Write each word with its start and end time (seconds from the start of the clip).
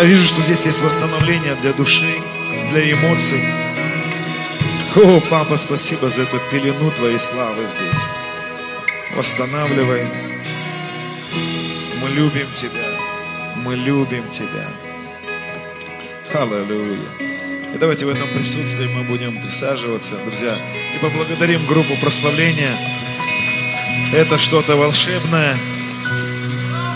Я 0.00 0.06
вижу, 0.06 0.24
что 0.24 0.40
здесь 0.40 0.64
есть 0.64 0.82
восстановление 0.82 1.54
для 1.56 1.74
души, 1.74 2.10
для 2.70 2.90
эмоций. 2.90 3.44
О, 4.96 5.20
папа, 5.28 5.58
спасибо 5.58 6.08
за 6.08 6.22
эту 6.22 6.40
пелену 6.50 6.90
Твоей 6.92 7.20
славы 7.20 7.64
здесь. 7.64 8.00
Восстанавливай. 9.14 10.06
Мы 12.00 12.08
любим 12.08 12.46
Тебя. 12.54 12.88
Мы 13.56 13.76
любим 13.76 14.26
Тебя. 14.30 14.66
Аллилуйя. 16.32 16.98
И 17.74 17.78
давайте 17.78 18.06
в 18.06 18.08
этом 18.08 18.26
присутствии 18.28 18.86
мы 18.86 19.02
будем 19.02 19.38
присаживаться, 19.42 20.14
друзья, 20.24 20.56
и 20.96 20.98
поблагодарим 20.98 21.66
группу 21.66 21.94
прославления. 22.00 22.74
Это 24.14 24.38
что-то 24.38 24.76
волшебное 24.76 25.58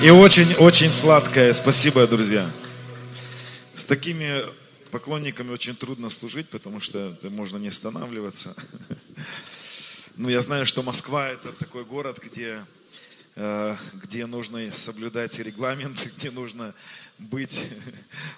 и 0.03 0.09
очень-очень 0.09 0.91
сладкое. 0.91 1.53
Спасибо, 1.53 2.07
друзья. 2.07 2.49
С 3.77 3.85
такими 3.85 4.45
поклонниками 4.93 5.51
очень 5.51 5.75
трудно 5.75 6.09
служить, 6.09 6.49
потому 6.49 6.79
что 6.79 7.19
можно 7.25 7.57
не 7.57 7.69
останавливаться. 7.69 8.55
Ну, 10.17 10.29
я 10.29 10.41
знаю, 10.41 10.65
что 10.65 10.85
Москва 10.85 11.27
это 11.27 11.53
такой 11.53 11.85
город, 11.85 12.21
где, 12.23 12.65
э, 13.35 13.77
где 13.95 14.27
нужно 14.27 14.71
соблюдать 14.71 15.37
регламент, 15.41 16.07
где 16.17 16.31
нужно 16.31 16.73
быть 17.19 17.61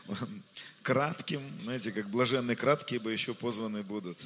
кратким, 0.82 1.42
знаете, 1.64 1.92
как 1.92 2.08
блаженные 2.08 2.56
краткие 2.56 2.98
бы 2.98 3.12
еще 3.12 3.34
позваны 3.34 3.82
будут. 3.82 4.18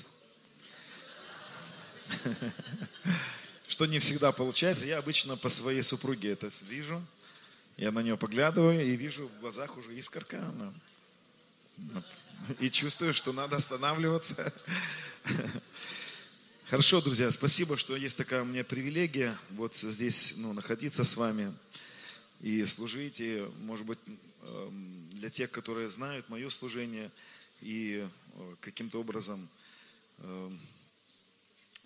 Что 3.66 3.86
не 3.86 3.98
всегда 3.98 4.30
получается. 4.30 4.86
Я 4.86 4.98
обычно 4.98 5.36
по 5.36 5.48
своей 5.48 5.83
супруге 5.83 6.30
это 6.30 6.48
вижу. 6.69 7.02
Я 7.77 7.91
на 7.91 8.00
нее 8.00 8.16
поглядываю 8.16 8.80
и 8.80 8.95
вижу 8.95 9.27
в 9.27 9.41
глазах 9.41 9.77
уже 9.77 9.97
искорка. 9.97 10.38
Она 10.38 10.72
и 12.59 12.70
чувствую, 12.70 13.12
что 13.12 13.33
надо 13.33 13.57
останавливаться. 13.57 14.53
Хорошо, 16.70 17.00
друзья, 17.00 17.31
спасибо, 17.31 17.77
что 17.77 17.97
есть 17.97 18.17
такая 18.17 18.42
у 18.42 18.45
меня 18.45 18.62
привилегия 18.62 19.37
вот 19.50 19.75
здесь 19.75 20.34
ну, 20.37 20.53
находиться 20.53 21.03
с 21.03 21.17
вами 21.17 21.53
и 22.41 22.64
служить. 22.64 23.20
И, 23.20 23.45
может 23.59 23.87
быть, 23.87 23.98
эм, 24.42 25.09
для 25.11 25.31
тех, 25.31 25.50
которые 25.50 25.89
знают 25.89 26.28
мое 26.28 26.48
служение 26.48 27.11
и 27.61 28.06
э, 28.34 28.55
каким-то 28.61 29.00
образом, 29.00 29.48
эм, 30.19 30.61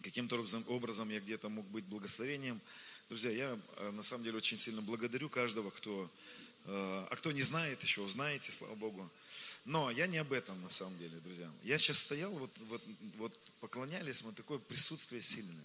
каким-то 0.02 0.44
образом 0.68 1.08
я 1.08 1.20
где-то 1.20 1.48
мог 1.48 1.66
быть 1.68 1.86
благословением. 1.86 2.60
Друзья, 3.08 3.30
я 3.30 3.58
э, 3.76 3.90
на 3.90 4.02
самом 4.02 4.24
деле 4.24 4.36
очень 4.36 4.58
сильно 4.58 4.82
благодарю 4.82 5.28
каждого, 5.30 5.70
кто, 5.70 6.10
э, 6.66 7.06
а 7.10 7.16
кто 7.16 7.32
не 7.32 7.42
знает 7.42 7.82
еще, 7.82 8.02
узнаете, 8.02 8.52
слава 8.52 8.74
Богу. 8.74 9.10
Но 9.64 9.90
я 9.90 10.06
не 10.06 10.18
об 10.18 10.32
этом 10.32 10.60
на 10.62 10.68
самом 10.68 10.96
деле, 10.98 11.16
друзья. 11.20 11.50
Я 11.62 11.78
сейчас 11.78 11.98
стоял, 11.98 12.30
вот, 12.32 12.50
вот, 12.68 12.82
вот 13.16 13.38
поклонялись, 13.60 14.22
мы 14.22 14.32
такое 14.32 14.58
присутствие 14.58 15.22
сильное. 15.22 15.64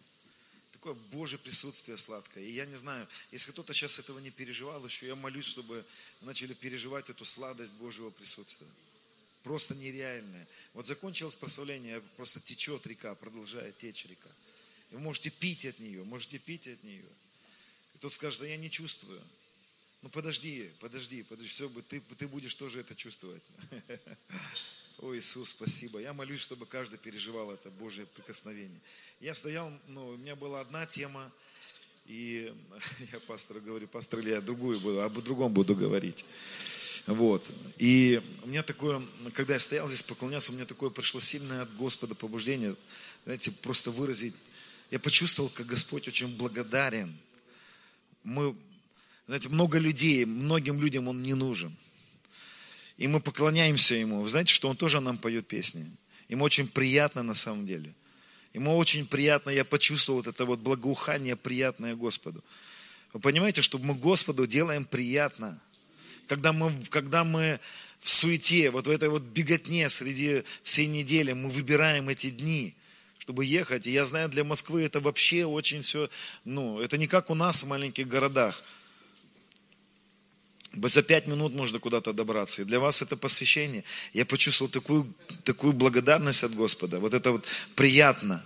Такое 0.72 0.94
Божье 1.12 1.38
присутствие 1.38 1.98
сладкое. 1.98 2.46
И 2.46 2.52
я 2.52 2.66
не 2.66 2.78
знаю, 2.78 3.06
если 3.32 3.52
кто-то 3.52 3.74
сейчас 3.74 4.00
этого 4.00 4.20
не 4.20 4.32
переживал 4.32 4.86
еще, 4.86 5.08
я 5.08 5.16
молюсь, 5.16 5.46
чтобы 5.46 5.86
начали 6.22 6.54
переживать 6.54 7.10
эту 7.10 7.26
сладость 7.26 7.74
Божьего 7.74 8.10
присутствия. 8.12 8.68
Просто 9.44 9.76
нереальное. 9.76 10.48
Вот 10.74 10.88
закончилось 10.88 11.36
прославление, 11.36 12.00
просто 12.16 12.40
течет 12.40 12.88
река, 12.88 13.14
продолжает 13.16 13.78
течь 13.78 14.06
река. 14.06 14.30
И 14.92 14.96
вы 14.96 15.02
можете 15.02 15.30
пить 15.30 15.66
от 15.66 15.80
нее, 15.80 16.06
можете 16.06 16.40
пить 16.40 16.68
от 16.70 16.82
нее. 16.84 17.06
И 17.96 17.98
тот 17.98 18.14
скажет, 18.14 18.40
да 18.40 18.48
я 18.48 18.56
не 18.56 18.70
чувствую. 18.70 19.22
Ну 20.02 20.10
подожди, 20.10 20.70
подожди, 20.80 21.24
подожди, 21.24 21.50
все, 21.50 21.70
ты, 21.90 22.00
ты 22.00 22.28
будешь 22.28 22.56
тоже 22.56 22.80
это 22.80 22.96
чувствовать. 22.96 23.44
О, 25.00 25.14
Иисус, 25.14 25.50
спасибо. 25.50 26.00
Я 26.00 26.14
молюсь, 26.14 26.40
чтобы 26.40 26.66
каждый 26.66 26.98
переживал 26.98 27.52
это 27.52 27.70
Божье 27.70 28.06
прикосновение. 28.06 28.80
Я 29.20 29.34
стоял, 29.34 29.72
ну, 29.88 30.08
у 30.08 30.18
меня 30.18 30.38
была 30.38 30.62
одна 30.62 30.86
тема, 30.86 31.32
и 32.06 32.54
я 33.12 33.20
пастору 33.20 33.60
говорю, 33.60 33.88
пастор 33.88 34.20
я 34.22 34.40
другую 34.40 34.80
буду, 34.80 35.02
об 35.02 35.22
другом 35.22 35.54
буду 35.54 35.76
говорить. 35.76 36.24
Вот. 37.06 37.50
И 37.78 38.22
у 38.44 38.48
меня 38.48 38.64
такое, 38.64 39.06
когда 39.34 39.56
я 39.56 39.60
стоял 39.60 39.88
здесь, 39.90 40.04
поклонялся, 40.04 40.52
у 40.52 40.56
меня 40.56 40.66
такое 40.66 40.90
пришло 40.92 41.20
сильное 41.20 41.64
от 41.64 41.76
Господа 41.76 42.16
побуждение, 42.16 42.76
знаете, 43.26 43.52
просто 43.52 43.92
выразить. 43.92 44.36
Я 44.92 45.00
почувствовал, 45.00 45.50
как 45.50 45.66
Господь 45.66 46.08
очень 46.08 46.36
благодарен. 46.38 47.16
Мы 48.24 48.56
знаете, 49.30 49.50
много 49.50 49.78
людей, 49.78 50.26
многим 50.26 50.82
людям 50.82 51.08
он 51.08 51.22
не 51.22 51.36
нужен. 51.36 51.76
И 52.98 53.08
мы 53.08 53.20
поклоняемся 53.20 53.94
ему. 53.94 54.22
Вы 54.22 54.30
знаете, 54.30 54.52
что 54.52 54.68
он 54.70 54.76
тоже 54.76 55.02
нам 55.02 55.20
поет 55.20 55.48
песни. 55.48 55.86
Ему 56.30 56.44
очень 56.46 56.68
приятно 56.68 57.22
на 57.22 57.36
самом 57.36 57.68
деле. 57.68 57.94
Ему 58.56 58.76
очень 58.76 59.06
приятно, 59.06 59.52
я 59.52 59.64
почувствовал 59.64 60.22
вот 60.22 60.28
это 60.28 60.46
вот 60.46 60.62
благоухание 60.62 61.36
приятное 61.36 61.94
Господу. 61.94 62.44
Вы 63.14 63.20
понимаете, 63.20 63.62
что 63.62 63.78
мы 63.78 63.94
Господу 63.94 64.48
делаем 64.48 64.84
приятно. 64.84 65.62
Когда 66.26 66.52
мы, 66.52 66.74
когда 66.90 67.24
мы 67.24 67.60
в 68.00 68.10
суете, 68.10 68.72
вот 68.72 68.88
в 68.88 68.90
этой 68.90 69.10
вот 69.10 69.22
беготне 69.22 69.90
среди 69.90 70.42
всей 70.64 70.88
недели, 70.88 71.34
мы 71.34 71.52
выбираем 71.52 72.10
эти 72.10 72.32
дни, 72.32 72.74
чтобы 73.20 73.46
ехать. 73.46 73.86
И 73.86 73.92
я 73.92 74.06
знаю, 74.06 74.28
для 74.28 74.44
Москвы 74.44 74.82
это 74.82 75.00
вообще 75.00 75.46
очень 75.46 75.84
все, 75.84 76.10
ну, 76.46 76.82
это 76.82 76.98
не 76.98 77.06
как 77.06 77.30
у 77.30 77.36
нас 77.36 77.64
в 77.64 77.68
маленьких 77.68 78.08
городах– 78.08 78.64
за 80.74 81.02
пять 81.02 81.28
минут 81.28 81.54
можно 81.54 81.80
куда-то 81.80 82.14
добраться. 82.14 82.62
И 82.62 82.66
для 82.66 82.80
вас 82.80 83.02
это 83.02 83.18
посвящение. 83.18 83.84
Я 84.14 84.26
почувствовал 84.26 84.70
такую, 84.70 85.12
такую 85.44 85.74
благодарность 85.74 86.44
от 86.44 86.54
Господа. 86.54 87.00
Вот 87.00 87.14
это 87.14 87.32
вот 87.32 87.46
приятно. 87.76 88.44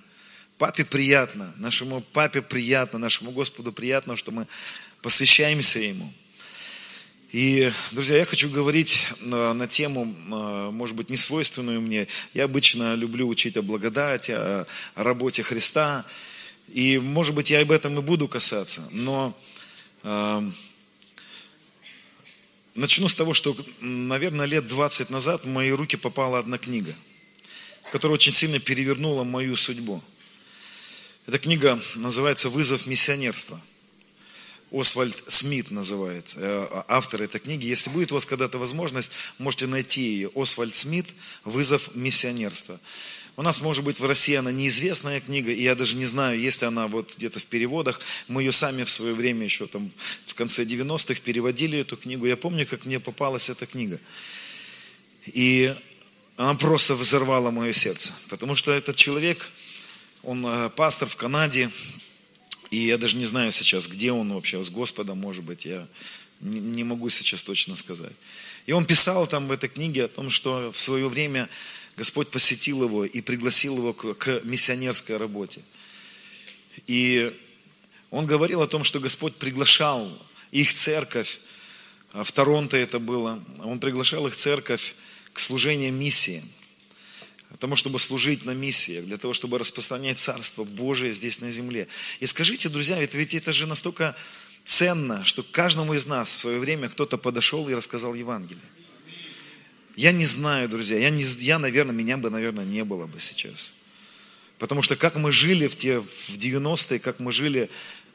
Папе 0.57 0.85
приятно, 0.85 1.53
нашему 1.57 2.01
папе 2.01 2.41
приятно, 2.41 2.99
нашему 2.99 3.31
Господу 3.31 3.73
приятно, 3.73 4.15
что 4.15 4.31
мы 4.31 4.47
посвящаемся 5.01 5.79
Ему. 5.79 6.11
И, 7.33 7.71
друзья, 7.91 8.17
я 8.17 8.25
хочу 8.25 8.47
говорить 8.47 9.07
на, 9.19 9.53
на 9.55 9.67
тему, 9.67 10.15
а, 10.31 10.69
может 10.69 10.95
быть, 10.95 11.09
не 11.09 11.17
свойственную 11.17 11.81
мне. 11.81 12.07
Я 12.35 12.43
обычно 12.43 12.93
люблю 12.93 13.27
учить 13.27 13.57
о 13.57 13.63
благодати, 13.63 14.31
о, 14.31 14.67
о 14.93 15.03
работе 15.03 15.41
Христа. 15.41 16.05
И, 16.71 16.99
может 16.99 17.33
быть, 17.33 17.49
я 17.49 17.61
об 17.61 17.71
этом 17.71 17.97
и 17.97 18.01
буду 18.03 18.27
касаться. 18.27 18.87
Но 18.91 19.35
а, 20.03 20.47
Начну 22.75 23.07
с 23.07 23.13
того, 23.13 23.33
что, 23.33 23.55
наверное, 23.81 24.47
лет 24.47 24.67
20 24.67 25.11
назад 25.11 25.43
в 25.43 25.47
мои 25.47 25.69
руки 25.69 25.95
попала 25.95 26.39
одна 26.39 26.57
книга, 26.57 26.95
которая 27.91 28.15
очень 28.15 28.31
сильно 28.31 28.59
перевернула 28.59 29.23
мою 29.23 29.55
судьбу. 29.55 30.01
Эта 31.27 31.37
книга 31.37 31.79
называется 31.95 32.49
«Вызов 32.49 32.87
миссионерства». 32.87 33.61
Освальд 34.71 35.23
Смит 35.27 35.69
называет 35.69 36.33
э, 36.35 36.83
автор 36.87 37.21
этой 37.21 37.39
книги. 37.39 37.67
Если 37.67 37.91
будет 37.91 38.11
у 38.11 38.15
вас 38.15 38.25
когда-то 38.25 38.57
возможность, 38.57 39.11
можете 39.37 39.67
найти 39.67 40.01
ее. 40.01 40.31
Освальд 40.33 40.73
Смит 40.73 41.05
«Вызов 41.43 41.95
миссионерства». 41.95 42.79
У 43.35 43.41
нас, 43.41 43.61
может 43.61 43.83
быть, 43.83 43.99
в 43.99 44.05
России 44.05 44.35
она 44.35 44.51
неизвестная 44.51 45.19
книга, 45.19 45.51
и 45.51 45.63
я 45.63 45.73
даже 45.73 45.95
не 45.95 46.05
знаю, 46.05 46.39
есть 46.39 46.61
ли 46.61 46.67
она 46.67 46.87
вот 46.87 47.15
где-то 47.17 47.39
в 47.39 47.45
переводах. 47.47 47.99
Мы 48.27 48.43
ее 48.43 48.51
сами 48.51 48.83
в 48.83 48.91
свое 48.91 49.13
время 49.15 49.43
еще 49.43 49.65
там 49.65 49.91
в 50.27 50.35
конце 50.35 50.63
90-х 50.65 51.19
переводили 51.21 51.79
эту 51.79 51.97
книгу. 51.97 52.27
Я 52.27 52.37
помню, 52.37 52.67
как 52.67 52.85
мне 52.85 52.99
попалась 52.99 53.49
эта 53.49 53.65
книга. 53.65 53.99
И 55.25 55.73
она 56.37 56.53
просто 56.53 56.93
взорвала 56.93 57.49
мое 57.49 57.73
сердце. 57.73 58.13
Потому 58.29 58.53
что 58.53 58.71
этот 58.71 58.97
человек, 58.97 59.49
он 60.21 60.45
э, 60.45 60.69
пастор 60.69 61.07
в 61.07 61.15
Канаде, 61.15 61.71
и 62.69 62.77
я 62.77 62.99
даже 62.99 63.17
не 63.17 63.25
знаю 63.25 63.51
сейчас, 63.51 63.87
где 63.87 64.11
он 64.11 64.31
вообще, 64.31 64.63
с 64.63 64.69
Господом, 64.69 65.17
может 65.17 65.43
быть, 65.43 65.65
я 65.65 65.87
не 66.39 66.83
могу 66.83 67.09
сейчас 67.09 67.41
точно 67.41 67.75
сказать. 67.75 68.13
И 68.67 68.73
он 68.73 68.85
писал 68.85 69.25
там 69.27 69.47
в 69.47 69.51
этой 69.51 69.69
книге 69.69 70.05
о 70.05 70.07
том, 70.07 70.29
что 70.29 70.71
в 70.71 70.79
свое 70.79 71.07
время 71.07 71.49
Господь 71.95 72.29
посетил 72.29 72.83
его 72.83 73.05
и 73.05 73.21
пригласил 73.21 73.77
его 73.77 73.93
к, 73.93 74.13
к 74.15 74.41
миссионерской 74.43 75.17
работе. 75.17 75.61
И 76.87 77.31
он 78.09 78.25
говорил 78.25 78.61
о 78.61 78.67
том, 78.67 78.83
что 78.83 78.99
Господь 78.99 79.35
приглашал 79.35 80.11
их 80.51 80.73
церковь, 80.73 81.39
а 82.11 82.23
в 82.23 82.31
Торонто 82.31 82.77
это 82.77 82.99
было, 82.99 83.43
он 83.59 83.79
приглашал 83.79 84.27
их 84.27 84.35
церковь 84.35 84.95
к 85.33 85.39
служению 85.39 85.91
миссии, 85.91 86.43
к 87.53 87.57
тому, 87.57 87.75
чтобы 87.75 87.99
служить 87.99 88.45
на 88.45 88.51
миссиях, 88.51 89.05
для 89.05 89.17
того, 89.17 89.33
чтобы 89.33 89.59
распространять 89.59 90.19
Царство 90.19 90.63
Божие 90.63 91.11
здесь 91.11 91.41
на 91.41 91.51
земле. 91.51 91.87
И 92.19 92.25
скажите, 92.25 92.69
друзья, 92.69 92.99
ведь, 92.99 93.13
ведь 93.13 93.35
это 93.35 93.51
же 93.51 93.67
настолько 93.67 94.15
ценно, 94.63 95.23
что 95.23 95.43
каждому 95.43 95.93
из 95.93 96.05
нас 96.05 96.35
в 96.35 96.39
свое 96.39 96.59
время 96.59 96.89
кто-то 96.89 97.17
подошел 97.17 97.67
и 97.69 97.73
рассказал 97.73 98.13
Евангелие. 98.13 98.61
Я 99.95 100.11
не 100.11 100.25
знаю, 100.25 100.69
друзья, 100.69 100.97
я, 100.97 101.09
не, 101.09 101.23
я, 101.43 101.59
наверное, 101.59 101.93
меня 101.93 102.17
бы, 102.17 102.29
наверное, 102.29 102.65
не 102.65 102.83
было 102.83 103.05
бы 103.05 103.19
сейчас. 103.19 103.73
Потому 104.57 104.81
что 104.81 104.95
как 104.95 105.15
мы 105.15 105.31
жили 105.31 105.67
в 105.67 105.75
те 105.75 105.99
в 105.99 106.37
90-е, 106.37 106.99
как 106.99 107.19
мы 107.19 107.31
жили, 107.31 107.69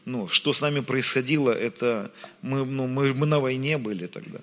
ну, 0.04 0.28
что 0.28 0.52
с 0.52 0.60
нами 0.60 0.80
происходило, 0.80 1.50
это 1.50 2.10
мы, 2.42 2.64
ну, 2.64 2.86
мы, 2.86 3.14
мы 3.14 3.26
на 3.26 3.38
войне 3.38 3.78
были 3.78 4.06
тогда. 4.06 4.40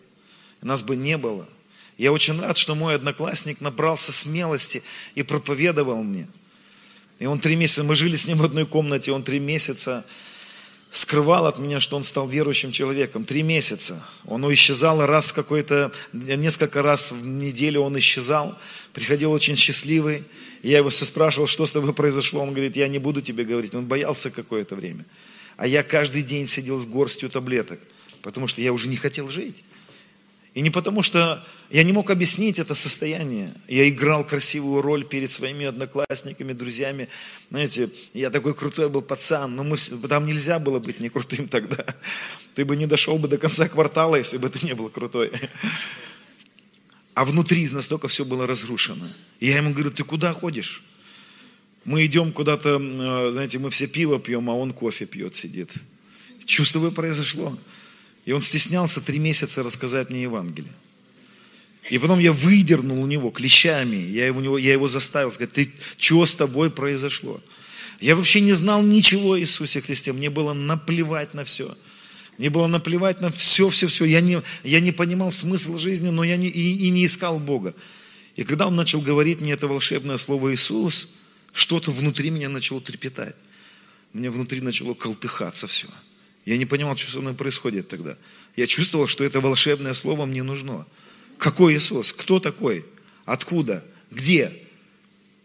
Нас 0.62 0.82
бы 0.82 0.96
не 0.96 1.18
было. 1.18 1.48
Я 1.98 2.12
очень 2.12 2.40
рад, 2.40 2.58
что 2.58 2.76
мой 2.76 2.96
одноклассник 2.96 3.62
набрался 3.62 4.12
смелости 4.12 4.84
и 5.16 5.24
проповедовал 5.24 6.04
мне. 6.04 6.28
И 7.20 7.26
он 7.26 7.40
три 7.40 7.56
месяца, 7.56 7.84
мы 7.84 7.96
жили 7.96 8.16
с 8.16 8.28
ним 8.28 8.40
в 8.40 8.46
одной 8.46 8.66
комнате, 8.66 9.12
он 9.12 9.24
три 9.24 9.40
месяца 9.40 10.06
скрывал 10.95 11.45
от 11.45 11.59
меня, 11.59 11.81
что 11.81 11.97
он 11.97 12.03
стал 12.03 12.27
верующим 12.27 12.71
человеком. 12.71 13.25
Три 13.25 13.44
месяца. 13.44 14.01
Он 14.25 14.51
исчезал 14.53 15.06
раз 15.06 15.33
какой-то, 15.33 15.92
несколько 16.13 16.81
раз 16.81 17.12
в 17.12 17.25
неделю 17.25 17.81
он 17.81 18.00
исчезал, 18.00 18.57
приходил 18.94 19.31
очень 19.33 19.56
счастливый. 19.56 20.24
Я 20.63 20.77
его 20.77 20.89
спрашивал, 20.89 21.47
что 21.47 21.65
с 21.65 21.71
тобой 21.71 21.94
произошло. 21.94 22.42
Он 22.42 22.51
говорит, 22.51 22.77
я 22.77 22.88
не 22.88 23.00
буду 23.00 23.21
тебе 23.21 23.44
говорить. 23.44 23.75
Он 23.75 23.86
боялся 23.86 24.31
какое-то 24.31 24.75
время. 24.75 25.06
А 25.57 25.68
я 25.68 25.83
каждый 25.83 26.24
день 26.24 26.47
сидел 26.47 26.80
с 26.80 26.86
горстью 26.86 27.30
таблеток, 27.30 27.80
потому 28.21 28.47
что 28.47 28.62
я 28.62 28.71
уже 28.71 28.88
не 28.88 28.95
хотел 28.95 29.27
жить. 29.27 29.65
И 30.56 30.62
не 30.62 30.69
потому, 30.69 31.04
что 31.04 31.46
я 31.69 31.84
не 31.84 31.92
мог 31.92 32.10
объяснить 32.10 32.60
это 32.60 32.75
состояние. 32.75 33.54
Я 33.68 33.90
играл 33.90 34.25
красивую 34.25 34.81
роль 34.81 35.04
перед 35.04 35.30
своими 35.30 35.66
одноклассниками, 35.66 36.54
друзьями. 36.54 37.10
Знаете, 37.50 37.90
я 38.13 38.30
такой 38.30 38.56
крутой 38.56 38.88
был 38.88 39.02
пацан, 39.02 39.54
но 39.54 39.66
мы, 39.66 39.75
там 39.75 40.25
нельзя 40.25 40.57
было 40.60 40.80
быть 40.80 41.02
не 41.02 41.10
крутым 41.10 41.50
тогда. 41.50 41.86
Ты 42.56 42.63
бы 42.63 42.78
не 42.78 42.88
дошел 42.88 43.18
бы 43.18 43.28
до 43.28 43.38
конца 43.38 43.68
квартала, 43.68 44.16
если 44.16 44.38
бы 44.38 44.50
ты 44.50 44.66
не 44.66 44.74
был 44.74 44.90
крутой. 44.90 45.30
А 47.16 47.25
внутри 47.25 47.68
настолько 47.68 48.07
все 48.07 48.24
было 48.24 48.48
разрушено. 48.48 49.07
И 49.42 49.48
я 49.48 49.57
ему 49.57 49.72
говорю, 49.72 49.92
ты 49.92 50.06
куда 50.06 50.31
ходишь? 50.31 50.86
Мы 51.84 52.06
идем 52.06 52.31
куда-то, 52.31 52.80
э, 52.80 53.31
знаете, 53.34 53.60
мы 53.60 53.69
все 53.69 53.88
пиво 53.88 54.19
пьем, 54.19 54.50
а 54.50 54.54
он 54.54 54.72
кофе 54.72 55.06
пьет, 55.06 55.36
сидит. 55.36 55.74
Чувствую, 56.46 56.94
произошло. 56.94 57.57
И 58.25 58.31
он 58.31 58.42
стеснялся 58.42 59.01
три 59.01 59.19
месяца 59.19 59.63
рассказать 59.63 60.10
мне 60.10 60.24
Евангелие. 60.24 60.74
И 61.89 62.00
потом 62.00 62.18
я 62.19 62.33
выдернул 62.33 63.00
у 63.01 63.06
него 63.06 63.30
клещами, 63.30 63.95
я 63.95 64.25
его, 64.25 64.57
я 64.57 64.74
его 64.74 64.88
заставил 64.88 65.31
сказать, 65.31 65.54
ты, 65.54 65.72
что 65.98 66.25
с 66.25 66.33
тобой 66.33 66.72
произошло? 66.72 67.39
Я 68.01 68.16
вообще 68.16 68.42
не 68.42 68.54
знал 68.54 68.81
ничего 68.81 69.33
о 69.33 69.39
Иисусе 69.39 69.81
Христе, 69.81 70.12
мне 70.12 70.31
было 70.31 70.54
наплевать 70.54 71.36
на 71.36 71.44
все. 71.44 71.77
Мне 72.38 72.50
было 72.50 72.68
наплевать 72.68 73.22
на 73.22 73.31
все, 73.31 73.69
все, 73.69 73.88
все. 73.88 74.06
Я 74.06 74.19
не, 74.19 74.42
я 74.63 74.81
не 74.81 74.92
понимал 74.92 75.31
смысл 75.31 75.78
жизни, 75.78 76.10
но 76.10 76.24
я 76.24 76.36
не, 76.36 76.48
и, 76.48 76.88
и 76.88 76.89
не 76.89 77.06
искал 77.06 77.39
Бога. 77.39 77.74
И 78.36 78.44
когда 78.44 78.68
он 78.68 78.75
начал 78.75 79.00
говорить 79.00 79.39
мне 79.39 79.54
это 79.54 79.68
волшебное 79.68 80.18
слово 80.18 80.54
Иисус, 80.54 81.10
что-то 81.54 81.92
внутри 81.92 82.31
меня 82.31 82.50
начало 82.50 82.81
трепетать. 82.81 83.38
Мне 84.12 84.30
внутри 84.30 84.60
начало 84.60 84.94
колтыхаться 84.95 85.68
все. 85.68 85.88
Я 86.45 86.57
не 86.57 86.65
понимал, 86.65 86.95
что 86.95 87.12
со 87.12 87.21
мной 87.21 87.33
происходит 87.33 87.88
тогда. 87.88 88.18
Я 88.56 88.68
чувствовал, 88.68 89.07
что 89.07 89.24
это 89.24 89.42
волшебное 89.42 89.94
слово 89.94 90.25
мне 90.25 90.44
нужно. 90.44 90.86
Какой 91.39 91.75
Иисус? 91.75 92.13
Кто 92.13 92.39
такой? 92.39 92.86
Откуда? 93.25 93.83
Где? 94.12 94.53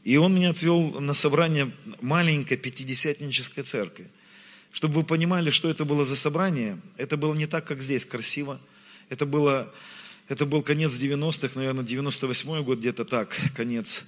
И 0.05 0.17
он 0.19 0.35
меня 0.35 0.51
отвел 0.51 1.01
на 1.01 1.15
собрание 1.15 1.73
маленькой 2.01 2.57
пятидесятнической 2.57 3.65
церкви. 3.65 4.09
Чтобы 4.73 4.95
вы 4.97 5.03
понимали, 5.03 5.51
что 5.51 5.69
это 5.69 5.85
было 5.85 6.05
за 6.05 6.17
собрание, 6.17 6.79
это 6.97 7.17
было 7.17 7.35
не 7.35 7.47
так, 7.47 7.65
как 7.65 7.83
здесь, 7.83 8.05
красиво. 8.05 8.61
Это, 9.09 9.27
было, 9.27 9.73
это 10.29 10.47
был 10.47 10.63
конец 10.63 10.93
90-х, 10.93 11.59
наверное, 11.59 11.85
98-й 11.85 12.63
год, 12.63 12.79
где-то 12.79 13.05
так, 13.05 13.37
конец. 13.57 14.05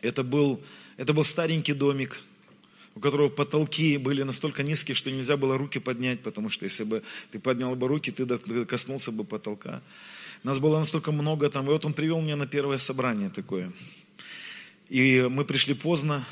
Это 0.00 0.22
был, 0.22 0.62
это 0.96 1.12
был 1.12 1.24
старенький 1.24 1.74
домик, 1.74 2.18
у 2.98 3.00
которого 3.00 3.28
потолки 3.28 3.96
были 3.96 4.24
настолько 4.24 4.64
низкие, 4.64 4.96
что 4.96 5.12
нельзя 5.12 5.36
было 5.36 5.56
руки 5.56 5.78
поднять, 5.78 6.20
потому 6.20 6.48
что 6.48 6.64
если 6.64 6.82
бы 6.82 7.04
ты 7.30 7.38
поднял 7.38 7.76
бы 7.76 7.86
руки, 7.86 8.10
ты 8.10 8.26
коснулся 8.66 9.12
бы 9.12 9.22
потолка. 9.22 9.80
Нас 10.42 10.58
было 10.58 10.80
настолько 10.80 11.12
много 11.12 11.48
там. 11.48 11.66
И 11.66 11.68
вот 11.68 11.84
он 11.84 11.94
привел 11.94 12.20
меня 12.20 12.34
на 12.34 12.48
первое 12.48 12.78
собрание 12.78 13.30
такое. 13.30 13.70
И 14.88 15.28
мы 15.30 15.44
пришли 15.44 15.74
поздно. 15.74 16.26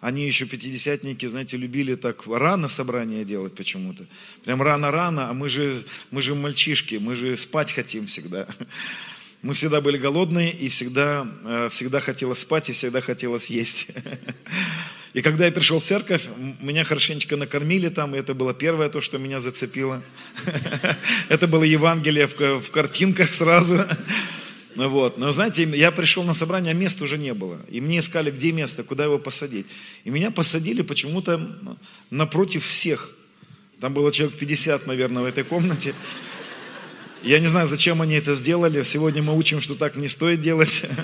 Они 0.00 0.26
еще 0.26 0.44
пятидесятники, 0.44 1.24
знаете, 1.26 1.56
любили 1.56 1.94
так 1.94 2.26
рано 2.26 2.68
собрание 2.68 3.24
делать 3.24 3.54
почему-то. 3.54 4.06
Прям 4.44 4.60
рано-рано, 4.60 5.30
а 5.30 5.32
мы 5.32 5.48
же, 5.48 5.82
мы 6.10 6.20
же 6.20 6.34
мальчишки, 6.34 6.96
мы 6.96 7.14
же 7.14 7.34
спать 7.38 7.72
хотим 7.72 8.06
всегда. 8.06 8.46
Мы 9.40 9.54
всегда 9.54 9.80
были 9.80 9.96
голодные 9.96 10.52
и 10.52 10.68
всегда, 10.68 11.24
э, 11.44 11.68
всегда 11.70 12.00
хотелось 12.00 12.40
спать 12.40 12.70
и 12.70 12.72
всегда 12.72 13.00
хотелось 13.00 13.50
есть. 13.50 13.86
И 15.14 15.22
когда 15.22 15.46
я 15.46 15.52
пришел 15.52 15.80
в 15.80 15.84
церковь, 15.84 16.26
меня 16.60 16.84
хорошенечко 16.84 17.36
накормили 17.36 17.88
там, 17.88 18.14
и 18.14 18.18
это 18.18 18.34
было 18.34 18.52
первое 18.52 18.88
то, 18.88 19.00
что 19.00 19.18
меня 19.18 19.40
зацепило. 19.40 20.02
Это 21.28 21.46
было 21.46 21.64
Евангелие 21.64 22.26
в 22.26 22.70
картинках 22.70 23.32
сразу. 23.32 23.80
Вот. 24.74 25.18
Но 25.18 25.30
знаете, 25.32 25.64
я 25.74 25.90
пришел 25.90 26.22
на 26.22 26.34
собрание, 26.34 26.72
а 26.72 26.74
места 26.74 27.04
уже 27.04 27.18
не 27.18 27.34
было. 27.34 27.58
И 27.68 27.80
мне 27.80 27.98
искали, 27.98 28.30
где 28.30 28.52
место, 28.52 28.84
куда 28.84 29.04
его 29.04 29.18
посадить. 29.18 29.66
И 30.04 30.10
меня 30.10 30.30
посадили 30.30 30.82
почему-то 30.82 31.56
напротив 32.10 32.64
всех. 32.64 33.10
Там 33.80 33.94
было 33.94 34.12
человек 34.12 34.38
50, 34.38 34.86
наверное, 34.86 35.22
в 35.22 35.26
этой 35.26 35.42
комнате. 35.42 35.94
Я 37.22 37.40
не 37.40 37.48
знаю, 37.48 37.66
зачем 37.66 38.02
они 38.02 38.14
это 38.14 38.34
сделали. 38.34 38.82
Сегодня 38.84 39.22
мы 39.22 39.36
учим, 39.36 39.60
что 39.60 39.74
так 39.74 39.96
не 39.96 40.06
стоит 40.06 40.40
делать. 40.40 40.84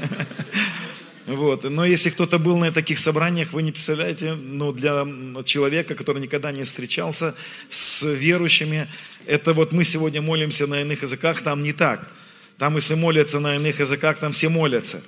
Вот. 1.26 1.64
Но 1.64 1.84
если 1.84 2.10
кто-то 2.10 2.38
был 2.38 2.58
на 2.58 2.70
таких 2.70 2.98
собраниях, 2.98 3.52
вы 3.52 3.62
не 3.62 3.72
представляете, 3.72 4.34
ну, 4.34 4.72
для 4.72 5.06
человека, 5.44 5.94
который 5.94 6.20
никогда 6.20 6.52
не 6.52 6.64
встречался 6.64 7.34
с 7.70 8.02
верующими, 8.02 8.88
это 9.26 9.54
вот 9.54 9.72
мы 9.72 9.84
сегодня 9.84 10.20
молимся 10.20 10.66
на 10.66 10.82
иных 10.82 11.02
языках, 11.02 11.42
там 11.42 11.62
не 11.62 11.72
так. 11.72 12.10
Там, 12.58 12.76
если 12.76 12.94
молятся 12.94 13.40
на 13.40 13.56
иных 13.56 13.80
языках, 13.80 14.18
там 14.18 14.32
все 14.32 14.48
молятся. 14.48 15.02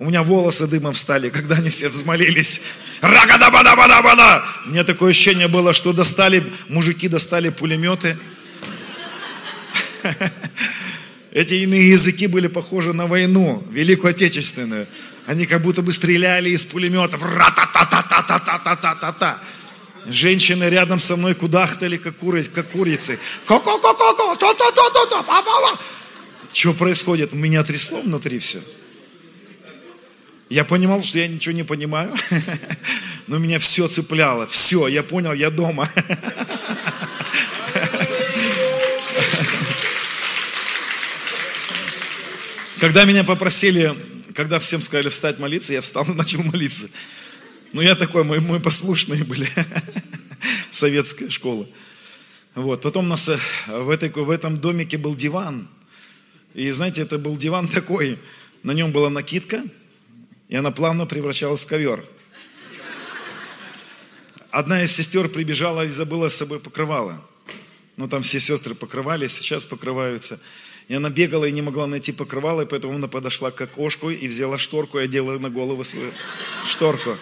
У 0.00 0.06
меня 0.06 0.22
волосы 0.22 0.66
дымом 0.66 0.94
встали, 0.94 1.28
когда 1.30 1.56
они 1.56 1.70
все 1.70 1.88
взмолились. 1.88 2.62
Рагада-бада-бада-бада! 3.00 4.44
У 4.66 4.70
меня 4.70 4.82
такое 4.82 5.10
ощущение 5.10 5.46
было, 5.46 5.72
что 5.72 5.92
достали, 5.92 6.44
мужики 6.68 7.06
достали 7.06 7.50
пулеметы. 7.50 8.18
Эти 11.32 11.54
иные 11.54 11.90
языки 11.90 12.26
были 12.26 12.48
похожи 12.48 12.92
на 12.92 13.06
войну, 13.06 13.62
Великую 13.70 14.10
Отечественную. 14.10 14.88
Они 15.26 15.46
как 15.46 15.62
будто 15.62 15.82
бы 15.82 15.92
стреляли 15.92 16.50
из 16.50 16.64
пулеметов. 16.64 17.22
Ра-та-та-та-та-та-та-та-та-та. 17.22 19.40
Женщины 20.06 20.64
рядом 20.64 20.98
со 20.98 21.16
мной 21.16 21.34
кудахтали, 21.34 21.98
как, 21.98 22.16
кури, 22.16 22.44
как 22.44 22.70
курицы. 22.70 23.18
Ко-ко-ко-ко-ко, 23.46 24.36
то-то-то-то-то, 24.36 25.22
па-па-па. 25.22 25.78
Что 26.52 26.72
происходит? 26.72 27.32
Меня 27.32 27.62
трясло 27.62 28.00
внутри 28.00 28.38
все. 28.38 28.60
Я 30.48 30.64
понимал, 30.64 31.02
что 31.02 31.18
я 31.18 31.28
ничего 31.28 31.54
не 31.54 31.62
понимаю, 31.62 32.12
но 33.28 33.38
меня 33.38 33.60
все 33.60 33.86
цепляло. 33.88 34.46
Все, 34.48 34.88
я 34.88 35.02
понял, 35.02 35.32
я 35.32 35.50
дома. 35.50 35.88
Когда 42.80 43.04
меня 43.04 43.22
попросили 43.22 43.94
когда 44.40 44.58
всем 44.58 44.80
сказали 44.80 45.10
встать 45.10 45.38
молиться, 45.38 45.74
я 45.74 45.82
встал 45.82 46.04
и 46.04 46.14
начал 46.14 46.42
молиться. 46.42 46.88
Ну, 47.74 47.82
я 47.82 47.94
такой, 47.94 48.24
мы, 48.24 48.40
мы 48.40 48.58
послушные 48.58 49.22
были. 49.22 49.46
Советская 50.70 51.28
школа. 51.28 51.68
Вот. 52.54 52.80
Потом 52.80 53.04
у 53.04 53.08
нас 53.08 53.28
э, 53.28 53.38
в, 53.66 53.90
этой, 53.90 54.08
в 54.08 54.30
этом 54.30 54.56
домике 54.58 54.96
был 54.96 55.14
диван. 55.14 55.68
И 56.54 56.70
знаете, 56.70 57.02
это 57.02 57.18
был 57.18 57.36
диван 57.36 57.68
такой. 57.68 58.18
На 58.62 58.72
нем 58.72 58.92
была 58.92 59.10
накидка, 59.10 59.62
и 60.48 60.56
она 60.56 60.70
плавно 60.70 61.04
превращалась 61.04 61.60
в 61.60 61.66
ковер. 61.66 62.02
Одна 64.50 64.82
из 64.82 64.90
сестер 64.90 65.28
прибежала 65.28 65.84
и 65.84 65.88
забыла 65.88 66.28
с 66.28 66.36
собой 66.36 66.60
покрывало. 66.60 67.22
Ну, 67.98 68.08
там 68.08 68.22
все 68.22 68.40
сестры 68.40 68.74
покрывались, 68.74 69.34
сейчас 69.34 69.66
покрываются. 69.66 70.40
И 70.90 70.94
она 70.94 71.08
бегала 71.08 71.44
и 71.44 71.52
не 71.52 71.62
могла 71.62 71.86
найти 71.86 72.10
покрывало, 72.10 72.62
и 72.62 72.66
поэтому 72.66 72.96
она 72.96 73.06
подошла 73.06 73.52
к 73.52 73.60
окошку 73.60 74.10
и 74.10 74.26
взяла 74.26 74.58
шторку 74.58 74.98
и 74.98 75.04
одела 75.04 75.38
на 75.38 75.48
голову 75.48 75.84
свою 75.84 76.10
шторку. 76.66 77.16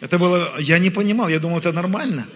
Это 0.00 0.18
было, 0.18 0.56
я 0.58 0.80
не 0.80 0.90
понимал, 0.90 1.28
я 1.28 1.38
думал, 1.38 1.58
это 1.58 1.70
нормально. 1.70 2.26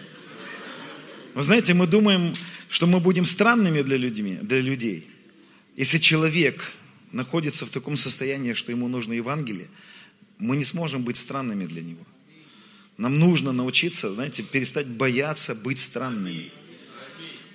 Вы 1.34 1.42
знаете, 1.42 1.74
мы 1.74 1.88
думаем, 1.88 2.34
что 2.68 2.86
мы 2.86 3.00
будем 3.00 3.24
странными 3.24 3.82
для, 3.82 3.96
людьми, 3.96 4.38
для 4.40 4.60
людей. 4.60 5.10
Если 5.74 5.98
человек 5.98 6.70
находится 7.10 7.66
в 7.66 7.70
таком 7.70 7.96
состоянии, 7.96 8.52
что 8.52 8.70
ему 8.70 8.86
нужно 8.86 9.14
Евангелие, 9.14 9.66
мы 10.38 10.56
не 10.56 10.64
сможем 10.64 11.02
быть 11.02 11.16
странными 11.16 11.66
для 11.66 11.82
него. 11.82 12.06
Нам 12.96 13.18
нужно 13.18 13.50
научиться, 13.50 14.14
знаете, 14.14 14.44
перестать 14.44 14.86
бояться 14.86 15.52
быть 15.52 15.80
странными. 15.80 16.52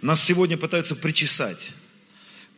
Нас 0.02 0.22
сегодня 0.22 0.58
пытаются 0.58 0.98
причесать. 0.98 1.72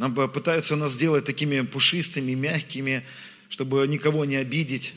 Нам 0.01 0.15
пытаются 0.15 0.75
нас 0.75 0.93
сделать 0.93 1.25
такими 1.25 1.62
пушистыми, 1.62 2.31
мягкими, 2.34 3.05
чтобы 3.50 3.86
никого 3.88 4.25
не 4.25 4.36
обидеть. 4.36 4.96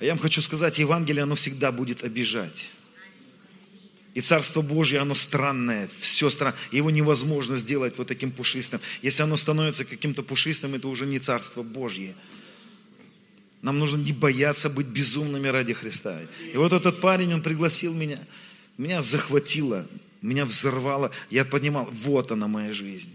А 0.00 0.04
я 0.04 0.10
вам 0.10 0.18
хочу 0.18 0.42
сказать, 0.42 0.80
Евангелие, 0.80 1.22
оно 1.22 1.36
всегда 1.36 1.70
будет 1.70 2.02
обижать. 2.02 2.68
И 4.14 4.20
Царство 4.20 4.60
Божье, 4.62 4.98
оно 4.98 5.14
странное, 5.14 5.88
все 6.00 6.30
странно. 6.30 6.56
Его 6.72 6.90
невозможно 6.90 7.54
сделать 7.54 7.96
вот 7.96 8.08
таким 8.08 8.32
пушистым. 8.32 8.80
Если 9.02 9.22
оно 9.22 9.36
становится 9.36 9.84
каким-то 9.84 10.24
пушистым, 10.24 10.74
это 10.74 10.88
уже 10.88 11.06
не 11.06 11.20
Царство 11.20 11.62
Божье. 11.62 12.16
Нам 13.62 13.78
нужно 13.78 13.98
не 13.98 14.12
бояться 14.12 14.68
быть 14.68 14.88
безумными 14.88 15.46
ради 15.46 15.74
Христа. 15.74 16.20
И 16.52 16.56
вот 16.56 16.72
этот 16.72 17.00
парень, 17.00 17.34
он 17.34 17.40
пригласил 17.40 17.94
меня. 17.94 18.18
Меня 18.78 19.00
захватило, 19.00 19.86
меня 20.22 20.44
взорвало. 20.44 21.12
Я 21.30 21.44
понимал, 21.44 21.88
вот 21.92 22.32
она 22.32 22.48
моя 22.48 22.72
жизнь. 22.72 23.10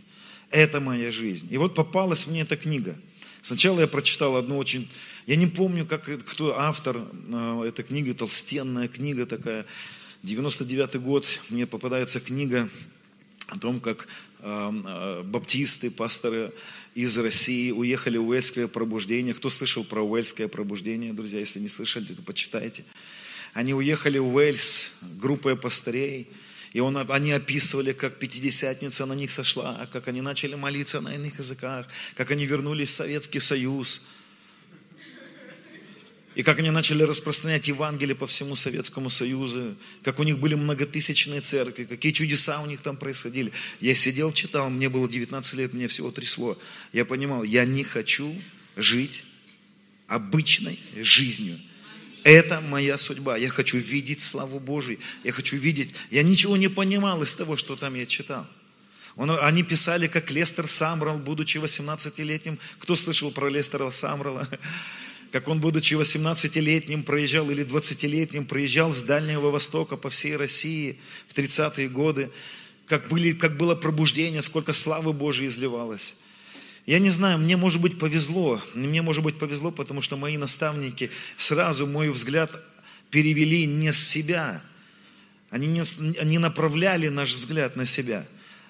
Это 0.52 0.80
моя 0.80 1.12
жизнь. 1.12 1.48
И 1.52 1.58
вот 1.58 1.74
попалась 1.74 2.28
мне 2.28 2.42
эта 2.42 2.56
книга. 2.58 2.96
Сначала 3.42 3.82
я 3.82 3.88
прочитал 3.88 4.38
одну 4.38 4.58
очень... 4.58 4.90
Я 5.28 5.36
не 5.36 5.48
помню, 5.48 5.86
как, 5.86 6.04
кто 6.26 6.58
автор 6.60 6.98
э, 6.98 7.64
этой 7.68 7.84
книги, 7.84 8.12
толстенная 8.12 8.88
книга 8.88 9.26
такая. 9.26 9.66
99 10.24 10.96
год 11.02 11.26
мне 11.50 11.68
попадается 11.68 12.20
книга 12.20 12.70
о 13.48 13.60
том, 13.60 13.80
как 13.80 14.08
э, 14.40 14.72
э, 14.86 15.24
баптисты, 15.24 15.92
пасторы 15.92 16.52
из 16.96 17.18
России 17.18 17.72
уехали 17.72 18.18
в 18.18 18.28
Уэльское 18.28 18.68
пробуждение. 18.68 19.34
Кто 19.34 19.50
слышал 19.50 19.84
про 19.84 20.02
Уэльское 20.02 20.48
пробуждение, 20.48 21.14
друзья? 21.14 21.40
Если 21.40 21.60
не 21.60 21.70
слышали, 21.70 22.14
то 22.14 22.22
почитайте. 22.22 22.84
Они 23.54 23.74
уехали 23.74 24.18
в 24.20 24.34
Уэльс 24.34 25.00
группой 25.20 25.56
пастырей– 25.56 26.28
и 26.76 26.82
он, 26.82 26.98
они 26.98 27.32
описывали, 27.32 27.94
как 27.94 28.20
Пятидесятница 28.20 29.06
на 29.06 29.14
них 29.14 29.32
сошла, 29.32 29.88
как 29.94 30.10
они 30.10 30.20
начали 30.20 30.56
молиться 30.56 31.00
на 31.00 31.16
иных 31.16 31.40
языках, 31.40 31.88
как 32.16 32.32
они 32.32 32.46
вернулись 32.46 32.90
в 32.90 32.96
Советский 32.96 33.40
Союз, 33.40 34.06
и 36.36 36.44
как 36.44 36.60
они 36.60 36.72
начали 36.72 37.04
распространять 37.04 37.70
Евангелие 37.70 38.14
по 38.14 38.28
всему 38.28 38.58
Советскому 38.58 39.10
Союзу, 39.10 39.78
как 40.04 40.20
у 40.20 40.24
них 40.24 40.38
были 40.38 40.56
многотысячные 40.56 41.40
церкви, 41.40 41.86
какие 41.86 42.12
чудеса 42.12 42.62
у 42.62 42.66
них 42.66 42.82
там 42.82 42.98
происходили. 42.98 43.54
Я 43.80 43.96
сидел, 43.96 44.34
читал, 44.34 44.70
мне 44.70 44.90
было 44.90 45.08
19 45.08 45.54
лет, 45.54 45.74
мне 45.74 45.88
всего 45.88 46.12
трясло. 46.12 46.60
Я 46.92 47.06
понимал, 47.06 47.44
я 47.44 47.64
не 47.64 47.86
хочу 47.86 48.36
жить 48.76 49.24
обычной 50.08 50.78
жизнью. 50.98 51.58
Это 52.26 52.60
моя 52.60 52.98
судьба. 52.98 53.38
Я 53.38 53.50
хочу 53.50 53.78
видеть 53.78 54.20
славу 54.20 54.60
Божию. 54.60 54.98
Я 55.24 55.32
хочу 55.32 55.58
видеть. 55.58 55.94
Я 56.10 56.24
ничего 56.24 56.58
не 56.58 56.70
понимал 56.70 57.22
из 57.22 57.36
того, 57.36 57.56
что 57.56 57.76
там 57.76 57.94
я 57.94 58.08
читал. 58.08 58.48
Он, 59.16 59.30
они 59.30 59.62
писали, 59.62 60.08
как 60.08 60.32
Лестер 60.32 60.68
Самрал, 60.68 61.20
будучи 61.20 61.60
18-летним. 61.60 62.58
Кто 62.80 62.96
слышал 62.96 63.30
про 63.30 63.48
Лестера 63.48 63.92
Самрала? 63.92 64.50
Как 65.32 65.48
он, 65.48 65.60
будучи 65.60 65.94
18-летним, 65.94 67.04
проезжал, 67.04 67.52
или 67.52 67.64
20-летним, 67.64 68.46
проезжал 68.46 68.92
с 68.92 69.04
Дальнего 69.04 69.52
Востока 69.52 69.96
по 69.96 70.10
всей 70.10 70.36
России 70.36 70.98
в 71.28 71.38
30-е 71.38 71.90
годы. 71.90 72.32
Как, 72.88 73.08
были, 73.08 73.34
как 73.34 73.56
было 73.56 73.76
пробуждение, 73.76 74.42
сколько 74.42 74.74
славы 74.74 75.14
Божией 75.14 75.50
изливалось. 75.50 76.16
Я 76.86 77.00
не 77.00 77.10
знаю, 77.10 77.40
мне, 77.40 77.58
может 77.58 77.82
быть, 77.82 77.98
повезло. 77.98 78.62
Мне, 78.76 79.02
может 79.02 79.24
быть, 79.24 79.40
повезло, 79.40 79.72
потому 79.72 80.02
что 80.02 80.18
мои 80.18 80.38
наставники 80.38 81.10
сразу 81.36 81.88
мой 81.88 82.10
взгляд 82.10 82.52
перевели 83.10 83.66
не 83.66 83.92
с 83.92 84.08
себя. 84.08 84.62
Они 85.50 85.68
не, 85.68 85.84
они 86.20 86.38
направляли 86.38 87.08
наш 87.08 87.32
взгляд 87.32 87.76
на 87.76 87.86
себя. 87.86 88.26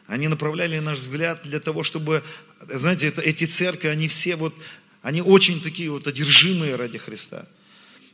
Они 0.08 0.28
направляли 0.28 0.80
наш 0.80 1.00
взгляд 1.00 1.42
для 1.44 1.60
того, 1.60 1.84
чтобы, 1.84 2.24
знаете, 2.70 3.08
это, 3.08 3.22
эти 3.22 3.46
церкви, 3.46 3.88
они 3.88 4.08
все 4.08 4.36
вот, 4.36 4.54
они 5.02 5.22
очень 5.22 5.62
такие 5.62 5.90
вот 5.90 6.08
одержимые 6.08 6.76
ради 6.76 6.98
Христа. 6.98 7.46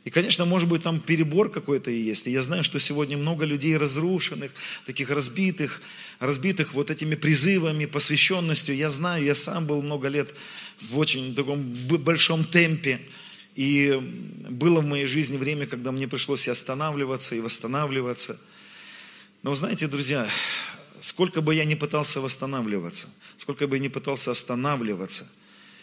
И, 0.04 0.10
конечно, 0.10 0.44
может 0.44 0.68
быть, 0.68 0.82
там 0.82 0.98
перебор 0.98 1.50
какой-то 1.50 1.90
и 1.90 2.00
есть. 2.00 2.26
И 2.26 2.32
я 2.32 2.42
знаю, 2.42 2.64
что 2.64 2.80
сегодня 2.80 3.16
много 3.16 3.44
людей 3.44 3.76
разрушенных, 3.76 4.52
таких 4.84 5.10
разбитых, 5.10 5.80
разбитых 6.18 6.74
вот 6.74 6.90
этими 6.90 7.14
призывами, 7.14 7.84
посвященностью. 7.86 8.76
Я 8.76 8.90
знаю, 8.90 9.24
я 9.24 9.36
сам 9.36 9.66
был 9.66 9.80
много 9.80 10.08
лет 10.08 10.34
в 10.80 10.98
очень 10.98 11.34
таком 11.36 11.62
большом 11.62 12.44
темпе. 12.44 13.00
И 13.54 13.96
было 14.50 14.80
в 14.80 14.86
моей 14.86 15.06
жизни 15.06 15.36
время, 15.36 15.66
когда 15.66 15.92
мне 15.92 16.08
пришлось 16.08 16.48
и 16.48 16.50
останавливаться, 16.50 17.36
и 17.36 17.40
восстанавливаться. 17.40 18.40
Но 19.44 19.50
вы 19.50 19.56
знаете, 19.56 19.86
друзья, 19.86 20.28
сколько 21.00 21.42
бы 21.42 21.54
я 21.54 21.64
ни 21.64 21.76
пытался 21.76 22.20
восстанавливаться, 22.20 23.08
сколько 23.36 23.68
бы 23.68 23.76
я 23.76 23.82
ни 23.82 23.88
пытался 23.88 24.32
останавливаться– 24.32 25.30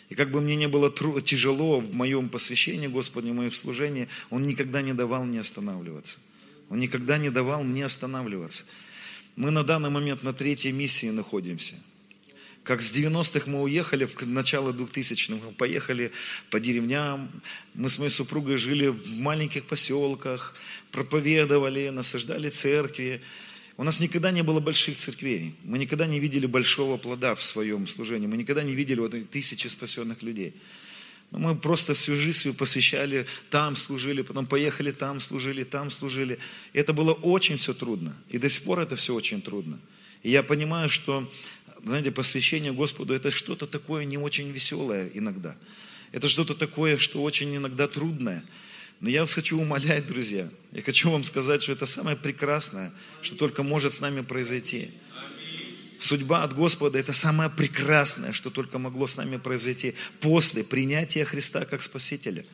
и 0.10 0.16
как 0.16 0.32
бы 0.32 0.42
мне 0.42 0.56
не 0.56 0.68
было 0.68 0.92
тяжело 1.22 1.80
в 1.80 1.94
моем 1.94 2.30
посвящении 2.30 2.88
Господню, 2.88 3.34
в 3.34 3.36
моем 3.36 3.52
служении, 3.52 4.10
Он 4.32 4.46
никогда 4.46 4.82
не 4.82 4.94
давал 4.94 5.24
мне 5.24 5.40
останавливаться. 5.40 6.20
Он 6.70 6.80
никогда 6.80 7.18
не 7.18 7.30
давал 7.30 7.64
мне 7.64 7.86
останавливаться. 7.86 8.66
Мы 9.36 9.52
на 9.52 9.64
данный 9.64 9.90
момент 9.90 10.24
на 10.24 10.34
третьей 10.34 10.72
миссии 10.72 11.10
находимся. 11.12 11.76
Как 12.64 12.82
с 12.82 12.92
90-х 12.92 13.50
мы 13.50 13.62
уехали, 13.62 14.06
в 14.06 14.28
начало 14.28 14.74
2000-х 14.74 15.46
мы 15.46 15.52
поехали 15.54 16.12
по 16.50 16.60
деревням. 16.60 17.30
Мы 17.74 17.90
с 17.90 17.98
моей 17.98 18.12
супругой 18.12 18.58
жили 18.58 18.88
в 18.88 19.18
маленьких 19.18 19.66
поселках, 19.66 20.56
проповедовали, 20.92 21.90
насаждали 21.90 22.50
церкви. 22.50 23.22
У 23.80 23.84
нас 23.84 24.02
никогда 24.02 24.32
не 24.32 24.44
было 24.44 24.60
больших 24.60 24.98
церквей. 24.98 25.56
Мы 25.64 25.80
никогда 25.80 26.06
не 26.06 26.20
видели 26.20 26.46
большого 26.48 26.98
плода 26.98 27.34
в 27.34 27.42
своем 27.42 27.88
служении. 27.88 28.28
Мы 28.28 28.36
никогда 28.36 28.62
не 28.62 28.76
видели 28.76 29.00
вот 29.00 29.16
тысячи 29.32 29.68
спасенных 29.68 30.22
людей. 30.22 30.54
Мы 31.32 31.56
просто 31.56 31.94
всю 31.94 32.18
жизнь 32.18 32.40
свою 32.40 32.56
посвящали, 32.56 33.26
там 33.50 33.78
служили, 33.78 34.22
потом 34.22 34.48
поехали, 34.48 34.92
там 34.92 35.22
служили, 35.22 35.64
там 35.64 35.92
служили. 35.92 36.40
И 36.74 36.80
это 36.80 36.92
было 36.92 37.14
очень 37.14 37.56
все 37.56 37.74
трудно. 37.74 38.22
И 38.28 38.38
до 38.38 38.50
сих 38.50 38.64
пор 38.64 38.82
это 38.82 38.98
все 38.98 39.16
очень 39.16 39.42
трудно. 39.42 39.80
И 40.24 40.30
я 40.30 40.44
понимаю, 40.44 40.90
что, 40.90 41.32
знаете, 41.82 42.12
посвящение 42.12 42.74
Господу 42.74 43.14
это 43.14 43.32
что-то 43.32 43.66
такое 43.66 44.04
не 44.04 44.18
очень 44.18 44.52
веселое 44.52 45.10
иногда. 45.14 45.56
Это 46.12 46.28
что-то 46.28 46.54
такое, 46.54 46.98
что 46.98 47.24
очень 47.24 47.56
иногда 47.56 47.88
трудное. 47.88 48.44
Но 49.00 49.10
я 49.10 49.22
вас 49.22 49.34
хочу 49.34 49.60
умолять, 49.60 50.08
друзья, 50.08 50.50
я 50.74 50.82
хочу 50.82 51.10
вам 51.10 51.24
сказать, 51.24 51.64
что 51.64 51.72
это 51.72 51.86
самое 51.86 52.18
прекрасное, 52.18 52.92
что 53.22 53.36
только 53.36 53.64
может 53.64 53.94
с 53.94 54.02
нами 54.02 54.22
произойти. 54.22 54.92
Судьба 56.00 56.44
от 56.44 56.54
Господа– 56.54 57.00
это 57.00 57.14
самое 57.14 57.50
прекрасное, 57.50 58.34
что 58.34 58.50
только 58.50 58.78
могло 58.78 59.08
с 59.08 59.18
нами 59.18 59.38
произойти 59.38 59.96
после 60.20 60.64
принятия 60.64 61.26
Христа 61.26 61.66
как 61.66 61.82
Спасителя. 61.82 62.46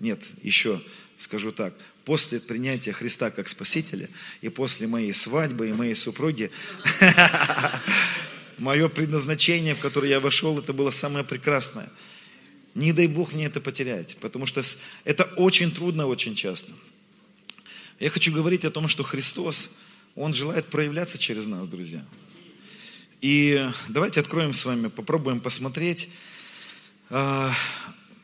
Нет, 0.00 0.22
еще 0.42 0.80
скажу 1.16 1.50
так, 1.50 1.74
после 2.04 2.38
принятия 2.38 2.92
Христа 2.92 3.30
как 3.30 3.48
Спасителя 3.48 4.08
и 4.40 4.48
после 4.48 4.86
моей 4.86 5.12
свадьбы 5.12 5.68
и 5.68 5.72
моей 5.72 5.96
супруги, 5.96 6.50
мое 8.58 8.88
предназначение, 8.88 9.74
в 9.74 9.80
которое 9.80 10.08
я 10.08 10.20
вошел, 10.20 10.58
это 10.58 10.72
было 10.72 10.90
самое 10.90 11.24
прекрасное– 11.24 11.90
не 12.78 12.92
дай 12.92 13.08
Бог 13.08 13.32
мне 13.32 13.46
это 13.46 13.60
потерять, 13.60 14.16
потому 14.20 14.46
что 14.46 14.62
это 15.04 15.24
очень 15.36 15.72
трудно 15.72 16.06
очень 16.06 16.36
часто. 16.36 16.72
Я 17.98 18.08
хочу 18.08 18.32
говорить 18.32 18.64
о 18.64 18.70
том, 18.70 18.86
что 18.86 19.02
Христос, 19.02 19.76
Он 20.14 20.32
желает 20.32 20.66
проявляться 20.66 21.18
через 21.18 21.48
нас, 21.48 21.66
друзья. 21.66 22.04
И 23.20 23.68
давайте 23.88 24.20
откроем 24.20 24.52
с 24.52 24.64
вами, 24.64 24.86
попробуем 24.86 25.40
посмотреть. 25.40 26.08
А, 27.10 27.52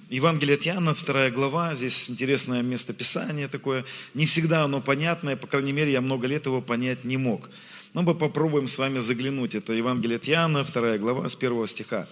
Евангелие 0.09 0.55
от 0.55 0.65
Иоанна, 0.69 0.95
вторая 0.95 1.31
глава, 1.31 1.75
здесь 1.75 2.09
интересное 2.09 2.63
место 2.63 2.93
Писания 2.93 3.49
такое. 3.49 3.85
Не 4.15 4.25
всегда 4.25 4.63
оно 4.63 4.81
понятное, 4.81 5.35
по 5.35 5.49
крайней 5.49 5.73
мере, 5.73 5.91
я 5.91 6.01
много 6.01 6.29
лет 6.29 6.47
его 6.47 6.63
понять 6.63 7.03
не 7.03 7.17
мог. 7.17 7.51
Но 7.93 8.03
мы 8.03 8.15
попробуем 8.15 8.69
с 8.69 8.79
вами 8.79 9.01
заглянуть. 9.01 9.57
Это 9.57 9.73
Евангелие 9.73 10.19
от 10.19 10.29
Иоанна, 10.29 10.63
вторая 10.63 10.97
глава, 10.99 11.29
с 11.29 11.35
первого 11.35 11.67
стиха. 11.67 12.07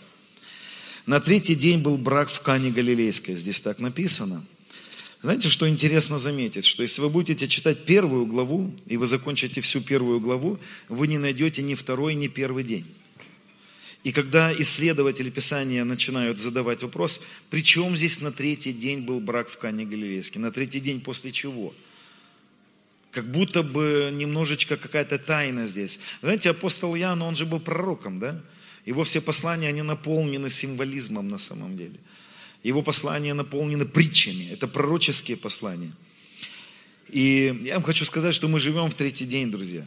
На 1.06 1.18
третий 1.18 1.56
день 1.56 1.80
был 1.80 1.96
брак 1.96 2.28
в 2.28 2.40
Кане 2.42 2.70
Галилейской, 2.70 3.34
здесь 3.34 3.60
так 3.60 3.80
написано. 3.80 4.44
Знаете, 5.20 5.50
что 5.50 5.68
интересно 5.68 6.18
заметить, 6.18 6.64
что 6.64 6.82
если 6.82 7.00
вы 7.00 7.08
будете 7.08 7.48
читать 7.48 7.84
первую 7.84 8.26
главу, 8.26 8.72
и 8.86 8.96
вы 8.96 9.06
закончите 9.06 9.60
всю 9.60 9.80
первую 9.80 10.20
главу, 10.20 10.58
вы 10.88 11.06
не 11.08 11.18
найдете 11.18 11.62
ни 11.62 11.74
второй, 11.74 12.14
ни 12.14 12.28
первый 12.28 12.64
день. 12.64 12.86
И 14.04 14.10
когда 14.10 14.52
исследователи 14.52 15.30
Писания 15.30 15.84
начинают 15.84 16.40
задавать 16.40 16.82
вопрос, 16.82 17.22
при 17.50 17.62
чем 17.62 17.96
здесь 17.96 18.20
на 18.20 18.32
третий 18.32 18.72
день 18.72 19.00
был 19.02 19.20
брак 19.20 19.48
в 19.48 19.58
Кане 19.58 19.84
Галилейской? 19.84 20.40
На 20.42 20.50
третий 20.50 20.80
день 20.80 21.00
после 21.00 21.30
чего? 21.30 21.72
Как 23.12 23.30
будто 23.30 23.62
бы 23.62 24.10
немножечко 24.12 24.76
какая-то 24.76 25.18
тайна 25.18 25.68
здесь. 25.68 26.00
Знаете, 26.20 26.50
апостол 26.50 26.96
Иоанн, 26.96 27.22
он 27.22 27.36
же 27.36 27.46
был 27.46 27.60
пророком, 27.60 28.18
да? 28.18 28.42
Его 28.84 29.04
все 29.04 29.20
послания, 29.20 29.68
они 29.68 29.82
наполнены 29.82 30.50
символизмом 30.50 31.28
на 31.28 31.38
самом 31.38 31.76
деле. 31.76 31.98
Его 32.62 32.82
послания 32.82 33.34
наполнены 33.34 33.84
притчами. 33.84 34.48
Это 34.52 34.66
пророческие 34.68 35.36
послания. 35.36 35.92
И 37.08 37.60
я 37.62 37.74
вам 37.74 37.82
хочу 37.82 38.04
сказать, 38.04 38.34
что 38.34 38.48
мы 38.48 38.58
живем 38.58 38.88
в 38.88 38.94
третий 38.94 39.26
день, 39.26 39.50
друзья. 39.50 39.84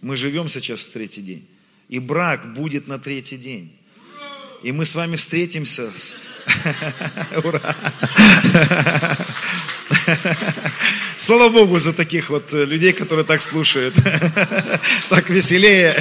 Мы 0.00 0.16
живем 0.16 0.48
сейчас 0.48 0.80
в 0.80 0.92
третий 0.92 1.22
день. 1.22 1.46
И 1.88 1.98
брак 1.98 2.54
будет 2.54 2.88
на 2.88 2.98
третий 2.98 3.36
день. 3.36 3.72
И 4.62 4.72
мы 4.72 4.84
с 4.84 4.94
вами 4.94 5.16
встретимся. 5.16 5.90
Ура! 7.44 7.76
Слава 11.16 11.48
Богу 11.48 11.78
за 11.78 11.92
таких 11.92 12.30
вот 12.30 12.52
людей, 12.52 12.92
которые 12.92 13.24
так 13.24 13.42
слушают. 13.42 13.94
Так 15.08 15.30
веселее. 15.30 15.96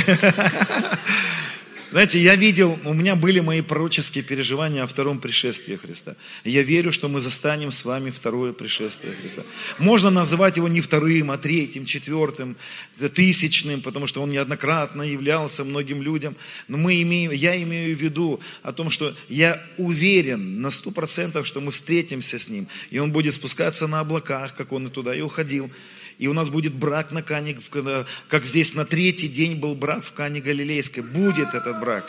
Знаете, 1.89 2.20
я 2.20 2.36
видел, 2.36 2.77
у 2.84 2.94
меня 2.94 3.15
были 3.15 3.39
мои 3.39 3.62
пророческие 3.62 4.22
переживания 4.22 4.84
о 4.84 4.88
втором 4.88 5.20
пришествии 5.20 5.77
Христа. 5.77 6.17
Я 6.44 6.62
верю, 6.62 6.91
что 6.91 7.08
мы 7.08 7.22
застанем 7.22 7.72
с 7.72 7.86
вами 7.86 8.10
второе 8.10 8.51
пришествие 8.51 9.13
Христа. 9.13 9.44
Можно 9.79 10.10
называть 10.10 10.58
его 10.58 10.67
не 10.67 10.82
вторым, 10.82 11.32
а 11.32 11.38
третьим, 11.38 11.86
четвертым, 11.86 12.58
тысячным, 13.13 13.82
потому 13.82 14.06
что 14.06 14.22
он 14.22 14.32
неоднократно 14.32 15.01
являлся 15.01 15.63
многим 15.63 16.01
людям. 16.01 16.36
Но 16.67 16.77
мы 16.77 17.01
имеем, 17.03 17.32
я 17.32 17.62
имею 17.63 17.96
в 17.96 18.01
виду 18.01 18.41
о 18.63 18.74
том, 18.74 18.89
что 18.89 19.15
я 19.29 19.63
уверен 19.77 20.62
на 20.62 20.72
сто 20.72 20.91
процентов, 20.91 21.48
что 21.48 21.62
мы 21.62 21.72
встретимся 21.72 22.38
с 22.38 22.50
ним, 22.50 22.67
и 22.91 23.00
он 23.00 23.13
будет 23.13 23.34
спускаться 23.34 23.88
на 23.88 24.01
облаках, 24.01 24.56
как 24.56 24.74
он 24.74 24.88
и 24.88 24.89
туда 24.89 25.15
и 25.15 25.22
уходил 25.22 25.72
и 26.17 26.27
у 26.27 26.33
нас 26.33 26.50
будет 26.50 26.74
брак 26.74 27.12
на 27.12 27.21
Кане, 27.21 27.57
как 28.27 28.45
здесь 28.45 28.74
на 28.74 28.86
третий 28.86 29.27
день 29.27 29.55
был 29.55 29.75
брак 29.75 30.03
в 30.03 30.12
Кане 30.13 30.41
Галилейской. 30.41 31.03
Будет 31.03 31.53
этот 31.53 31.79
брак. 31.79 32.05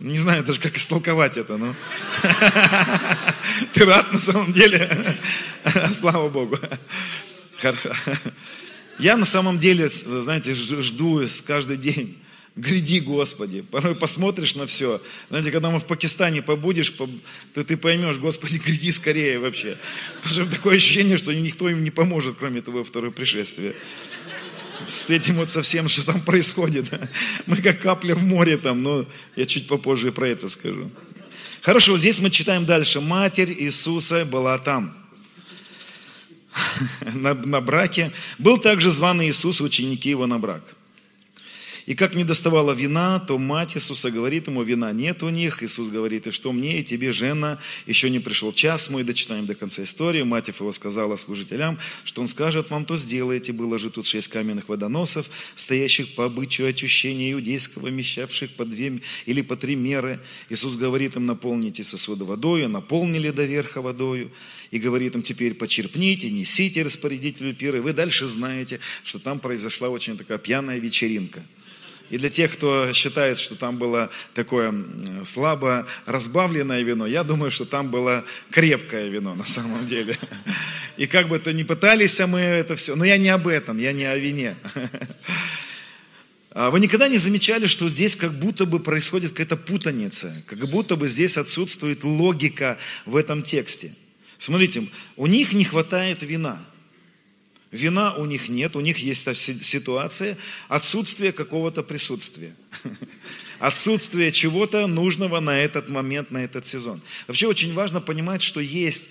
Не 0.00 0.16
знаю 0.16 0.44
даже, 0.44 0.60
как 0.60 0.76
истолковать 0.76 1.36
это, 1.36 1.56
но... 1.56 1.74
Ты 3.72 3.84
рад 3.84 4.12
на 4.12 4.20
самом 4.20 4.52
деле? 4.52 5.18
Слава 5.90 6.28
Богу. 6.28 6.56
Хорошо. 7.60 7.90
Я 8.98 9.16
на 9.16 9.26
самом 9.26 9.58
деле, 9.58 9.88
знаете, 9.88 10.54
жду 10.54 11.22
с 11.22 11.42
каждый 11.42 11.78
день 11.78 12.16
Гряди, 12.58 12.98
Господи. 12.98 13.62
Порой 13.62 13.94
посмотришь 13.94 14.56
на 14.56 14.66
все. 14.66 15.00
Знаете, 15.28 15.52
когда 15.52 15.70
мы 15.70 15.78
в 15.78 15.86
Пакистане 15.86 16.42
побудешь, 16.42 16.90
то 16.90 17.62
ты 17.62 17.76
поймешь, 17.76 18.18
Господи, 18.18 18.58
гряди 18.58 18.90
скорее 18.90 19.38
вообще. 19.38 19.78
Потому 20.22 20.34
что 20.34 20.56
такое 20.56 20.76
ощущение, 20.76 21.16
что 21.16 21.32
никто 21.32 21.68
им 21.68 21.84
не 21.84 21.92
поможет, 21.92 22.36
кроме 22.36 22.60
того 22.60 22.82
второе 22.82 23.12
пришествия. 23.12 23.74
С 24.88 25.08
этим 25.08 25.36
вот 25.36 25.50
совсем, 25.50 25.88
что 25.88 26.04
там 26.04 26.20
происходит. 26.20 26.86
Мы 27.46 27.58
как 27.58 27.80
капля 27.80 28.16
в 28.16 28.24
море 28.24 28.56
там, 28.56 28.82
но 28.82 29.06
я 29.36 29.46
чуть 29.46 29.68
попозже 29.68 30.10
про 30.10 30.28
это 30.28 30.48
скажу. 30.48 30.90
Хорошо, 31.62 31.96
здесь 31.96 32.18
мы 32.18 32.28
читаем 32.28 32.66
дальше. 32.66 33.00
Матерь 33.00 33.52
Иисуса 33.52 34.24
была 34.24 34.58
там. 34.58 34.96
На, 37.14 37.34
на 37.34 37.60
браке. 37.60 38.10
Был 38.38 38.58
также 38.58 38.90
званый 38.90 39.30
Иисус, 39.30 39.60
ученики 39.60 40.10
его 40.10 40.26
на 40.26 40.40
брак. 40.40 40.64
И 41.88 41.94
как 41.94 42.14
не 42.14 42.22
доставала 42.22 42.72
вина, 42.72 43.18
то 43.18 43.38
мать 43.38 43.74
Иисуса 43.74 44.10
говорит 44.10 44.46
ему, 44.46 44.62
вина 44.62 44.92
нет 44.92 45.22
у 45.22 45.30
них. 45.30 45.62
Иисус 45.62 45.88
говорит, 45.88 46.26
и 46.26 46.30
что 46.30 46.52
мне 46.52 46.80
и 46.80 46.84
тебе, 46.84 47.12
жена, 47.12 47.58
еще 47.86 48.10
не 48.10 48.18
пришел 48.18 48.52
час 48.52 48.90
мой, 48.90 49.04
дочитаем 49.04 49.46
до 49.46 49.54
конца 49.54 49.84
истории. 49.84 50.22
Мать 50.22 50.48
его 50.48 50.70
сказала 50.70 51.16
служителям, 51.16 51.78
что 52.04 52.20
он 52.20 52.28
скажет 52.28 52.68
вам, 52.68 52.84
то 52.84 52.98
сделайте. 52.98 53.54
Было 53.54 53.78
же 53.78 53.88
тут 53.88 54.04
шесть 54.04 54.28
каменных 54.28 54.68
водоносов, 54.68 55.30
стоящих 55.56 56.14
по 56.14 56.26
обычаю 56.26 56.68
очищения 56.68 57.32
иудейского, 57.32 57.86
вмещавших 57.86 58.50
по 58.50 58.66
две 58.66 59.00
или 59.24 59.40
по 59.40 59.56
три 59.56 59.74
меры. 59.74 60.20
Иисус 60.50 60.76
говорит 60.76 61.16
им, 61.16 61.24
наполните 61.24 61.84
сосуды 61.84 62.26
водою, 62.26 62.68
наполнили 62.68 63.30
до 63.30 63.46
верха 63.46 63.80
водою. 63.80 64.30
И 64.70 64.78
говорит 64.78 65.14
им, 65.14 65.22
теперь 65.22 65.54
почерпните, 65.54 66.30
несите 66.30 66.82
распорядителю 66.82 67.54
пира. 67.54 67.78
И 67.78 67.80
вы 67.80 67.94
дальше 67.94 68.26
знаете, 68.26 68.78
что 69.04 69.18
там 69.18 69.40
произошла 69.40 69.88
очень 69.88 70.18
такая 70.18 70.36
пьяная 70.36 70.78
вечеринка. 70.78 71.42
И 72.10 72.16
для 72.16 72.30
тех, 72.30 72.52
кто 72.52 72.92
считает, 72.92 73.38
что 73.38 73.54
там 73.54 73.76
было 73.76 74.10
такое 74.32 74.74
слабо 75.24 75.86
разбавленное 76.06 76.82
вино, 76.82 77.06
я 77.06 77.22
думаю, 77.22 77.50
что 77.50 77.66
там 77.66 77.90
было 77.90 78.24
крепкое 78.50 79.08
вино 79.08 79.34
на 79.34 79.44
самом 79.44 79.86
деле. 79.86 80.18
И 80.96 81.06
как 81.06 81.28
бы 81.28 81.38
то 81.38 81.52
ни 81.52 81.64
пытались 81.64 82.18
мы 82.20 82.40
это 82.40 82.76
все, 82.76 82.96
но 82.96 83.04
я 83.04 83.18
не 83.18 83.28
об 83.28 83.46
этом, 83.46 83.78
я 83.78 83.92
не 83.92 84.04
о 84.04 84.16
вине. 84.16 84.56
А 86.50 86.70
вы 86.70 86.80
никогда 86.80 87.08
не 87.08 87.18
замечали, 87.18 87.66
что 87.66 87.88
здесь 87.88 88.16
как 88.16 88.32
будто 88.32 88.64
бы 88.64 88.80
происходит 88.80 89.30
какая-то 89.30 89.56
путаница, 89.56 90.34
как 90.46 90.58
будто 90.70 90.96
бы 90.96 91.06
здесь 91.06 91.36
отсутствует 91.36 92.02
логика 92.04 92.78
в 93.06 93.16
этом 93.16 93.42
тексте. 93.42 93.94
Смотрите, 94.38 94.88
у 95.16 95.26
них 95.26 95.52
не 95.52 95.64
хватает 95.64 96.22
вина– 96.22 96.58
Вина 97.70 98.14
у 98.14 98.24
них 98.24 98.48
нет, 98.48 98.76
у 98.76 98.80
них 98.80 98.98
есть 98.98 99.28
ситуация 99.64 100.38
отсутствия 100.68 101.32
какого-то 101.32 101.82
присутствия. 101.82 102.54
Отсутствие 103.58 104.30
чего-то 104.30 104.86
нужного 104.86 105.40
на 105.40 105.60
этот 105.60 105.88
момент, 105.88 106.30
на 106.30 106.44
этот 106.44 106.64
сезон. 106.64 107.00
Вообще 107.26 107.48
очень 107.48 107.74
важно 107.74 108.00
понимать, 108.00 108.40
что 108.40 108.60
есть 108.60 109.10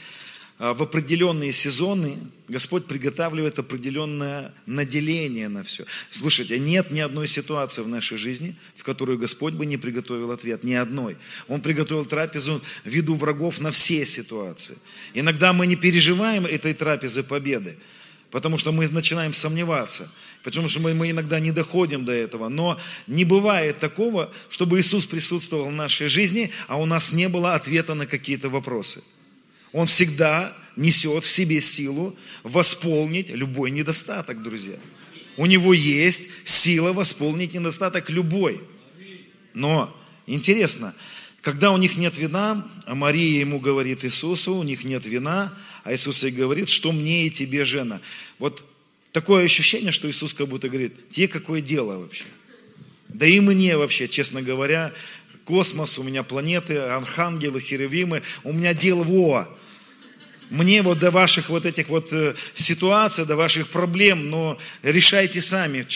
а, 0.58 0.74
в 0.74 0.82
определенные 0.82 1.52
сезоны 1.52 2.18
Господь 2.48 2.86
приготавливает 2.86 3.60
определенное 3.60 4.54
наделение 4.66 5.50
на 5.50 5.64
все. 5.64 5.86
Слушайте, 6.10 6.58
нет 6.58 6.92
ни 6.92 7.00
одной 7.00 7.28
ситуации 7.28 7.82
в 7.82 7.88
нашей 7.90 8.18
жизни, 8.18 8.56
в 8.74 8.84
которую 8.84 9.20
Господь 9.20 9.54
бы 9.54 9.66
не 9.66 9.78
приготовил 9.78 10.32
ответ. 10.32 10.64
Ни 10.64 10.74
одной. 10.74 11.18
Он 11.48 11.62
приготовил 11.62 12.06
трапезу 12.06 12.62
в 12.86 12.90
виду 12.90 13.16
врагов 13.16 13.60
на 13.60 13.72
все 13.72 14.06
ситуации. 14.06 14.78
Иногда 15.14 15.54
мы 15.54 15.68
не 15.68 15.76
переживаем 15.76 16.46
этой 16.46 16.74
трапезы 16.74 17.22
победы. 17.22 17.78
Потому 18.32 18.58
что 18.58 18.72
мы 18.72 18.88
начинаем 18.90 19.34
сомневаться. 19.34 20.12
Потому 20.44 20.68
что 20.68 20.80
мы, 20.82 20.94
мы 20.94 21.12
иногда 21.12 21.40
не 21.40 21.52
доходим 21.52 22.06
до 22.06 22.12
этого. 22.12 22.50
Но 22.50 22.80
не 23.08 23.26
бывает 23.26 23.80
такого, 23.80 24.32
чтобы 24.50 24.80
Иисус 24.80 25.06
присутствовал 25.06 25.68
в 25.68 25.72
нашей 25.72 26.08
жизни, 26.08 26.52
а 26.68 26.78
у 26.78 26.86
нас 26.86 27.14
не 27.14 27.30
было 27.30 27.56
ответа 27.56 27.94
на 27.94 28.06
какие-то 28.06 28.50
вопросы. 28.50 29.04
Он 29.72 29.86
всегда 29.86 30.56
несет 30.76 31.24
в 31.24 31.30
себе 31.30 31.60
силу 31.62 32.16
восполнить 32.44 33.30
любой 33.30 33.72
недостаток, 33.72 34.42
друзья. 34.42 34.78
У 35.38 35.46
него 35.46 35.74
есть 35.74 36.30
сила 36.46 36.94
восполнить 36.94 37.54
недостаток 37.54 38.10
любой. 38.10 38.62
Но 39.54 39.96
интересно, 40.26 40.94
когда 41.42 41.72
у 41.72 41.78
них 41.78 41.98
нет 41.98 42.18
вина, 42.18 42.68
а 42.86 42.96
Мария 42.96 43.40
ему 43.40 43.60
говорит 43.60 44.04
Иисусу, 44.04 44.56
у 44.56 44.64
них 44.64 44.84
нет 44.84 45.06
вина, 45.06 45.54
а 45.88 45.96
Иисус 45.96 46.22
ей 46.24 46.32
говорит, 46.32 46.68
что 46.68 46.92
мне 46.92 47.28
и 47.28 47.30
тебе, 47.30 47.64
жена. 47.64 48.02
Вот 48.40 48.62
такое 49.14 49.46
ощущение, 49.46 49.94
что 49.94 50.10
Иисус 50.10 50.34
как 50.34 50.50
будто 50.50 50.68
говорит, 50.68 51.10
тебе 51.10 51.30
какое 51.30 51.62
дело 51.62 51.98
вообще? 51.98 52.26
Да 53.08 53.26
и 53.26 53.40
мне 53.40 53.78
вообще, 53.78 54.10
честно 54.10 54.42
говоря, 54.42 54.92
космос, 55.46 55.98
у 55.98 56.04
меня 56.04 56.24
планеты, 56.24 56.78
архангелы, 56.78 57.62
херувимы, 57.62 58.22
у 58.44 58.52
меня 58.52 58.74
дело 58.74 59.04
во. 59.04 59.48
Мне 60.50 60.82
вот 60.82 61.00
до 61.00 61.10
ваших 61.10 61.48
вот 61.48 61.66
этих 61.66 61.88
вот 61.88 62.12
э, 62.12 62.36
ситуаций, 62.54 63.26
до 63.26 63.38
ваших 63.38 63.70
проблем, 63.70 64.30
но 64.30 64.60
решайте 64.84 65.42
сами. 65.42 65.88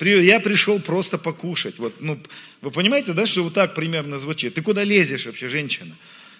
Я 0.00 0.40
пришел 0.40 0.80
просто 0.80 1.18
покушать. 1.18 1.78
Вот, 1.78 2.00
ну, 2.00 2.18
вы 2.62 2.70
понимаете, 2.70 3.12
да, 3.12 3.26
что 3.26 3.42
вот 3.42 3.52
так 3.52 3.74
примерно 3.74 4.18
звучит? 4.18 4.54
Ты 4.54 4.62
куда 4.62 4.84
лезешь 4.84 5.26
вообще, 5.26 5.48
женщина? 5.48 5.94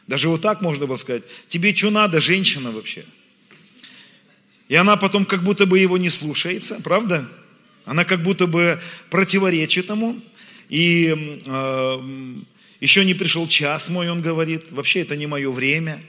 Даже 0.07 0.29
вот 0.29 0.43
так 0.43 0.61
можно 0.61 0.87
было 0.87 0.97
сказать. 0.97 1.23
Тебе 1.49 1.75
что 1.75 1.91
надо, 1.91 2.21
женщина 2.21 2.71
вообще? 2.71 3.05
И 4.69 4.75
она 4.75 4.97
потом 4.97 5.25
как 5.25 5.43
будто 5.43 5.67
бы 5.67 5.79
его 5.79 5.99
не 5.99 6.11
слушается, 6.11 6.79
правда? 6.83 7.29
Она 7.85 8.05
как 8.05 8.23
будто 8.23 8.47
бы 8.47 8.81
противоречит 9.11 9.89
ему. 9.91 10.21
И 10.69 11.41
э, 11.47 12.35
еще 12.81 13.05
не 13.05 13.15
пришел 13.15 13.47
час 13.47 13.91
мой, 13.91 14.09
он 14.09 14.23
говорит. 14.23 14.73
Вообще 14.73 15.01
это 15.01 15.17
не 15.17 15.27
мое 15.27 15.51
время. 15.51 16.01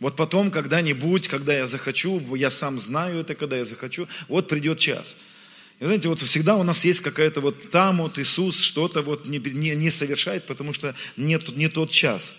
Вот 0.00 0.16
потом, 0.16 0.50
когда-нибудь, 0.50 1.28
когда 1.28 1.54
я 1.54 1.66
захочу, 1.66 2.20
я 2.34 2.50
сам 2.50 2.80
знаю 2.80 3.20
это, 3.20 3.34
когда 3.34 3.56
я 3.56 3.64
захочу, 3.64 4.08
вот 4.28 4.48
придет 4.48 4.78
час. 4.78 5.16
И 5.80 5.84
знаете, 5.84 6.08
вот 6.08 6.20
всегда 6.20 6.56
у 6.56 6.62
нас 6.62 6.84
есть 6.84 7.00
какая-то 7.00 7.40
вот 7.40 7.70
там 7.70 8.02
вот 8.02 8.18
Иисус 8.18 8.60
что-то 8.60 9.02
вот 9.02 9.26
не, 9.26 9.38
не, 9.38 9.74
не 9.74 9.90
совершает, 9.90 10.46
потому 10.46 10.72
что 10.72 10.94
нет, 11.16 11.56
не 11.56 11.68
тот 11.68 11.90
час. 11.90 12.36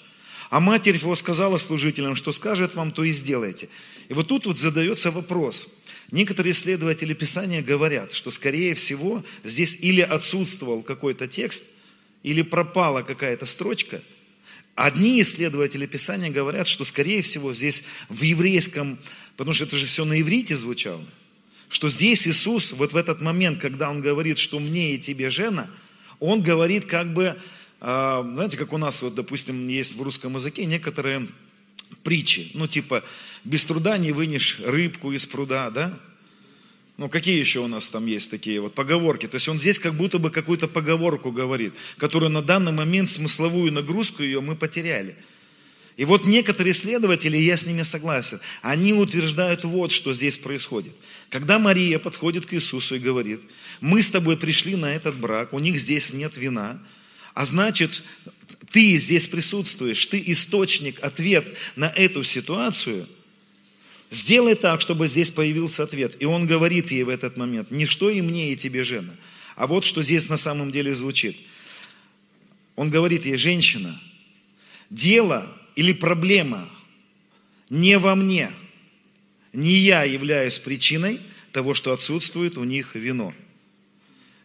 А 0.53 0.59
матерь 0.59 0.97
его 0.97 1.15
сказала 1.15 1.57
служителям, 1.57 2.15
что 2.15 2.31
скажет 2.31 2.75
вам, 2.75 2.91
то 2.91 3.03
и 3.03 3.11
сделайте. 3.11 3.69
И 4.07 4.13
вот 4.13 4.27
тут 4.27 4.45
вот 4.45 4.59
задается 4.59 5.09
вопрос. 5.09 5.79
Некоторые 6.11 6.51
исследователи 6.51 7.15
Писания 7.15 7.63
говорят, 7.63 8.13
что 8.13 8.29
скорее 8.29 8.75
всего 8.75 9.23
здесь 9.43 9.75
или 9.81 10.01
отсутствовал 10.01 10.83
какой-то 10.83 11.27
текст, 11.27 11.63
или 12.21 12.43
пропала 12.43 13.01
какая-то 13.01 13.47
строчка. 13.47 14.03
Одни 14.75 15.21
исследователи 15.21 15.87
Писания 15.87 16.29
говорят, 16.29 16.67
что 16.67 16.85
скорее 16.85 17.23
всего 17.23 17.51
здесь 17.55 17.85
в 18.09 18.21
еврейском, 18.21 18.99
потому 19.37 19.55
что 19.55 19.63
это 19.63 19.75
же 19.75 19.87
все 19.87 20.05
на 20.05 20.21
иврите 20.21 20.55
звучало, 20.55 21.03
что 21.67 21.89
здесь 21.89 22.27
Иисус 22.27 22.73
вот 22.73 22.93
в 22.93 22.95
этот 22.95 23.21
момент, 23.21 23.59
когда 23.59 23.89
Он 23.89 24.01
говорит, 24.01 24.37
что 24.37 24.59
мне 24.59 24.93
и 24.93 24.99
тебе 24.99 25.31
жена, 25.31 25.67
Он 26.19 26.43
говорит 26.43 26.85
как 26.85 27.11
бы 27.11 27.41
знаете, 27.83 28.57
как 28.57 28.71
у 28.71 28.77
нас, 28.77 29.01
вот, 29.01 29.13
допустим, 29.13 29.67
есть 29.67 29.97
в 29.97 30.01
русском 30.01 30.35
языке 30.35 30.65
некоторые 30.65 31.27
притчи, 32.03 32.49
ну, 32.53 32.65
типа, 32.65 33.03
без 33.43 33.65
труда 33.65 33.97
не 33.97 34.13
вынешь 34.13 34.61
рыбку 34.65 35.11
из 35.11 35.25
пруда, 35.25 35.69
да? 35.69 35.99
Ну, 36.97 37.09
какие 37.09 37.39
еще 37.39 37.59
у 37.59 37.67
нас 37.67 37.89
там 37.89 38.05
есть 38.05 38.29
такие 38.29 38.61
вот 38.61 38.73
поговорки? 38.73 39.27
То 39.27 39.35
есть 39.35 39.49
он 39.49 39.59
здесь 39.59 39.79
как 39.79 39.95
будто 39.95 40.19
бы 40.19 40.29
какую-то 40.29 40.67
поговорку 40.67 41.31
говорит, 41.31 41.73
которую 41.97 42.29
на 42.29 42.41
данный 42.41 42.71
момент, 42.71 43.09
смысловую 43.09 43.71
нагрузку 43.73 44.23
ее 44.23 44.41
мы 44.41 44.55
потеряли. 44.55 45.17
И 45.97 46.05
вот 46.05 46.25
некоторые 46.25 46.71
исследователи, 46.71 47.35
я 47.37 47.57
с 47.57 47.65
ними 47.65 47.83
согласен, 47.83 48.39
они 48.61 48.93
утверждают 48.93 49.63
вот, 49.63 49.91
что 49.91 50.13
здесь 50.13 50.37
происходит. 50.37 50.95
Когда 51.29 51.59
Мария 51.59 51.99
подходит 51.99 52.45
к 52.45 52.53
Иисусу 52.53 52.95
и 52.95 52.99
говорит, 52.99 53.41
мы 53.81 54.01
с 54.01 54.09
тобой 54.09 54.37
пришли 54.37 54.75
на 54.75 54.95
этот 54.95 55.19
брак, 55.19 55.51
у 55.51 55.59
них 55.59 55.79
здесь 55.79 56.13
нет 56.13 56.37
вина, 56.37 56.79
а 57.33 57.45
значит, 57.45 58.03
ты 58.71 58.97
здесь 58.97 59.27
присутствуешь, 59.27 60.05
ты 60.07 60.21
источник, 60.27 61.03
ответ 61.03 61.45
на 61.75 61.89
эту 61.89 62.23
ситуацию, 62.23 63.07
сделай 64.09 64.55
так, 64.55 64.81
чтобы 64.81 65.07
здесь 65.07 65.31
появился 65.31 65.83
ответ. 65.83 66.15
И 66.19 66.25
он 66.25 66.47
говорит 66.47 66.91
ей 66.91 67.03
в 67.03 67.09
этот 67.09 67.37
момент, 67.37 67.71
не 67.71 67.85
что 67.85 68.09
и 68.09 68.21
мне, 68.21 68.53
и 68.53 68.55
тебе, 68.55 68.83
жена, 68.83 69.13
а 69.55 69.67
вот 69.67 69.83
что 69.83 70.01
здесь 70.01 70.29
на 70.29 70.37
самом 70.37 70.71
деле 70.71 70.93
звучит. 70.93 71.37
Он 72.75 72.89
говорит 72.89 73.25
ей, 73.25 73.37
женщина, 73.37 73.99
дело 74.89 75.47
или 75.75 75.93
проблема 75.93 76.69
не 77.69 77.97
во 77.97 78.15
мне. 78.15 78.51
Не 79.51 79.75
я 79.75 80.03
являюсь 80.03 80.57
причиной 80.57 81.19
того, 81.51 81.75
что 81.75 81.93
отсутствует 81.93 82.57
у 82.57 82.63
них 82.63 82.95
вино. 82.95 83.33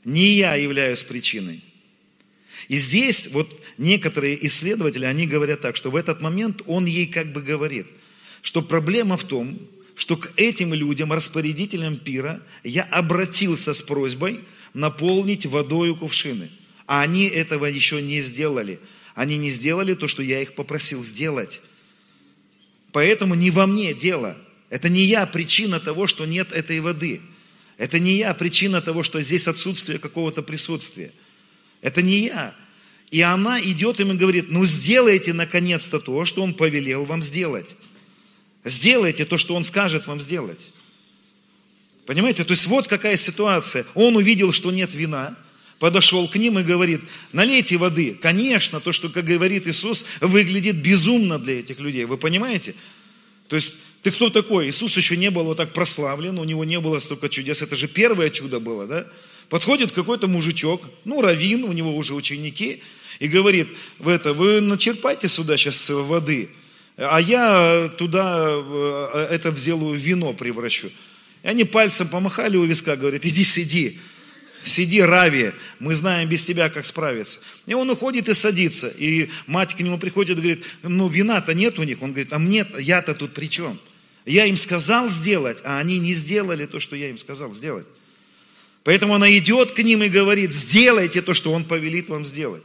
Не 0.05 0.37
я 0.37 0.55
являюсь 0.55 1.03
причиной. 1.03 1.63
И 2.67 2.79
здесь 2.79 3.29
вот 3.29 3.49
некоторые 3.79 4.45
исследователи, 4.47 5.05
они 5.05 5.27
говорят 5.27 5.61
так, 5.61 5.77
что 5.77 5.91
в 5.91 5.97
этот 5.97 6.21
момент 6.21 6.63
он 6.67 6.87
ей 6.87 7.07
как 7.07 7.33
бы 7.33 7.41
говорит, 7.41 7.87
что 8.43 8.63
проблема 8.63 9.17
в 9.17 9.25
том, 9.25 9.59
что 9.95 10.17
к 10.17 10.33
этим 10.37 10.75
людям, 10.75 11.13
распорядителям 11.13 11.97
пира, 11.97 12.41
я 12.65 12.83
обратился 12.85 13.73
с 13.73 13.83
просьбой 13.83 14.41
наполнить 14.75 15.47
водою 15.47 15.97
кувшины. 15.97 16.51
А 16.87 17.03
они 17.03 17.27
этого 17.27 17.67
еще 17.67 18.01
не 18.01 18.21
сделали. 18.21 18.81
Они 19.15 19.37
не 19.37 19.51
сделали 19.51 19.95
то, 19.95 20.09
что 20.09 20.23
я 20.23 20.41
их 20.41 20.55
попросил 20.55 21.03
сделать. 21.03 21.61
Поэтому 22.93 23.35
не 23.35 23.51
во 23.51 23.67
мне 23.67 23.93
дело. 23.93 24.37
Это 24.71 24.89
не 24.89 25.05
я 25.05 25.27
причина 25.27 25.81
того, 25.81 26.07
что 26.07 26.27
нет 26.27 26.53
этой 26.53 26.81
воды. 26.81 27.21
Это 27.77 27.99
не 27.99 28.17
я 28.17 28.35
причина 28.35 28.81
того, 28.81 29.03
что 29.03 29.21
здесь 29.21 29.49
отсутствие 29.49 29.99
какого-то 29.99 30.43
присутствия. 30.43 31.13
Это 31.81 32.03
не 32.03 32.27
я. 32.27 32.55
И 33.11 33.21
она 33.23 33.61
идет 33.61 34.01
им 34.01 34.13
и 34.13 34.17
говорит, 34.17 34.51
ну 34.51 34.67
сделайте 34.67 35.33
наконец-то 35.33 35.99
то, 35.99 36.25
что 36.25 36.43
он 36.43 36.55
повелел 36.55 37.05
вам 37.05 37.23
сделать. 37.23 37.77
Сделайте 38.65 39.25
то, 39.25 39.39
что 39.39 39.55
он 39.55 39.65
скажет 39.65 40.07
вам 40.07 40.21
сделать. 40.21 40.69
Понимаете? 42.07 42.45
То 42.45 42.53
есть 42.53 42.67
вот 42.67 42.87
какая 42.87 43.17
ситуация. 43.17 43.87
Он 43.95 44.17
увидел, 44.17 44.53
что 44.53 44.71
нет 44.71 44.95
вина, 44.95 45.37
подошел 45.79 46.29
к 46.29 46.37
ним 46.37 46.59
и 46.59 46.63
говорит, 46.63 47.03
налейте 47.33 47.77
воды. 47.77 48.19
Конечно, 48.21 48.81
то, 48.81 48.93
что, 48.93 49.09
как 49.09 49.25
говорит 49.25 49.67
Иисус, 49.67 50.05
выглядит 50.21 50.77
безумно 50.77 51.39
для 51.39 51.61
этих 51.61 51.81
людей. 51.81 52.05
Вы 52.05 52.17
понимаете? 52.19 52.75
То 53.49 53.57
есть, 53.57 53.75
ты 54.03 54.11
кто 54.11 54.31
такой? 54.31 54.69
Иисус 54.69 54.97
еще 54.97 55.17
не 55.17 55.31
был 55.31 55.45
вот 55.45 55.57
так 55.57 55.73
прославлен, 55.73 56.39
у 56.39 56.45
него 56.45 56.65
не 56.65 56.81
было 56.81 56.99
столько 56.99 57.29
чудес. 57.29 57.63
Это 57.63 57.77
же 57.77 57.89
первое 57.89 58.31
чудо 58.31 58.61
было, 58.61 58.87
да? 58.87 59.07
Подходит 59.49 59.93
какой-то 59.93 60.29
мужичок, 60.29 60.83
ну, 61.05 61.23
раввин, 61.23 61.65
у 61.65 61.73
него 61.73 61.97
уже 61.97 62.15
ученики, 62.15 62.83
и 63.19 63.29
говорит, 63.29 63.69
в 63.99 64.09
это, 64.09 64.33
вы 64.33 64.61
начерпайте 64.61 65.29
сюда 65.29 65.57
сейчас 65.57 65.89
воды, 65.89 66.51
а 66.97 67.21
я 67.21 67.89
туда 67.97 68.49
э, 68.51 69.29
это 69.31 69.51
взялу 69.51 69.95
вино 69.95 70.33
превращу. 70.33 70.89
И 71.43 71.49
они 71.49 71.65
пальцем 71.65 72.09
помахали 72.09 72.57
у 72.57 72.65
виска, 72.65 72.97
говорят, 72.97 73.25
иди 73.25 73.45
сиди. 73.45 73.99
Сиди, 74.65 75.01
Рави, 75.01 75.53
мы 75.79 75.95
знаем 75.95 76.29
без 76.29 76.43
тебя, 76.43 76.69
как 76.69 76.85
справиться. 76.85 77.39
И 77.67 77.75
он 77.75 77.89
уходит 77.89 78.29
и 78.29 78.35
садится. 78.35 78.89
И 78.89 79.31
мать 79.47 79.75
к 79.75 79.81
нему 79.81 79.99
приходит 79.99 80.37
и 80.37 80.41
говорит, 80.41 80.65
ну 80.83 81.07
вина-то 81.07 81.55
нет 81.55 81.79
у 81.79 81.85
них. 81.85 82.03
Он 82.03 82.11
говорит, 82.11 82.33
а 82.33 82.41
мне, 82.41 82.67
я-то 82.81 83.15
тут 83.15 83.35
при 83.35 83.47
чем? 83.47 83.79
Я 84.27 84.47
им 84.47 84.57
сказал 84.57 85.09
сделать, 85.09 85.59
а 85.65 85.79
они 85.79 86.01
не 86.01 86.13
сделали 86.13 86.67
то, 86.67 86.81
что 86.81 86.97
я 86.97 87.09
им 87.09 87.19
сказал 87.19 87.55
сделать. 87.55 87.87
Поэтому 88.89 89.17
она 89.17 89.31
идет 89.37 89.73
к 89.73 89.83
ним 89.83 90.03
и 90.03 90.09
говорит, 90.09 90.51
сделайте 90.51 91.21
то, 91.21 91.35
что 91.35 91.53
он 91.53 91.65
повелит 91.65 92.09
вам 92.09 92.25
сделать. 92.25 92.63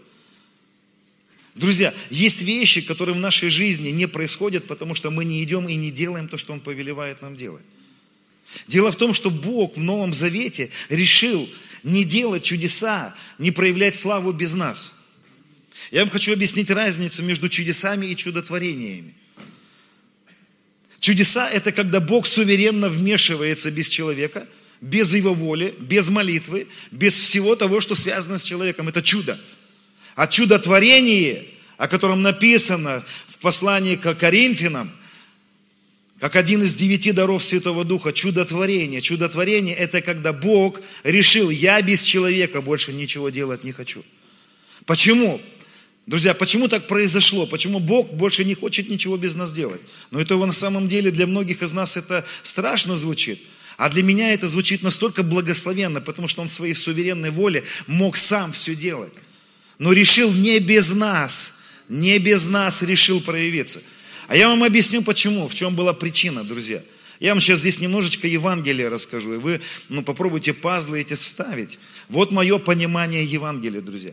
Друзья, 1.53 1.93
есть 2.09 2.43
вещи, 2.43 2.79
которые 2.79 3.13
в 3.13 3.19
нашей 3.19 3.49
жизни 3.49 3.89
не 3.89 4.07
происходят, 4.07 4.65
потому 4.65 4.95
что 4.95 5.11
мы 5.11 5.25
не 5.25 5.43
идем 5.43 5.67
и 5.67 5.75
не 5.75 5.91
делаем 5.91 6.29
то, 6.29 6.37
что 6.37 6.53
Он 6.53 6.61
повелевает 6.61 7.21
нам 7.21 7.35
делать. 7.35 7.65
Дело 8.69 8.89
в 8.89 8.95
том, 8.95 9.13
что 9.13 9.31
Бог 9.31 9.75
в 9.75 9.81
Новом 9.81 10.13
Завете 10.13 10.69
решил 10.87 11.49
не 11.83 12.05
делать 12.05 12.45
чудеса, 12.45 13.13
не 13.37 13.51
проявлять 13.51 13.93
славу 13.93 14.31
без 14.31 14.53
нас. 14.53 15.03
Я 15.91 16.03
вам 16.03 16.09
хочу 16.09 16.31
объяснить 16.31 16.69
разницу 16.69 17.21
между 17.21 17.49
чудесами 17.49 18.05
и 18.05 18.15
чудотворениями. 18.15 19.13
Чудеса– 21.01 21.49
это 21.51 21.73
когда 21.73 21.99
Бог 21.99 22.27
суверенно 22.27 22.87
вмешивается 22.87 23.71
без 23.71 23.89
человека, 23.89 24.47
без 24.83 25.13
его 25.13 25.33
воли, 25.33 25.73
без 25.79 26.09
молитвы, 26.09 26.67
без 26.91 27.13
всего 27.13 27.55
того, 27.55 27.81
что 27.81 27.95
связано 27.95 28.37
с 28.37 28.43
человеком. 28.43 28.89
Это 28.89 29.01
чудо. 29.01 29.39
А 30.15 30.27
чудотворение, 30.27 31.45
о 31.77 31.87
котором 31.87 32.21
написано 32.21 33.03
в 33.27 33.37
послании 33.39 33.95
к 33.95 34.13
Коринфянам– 34.13 34.91
как 36.23 36.37
один 36.37 36.63
из 36.63 36.73
девяти 36.73 37.11
даров 37.11 37.43
Святого 37.43 37.83
Духа, 37.83 38.13
чудотворение. 38.13 39.01
Чудотворение– 39.01 39.75
это 39.77 39.99
когда 39.99 40.31
Бог 40.31 40.79
решил, 41.03 41.49
я 41.49 41.81
без 41.81 42.01
человека 42.01 42.61
больше 42.61 42.93
ничего 42.93 43.29
делать 43.29 43.65
не 43.65 43.73
хочу. 43.73 44.05
Почему? 44.85 45.41
Друзья, 46.07 46.33
почему 46.33 46.69
так 46.69 46.87
произошло? 46.87 47.45
Почему 47.45 47.79
Бог 47.79 48.13
больше 48.13 48.45
не 48.45 48.55
хочет 48.55 48.89
ничего 48.89 49.17
без 49.17 49.35
нас 49.35 49.51
делать? 49.51 49.81
Но 50.11 50.21
это 50.21 50.37
на 50.37 50.53
самом 50.53 50.87
деле 50.87 51.11
для 51.11 51.27
многих 51.27 51.61
из 51.61 51.73
нас 51.73 51.97
это 51.97 52.25
страшно 52.41 52.95
звучит. 52.95 53.41
А 53.83 53.89
для 53.89 54.03
меня 54.03 54.33
это 54.33 54.47
звучит 54.47 54.81
настолько 54.81 55.23
благословенно, 55.23 56.01
потому 56.01 56.27
что 56.27 56.41
Он 56.41 56.47
в 56.47 56.51
своей 56.51 56.73
суверенной 56.73 57.31
воле 57.31 57.63
мог 57.87 58.17
сам 58.17 58.53
все 58.53 58.75
делать. 58.75 59.13
Но 59.77 59.91
решил 59.91 60.31
не 60.31 60.59
без 60.59 60.93
нас, 60.93 61.61
не 61.89 62.17
без 62.17 62.47
нас 62.47 62.81
решил 62.81 63.21
проявиться– 63.21 63.81
а 64.27 64.35
я 64.35 64.47
вам 64.47 64.63
объясню 64.63 65.01
почему, 65.01 65.47
в 65.47 65.55
чем 65.55 65.75
была 65.75 65.93
причина, 65.93 66.43
друзья. 66.43 66.81
Я 67.19 67.31
вам 67.31 67.39
сейчас 67.39 67.59
здесь 67.59 67.79
немножечко 67.79 68.27
Евангелия 68.27 68.89
расскажу, 68.89 69.35
и 69.35 69.37
вы 69.37 69.61
ну, 69.89 70.01
попробуйте 70.01 70.53
пазлы 70.53 71.01
эти 71.01 71.13
вставить. 71.13 71.79
Вот 72.09 72.31
мое 72.31 72.57
понимание 72.57 73.23
Евангелия, 73.23 73.81
друзья. 73.81 74.11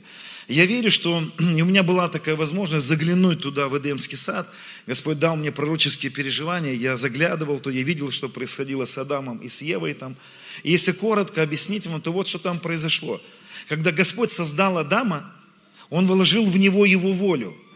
Я 0.51 0.67
верю, 0.67 0.91
что 0.91 1.23
у 1.39 1.43
меня 1.43 1.83
была 1.83 2.09
такая 2.09 2.37
возможность 2.37 2.87
заглянуть 2.87 3.41
туда, 3.41 3.69
в 3.69 3.79
Эдемский 3.79 4.19
сад. 4.19 4.53
Господь 4.87 5.19
дал 5.19 5.37
мне 5.37 5.51
пророческие 5.51 6.13
переживания, 6.13 6.75
я 6.75 6.97
заглядывал, 6.97 7.59
то 7.61 7.71
я 7.71 7.83
видел, 7.83 8.11
что 8.11 8.29
происходило 8.29 8.85
с 8.85 8.99
Адамом 8.99 9.39
и 9.39 9.49
с 9.49 9.63
Евой 9.63 9.95
там. 9.95 10.17
И 10.63 10.73
если 10.73 10.93
коротко 10.93 11.43
объяснить 11.43 11.87
вам, 11.87 12.03
то 12.03 12.13
вот 12.13 12.29
что 12.29 12.39
там 12.39 12.59
произошло. 12.59 13.23
Когда 13.69 13.93
Господь 13.93 14.31
создал 14.31 14.77
Адама, 14.77 15.33
Он 15.89 16.07
вложил 16.07 16.45
в 16.45 16.59
него 16.59 16.85
его 16.85 17.13
волю– 17.13 17.57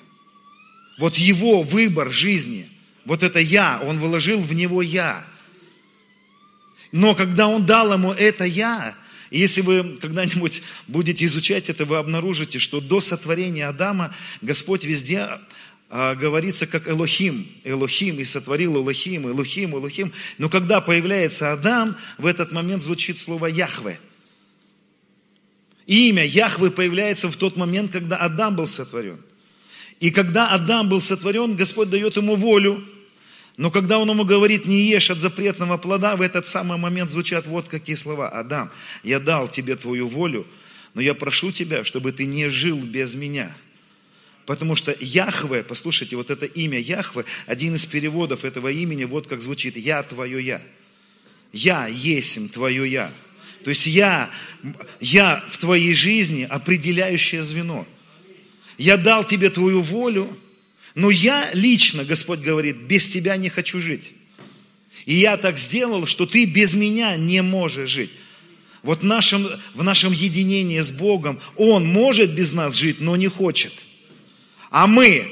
вот 0.98 1.16
его 1.16 1.62
выбор 1.62 2.10
жизни, 2.10 2.68
вот 3.04 3.22
это 3.22 3.40
я, 3.40 3.80
он 3.84 3.98
вложил 3.98 4.40
в 4.40 4.54
него 4.54 4.82
я. 4.82 5.24
Но 6.92 7.14
когда 7.14 7.48
он 7.48 7.66
дал 7.66 7.92
ему 7.92 8.12
это 8.12 8.44
я, 8.44 8.94
и 9.30 9.38
если 9.38 9.60
вы 9.60 9.96
когда-нибудь 10.00 10.62
будете 10.86 11.24
изучать 11.24 11.70
это, 11.70 11.84
вы 11.84 11.96
обнаружите, 11.96 12.58
что 12.58 12.80
до 12.80 13.00
сотворения 13.00 13.68
Адама 13.68 14.14
Господь 14.42 14.84
везде 14.84 15.28
а, 15.90 16.14
говорится 16.14 16.66
как 16.66 16.88
Элохим, 16.88 17.46
Элохим, 17.64 18.18
и 18.18 18.24
сотворил 18.24 18.76
Элохим, 18.76 19.28
Элохим, 19.28 19.74
Элохим. 19.74 20.12
Но 20.38 20.48
когда 20.48 20.80
появляется 20.80 21.52
Адам, 21.52 21.96
в 22.18 22.26
этот 22.26 22.52
момент 22.52 22.82
звучит 22.82 23.18
слово 23.18 23.46
Яхве. 23.46 23.98
Имя 25.86 26.24
Яхве 26.24 26.70
появляется 26.70 27.28
в 27.28 27.36
тот 27.36 27.56
момент, 27.56 27.92
когда 27.92 28.16
Адам 28.16 28.56
был 28.56 28.66
сотворен– 28.66 29.18
и 30.00 30.10
когда 30.10 30.50
Адам 30.50 30.88
был 30.88 31.00
сотворен, 31.00 31.56
Господь 31.56 31.90
дает 31.90 32.16
ему 32.16 32.36
волю. 32.36 32.84
Но 33.56 33.70
когда 33.70 33.98
он 33.98 34.10
ему 34.10 34.24
говорит, 34.24 34.66
не 34.66 34.80
ешь 34.88 35.10
от 35.10 35.18
запретного 35.18 35.76
плода, 35.76 36.16
в 36.16 36.22
этот 36.22 36.46
самый 36.46 36.76
момент 36.76 37.10
звучат 37.10 37.46
вот 37.46 37.68
какие 37.68 37.94
слова. 37.94 38.28
Адам, 38.28 38.70
я 39.04 39.20
дал 39.20 39.48
тебе 39.48 39.76
твою 39.76 40.08
волю, 40.08 40.46
но 40.94 41.00
я 41.00 41.14
прошу 41.14 41.52
тебя, 41.52 41.84
чтобы 41.84 42.10
ты 42.12 42.24
не 42.24 42.48
жил 42.48 42.78
без 42.78 43.14
меня. 43.14 43.54
Потому 44.44 44.76
что 44.76 44.94
Яхве, 45.00 45.62
послушайте, 45.62 46.16
вот 46.16 46.30
это 46.30 46.46
имя 46.46 46.78
Яхве, 46.78 47.24
один 47.46 47.76
из 47.76 47.86
переводов 47.86 48.44
этого 48.44 48.68
имени, 48.68 49.04
вот 49.04 49.28
как 49.28 49.40
звучит, 49.40 49.76
я 49.76 50.02
твое 50.02 50.44
я. 50.44 50.60
Я 51.52 51.86
есим 51.86 52.48
твое 52.48 52.90
я. 52.90 53.12
То 53.62 53.70
есть 53.70 53.86
я, 53.86 54.30
я 55.00 55.42
в 55.48 55.58
твоей 55.58 55.94
жизни 55.94 56.42
определяющее 56.42 57.44
звено. 57.44 57.86
Я 58.76 58.96
дал 58.96 59.24
тебе 59.24 59.48
твою 59.48 59.80
волю, 59.80 60.36
но 60.94 61.10
я 61.10 61.50
лично, 61.54 62.04
Господь 62.04 62.40
говорит, 62.40 62.78
без 62.78 63.08
тебя 63.08 63.36
не 63.36 63.48
хочу 63.48 63.80
жить. 63.80 64.12
И 65.06 65.14
я 65.14 65.36
так 65.36 65.58
сделал, 65.58 66.06
что 66.06 66.24
ты 66.24 66.44
без 66.44 66.74
меня 66.74 67.16
не 67.16 67.42
можешь 67.42 67.90
жить. 67.90 68.10
Вот 68.82 69.00
в 69.00 69.04
нашем, 69.04 69.48
в 69.74 69.82
нашем 69.82 70.12
единении 70.12 70.80
с 70.80 70.92
Богом 70.92 71.40
Он 71.56 71.86
может 71.86 72.34
без 72.34 72.52
нас 72.52 72.74
жить, 72.74 73.00
но 73.00 73.16
не 73.16 73.28
хочет. 73.28 73.72
А 74.70 74.86
мы 74.86 75.26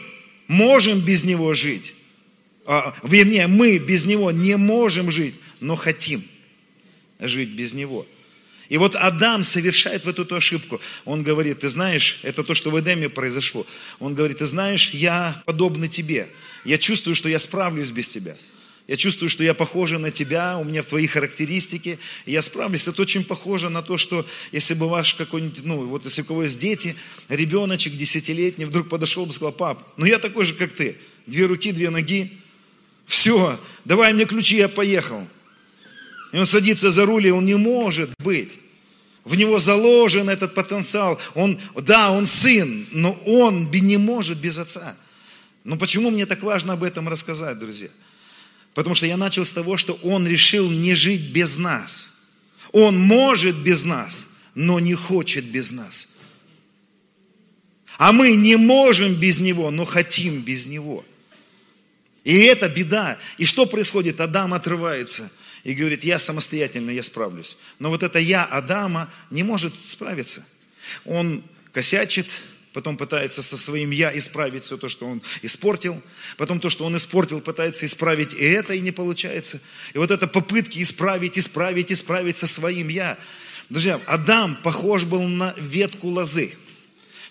можем 0.49 1.01
без 1.01 1.25
него 1.25 1.55
жить. 1.55 1.95
А, 2.65 2.95
вернее, 3.03 3.47
мы 3.47 3.79
без 3.79 4.05
него 4.05 4.31
не 4.31 4.57
можем 4.57 5.11
жить, 5.11 5.35
но 5.61 5.77
хотим 5.77 6.25
жить 7.21 7.51
без 7.51 7.73
него. 7.73 8.07
И 8.73 8.79
вот 8.79 8.97
Адам 8.97 9.43
совершает 9.43 10.07
в 10.07 10.09
эту 10.09 10.25
ту 10.25 10.37
ошибку. 10.37 10.81
Он 11.05 11.23
говорит, 11.23 11.59
ты 11.59 11.69
знаешь, 11.69 12.21
это 12.23 12.43
то, 12.43 12.55
что 12.55 12.71
в 12.71 12.81
Эдеме 12.81 13.11
произошло. 13.11 13.67
Он 13.99 14.15
говорит, 14.15 14.39
ты 14.39 14.47
знаешь, 14.47 14.95
я 14.95 15.43
подобный 15.45 15.89
тебе. 15.91 16.31
Я 16.65 16.79
чувствую, 16.79 17.15
что 17.15 17.29
я 17.29 17.39
справлюсь 17.39 17.91
без 17.91 18.09
тебя. 18.09 18.35
Я 18.89 18.97
чувствую, 18.97 19.29
что 19.29 19.45
я 19.45 19.53
похожа 19.53 19.99
на 19.99 20.11
тебя, 20.11 20.57
у 20.57 20.65
меня 20.65 20.83
твои 20.83 21.07
характеристики, 21.07 21.99
я 22.25 22.41
справлюсь. 22.41 22.89
Это 22.89 23.03
очень 23.03 23.25
похоже 23.25 23.69
на 23.69 23.83
то, 23.83 23.99
что 23.99 24.27
если 24.53 24.73
бы 24.73 24.89
ваш 24.89 25.17
какой-нибудь, 25.17 25.67
ну, 25.67 25.85
вот 25.85 26.07
если 26.07 26.23
у 26.23 26.25
кого 26.25 26.45
есть 26.45 26.59
дети, 26.59 26.97
ребеночек 27.29 27.95
десятилетний 27.95 28.65
вдруг 28.65 28.89
подошел 28.89 29.27
бы 29.27 29.33
и 29.33 29.35
сказал, 29.35 29.53
пап, 29.53 29.87
ну 29.99 30.07
я 30.07 30.19
такой 30.19 30.47
же, 30.47 30.55
как 30.55 30.73
ты. 30.73 30.97
Две 31.27 31.45
руки, 31.45 31.73
две 31.73 31.91
ноги. 31.91 32.33
Все, 33.05 33.61
давай 33.85 34.15
мне 34.15 34.25
ключи, 34.25 34.57
я 34.57 34.71
поехал. 34.71 35.29
И 36.33 36.39
он 36.39 36.47
садится 36.47 36.91
за 36.91 37.05
руль, 37.05 37.27
и 37.27 37.31
он 37.31 37.45
не 37.45 37.57
может 37.57 38.15
быть. 38.19 38.62
В 39.25 39.37
него 39.37 39.59
заложен 39.59 40.29
этот 40.29 40.55
потенциал. 40.55 41.21
Он, 41.35 41.61
да, 41.77 42.11
он 42.11 42.27
сын, 42.27 42.87
но 42.91 43.13
он 43.25 43.71
не 43.71 43.97
может 43.97 44.39
без 44.39 44.59
отца. 44.59 44.97
Но 45.65 45.77
почему 45.77 46.11
мне 46.11 46.27
так 46.27 46.43
важно 46.43 46.73
об 46.73 46.83
этом 46.83 47.09
рассказать, 47.09 47.59
друзья? 47.59 47.89
Потому 48.75 48.95
что 48.95 49.07
я 49.07 49.17
начал 49.17 49.45
с 49.45 49.53
того, 49.53 49.77
что 49.77 49.99
Он 50.03 50.27
решил 50.27 50.69
не 50.71 50.95
жить 50.95 51.31
без 51.33 51.57
нас. 51.59 52.11
Он 52.73 52.99
может 52.99 53.57
без 53.57 53.85
нас, 53.85 54.35
но 54.55 54.81
не 54.81 54.95
хочет 54.95 55.45
без 55.45 55.73
нас. 55.73 56.09
А 57.99 58.13
мы 58.13 58.35
не 58.35 58.57
можем 58.57 59.15
без 59.15 59.39
Него, 59.39 59.71
но 59.71 59.85
хотим 59.85 60.41
без 60.41 60.67
Него. 60.67 61.05
И 62.25 62.39
это 62.41 62.69
беда. 62.69 63.19
И 63.37 63.45
что 63.45 63.67
происходит? 63.67 64.21
Адам 64.21 64.55
отрывается 64.55 65.31
и 65.65 65.75
говорит, 65.75 66.05
я 66.05 66.19
самостоятельно, 66.19 66.91
я 66.91 67.03
справлюсь. 67.03 67.57
Но 67.79 67.91
вот 67.91 68.03
это 68.03 68.19
я 68.19 68.45
Адама 68.45 69.11
не 69.31 69.43
может 69.43 69.79
справиться. 69.79 70.45
Он 71.05 71.45
косячит, 71.73 72.27
потом 72.73 72.97
пытается 72.97 73.43
со 73.43 73.57
своим 73.57 73.91
«я» 73.91 74.17
исправить 74.17 74.65
все 74.65 74.77
то, 74.77 74.89
что 74.89 75.07
он 75.07 75.23
испортил, 75.43 76.03
потом 76.37 76.59
то, 76.59 76.71
что 76.71 76.85
он 76.85 76.97
испортил, 76.97 77.41
пытается 77.41 77.87
исправить 77.87 78.33
и 78.33 78.45
это, 78.45 78.75
и 78.75 78.81
не 78.81 78.91
получается. 78.93 79.61
И 79.95 79.99
вот 79.99 80.11
это 80.11 80.27
попытки 80.27 80.83
исправить, 80.83 81.39
исправить, 81.39 81.93
исправить 81.93 82.37
со 82.37 82.47
своим 82.47 82.89
«я». 82.89 83.19
Друзья, 83.69 84.01
Адам 84.07 84.57
похож 84.57 85.05
был 85.05 85.23
на 85.23 85.55
ветку 85.57 86.09
лозы. 86.09 86.55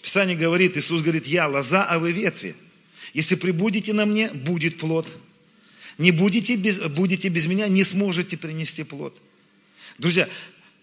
Писание 0.02 0.36
говорит, 0.36 0.78
Иисус 0.78 1.02
говорит, 1.02 1.28
я 1.28 1.48
лоза, 1.48 1.84
а 1.84 2.00
вы 2.00 2.12
ветви. 2.12 2.56
Если 3.14 3.36
прибудете 3.36 3.94
на 3.94 4.06
мне, 4.06 4.30
будет 4.30 4.80
плод. 4.80 5.08
Не 5.98 6.12
будете 6.12 6.56
без, 6.56 6.80
будете 6.80 7.30
без 7.30 7.46
меня, 7.46 7.68
не 7.68 7.84
сможете 7.84 8.38
принести 8.38 8.84
плод. 8.84 9.22
Друзья, 9.98 10.28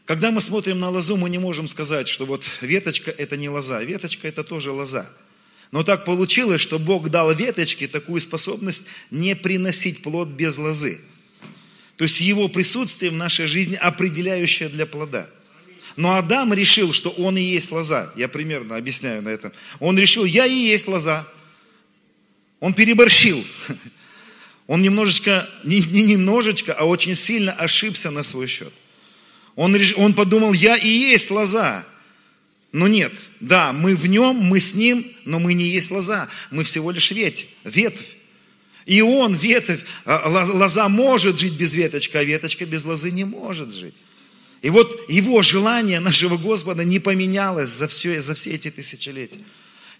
когда 0.07 0.31
мы 0.31 0.41
смотрим 0.41 0.81
на 0.81 0.91
лозу, 0.91 1.17
мы 1.17 1.29
не 1.29 1.39
можем 1.39 1.69
сказать, 1.69 2.09
что 2.09 2.25
вот 2.25 2.45
веточка 2.61 3.11
это 3.11 3.37
не 3.37 3.49
лоза, 3.49 3.83
веточка 3.83 4.29
это 4.29 4.45
тоже 4.45 4.73
лоза. 4.73 5.11
Но 5.71 5.83
так 5.83 6.05
получилось, 6.05 6.61
что 6.61 6.79
Бог 6.79 7.11
дал 7.11 7.33
веточке 7.35 7.89
такую 7.89 8.21
способность 8.21 8.83
не 9.11 9.37
приносить 9.37 10.03
плод 10.03 10.29
без 10.29 10.57
лозы. 10.57 11.01
То 11.97 12.05
есть 12.05 12.21
его 12.21 12.49
присутствие 12.49 13.11
в 13.11 13.17
нашей 13.17 13.47
жизни 13.47 13.75
определяющее 13.75 14.69
для 14.69 14.87
плода. 14.87 15.29
Но 15.97 16.15
Адам 16.15 16.55
решил, 16.55 16.93
что 16.93 17.11
он 17.11 17.37
и 17.37 17.43
есть 17.43 17.73
лоза. 17.73 18.13
Я 18.17 18.29
примерно 18.29 18.77
объясняю 18.77 19.21
на 19.21 19.31
этом. 19.31 19.53
Он 19.81 19.99
решил, 19.99 20.25
я 20.25 20.47
и 20.47 20.55
есть 20.55 20.87
лоза. 20.87 21.27
Он 22.61 22.73
переборщил. 22.73 23.45
Он 24.69 24.83
немножечко, 24.83 25.49
не, 25.65 25.81
не 25.81 26.03
немножечко, 26.03 26.75
а 26.75 26.85
очень 26.85 27.15
сильно 27.15 27.53
ошибся 27.53 28.11
на 28.11 28.23
свой 28.23 28.47
счет. 28.47 28.73
Он, 29.57 29.77
он 29.97 30.13
подумал, 30.13 30.53
я 30.53 30.77
и 30.77 30.89
есть 30.89 31.31
лоза. 31.31 31.85
Но 32.71 32.87
нет, 32.87 33.13
да, 33.41 33.73
мы 33.73 33.97
в 33.97 34.07
нем, 34.07 34.37
мы 34.37 34.61
с 34.61 34.75
ним, 34.75 35.11
но 35.25 35.39
мы 35.39 35.55
не 35.55 35.65
есть 35.65 35.91
лоза. 35.91 36.29
Мы 36.51 36.65
всего 36.65 36.91
лишь 36.91 37.11
ветвь, 37.11 37.47
ветвь. 37.65 38.17
И 38.85 39.01
он, 39.01 39.35
ветвь, 39.35 39.85
а, 40.05 40.29
лоза 40.29 40.89
может 40.91 41.39
жить 41.39 41.55
без 41.55 41.75
веточки, 41.75 42.17
а 42.19 42.23
веточка 42.23 42.67
без 42.67 42.85
лозы 42.85 43.11
не 43.11 43.25
может 43.25 43.73
жить. 43.73 43.95
И 44.61 44.69
вот 44.69 45.09
его 45.09 45.41
желание 45.41 46.01
нашего 46.01 46.37
Господа 46.37 46.85
не 46.85 46.99
поменялось 46.99 47.71
за 47.71 47.89
все, 47.89 48.21
за 48.21 48.35
все 48.35 48.51
эти 48.51 48.71
тысячелетия. 48.71 49.41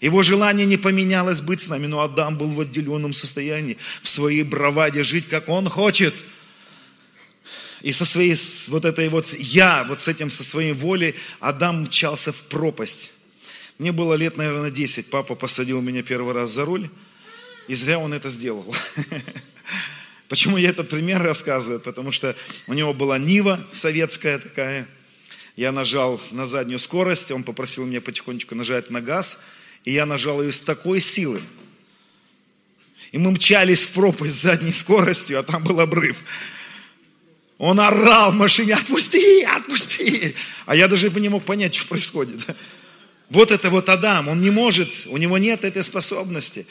Его 0.01 0.23
желание 0.23 0.65
не 0.65 0.77
поменялось 0.77 1.41
быть 1.41 1.61
с 1.61 1.67
нами, 1.67 1.87
но 1.87 2.01
Адам 2.01 2.37
был 2.37 2.49
в 2.49 2.61
отделенном 2.61 3.13
состоянии, 3.13 3.77
в 4.01 4.09
своей 4.09 4.43
браваде 4.43 5.03
жить, 5.03 5.27
как 5.27 5.49
он 5.49 5.67
хочет– 5.67 6.13
и 7.81 7.93
со 7.93 8.03
своей, 8.03 8.35
вот 8.67 8.85
этой 8.85 9.07
вот 9.09 9.33
я, 9.33 9.85
вот 9.85 10.01
с 10.01 10.07
этим, 10.07 10.29
со 10.29 10.43
своей 10.43 10.73
волей, 10.73 11.15
Адам 11.39 11.83
мчался 11.83 12.31
в 12.31 12.43
пропасть. 12.43 13.13
Мне 13.77 13.91
было 13.93 14.15
лет, 14.15 14.35
наверное, 14.35 14.69
10. 14.71 15.09
Папа 15.09 15.35
посадил 15.35 15.79
меня 15.79 16.03
первый 16.03 16.33
раз 16.33 16.51
за 16.51 16.65
руль, 16.65 16.89
и 17.67 17.75
зря 17.75 17.97
он 17.97 18.13
это 18.13 18.29
сделал. 18.29 18.75
Почему 20.27 20.57
я 20.57 20.69
этот 20.69 20.89
пример 20.89 21.23
рассказываю? 21.23 21.79
Потому 21.79 22.11
что 22.11 22.35
у 22.67 22.73
него 22.73 22.93
была 22.93 23.17
Нива 23.17 23.65
советская 23.71 24.39
такая. 24.39 24.87
Я 25.55 25.71
нажал 25.71 26.21
на 26.31 26.45
заднюю 26.45 26.79
скорость, 26.79 27.31
он 27.31 27.43
попросил 27.43 27.85
меня 27.85 28.01
потихонечку 28.01 28.55
нажать 28.55 28.89
на 28.89 29.01
газ, 29.01 29.43
и 29.85 29.93
я 29.93 30.05
нажал 30.05 30.41
ее 30.41 30.51
с 30.51 30.61
такой 30.61 30.99
силой. 30.99 31.43
И 33.11 33.17
мы 33.17 33.31
мчались 33.31 33.81
в 33.81 33.89
пропасть 33.89 34.35
с 34.35 34.41
задней 34.41 34.73
скоростью, 34.73 35.39
а 35.39 35.43
там 35.43 35.63
был 35.63 35.79
обрыв. 35.79 36.23
Он 37.57 37.79
орал 37.79 38.31
в 38.31 38.35
машине, 38.35 38.75
отпусти, 38.75 39.43
отпусти. 39.43 40.35
А 40.65 40.75
я 40.75 40.87
даже 40.87 41.09
не 41.09 41.29
мог 41.29 41.43
понять, 41.43 41.75
что 41.75 41.87
происходит. 41.87 42.39
Вот 43.29 43.51
это 43.51 43.69
вот 43.69 43.89
Адам, 43.89 44.27
он 44.27 44.39
не 44.39 44.49
может, 44.49 44.89
у 45.07 45.17
него 45.17 45.37
нет 45.37 45.63
этой 45.63 45.83
способности. 45.83 46.65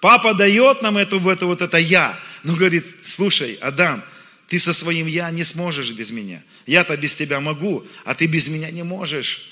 Папа 0.00 0.34
дает 0.34 0.82
нам 0.82 0.96
эту, 0.96 1.20
это 1.28 1.46
вот 1.46 1.60
это 1.60 1.76
я. 1.76 2.18
Но 2.42 2.54
говорит, 2.54 2.84
слушай, 3.02 3.58
Адам, 3.60 4.02
ты 4.48 4.58
со 4.58 4.72
своим 4.72 5.06
я 5.06 5.30
не 5.30 5.44
сможешь 5.44 5.92
без 5.92 6.10
меня. 6.10 6.42
Я-то 6.66 6.96
без 6.96 7.14
тебя 7.14 7.40
могу, 7.40 7.86
а 8.04 8.14
ты 8.14 8.26
без 8.26 8.48
меня 8.48 8.70
не 8.70 8.82
можешь. 8.82 9.50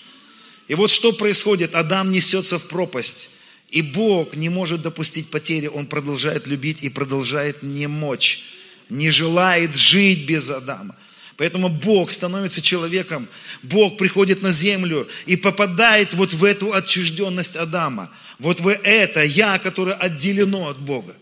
И 0.68 0.74
вот 0.74 0.90
что 0.90 1.12
происходит, 1.12 1.74
Адам 1.74 2.12
несется 2.12 2.58
в 2.58 2.68
пропасть. 2.68 3.30
И 3.70 3.82
Бог 3.82 4.36
не 4.36 4.48
может 4.48 4.82
допустить 4.82 5.30
потери, 5.30 5.66
Он 5.66 5.86
продолжает 5.86 6.46
любить 6.46 6.82
и 6.82 6.88
продолжает 6.88 7.62
не 7.62 7.86
мочь 7.86 8.54
не 8.88 9.10
желает 9.10 9.76
жить 9.76 10.26
без 10.26 10.50
Адама. 10.50 10.94
Поэтому 11.36 11.68
Бог 11.68 12.10
становится 12.10 12.60
человеком, 12.60 13.28
Бог 13.62 13.96
приходит 13.96 14.42
на 14.42 14.50
землю 14.50 15.08
и 15.26 15.36
попадает 15.36 16.12
вот 16.14 16.34
в 16.34 16.42
эту 16.42 16.72
отчужденность 16.72 17.54
Адама, 17.54 18.10
вот 18.40 18.60
в 18.60 18.68
это 18.68 19.22
я, 19.22 19.58
которое 19.58 19.94
отделено 19.94 20.68
от 20.68 20.78
Бога. 20.78 21.14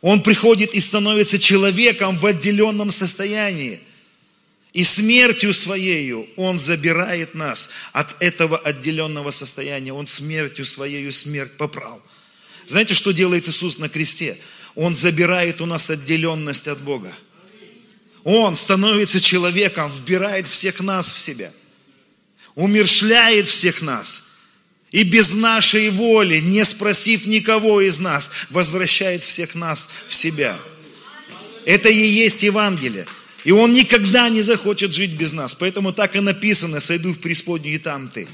Он 0.00 0.22
приходит 0.22 0.72
и 0.74 0.80
становится 0.80 1.40
человеком 1.40 2.16
в 2.16 2.24
отделенном 2.24 2.92
состоянии. 2.92 3.80
И 4.72 4.84
смертью 4.84 5.52
своею 5.54 6.28
Он 6.36 6.58
забирает 6.58 7.34
нас 7.34 7.70
от 7.92 8.14
этого 8.22 8.58
отделенного 8.58 9.30
состояния. 9.30 9.92
Он 9.92 10.06
смертью 10.06 10.64
своею 10.64 11.10
смерть 11.12 11.56
поправ. 11.56 12.00
Знаете, 12.66 12.94
что 12.94 13.12
делает 13.12 13.48
Иисус 13.48 13.78
на 13.78 13.88
кресте? 13.88 14.36
Он 14.74 14.94
забирает 14.94 15.60
у 15.60 15.66
нас 15.66 15.88
отделенность 15.88 16.68
от 16.68 16.80
Бога. 16.82 17.12
Он 18.24 18.56
становится 18.56 19.20
человеком, 19.20 19.90
вбирает 19.90 20.46
всех 20.46 20.80
нас 20.80 21.10
в 21.10 21.18
себя. 21.18 21.50
Умершляет 22.54 23.48
всех 23.48 23.80
нас. 23.80 24.38
И 24.90 25.02
без 25.02 25.32
нашей 25.32 25.90
воли, 25.90 26.40
не 26.40 26.64
спросив 26.64 27.26
никого 27.26 27.80
из 27.80 27.98
нас, 27.98 28.30
возвращает 28.50 29.22
всех 29.22 29.54
нас 29.54 29.88
в 30.06 30.14
себя. 30.14 30.58
Это 31.64 31.88
и 31.88 32.06
есть 32.06 32.42
Евангелие. 32.42 33.06
И 33.44 33.52
Он 33.52 33.72
никогда 33.72 34.28
не 34.28 34.42
захочет 34.42 34.92
жить 34.92 35.12
без 35.12 35.32
нас. 35.32 35.54
Поэтому 35.54 35.92
так 35.92 36.16
и 36.16 36.20
написано, 36.20 36.80
сойду 36.80 37.12
в 37.12 37.20
преисподнюю 37.20 37.74
и 37.74 37.78
там 37.78 38.08
ты. 38.08 38.28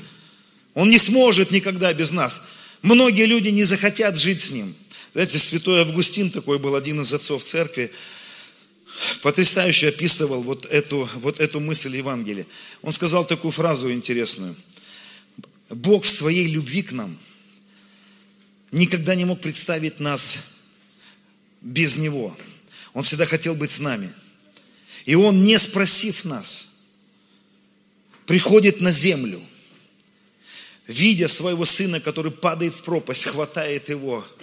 Он 0.74 0.90
не 0.90 0.98
сможет 0.98 1.50
никогда 1.50 1.92
без 1.92 2.10
нас. 2.10 2.50
Многие 2.82 3.26
люди 3.26 3.48
не 3.48 3.64
захотят 3.64 4.18
жить 4.18 4.40
с 4.40 4.50
Ним. 4.50 4.74
Знаете, 5.12 5.38
святой 5.38 5.82
Августин 5.82 6.30
такой 6.30 6.58
был 6.58 6.74
один 6.74 7.00
из 7.00 7.12
отцов 7.12 7.44
церкви, 7.44 7.92
потрясающе 9.22 9.88
описывал 9.88 10.42
вот 10.42 10.66
эту, 10.66 11.08
вот 11.14 11.40
эту 11.40 11.60
мысль 11.60 11.96
Евангелия. 11.96 12.46
Он 12.82 12.92
сказал 12.92 13.24
такую 13.24 13.52
фразу 13.52 13.92
интересную. 13.92 14.54
Бог 15.70 16.04
в 16.04 16.10
своей 16.10 16.48
любви 16.48 16.82
к 16.82 16.92
нам 16.92 17.16
никогда 18.72 19.14
не 19.14 19.24
мог 19.24 19.40
представить 19.40 20.00
нас 20.00 20.44
без 21.60 21.96
Него. 21.96 22.36
Он 22.92 23.02
всегда 23.02 23.24
хотел 23.24 23.54
быть 23.54 23.70
с 23.70 23.80
нами. 23.80 24.12
И 25.04 25.14
Он, 25.14 25.44
не 25.44 25.58
спросив 25.58 26.24
нас, 26.24 26.80
приходит 28.26 28.80
на 28.80 28.90
землю, 28.90 29.40
видя 30.86 31.28
своего 31.28 31.64
сына, 31.64 32.00
который 32.00 32.32
падает 32.32 32.74
в 32.74 32.82
пропасть, 32.82 33.24
хватает 33.24 33.88
его– 33.88 34.26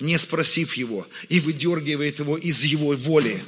не 0.00 0.16
спросив 0.18 0.74
его, 0.74 1.06
и 1.28 1.40
выдергивает 1.40 2.18
его 2.18 2.38
из 2.38 2.62
его 2.64 2.94
воли. 2.94 3.42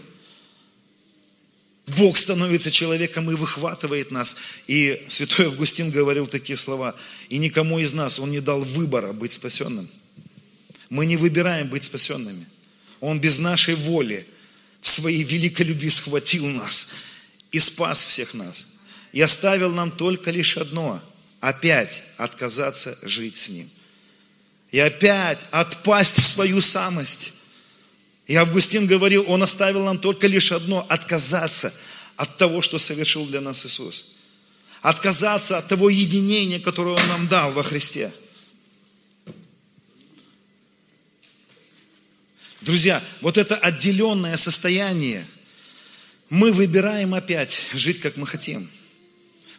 Бог 1.98 2.16
становится 2.16 2.70
человеком 2.70 3.30
и 3.30 3.34
выхватывает 3.34 4.10
нас. 4.10 4.36
И 4.66 5.04
святой 5.08 5.46
Августин 5.46 5.90
говорил 5.90 6.26
такие 6.26 6.56
слова. 6.56 6.94
И 7.28 7.38
никому 7.38 7.78
из 7.78 7.92
нас 7.94 8.20
Он 8.20 8.30
не 8.30 8.40
дал 8.40 8.62
выбора 8.62 9.12
быть 9.12 9.32
спасенным. 9.32 9.88
Мы 10.88 11.06
не 11.06 11.16
выбираем 11.16 11.68
быть 11.68 11.84
спасенными. 11.84 12.46
Он 13.00 13.20
без 13.20 13.38
нашей 13.38 13.74
воли 13.74 14.26
в 14.80 14.88
своей 14.88 15.22
великой 15.22 15.66
любви 15.66 15.90
схватил 15.90 16.46
нас 16.46 16.92
и 17.52 17.58
спас 17.58 18.04
всех 18.04 18.34
нас. 18.34 18.66
И 19.12 19.20
оставил 19.20 19.72
нам 19.72 19.90
только 19.90 20.30
лишь 20.30 20.56
одно– 20.56 21.00
опять 21.40 22.02
отказаться 22.16 22.96
жить 23.02 23.36
с 23.36 23.48
Ним. 23.48 23.68
И 24.70 24.78
опять 24.78 25.40
отпасть 25.50 26.20
в 26.20 26.24
свою 26.24 26.60
самость. 26.60 27.32
И 28.26 28.36
Августин 28.36 28.86
говорил, 28.86 29.24
он 29.26 29.42
оставил 29.42 29.84
нам 29.84 29.98
только 29.98 30.26
лишь 30.26 30.52
одно– 30.52 30.86
отказаться 30.88 31.72
от 32.16 32.36
того, 32.36 32.60
что 32.60 32.78
совершил 32.78 33.26
для 33.26 33.40
нас 33.40 33.66
Иисус. 33.66 34.12
Отказаться 34.82 35.58
от 35.58 35.66
того 35.66 35.90
единения, 35.90 36.60
которое 36.60 36.94
Он 36.94 37.08
нам 37.08 37.28
дал 37.28 37.52
во 37.52 37.62
Христе. 37.62 38.12
Друзья, 42.60 43.02
вот 43.20 43.38
это 43.38 43.56
отделенное 43.56 44.36
состояние, 44.36 45.26
мы 46.28 46.52
выбираем 46.52 47.14
опять 47.14 47.58
жить, 47.72 48.00
как 48.00 48.16
мы 48.16 48.26
хотим. 48.26 48.68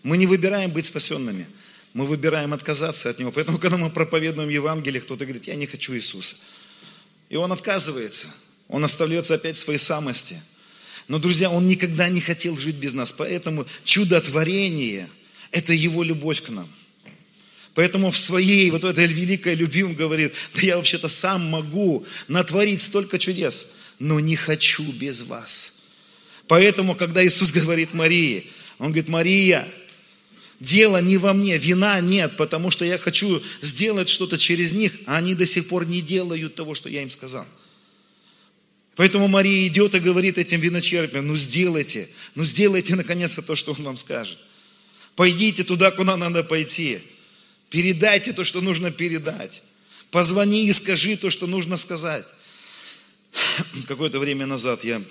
Мы 0.04 0.18
не 0.18 0.28
выбираем 0.28 0.72
быть 0.72 0.86
спасенными. 0.86 1.48
Мы 1.94 2.06
выбираем 2.06 2.54
отказаться 2.54 3.10
от 3.10 3.20
Него. 3.20 3.32
Поэтому, 3.32 3.58
когда 3.58 3.78
мы 3.78 3.90
проповедуем 3.90 4.50
Евангелие, 4.50 5.02
кто-то 5.02 5.26
говорит, 5.26 5.48
я 5.48 5.56
не 5.56 5.66
хочу 5.66 5.94
Иисуса. 5.94 6.38
И 7.30 7.36
он 7.36 7.52
отказывается. 7.52 8.28
Он 8.70 8.84
остается 8.86 9.36
опять 9.36 9.58
в 9.58 9.60
своей 9.60 9.80
самости. 9.80 10.42
Но, 11.08 11.20
друзья, 11.20 11.50
он 11.50 11.68
никогда 11.68 12.08
не 12.08 12.22
хотел 12.22 12.58
жить 12.58 12.78
без 12.78 12.94
нас. 12.94 13.12
Поэтому 13.12 13.66
чудотворение– 13.84 15.10
это 15.52 15.74
его 15.74 16.04
любовь 16.04 16.42
к 16.42 16.50
нам. 16.50 16.70
Поэтому 17.74 18.12
в 18.12 18.18
своей 18.18 18.70
вот 18.70 18.84
этой 18.84 19.08
великой 19.08 19.56
любви 19.56 19.84
он 19.84 19.94
говорит, 19.94 20.34
да 20.54 20.62
я 20.62 20.78
вообще-то 20.78 21.08
сам 21.08 21.50
могу 21.50 22.06
натворить 22.28 22.82
столько 22.82 23.18
чудес, 23.18 23.72
но 24.00 24.20
не 24.20 24.36
хочу 24.36 24.84
без 24.92 25.22
вас. 25.22 25.76
Поэтому, 26.48 26.96
когда 26.96 27.26
Иисус 27.26 27.52
говорит 27.52 27.94
Марии, 27.94 28.48
он 28.78 28.88
говорит, 28.88 29.08
Мария, 29.08 29.68
дело 30.60 31.02
не 31.02 31.18
во 31.18 31.34
мне, 31.34 31.58
вина 31.58 32.02
нет, 32.02 32.36
потому 32.36 32.72
что 32.72 32.84
я 32.84 32.98
хочу 32.98 33.42
сделать 33.62 34.10
что-то 34.10 34.38
через 34.38 34.74
них, 34.74 34.92
а 35.06 35.18
они 35.18 35.34
до 35.34 35.46
сих 35.46 35.70
пор 35.70 35.86
не 35.86 36.02
делают 36.02 36.56
того, 36.56 36.76
что 36.76 36.90
я 36.90 37.04
им 37.04 37.10
сказал. 37.10 37.46
Поэтому 38.96 39.30
Мария 39.30 39.66
идет 39.68 39.96
и 39.96 40.00
говорит 40.00 40.38
этим 40.38 40.60
виночерпиям, 40.60 41.26
ну 41.26 41.38
сделайте, 41.38 42.10
ну 42.36 42.44
сделайте 42.44 42.96
наконец-то 42.96 43.42
то, 43.42 43.56
что 43.56 43.72
он 43.72 43.84
вам 43.84 43.98
скажет. 43.98 44.38
Пойдите 45.16 45.64
туда, 45.64 45.92
куда 45.92 46.18
надо 46.18 46.44
пойти. 46.44 47.00
Передайте 47.72 48.34
то, 48.34 48.44
что 48.44 48.62
нужно 48.62 48.92
передать. 48.92 49.64
Позвони 50.12 50.68
и 50.68 50.74
скажи 50.74 51.16
то, 51.16 51.30
что 51.30 51.48
нужно 51.48 51.78
сказать. 51.78 52.26
Какое-то 53.88 54.20
время 54.20 54.46
назад 54.46 54.84
я 54.84 55.02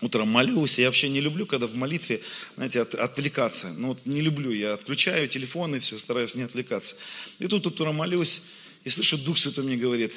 утром 0.00 0.28
молюсь, 0.28 0.78
я 0.78 0.86
вообще 0.86 1.08
не 1.08 1.20
люблю, 1.20 1.46
когда 1.46 1.68
в 1.68 1.76
молитве, 1.76 2.20
знаете, 2.56 2.82
от, 2.82 2.94
отвлекаться. 2.94 3.72
Ну 3.78 3.88
вот 3.88 4.04
не 4.04 4.20
люблю, 4.20 4.50
я 4.50 4.74
отключаю 4.74 5.28
телефон 5.28 5.76
и 5.76 5.78
все, 5.78 5.96
стараюсь 5.96 6.34
не 6.34 6.42
отвлекаться. 6.42 6.96
И 7.38 7.46
тут 7.46 7.64
утром 7.68 7.94
молюсь, 7.94 8.42
и 8.82 8.90
слышу, 8.90 9.16
Дух 9.16 9.38
Святой 9.38 9.62
мне 9.62 9.76
говорит, 9.76 10.12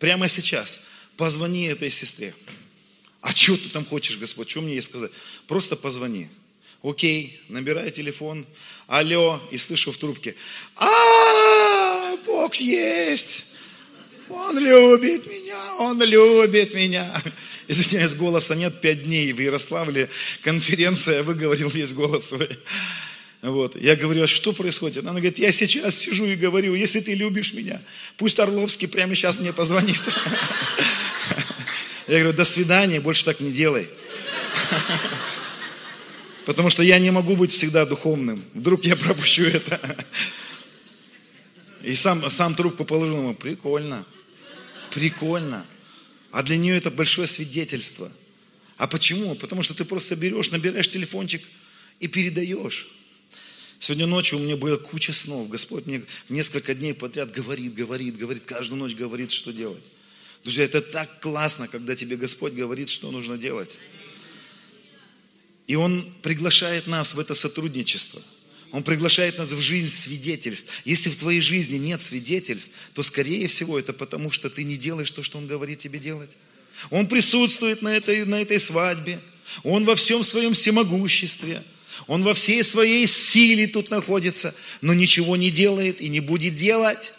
прямо 0.00 0.26
сейчас, 0.26 0.82
позвони 1.16 1.66
этой 1.66 1.90
сестре. 1.90 2.34
А 3.20 3.32
что 3.32 3.56
ты 3.56 3.68
там 3.68 3.86
хочешь, 3.86 4.18
Господь, 4.18 4.50
что 4.50 4.62
мне 4.62 4.74
ей 4.74 4.82
сказать? 4.82 5.12
Просто 5.46 5.76
позвони. 5.76 6.28
Окей, 6.84 7.40
набираю 7.48 7.90
телефон, 7.90 8.46
алло, 8.88 9.40
и 9.50 9.56
слышу 9.56 9.90
в 9.90 9.96
трубке, 9.96 10.34
а, 10.76 12.14
Бог 12.26 12.56
есть, 12.56 13.46
Он 14.28 14.58
любит 14.58 15.26
меня, 15.26 15.76
Он 15.78 16.02
любит 16.02 16.74
меня. 16.74 17.22
Извиняюсь, 17.68 18.12
голоса 18.12 18.54
нет, 18.54 18.82
пять 18.82 19.04
дней 19.04 19.32
в 19.32 19.40
Ярославле, 19.40 20.10
конференция, 20.42 21.22
выговорил 21.22 21.70
весь 21.70 21.94
голос 21.94 22.26
свой. 22.26 22.50
Вот. 23.40 23.80
Я 23.80 23.96
говорю, 23.96 24.24
а 24.24 24.26
что 24.26 24.52
происходит? 24.52 25.04
Она 25.04 25.12
говорит, 25.12 25.38
я 25.38 25.52
сейчас 25.52 25.96
сижу 25.96 26.26
и 26.26 26.34
говорю, 26.34 26.74
если 26.74 27.00
ты 27.00 27.14
любишь 27.14 27.54
меня, 27.54 27.80
пусть 28.18 28.38
Орловский 28.38 28.88
прямо 28.88 29.14
сейчас 29.14 29.40
мне 29.40 29.54
позвонит. 29.54 30.00
Я 32.06 32.20
говорю, 32.20 32.36
до 32.36 32.44
свидания, 32.44 33.00
больше 33.00 33.24
так 33.24 33.40
не 33.40 33.50
делай. 33.50 33.88
Потому 36.46 36.68
что 36.70 36.82
я 36.82 36.98
не 36.98 37.10
могу 37.10 37.36
быть 37.36 37.50
всегда 37.50 37.86
духовным. 37.86 38.44
Вдруг 38.54 38.84
я 38.84 38.96
пропущу 38.96 39.44
это. 39.44 39.80
И 41.82 41.94
сам, 41.94 42.28
сам 42.30 42.54
трубку 42.54 42.84
положил 42.84 43.18
ему. 43.18 43.34
Прикольно. 43.34 44.04
Прикольно. 44.92 45.66
А 46.30 46.42
для 46.42 46.56
нее 46.56 46.76
это 46.76 46.90
большое 46.90 47.26
свидетельство. 47.26 48.10
А 48.76 48.86
почему? 48.86 49.34
Потому 49.36 49.62
что 49.62 49.74
ты 49.74 49.84
просто 49.84 50.16
берешь, 50.16 50.50
набираешь 50.50 50.90
телефончик 50.90 51.42
и 52.00 52.08
передаешь. 52.08 52.90
Сегодня 53.78 54.06
ночью 54.06 54.38
у 54.38 54.42
меня 54.42 54.56
была 54.56 54.76
куча 54.76 55.12
снов. 55.12 55.48
Господь 55.48 55.86
мне 55.86 56.02
несколько 56.28 56.74
дней 56.74 56.94
подряд 56.94 57.30
говорит, 57.32 57.74
говорит, 57.74 58.16
говорит, 58.16 58.44
каждую 58.44 58.78
ночь 58.78 58.94
говорит, 58.94 59.30
что 59.30 59.52
делать. 59.52 59.84
Друзья, 60.42 60.64
это 60.64 60.80
так 60.82 61.20
классно, 61.20 61.68
когда 61.68 61.94
тебе 61.94 62.16
Господь 62.16 62.52
говорит, 62.52 62.88
что 62.88 63.10
нужно 63.10 63.38
делать. 63.38 63.78
И 65.66 65.76
Он 65.76 66.06
приглашает 66.22 66.86
нас 66.86 67.14
в 67.14 67.20
это 67.20 67.34
сотрудничество. 67.34 68.20
Он 68.70 68.82
приглашает 68.82 69.38
нас 69.38 69.52
в 69.52 69.60
жизнь 69.60 69.94
свидетельств. 69.94 70.82
Если 70.84 71.08
в 71.08 71.16
твоей 71.16 71.40
жизни 71.40 71.76
нет 71.76 72.00
свидетельств, 72.00 72.72
то, 72.92 73.02
скорее 73.02 73.46
всего, 73.46 73.78
это 73.78 73.92
потому, 73.92 74.32
что 74.32 74.50
ты 74.50 74.64
не 74.64 74.76
делаешь 74.76 75.12
то, 75.12 75.22
что 75.22 75.38
Он 75.38 75.46
говорит 75.46 75.78
тебе 75.78 76.00
делать. 76.00 76.32
Он 76.90 77.06
присутствует 77.06 77.82
на 77.82 77.96
этой, 77.96 78.24
на 78.24 78.40
этой 78.40 78.58
свадьбе. 78.58 79.20
Он 79.62 79.84
во 79.84 79.94
всем 79.94 80.22
своем 80.22 80.54
всемогуществе. 80.54 81.62
Он 82.08 82.24
во 82.24 82.34
всей 82.34 82.64
своей 82.64 83.06
силе 83.06 83.68
тут 83.68 83.90
находится, 83.90 84.54
но 84.80 84.92
ничего 84.92 85.36
не 85.36 85.50
делает 85.50 86.00
и 86.00 86.08
не 86.08 86.20
будет 86.20 86.56
делать. 86.56 87.12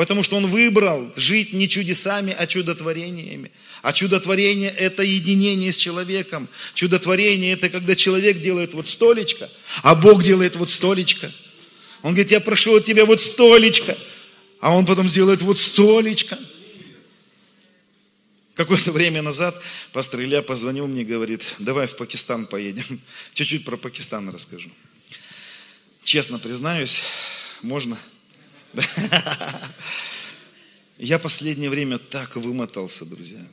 Потому 0.00 0.22
что 0.22 0.36
он 0.38 0.46
выбрал 0.46 1.12
жить 1.14 1.52
не 1.52 1.68
чудесами, 1.68 2.32
а 2.32 2.46
чудотворениями. 2.46 3.50
А 3.82 3.92
чудотворение– 3.92 4.70
это 4.78 5.02
единение 5.02 5.70
с 5.72 5.76
человеком. 5.76 6.48
Чудотворение– 6.72 7.52
это 7.52 7.68
когда 7.68 7.94
человек 7.94 8.40
делает 8.40 8.72
вот 8.72 8.88
столечко, 8.88 9.50
а 9.82 9.94
Бог 9.94 10.22
делает 10.22 10.56
вот 10.56 10.70
столечко. 10.70 11.30
Он 12.00 12.14
говорит, 12.14 12.32
я 12.32 12.40
прошу 12.40 12.76
от 12.76 12.84
тебя 12.84 13.04
вот 13.04 13.20
столечко, 13.20 13.94
а 14.60 14.74
он 14.74 14.86
потом 14.86 15.06
сделает 15.06 15.42
вот 15.42 15.58
столечко. 15.58 16.38
Какое-то 18.54 18.92
время 18.92 19.20
назад 19.20 19.62
пастор 19.92 20.22
Илья 20.22 20.40
позвонил 20.40 20.86
мне 20.86 21.02
и 21.02 21.04
говорит, 21.04 21.44
давай 21.58 21.86
в 21.86 21.96
Пакистан 21.98 22.46
поедем. 22.46 23.02
Чуть-чуть 23.34 23.66
про 23.66 23.76
Пакистан 23.76 24.30
расскажу. 24.30 24.70
Честно 26.02 26.38
признаюсь, 26.38 27.00
можно? 27.60 27.98
Я 30.98 31.18
последнее 31.18 31.70
время 31.70 31.98
так 31.98 32.36
вымотался, 32.36 33.04
друзья. 33.04 33.44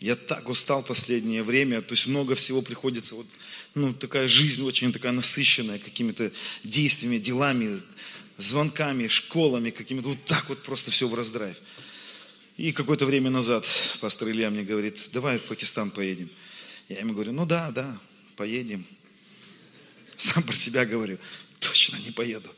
Я 0.00 0.16
так 0.16 0.48
устал 0.48 0.82
последнее 0.82 1.44
время, 1.44 1.80
то 1.80 1.94
есть 1.94 2.08
много 2.08 2.34
всего 2.34 2.60
приходится, 2.60 3.14
вот, 3.14 3.26
ну, 3.76 3.94
такая 3.94 4.26
жизнь 4.26 4.64
очень 4.64 4.92
такая 4.92 5.12
насыщенная 5.12 5.78
какими-то 5.78 6.32
действиями, 6.64 7.18
делами, 7.18 7.80
звонками, 8.36 9.06
школами, 9.06 9.70
какими-то, 9.70 10.08
вот 10.08 10.24
так 10.24 10.48
вот 10.48 10.60
просто 10.64 10.90
все 10.90 11.06
в 11.06 11.14
раздрайв. 11.14 11.56
И 12.56 12.72
какое-то 12.72 13.06
время 13.06 13.30
назад 13.30 13.64
пастор 14.00 14.30
Илья 14.30 14.50
мне 14.50 14.64
говорит, 14.64 15.08
давай 15.12 15.38
в 15.38 15.42
Пакистан 15.44 15.90
поедем. 15.92 16.28
Я 16.88 16.98
ему 16.98 17.14
говорю, 17.14 17.32
ну 17.32 17.46
да, 17.46 17.70
да, 17.70 17.98
поедем. 18.36 18.84
Сам 20.16 20.42
про 20.42 20.54
себя 20.54 20.84
говорю, 20.84 21.18
точно 21.60 21.96
не 21.98 22.10
поеду. 22.10 22.50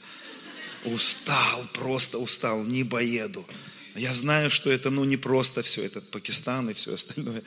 Устал, 0.85 1.67
просто 1.73 2.19
устал, 2.19 2.63
не 2.65 2.85
поеду. 2.85 3.47
Я 3.95 4.13
знаю, 4.13 4.51
что 4.51 4.71
это 4.71 4.91
ну, 4.91 5.05
не 5.05 5.17
просто 5.17 5.63
все, 5.63 5.83
этот 5.83 6.11
Пакистан 6.11 6.71
и 6.71 6.75
все 6.75 6.95
остальное. 6.95 7.43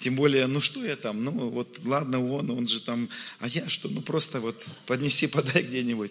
Тем 0.00 0.16
более, 0.16 0.46
ну 0.46 0.60
что 0.60 0.84
я 0.84 0.96
там, 0.96 1.22
ну 1.22 1.30
вот 1.30 1.80
ладно, 1.84 2.24
он, 2.24 2.50
он 2.50 2.66
же 2.66 2.80
там, 2.80 3.08
а 3.38 3.48
я 3.48 3.68
что, 3.68 3.88
ну 3.88 4.00
просто 4.00 4.40
вот 4.40 4.64
поднеси, 4.86 5.26
подай 5.28 5.62
где-нибудь. 5.62 6.10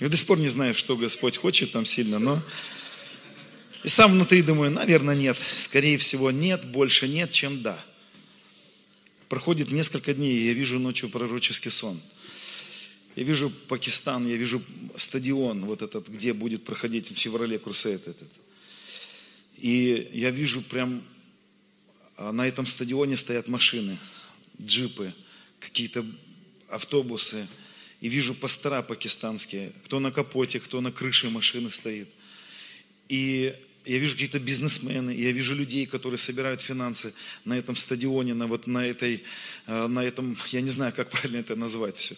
Я 0.00 0.08
до 0.08 0.16
сих 0.16 0.26
пор 0.26 0.38
не 0.38 0.48
знаю, 0.48 0.74
что 0.74 0.96
Господь 0.96 1.36
хочет 1.36 1.72
там 1.72 1.86
сильно, 1.86 2.18
но 2.18 2.40
и 3.86 3.88
сам 3.88 4.12
внутри 4.12 4.42
думаю, 4.42 4.70
наверное, 4.70 5.14
нет. 5.14 5.38
Скорее 5.38 5.96
всего, 5.96 6.30
нет, 6.30 6.64
больше 6.66 7.08
нет, 7.08 7.30
чем 7.30 7.62
да. 7.62 7.78
Проходит 9.28 9.70
несколько 9.70 10.12
дней, 10.12 10.36
и 10.36 10.46
я 10.46 10.52
вижу 10.52 10.78
ночью 10.78 11.08
пророческий 11.08 11.70
сон. 11.70 12.00
Я 13.16 13.22
вижу 13.24 13.50
Пакистан, 13.68 14.26
я 14.28 14.36
вижу 14.36 14.62
стадион 14.94 15.64
вот 15.64 15.80
этот, 15.80 16.08
где 16.08 16.34
будет 16.34 16.64
проходить 16.64 17.10
в 17.10 17.14
феврале 17.14 17.58
крусейд 17.58 18.06
этот. 18.06 18.30
И 19.56 20.10
я 20.12 20.30
вижу 20.30 20.60
прям 20.60 21.02
а, 22.18 22.30
на 22.32 22.46
этом 22.46 22.66
стадионе 22.66 23.16
стоят 23.16 23.48
машины, 23.48 23.96
джипы, 24.60 25.14
какие-то 25.60 26.04
автобусы. 26.68 27.46
И 28.02 28.08
вижу 28.08 28.34
пастора 28.34 28.82
пакистанские, 28.82 29.72
кто 29.86 29.98
на 29.98 30.12
капоте, 30.12 30.60
кто 30.60 30.82
на 30.82 30.92
крыше 30.92 31.30
машины 31.30 31.70
стоит. 31.70 32.10
И 33.08 33.54
я 33.86 33.98
вижу 33.98 34.12
какие-то 34.12 34.40
бизнесмены, 34.40 35.12
я 35.12 35.32
вижу 35.32 35.54
людей, 35.54 35.86
которые 35.86 36.18
собирают 36.18 36.60
финансы 36.60 37.14
на 37.46 37.56
этом 37.56 37.76
стадионе, 37.76 38.34
на 38.34 38.46
вот 38.46 38.66
на 38.66 38.84
этой, 38.84 39.24
а, 39.64 39.88
на 39.88 40.04
этом, 40.04 40.36
я 40.50 40.60
не 40.60 40.70
знаю, 40.70 40.92
как 40.92 41.08
правильно 41.08 41.38
это 41.38 41.56
назвать 41.56 41.96
все. 41.96 42.14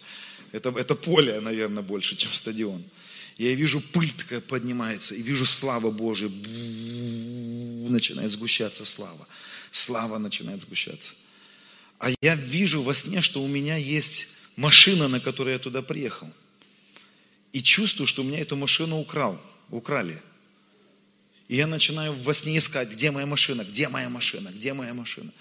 Это, 0.51 0.69
это 0.69 0.95
поле, 0.95 1.39
наверное, 1.39 1.83
больше, 1.83 2.15
чем 2.15 2.31
стадион. 2.31 2.83
Я 3.37 3.53
вижу, 3.53 3.81
пыль 3.93 4.11
такая 4.11 4.41
поднимается, 4.41 5.15
и 5.15 5.21
вижу 5.21 5.45
слава 5.45 5.91
Божия. 5.91 6.29
Начинает 7.89 8.31
сгущаться 8.31 8.85
слава. 8.85 9.27
Слава 9.71 10.17
начинает 10.17 10.61
сгущаться. 10.61 11.13
А 11.99 12.09
я 12.21 12.35
вижу 12.35 12.81
во 12.81 12.93
сне, 12.93 13.21
что 13.21 13.41
у 13.41 13.47
меня 13.47 13.77
есть 13.77 14.27
машина, 14.55 15.07
на 15.07 15.19
которой 15.19 15.53
я 15.53 15.59
туда 15.59 15.81
приехал. 15.81 16.31
И 17.51 17.61
чувствую, 17.61 18.07
что 18.07 18.21
у 18.21 18.25
меня 18.25 18.39
эту 18.39 18.55
машину 18.55 18.99
украл, 18.99 19.41
украли. 19.69 20.21
И 21.47 21.55
я 21.55 21.67
начинаю 21.67 22.13
во 22.13 22.33
сне 22.33 22.57
искать, 22.57 22.91
где 22.91 23.11
моя 23.11 23.25
машина, 23.25 23.63
где 23.63 23.89
моя 23.89 24.09
машина, 24.09 24.49
где 24.49 24.73
моя 24.73 24.93
машина. 24.93 25.31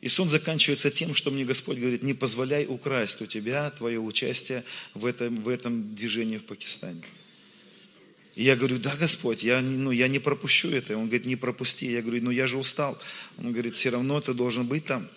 И 0.00 0.08
сон 0.08 0.28
заканчивается 0.28 0.90
тем, 0.90 1.14
что 1.14 1.30
мне 1.30 1.44
Господь 1.44 1.78
говорит, 1.78 2.02
не 2.02 2.14
позволяй 2.14 2.66
украсть 2.66 3.20
у 3.20 3.26
тебя 3.26 3.68
твое 3.70 3.98
участие 3.98 4.62
в 4.94 5.04
этом, 5.04 5.42
в 5.42 5.48
этом 5.48 5.94
движении 5.94 6.38
в 6.38 6.44
Пакистане. 6.44 7.02
И 8.36 8.44
я 8.44 8.54
говорю, 8.54 8.78
да, 8.78 8.94
Господь, 8.94 9.42
я, 9.42 9.60
ну, 9.60 9.90
я 9.90 10.06
не 10.06 10.20
пропущу 10.20 10.70
это. 10.70 10.96
Он 10.96 11.06
говорит, 11.06 11.26
не 11.26 11.34
пропусти. 11.34 11.90
Я 11.90 12.02
говорю, 12.02 12.22
ну 12.22 12.30
я 12.30 12.46
же 12.46 12.56
устал. 12.56 12.96
Он 13.36 13.52
говорит, 13.52 13.74
все 13.74 13.90
равно 13.90 14.20
ты 14.20 14.32
должен 14.32 14.64
быть 14.64 14.84
там. 14.84 15.08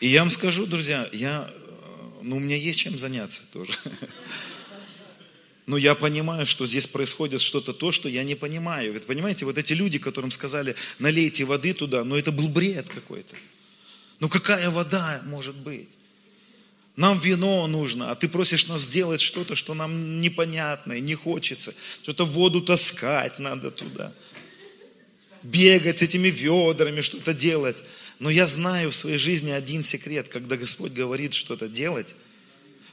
И 0.00 0.06
я 0.06 0.20
вам 0.20 0.28
скажу, 0.28 0.66
друзья, 0.66 1.08
я, 1.12 1.50
ну, 2.20 2.36
у 2.36 2.40
меня 2.40 2.56
есть 2.56 2.78
чем 2.80 2.98
заняться 2.98 3.42
тоже. 3.50 3.72
Но 5.68 5.76
я 5.76 5.94
понимаю, 5.94 6.46
что 6.46 6.66
здесь 6.66 6.86
происходит 6.86 7.42
что-то 7.42 7.74
то, 7.74 7.90
что 7.90 8.08
я 8.08 8.24
не 8.24 8.34
понимаю. 8.34 8.94
Вы 8.94 9.00
понимаете, 9.00 9.44
вот 9.44 9.58
эти 9.58 9.74
люди, 9.74 9.98
которым 9.98 10.30
сказали, 10.30 10.74
налейте 10.98 11.44
воды 11.44 11.74
туда, 11.74 12.04
но 12.04 12.16
это 12.16 12.32
был 12.32 12.48
бред 12.48 12.88
какой-то. 12.88 13.36
Ну 14.18 14.30
какая 14.30 14.70
вода 14.70 15.20
может 15.26 15.56
быть? 15.56 15.90
Нам 16.96 17.18
вино 17.18 17.66
нужно, 17.66 18.10
а 18.10 18.14
ты 18.14 18.30
просишь 18.30 18.66
нас 18.66 18.80
сделать 18.80 19.20
что-то, 19.20 19.54
что 19.54 19.74
нам 19.74 20.22
непонятное, 20.22 21.00
не 21.00 21.14
хочется. 21.14 21.74
Что-то 22.02 22.24
воду 22.24 22.62
таскать 22.62 23.38
надо 23.38 23.70
туда. 23.70 24.14
Бегать 25.42 26.00
этими 26.00 26.28
ведрами, 26.28 27.02
что-то 27.02 27.34
делать. 27.34 27.76
Но 28.20 28.30
я 28.30 28.46
знаю 28.46 28.90
в 28.90 28.94
своей 28.94 29.18
жизни 29.18 29.50
один 29.50 29.84
секрет, 29.84 30.28
когда 30.28 30.56
Господь 30.56 30.92
говорит 30.92 31.34
что-то 31.34 31.68
делать, 31.68 32.14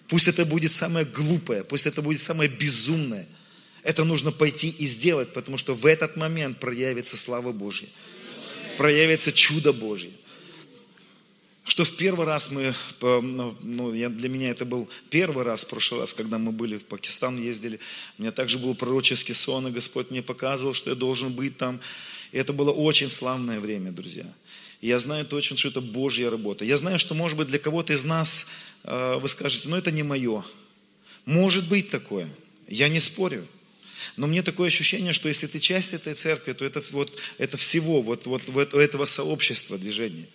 пусть 0.07 0.27
это 0.27 0.45
будет 0.45 0.71
самое 0.71 1.05
глупое, 1.05 1.63
пусть 1.63 1.85
это 1.85 2.01
будет 2.01 2.21
самое 2.21 2.49
безумное, 2.49 3.27
это 3.83 4.03
нужно 4.03 4.31
пойти 4.31 4.69
и 4.69 4.87
сделать, 4.87 5.33
потому 5.33 5.57
что 5.57 5.75
в 5.75 5.85
этот 5.85 6.15
момент 6.15 6.59
проявится 6.59 7.17
слава 7.17 7.51
Божья, 7.51 7.87
проявится 8.77 9.31
чудо 9.31 9.73
Божье. 9.73 10.11
Что 11.65 11.83
в 11.83 11.95
первый 11.95 12.27
раз 12.27 12.51
мы, 12.51 12.75
ну, 13.01 13.57
ну 13.63 13.91
для 13.91 14.29
меня 14.29 14.51
это 14.51 14.65
был 14.65 14.87
первый 15.09 15.43
раз, 15.43 15.63
в 15.63 15.67
прошлый 15.67 16.01
раз, 16.01 16.13
когда 16.13 16.37
мы 16.37 16.51
были 16.51 16.77
в 16.77 16.85
Пакистан, 16.85 17.41
ездили, 17.41 17.79
у 18.17 18.21
меня 18.21 18.31
также 18.31 18.59
был 18.59 18.75
пророческий 18.75 19.33
сон, 19.33 19.67
и 19.67 19.71
Господь 19.71 20.11
мне 20.11 20.21
показывал, 20.21 20.75
что 20.75 20.91
я 20.91 20.95
должен 20.95 21.33
быть 21.33 21.57
там. 21.57 21.79
И 22.31 22.37
это 22.37 22.53
было 22.53 22.71
очень 22.71 23.09
славное 23.09 23.59
время, 23.59 23.91
друзья. 23.91 24.25
И 24.81 24.87
я 24.87 24.99
знаю 24.99 25.25
точно, 25.25 25.57
что 25.57 25.69
это 25.69 25.81
Божья 25.81 26.29
работа. 26.29 26.65
Я 26.65 26.77
знаю, 26.77 26.99
что, 26.99 27.15
может 27.15 27.35
быть, 27.35 27.47
для 27.47 27.57
кого-то 27.57 27.93
из 27.93 28.03
нас 28.03 28.45
вы 28.85 29.27
скажете, 29.29 29.67
ну 29.69 29.75
это 29.75 29.91
не 29.91 30.03
мое. 30.03 30.43
Может 31.25 31.67
быть 31.67 31.89
такое. 31.89 32.29
Я 32.67 32.87
не 32.89 32.99
спорю. 32.99 33.47
Но 34.17 34.27
мне 34.27 34.43
такое 34.43 34.67
ощущение, 34.67 35.13
что 35.13 35.27
если 35.27 35.47
ты 35.47 35.59
часть 35.59 35.93
этой 35.93 36.13
церкви, 36.13 36.53
то 36.53 36.65
это, 36.65 36.83
вот, 36.91 37.17
это 37.37 37.57
всего, 37.57 38.01
вот, 38.01 38.27
вот, 38.27 38.43
вот 38.47 38.73
этого 38.73 39.05
сообщества 39.05 39.77
движения. 39.77 40.27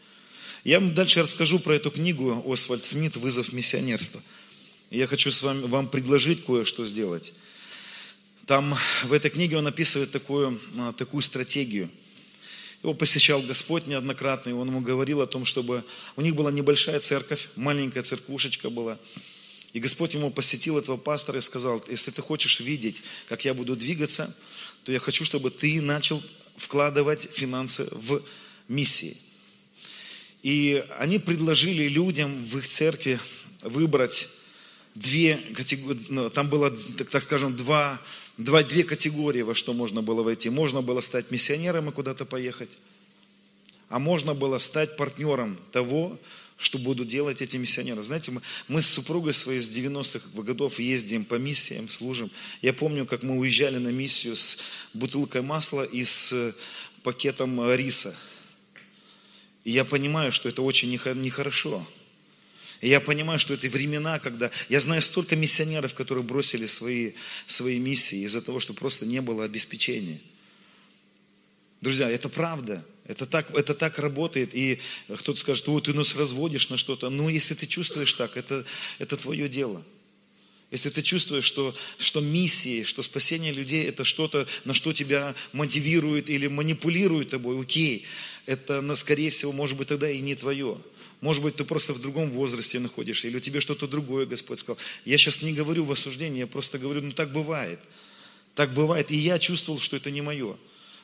Я 0.65 0.81
вам 0.81 0.95
дальше 0.95 1.23
расскажу 1.23 1.61
про 1.61 1.75
эту 1.75 1.91
книгу 1.91 2.43
Освальд 2.51 2.85
Смит 2.85 3.17
«Вызов 3.17 3.53
миссионерства». 3.53 4.21
Я 4.91 5.07
хочу 5.07 5.31
с 5.31 5.43
вами, 5.43 5.67
вам 5.67 5.89
предложить 5.89 6.45
кое-что 6.45 6.85
сделать. 6.85 7.33
Там 8.47 8.77
в 9.05 9.13
этой 9.13 9.31
книге 9.31 9.59
он 9.59 9.67
описывает 9.67 10.11
такую, 10.11 10.61
а, 10.77 10.93
такую 10.93 11.23
стратегию– 11.23 11.89
его 12.83 12.95
посещал 12.95 13.43
Господь 13.43 13.87
неоднократно, 13.87 14.51
и 14.51 14.55
он 14.55 14.69
ему 14.69 14.81
говорил 14.81 15.21
о 15.21 15.27
том, 15.27 15.45
чтобы... 15.45 15.85
У 16.17 16.23
них 16.23 16.35
была 16.35 16.51
небольшая 16.51 17.01
церковь, 17.01 17.49
маленькая 17.57 18.03
церквушечка 18.03 18.71
была. 18.71 18.99
И 19.73 19.81
Господь 19.81 20.15
ему 20.15 20.31
посетил 20.31 20.79
этого 20.79 20.97
пастора 20.97 21.39
и 21.39 21.43
сказал, 21.43 21.83
если 21.89 22.11
ты 22.11 22.23
хочешь 22.23 22.61
видеть, 22.61 23.03
как 23.29 23.45
я 23.45 23.55
буду 23.55 23.77
двигаться, 23.77 24.35
то 24.85 24.93
я 24.93 24.99
хочу, 24.99 25.25
чтобы 25.25 25.51
ты 25.51 25.81
начал 25.81 26.23
вкладывать 26.57 27.29
финансы 27.31 27.87
в 27.93 28.23
миссии. 28.69 29.17
И 30.43 30.83
они 30.99 31.19
предложили 31.19 31.87
людям 31.87 32.45
в 32.45 32.59
их 32.59 32.67
церкви 32.67 33.21
выбрать 33.63 34.29
две 35.01 35.37
категории, 35.55 36.01
ну, 36.09 36.31
там 36.31 36.49
было, 36.49 36.71
так 36.71 37.23
скажем, 37.23 37.57
два 37.57 38.01
два, 38.41 38.63
две 38.63 38.85
категории, 38.85 39.43
во 39.43 39.55
что 39.55 39.73
можно 39.73 40.03
было 40.03 40.23
войти. 40.23 40.51
Можно 40.51 40.83
было 40.83 41.01
стать 41.01 41.31
миссионером 41.31 41.89
и 41.89 41.93
куда-то 41.93 42.25
поехать, 42.25 42.71
а 43.89 43.99
можно 43.99 44.35
было 44.35 44.59
стать 44.59 44.97
партнером 44.97 45.59
того, 45.73 46.19
что 46.57 46.79
будут 46.79 47.09
делать 47.09 47.41
эти 47.41 47.57
миссионеры. 47.57 48.03
Знаете, 48.03 48.33
мы, 48.33 48.43
мы 48.69 48.83
с 48.83 48.87
супругой 48.87 49.33
своей 49.33 49.61
с 49.61 49.71
90-х 49.71 50.43
годов 50.43 50.79
ездим 50.79 51.25
по 51.25 51.37
миссиям, 51.37 51.89
служим. 51.89 52.31
Я 52.61 52.75
помню, 52.75 53.07
как 53.07 53.23
мы 53.23 53.39
уезжали 53.39 53.79
на 53.79 53.89
миссию 53.89 54.37
с 54.37 54.59
бутылкой 54.93 55.41
масла 55.41 55.85
и 55.85 56.05
с 56.05 56.31
э, 56.33 56.53
пакетом 57.03 57.73
риса. 57.73 58.15
И 59.65 59.71
я 59.71 59.87
понимаю, 59.87 60.33
что 60.33 60.51
это 60.51 60.61
очень 60.61 60.91
нехорошо. 60.91 61.87
И 62.81 62.89
я 62.89 63.01
понимаю, 63.01 63.39
что 63.39 63.53
это 63.53 63.69
времена, 63.69 64.19
когда... 64.19 64.51
Я 64.69 64.81
знаю 64.81 65.03
столько 65.03 65.37
миссионеров, 65.37 65.95
которые 65.95 66.25
бросили 66.25 66.67
свои, 66.67 67.13
свои 67.47 67.79
миссии 67.79 68.25
из-за 68.25 68.41
того, 68.41 68.59
что 68.59 68.73
просто 68.73 69.05
не 69.05 69.21
было 69.21 69.45
обеспечения. 69.45 70.19
Друзья, 71.81 72.09
это 72.11 72.29
правда. 72.29 72.85
Это 73.05 73.27
так, 73.27 73.51
это 73.55 73.75
так 73.75 73.99
работает. 73.99 74.55
И 74.55 74.79
кто-то 75.09 75.39
скажет, 75.39 75.69
о, 75.69 75.81
ты 75.81 75.93
нас 75.93 76.15
разводишь 76.15 76.71
на 76.71 76.79
что-то. 76.79 77.11
Ну, 77.11 77.29
если 77.29 77.55
ты 77.55 77.67
чувствуешь 77.67 78.15
так, 78.15 78.37
это, 78.37 78.65
это 78.99 79.17
твое 79.17 79.49
дело. 79.49 79.85
Если 80.71 80.89
ты 80.89 81.03
чувствуешь, 81.03 81.45
что, 81.45 81.75
что 81.99 82.21
миссии, 82.21 82.85
что 82.85 83.03
спасение 83.03 83.53
людей 83.53 83.85
это 83.87 84.05
что-то, 84.05 84.47
на 84.65 84.73
что 84.73 84.93
тебя 84.93 85.35
мотивирует 85.53 86.31
или 86.31 86.47
манипулирует 86.47 87.31
тобой, 87.31 87.61
окей, 87.61 88.07
это, 88.47 88.95
скорее 88.95 89.31
всего, 89.31 89.53
может 89.53 89.77
быть 89.77 89.89
тогда 89.89 90.09
и 90.09 90.21
не 90.21 90.37
твое. 90.37 90.79
Может 91.21 91.43
быть, 91.43 91.57
ты 91.57 91.65
просто 91.65 91.93
в 91.93 92.01
другом 92.01 92.31
возрасте 92.31 92.79
находишься, 92.79 93.29
или 93.29 93.37
у 93.37 93.41
тебя 93.41 93.61
что-то 93.61 93.87
другое 93.87 94.25
Господь 94.25 94.61
сказал. 94.61 94.79
Я 95.05 95.19
сейчас 95.19 95.43
не 95.43 95.53
говорю 95.53 95.85
в 95.85 95.93
осуждении, 95.93 96.41
я 96.41 96.47
просто 96.47 96.79
говорю, 96.79 97.03
ну 97.03 97.13
так 97.13 97.33
бывает. 97.33 97.81
Так 98.55 98.73
бывает. 98.73 99.11
И 99.11 99.17
я 99.17 99.39
чувствовал, 99.39 99.79
что 99.79 99.97
это 99.97 100.11
не 100.11 100.23
мое. 100.23 100.57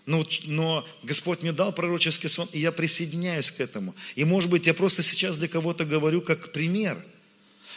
Но, 0.06 0.26
но 0.44 0.86
Господь 1.02 1.42
мне 1.42 1.52
дал 1.52 1.72
пророческий 1.72 2.28
сон, 2.28 2.48
и 2.52 2.60
я 2.60 2.72
присоединяюсь 2.72 3.50
к 3.50 3.60
этому. 3.60 3.94
И 4.14 4.24
может 4.24 4.48
быть, 4.48 4.66
я 4.66 4.72
просто 4.72 5.02
сейчас 5.02 5.36
для 5.36 5.48
кого-то 5.48 5.84
говорю 5.84 6.22
как 6.22 6.52
пример. 6.52 6.96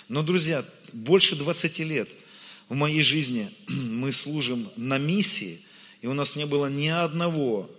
Но, 0.08 0.24
друзья, 0.24 0.64
больше 0.94 1.36
20 1.36 1.80
лет 1.80 2.10
в 2.70 2.76
моей 2.76 3.02
жизни 3.02 3.52
мы 3.68 4.12
служим 4.14 4.70
на 4.78 4.98
миссии, 4.98 5.60
и 6.02 6.08
у 6.08 6.14
нас 6.14 6.36
не 6.36 6.46
было 6.46 6.68
ни 6.68 6.88
одного 6.88 7.70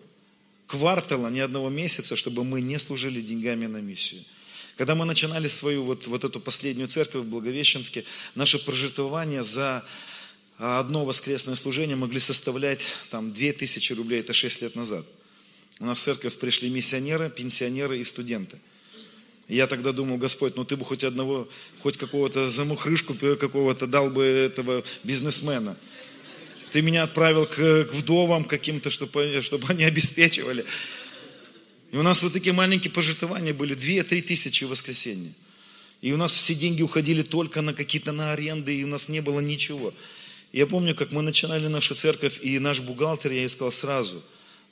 квартала, 0.66 1.28
ни 1.28 1.40
одного 1.40 1.70
месяца, 1.70 2.14
чтобы 2.14 2.44
мы 2.44 2.60
не 2.60 2.78
служили 2.78 3.20
деньгами 3.20 3.66
на 3.66 3.78
миссию. 3.78 4.22
Когда 4.80 4.94
мы 4.94 5.04
начинали 5.04 5.46
свою 5.46 5.84
вот, 5.84 6.06
вот 6.06 6.24
эту 6.24 6.40
последнюю 6.40 6.88
церковь 6.88 7.24
в 7.24 7.28
Благовещенске, 7.28 8.02
наше 8.34 8.58
прожитывание 8.58 9.44
за 9.44 9.84
одно 10.56 11.04
воскресное 11.04 11.54
служение 11.54 11.96
могли 11.96 12.18
составлять 12.18 12.80
там 13.10 13.30
2000 13.30 13.92
рублей, 13.92 14.20
это 14.20 14.32
6 14.32 14.62
лет 14.62 14.76
назад. 14.76 15.04
У 15.80 15.84
нас 15.84 15.98
в 15.98 16.02
церковь 16.02 16.38
пришли 16.38 16.70
миссионеры, 16.70 17.28
пенсионеры 17.28 17.98
и 17.98 18.04
студенты. 18.04 18.58
Я 19.48 19.66
тогда 19.66 19.92
думал, 19.92 20.16
Господь, 20.16 20.56
ну 20.56 20.64
ты 20.64 20.78
бы 20.78 20.86
хоть 20.86 21.04
одного, 21.04 21.46
хоть 21.82 21.98
какого-то 21.98 22.48
замухрышку 22.48 23.14
какого-то 23.36 23.86
дал 23.86 24.08
бы 24.08 24.24
этого 24.24 24.82
бизнесмена. 25.04 25.76
Ты 26.70 26.80
меня 26.80 27.02
отправил 27.02 27.44
к, 27.44 27.84
к 27.84 27.92
вдовам 27.92 28.44
каким-то, 28.44 28.88
чтобы, 28.88 29.42
чтобы 29.42 29.66
они 29.68 29.84
обеспечивали. 29.84 30.64
И 31.92 31.96
у 31.96 32.02
нас 32.02 32.22
вот 32.22 32.32
такие 32.32 32.52
маленькие 32.52 32.92
пожертвования 32.92 33.52
были, 33.52 33.76
2-3 33.76 34.22
тысячи 34.22 34.64
в 34.64 34.68
воскресенье. 34.68 35.32
И 36.02 36.12
у 36.12 36.16
нас 36.16 36.32
все 36.32 36.54
деньги 36.54 36.82
уходили 36.82 37.22
только 37.22 37.60
на 37.60 37.74
какие-то 37.74 38.12
на 38.12 38.32
аренды, 38.32 38.74
и 38.78 38.84
у 38.84 38.86
нас 38.86 39.08
не 39.08 39.20
было 39.20 39.40
ничего. 39.40 39.92
Я 40.52 40.66
помню, 40.66 40.94
как 40.94 41.12
мы 41.12 41.22
начинали 41.22 41.66
нашу 41.66 41.94
церковь, 41.94 42.40
и 42.42 42.58
наш 42.58 42.80
бухгалтер, 42.80 43.32
я 43.32 43.40
ей 43.40 43.48
сказал 43.48 43.72
сразу, 43.72 44.22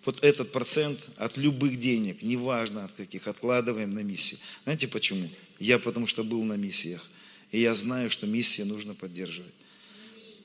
вот 0.04 0.24
этот 0.24 0.52
процент 0.52 1.00
от 1.16 1.36
любых 1.36 1.78
денег, 1.78 2.22
неважно 2.22 2.84
от 2.84 2.92
каких, 2.92 3.26
откладываем 3.26 3.90
на 3.90 4.00
миссии. 4.00 4.38
Знаете 4.64 4.88
почему? 4.88 5.28
Я 5.58 5.78
потому 5.78 6.06
что 6.06 6.24
был 6.24 6.42
на 6.44 6.54
миссиях. 6.54 7.04
И 7.50 7.60
я 7.60 7.74
знаю, 7.74 8.10
что 8.10 8.26
миссии 8.26 8.62
нужно 8.62 8.94
поддерживать. 8.94 9.52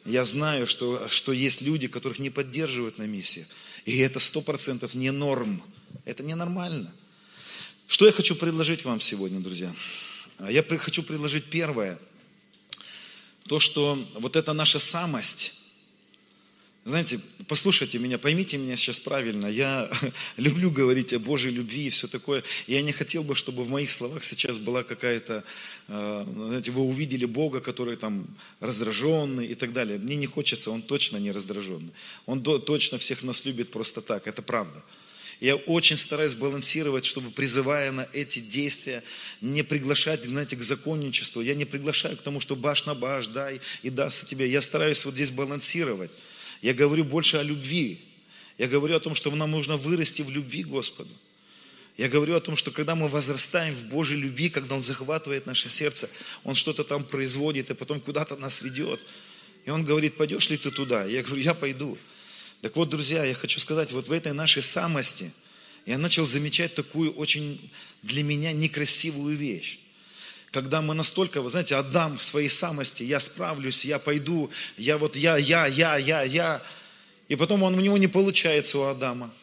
Я 0.06 0.26
знаю, 0.26 0.68
что, 0.68 1.08
что 1.08 1.32
есть 1.32 1.62
люди, 1.62 1.88
которых 1.88 2.20
не 2.20 2.30
поддерживают 2.30 2.98
на 2.98 3.04
миссиях. 3.04 3.48
И 3.86 3.98
это 4.00 4.20
сто 4.20 4.42
процентов 4.42 4.96
не 4.96 5.12
норм. 5.12 5.62
Это 6.06 6.24
ненормально. 6.24 6.94
Что 7.88 8.06
я 8.06 8.12
хочу 8.12 8.36
предложить 8.36 8.86
вам 8.86 9.00
сегодня, 9.00 9.40
друзья? 9.40 9.74
Я 10.50 10.64
хочу 10.64 11.04
предложить 11.04 11.46
первое. 11.46 11.98
То, 13.48 13.60
что 13.60 14.02
вот 14.16 14.36
эта 14.36 14.54
наша 14.54 14.80
самость, 14.80 15.54
знаете, 16.86 17.20
послушайте 17.48 18.00
меня, 18.00 18.18
поймите 18.18 18.58
меня 18.58 18.76
сейчас 18.76 19.00
правильно. 19.00 19.48
Я 19.48 19.90
люблю 20.38 20.72
говорить 20.72 21.14
о 21.14 21.20
Божьей 21.20 21.52
любви 21.52 21.88
и 21.88 21.90
все 21.90 22.08
такое. 22.08 22.44
Я 22.68 22.82
не 22.82 22.92
хотел 22.92 23.24
бы, 23.24 23.36
чтобы 23.36 23.64
в 23.64 23.70
моих 23.70 23.90
словах 23.90 24.24
сейчас 24.24 24.58
была 24.58 24.84
какая-то, 24.84 25.44
э, 25.88 26.26
знаете, 26.28 26.72
вы 26.72 26.82
увидели 26.82 27.26
Бога, 27.26 27.62
который 27.62 27.96
там 27.96 28.28
раздраженный 28.60 29.48
и 29.48 29.56
так 29.56 29.72
далее. 29.72 29.98
Мне 29.98 30.18
не 30.18 30.26
хочется, 30.26 30.72
Он 30.72 30.82
точно 30.82 31.18
не 31.18 31.32
раздраженный. 31.32 31.92
Он 32.26 32.44
точно 32.44 32.98
всех 32.98 33.24
нас 33.24 33.46
любит 33.46 33.72
просто 33.72 34.02
так, 34.02 34.28
это 34.28 34.42
правда. 34.42 34.84
Я 35.40 35.56
очень 35.56 35.98
стараюсь 35.98 36.36
балансировать, 36.36 37.06
чтобы 37.06 37.32
призывая 37.32 37.92
на 37.92 38.08
эти 38.14 38.40
действия, 38.40 39.04
не 39.42 39.64
приглашать, 39.64 40.24
знаете, 40.24 40.56
к 40.56 40.64
законничеству. 40.64 41.42
Я 41.42 41.56
не 41.56 41.66
приглашаю 41.66 42.18
к 42.18 42.22
тому, 42.22 42.40
что 42.40 42.56
баш 42.56 42.86
на 42.86 42.96
баш, 42.96 43.28
дай 43.28 43.60
и 43.82 43.90
даст 43.90 44.26
тебе. 44.26 44.50
Я 44.50 44.62
стараюсь 44.62 45.04
вот 45.06 45.16
здесь 45.16 45.32
балансировать. 45.32 46.12
Я 46.62 46.74
говорю 46.74 47.04
больше 47.04 47.38
о 47.38 47.44
любви. 47.44 48.00
Я 48.58 48.68
говорю 48.68 48.96
о 48.96 49.00
том, 49.00 49.16
что 49.16 49.32
нам 49.32 49.52
нужно 49.52 49.78
вырасти 49.78 50.22
в 50.22 50.30
любви 50.30 50.64
Господу. 50.64 51.12
Я 51.98 52.10
говорю 52.10 52.36
о 52.36 52.40
том, 52.40 52.56
что 52.56 52.72
когда 52.72 52.96
мы 52.96 53.08
возрастаем 53.08 53.76
в 53.76 53.86
Божьей 53.86 54.18
любви, 54.18 54.50
когда 54.50 54.76
Он 54.76 54.82
захватывает 54.82 55.46
наше 55.46 55.70
сердце, 55.70 56.10
Он 56.44 56.56
что-то 56.56 56.84
там 56.84 57.04
производит, 57.04 57.70
и 57.70 57.74
потом 57.74 58.00
куда-то 58.00 58.36
нас 58.38 58.62
ведет. 58.62 59.04
И 59.66 59.70
Он 59.70 59.84
говорит, 59.84 60.16
пойдешь 60.16 60.50
ли 60.50 60.58
ты 60.58 60.72
туда? 60.72 61.06
Я 61.06 61.22
говорю, 61.22 61.42
я 61.42 61.54
пойду. 61.54 61.98
Так 62.64 62.76
вот, 62.78 62.90
друзья, 62.90 63.26
я 63.26 63.34
хочу 63.34 63.60
сказать, 63.60 63.92
вот 63.92 64.08
в 64.08 64.12
этой 64.12 64.32
нашей 64.32 64.64
самости 64.64 65.32
я 65.86 65.98
начал 65.98 66.26
замечать 66.26 66.74
такую 66.74 67.12
очень 67.12 67.70
для 68.02 68.24
меня 68.24 68.54
некрасивую 68.54 69.36
вещь 69.38 69.80
когда 70.52 70.84
мы 70.84 70.94
настолько, 70.94 71.42
вы 71.42 71.50
знаете, 71.50 71.76
отдам 71.76 72.16
в 72.16 72.22
своей 72.22 72.48
самости, 72.48 73.02
я 73.02 73.20
справлюсь, 73.20 73.84
я 73.86 73.98
пойду, 73.98 74.52
я 74.78 75.00
вот 75.00 75.16
я, 75.16 75.36
я, 75.36 75.66
я, 75.66 75.98
я, 75.98 76.22
я. 76.22 76.64
И 77.28 77.36
потом 77.36 77.64
он, 77.64 77.74
у 77.74 77.80
него 77.80 77.98
не 77.98 78.08
получается 78.08 78.78
у 78.78 78.84
Адама. 78.84 79.34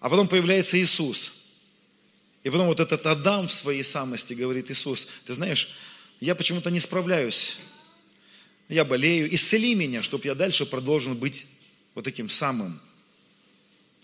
А 0.00 0.08
потом 0.08 0.28
появляется 0.28 0.80
Иисус. 0.80 1.44
И 2.42 2.48
потом 2.48 2.68
вот 2.68 2.80
этот 2.80 3.04
Адам 3.04 3.48
в 3.48 3.52
своей 3.52 3.82
самости 3.82 4.32
говорит, 4.32 4.70
Иисус, 4.70 5.08
ты 5.26 5.34
знаешь, 5.34 5.76
я 6.20 6.34
почему-то 6.34 6.70
не 6.70 6.80
справляюсь. 6.80 7.58
Я 8.70 8.86
болею, 8.86 9.32
исцели 9.34 9.74
меня, 9.74 10.02
чтобы 10.02 10.26
я 10.26 10.34
дальше 10.34 10.64
продолжил 10.64 11.14
быть 11.14 11.44
вот 11.96 12.04
таким 12.04 12.28
самым. 12.28 12.78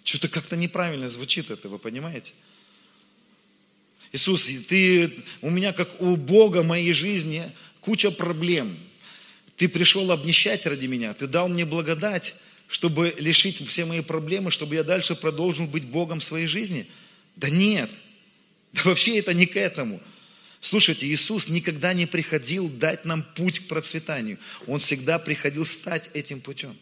Что-то 0.02 0.28
как-то 0.28 0.56
неправильно 0.56 1.08
звучит 1.08 1.50
это, 1.50 1.68
вы 1.68 1.78
понимаете? 1.78 2.32
Иисус, 4.12 4.48
ты, 4.68 5.14
у 5.42 5.50
меня 5.50 5.72
как 5.72 6.00
у 6.00 6.16
Бога 6.16 6.62
моей 6.62 6.92
жизни 6.94 7.48
куча 7.80 8.10
проблем. 8.10 8.76
Ты 9.56 9.68
пришел 9.68 10.10
обнищать 10.10 10.66
ради 10.66 10.86
меня, 10.86 11.14
ты 11.14 11.26
дал 11.26 11.48
мне 11.48 11.64
благодать, 11.64 12.34
чтобы 12.66 13.14
лишить 13.18 13.64
все 13.68 13.84
мои 13.84 14.00
проблемы, 14.00 14.50
чтобы 14.50 14.74
я 14.74 14.84
дальше 14.84 15.14
продолжил 15.14 15.66
быть 15.66 15.84
Богом 15.84 16.20
своей 16.20 16.46
жизни. 16.46 16.86
Да 17.36 17.50
нет, 17.50 17.90
да 18.72 18.82
вообще 18.84 19.18
это 19.18 19.34
не 19.34 19.44
к 19.44 19.56
этому. 19.56 20.00
Слушайте, 20.60 21.06
Иисус 21.06 21.48
никогда 21.48 21.92
не 21.92 22.06
приходил 22.06 22.70
дать 22.70 23.04
нам 23.04 23.22
путь 23.34 23.60
к 23.60 23.68
процветанию. 23.68 24.38
Он 24.66 24.78
всегда 24.78 25.18
приходил 25.18 25.66
стать 25.66 26.08
этим 26.14 26.40
путем. 26.40 26.74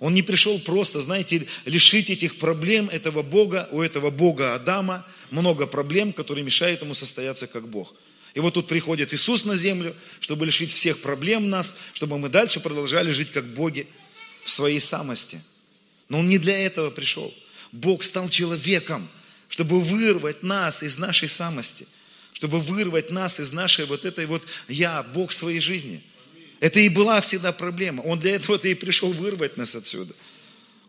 Он 0.00 0.14
не 0.14 0.22
пришел 0.22 0.58
просто, 0.60 1.00
знаете, 1.00 1.46
лишить 1.64 2.10
этих 2.10 2.38
проблем 2.38 2.88
этого 2.88 3.22
Бога, 3.22 3.68
у 3.70 3.80
этого 3.80 4.10
Бога 4.10 4.54
Адама, 4.54 5.06
много 5.30 5.66
проблем, 5.66 6.12
которые 6.12 6.44
мешают 6.44 6.82
ему 6.82 6.94
состояться 6.94 7.46
как 7.46 7.68
Бог. 7.68 7.94
И 8.34 8.40
вот 8.40 8.54
тут 8.54 8.66
приходит 8.66 9.14
Иисус 9.14 9.44
на 9.44 9.56
землю, 9.56 9.94
чтобы 10.18 10.46
лишить 10.46 10.72
всех 10.72 11.00
проблем 11.00 11.50
нас, 11.50 11.76
чтобы 11.92 12.18
мы 12.18 12.28
дальше 12.28 12.60
продолжали 12.60 13.12
жить 13.12 13.30
как 13.30 13.46
боги 13.46 13.86
в 14.42 14.50
своей 14.50 14.80
самости. 14.80 15.40
Но 16.08 16.18
Он 16.18 16.28
не 16.28 16.38
для 16.38 16.58
этого 16.58 16.90
пришел. 16.90 17.32
Бог 17.70 18.02
стал 18.02 18.28
человеком, 18.28 19.08
чтобы 19.48 19.80
вырвать 19.80 20.42
нас 20.42 20.82
из 20.82 20.98
нашей 20.98 21.28
самости, 21.28 21.86
чтобы 22.32 22.58
вырвать 22.58 23.10
нас 23.10 23.38
из 23.38 23.52
нашей 23.52 23.86
вот 23.86 24.04
этой 24.04 24.26
вот 24.26 24.42
«я, 24.68 25.02
Бог 25.02 25.30
своей 25.30 25.60
жизни». 25.60 26.02
Это 26.64 26.80
и 26.80 26.88
была 26.88 27.20
всегда 27.20 27.52
проблема. 27.52 28.00
Он 28.00 28.18
для 28.18 28.36
этого-то 28.36 28.68
и 28.68 28.72
пришел 28.72 29.12
вырвать 29.12 29.58
нас 29.58 29.74
отсюда. 29.74 30.14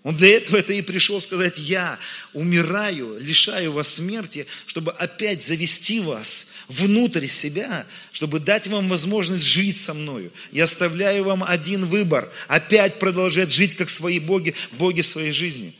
Он 0.03 0.15
для 0.15 0.37
этого 0.37 0.55
это 0.55 0.71
и 0.71 0.81
пришел 0.81 1.19
сказать, 1.19 1.57
я 1.57 1.99
умираю, 2.31 3.17
лишаю 3.19 3.73
вас 3.73 3.95
смерти, 3.95 4.47
чтобы 4.67 4.93
опять 4.93 5.43
завести 5.43 5.99
вас 5.99 6.51
внутрь 6.69 7.27
себя, 7.27 7.85
чтобы 8.13 8.39
дать 8.39 8.67
вам 8.67 8.87
возможность 8.87 9.43
жить 9.43 9.75
со 9.75 9.93
мною. 9.93 10.31
Я 10.53 10.63
оставляю 10.63 11.25
вам 11.25 11.43
один 11.43 11.87
выбор, 11.87 12.31
опять 12.47 12.97
продолжать 12.97 13.51
жить 13.51 13.75
как 13.75 13.89
свои 13.89 14.19
боги, 14.19 14.55
боги 14.71 15.01
своей 15.01 15.33
жизни. 15.33 15.75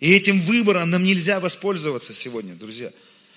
И 0.00 0.12
этим 0.12 0.38
выбором 0.42 0.90
нам 0.90 1.02
нельзя 1.02 1.40
воспользоваться 1.40 2.12
сегодня, 2.12 2.56
друзья. 2.56 2.92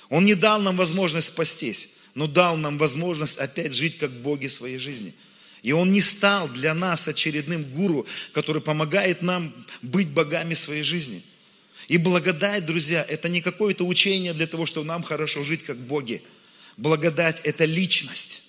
Он 0.09 0.25
не 0.25 0.35
дал 0.35 0.59
нам 0.59 0.75
возможность 0.75 1.27
спастись, 1.27 1.93
но 2.13 2.27
дал 2.27 2.57
нам 2.57 2.77
возможность 2.77 3.38
опять 3.38 3.73
жить 3.73 3.97
как 3.97 4.11
боги 4.11 4.47
своей 4.47 4.79
жизни– 4.79 5.13
и 5.68 5.74
он 5.74 5.91
не 5.91 5.99
стал 5.99 6.47
для 6.47 6.74
нас 6.74 7.09
очередным 7.09 7.61
гуру, 7.65 8.07
который 8.32 8.61
помогает 8.61 9.22
нам 9.22 9.53
быть 9.82 10.07
богами 10.07 10.53
своей 10.53 10.84
жизни. 10.84 11.22
И 11.89 11.97
благодать, 11.97 12.65
друзья, 12.65 13.05
это 13.05 13.28
не 13.28 13.41
какое-то 13.41 13.86
учение 13.86 14.32
для 14.32 14.47
того, 14.47 14.65
чтобы 14.65 14.88
нам 14.88 15.03
хорошо 15.03 15.43
жить 15.43 15.63
как 15.63 15.76
боги. 15.76 16.22
Благодать– 16.78 17.41
это 17.43 17.65
личность. 17.65 18.43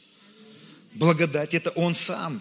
Благодать– 0.95 1.55
это 1.55 1.71
Он 1.71 1.93
сам. 1.93 2.41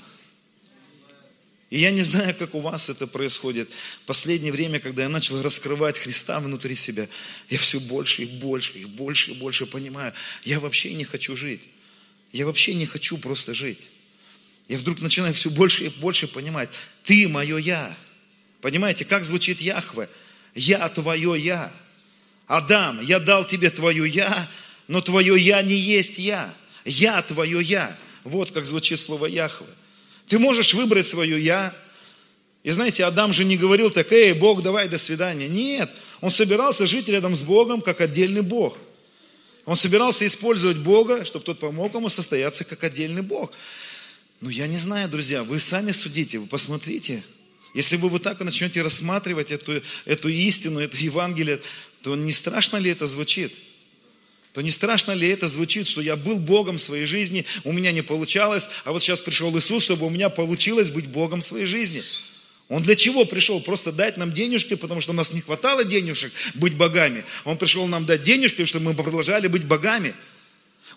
И 1.72 1.80
я 1.80 1.90
не 1.90 2.04
знаю, 2.04 2.36
как 2.36 2.54
у 2.54 2.60
вас 2.60 2.88
это 2.88 3.08
происходит. 3.08 3.72
Последнее 4.06 4.52
время, 4.52 4.80
когда 4.80 5.02
я 5.02 5.10
начал 5.10 5.42
раскрывать 5.42 5.98
Христа 5.98 6.40
внутри 6.40 6.76
себя, 6.76 7.10
я 7.50 7.58
все 7.58 7.80
больше 7.80 8.26
и 8.26 8.38
больше, 8.38 8.78
и 8.78 8.86
больше 8.86 9.32
и 9.32 9.40
больше 9.40 9.66
понимаю, 9.66 10.14
я 10.44 10.60
вообще 10.60 10.94
не 10.94 11.04
хочу 11.04 11.36
жить. 11.36 11.64
Я 12.32 12.46
вообще 12.46 12.76
не 12.76 12.86
хочу 12.86 13.18
просто 13.18 13.56
жить. 13.56 13.80
Я 14.68 14.78
вдруг 14.78 15.02
начинаю 15.02 15.34
все 15.34 15.50
больше 15.50 15.86
и 15.86 15.90
больше 15.90 16.28
понимать, 16.28 16.70
ты 17.04 17.28
мое 17.28 17.58
я. 17.58 17.96
Понимаете, 18.62 19.06
как 19.06 19.24
звучит 19.24 19.62
Яхве? 19.62 20.10
Я 20.56 20.90
твое 20.90 21.36
я. 21.40 21.72
Адам, 22.48 23.00
я 23.02 23.20
дал 23.20 23.46
тебе 23.46 23.70
твое 23.70 24.08
я, 24.10 24.50
но 24.88 25.02
твое 25.02 25.40
я 25.40 25.62
не 25.62 25.76
есть 25.76 26.18
я. 26.18 26.54
Я 26.84 27.22
твое 27.22 27.62
я. 27.62 27.96
Вот 28.24 28.52
как 28.52 28.66
звучит 28.66 29.00
слово 29.00 29.28
Яхве. 29.28 29.68
Ты 30.28 30.40
можешь 30.40 30.74
выбрать 30.74 31.08
свое 31.08 31.42
я. 31.42 31.74
И 32.64 32.70
знаете, 32.72 33.06
Адам 33.06 33.32
же 33.32 33.46
не 33.46 33.56
говорил 33.56 33.90
так, 33.90 34.12
эй, 34.12 34.34
Бог, 34.34 34.62
давай, 34.62 34.90
до 34.90 34.98
свидания. 34.98 35.48
Нет, 35.48 35.90
он 36.20 36.32
собирался 36.32 36.86
жить 36.86 37.08
рядом 37.08 37.36
с 37.36 37.42
Богом, 37.42 37.82
как 37.82 38.02
отдельный 38.02 38.42
Бог. 38.42 38.78
Он 39.64 39.76
собирался 39.76 40.26
использовать 40.26 40.78
Бога, 40.78 41.24
чтобы 41.24 41.46
тот 41.46 41.60
помог 41.60 41.94
ему 41.94 42.10
состояться 42.10 42.64
как 42.64 42.84
отдельный 42.84 43.22
Бог. 43.22 43.52
Ну, 44.42 44.50
я 44.50 44.68
не 44.68 44.78
знаю, 44.78 45.10
друзья, 45.10 45.44
вы 45.44 45.60
сами 45.60 45.92
судите, 45.92 46.38
вы 46.38 46.46
посмотрите. 46.46 47.24
Если 47.74 47.96
вы 47.96 48.10
вот 48.10 48.24
так 48.24 48.40
начнете 48.40 48.82
рассматривать 48.82 49.52
эту, 49.52 49.82
эту 50.06 50.30
истину, 50.30 50.80
это 50.80 50.96
Евангелие, 50.98 51.60
то 52.04 52.16
не 52.16 52.32
страшно 52.32 52.78
ли 52.78 52.92
это 52.92 53.08
звучит? 53.08 53.52
То 54.54 54.62
не 54.62 54.72
страшно 54.72 55.12
ли 55.12 55.28
это 55.28 55.48
звучит, 55.48 55.88
что 55.88 56.02
я 56.02 56.16
был 56.16 56.38
Богом 56.38 56.78
в 56.78 56.82
своей 56.82 57.06
жизни, 57.06 57.46
у 57.64 57.72
меня 57.72 57.92
не 57.92 58.02
получалось, 58.02 58.68
а 58.86 58.92
вот 58.92 59.02
сейчас 59.02 59.22
пришел 59.22 59.56
Иисус, 59.58 59.84
чтобы 59.84 60.06
у 60.06 60.10
меня 60.10 60.30
получилось 60.30 60.90
быть 60.90 61.08
Богом 61.08 61.42
в 61.42 61.44
своей 61.44 61.66
жизни. 61.66 62.04
Он 62.70 62.84
для 62.84 62.96
чего 62.96 63.26
пришел? 63.26 63.62
Просто 63.62 63.92
дать 63.92 64.18
нам 64.18 64.32
денежки, 64.32 64.76
потому 64.76 65.00
что 65.00 65.12
у 65.12 65.16
нас 65.16 65.32
не 65.32 65.42
хватало 65.42 65.84
денежек 65.84 66.34
быть 66.56 66.76
богами. 66.76 67.24
Он 67.46 67.58
пришел 67.58 67.88
нам 67.88 68.06
дать 68.06 68.24
денежки, 68.24 68.66
чтобы 68.66 68.86
мы 68.86 68.94
продолжали 68.94 69.48
быть 69.48 69.64
богами. 69.64 70.14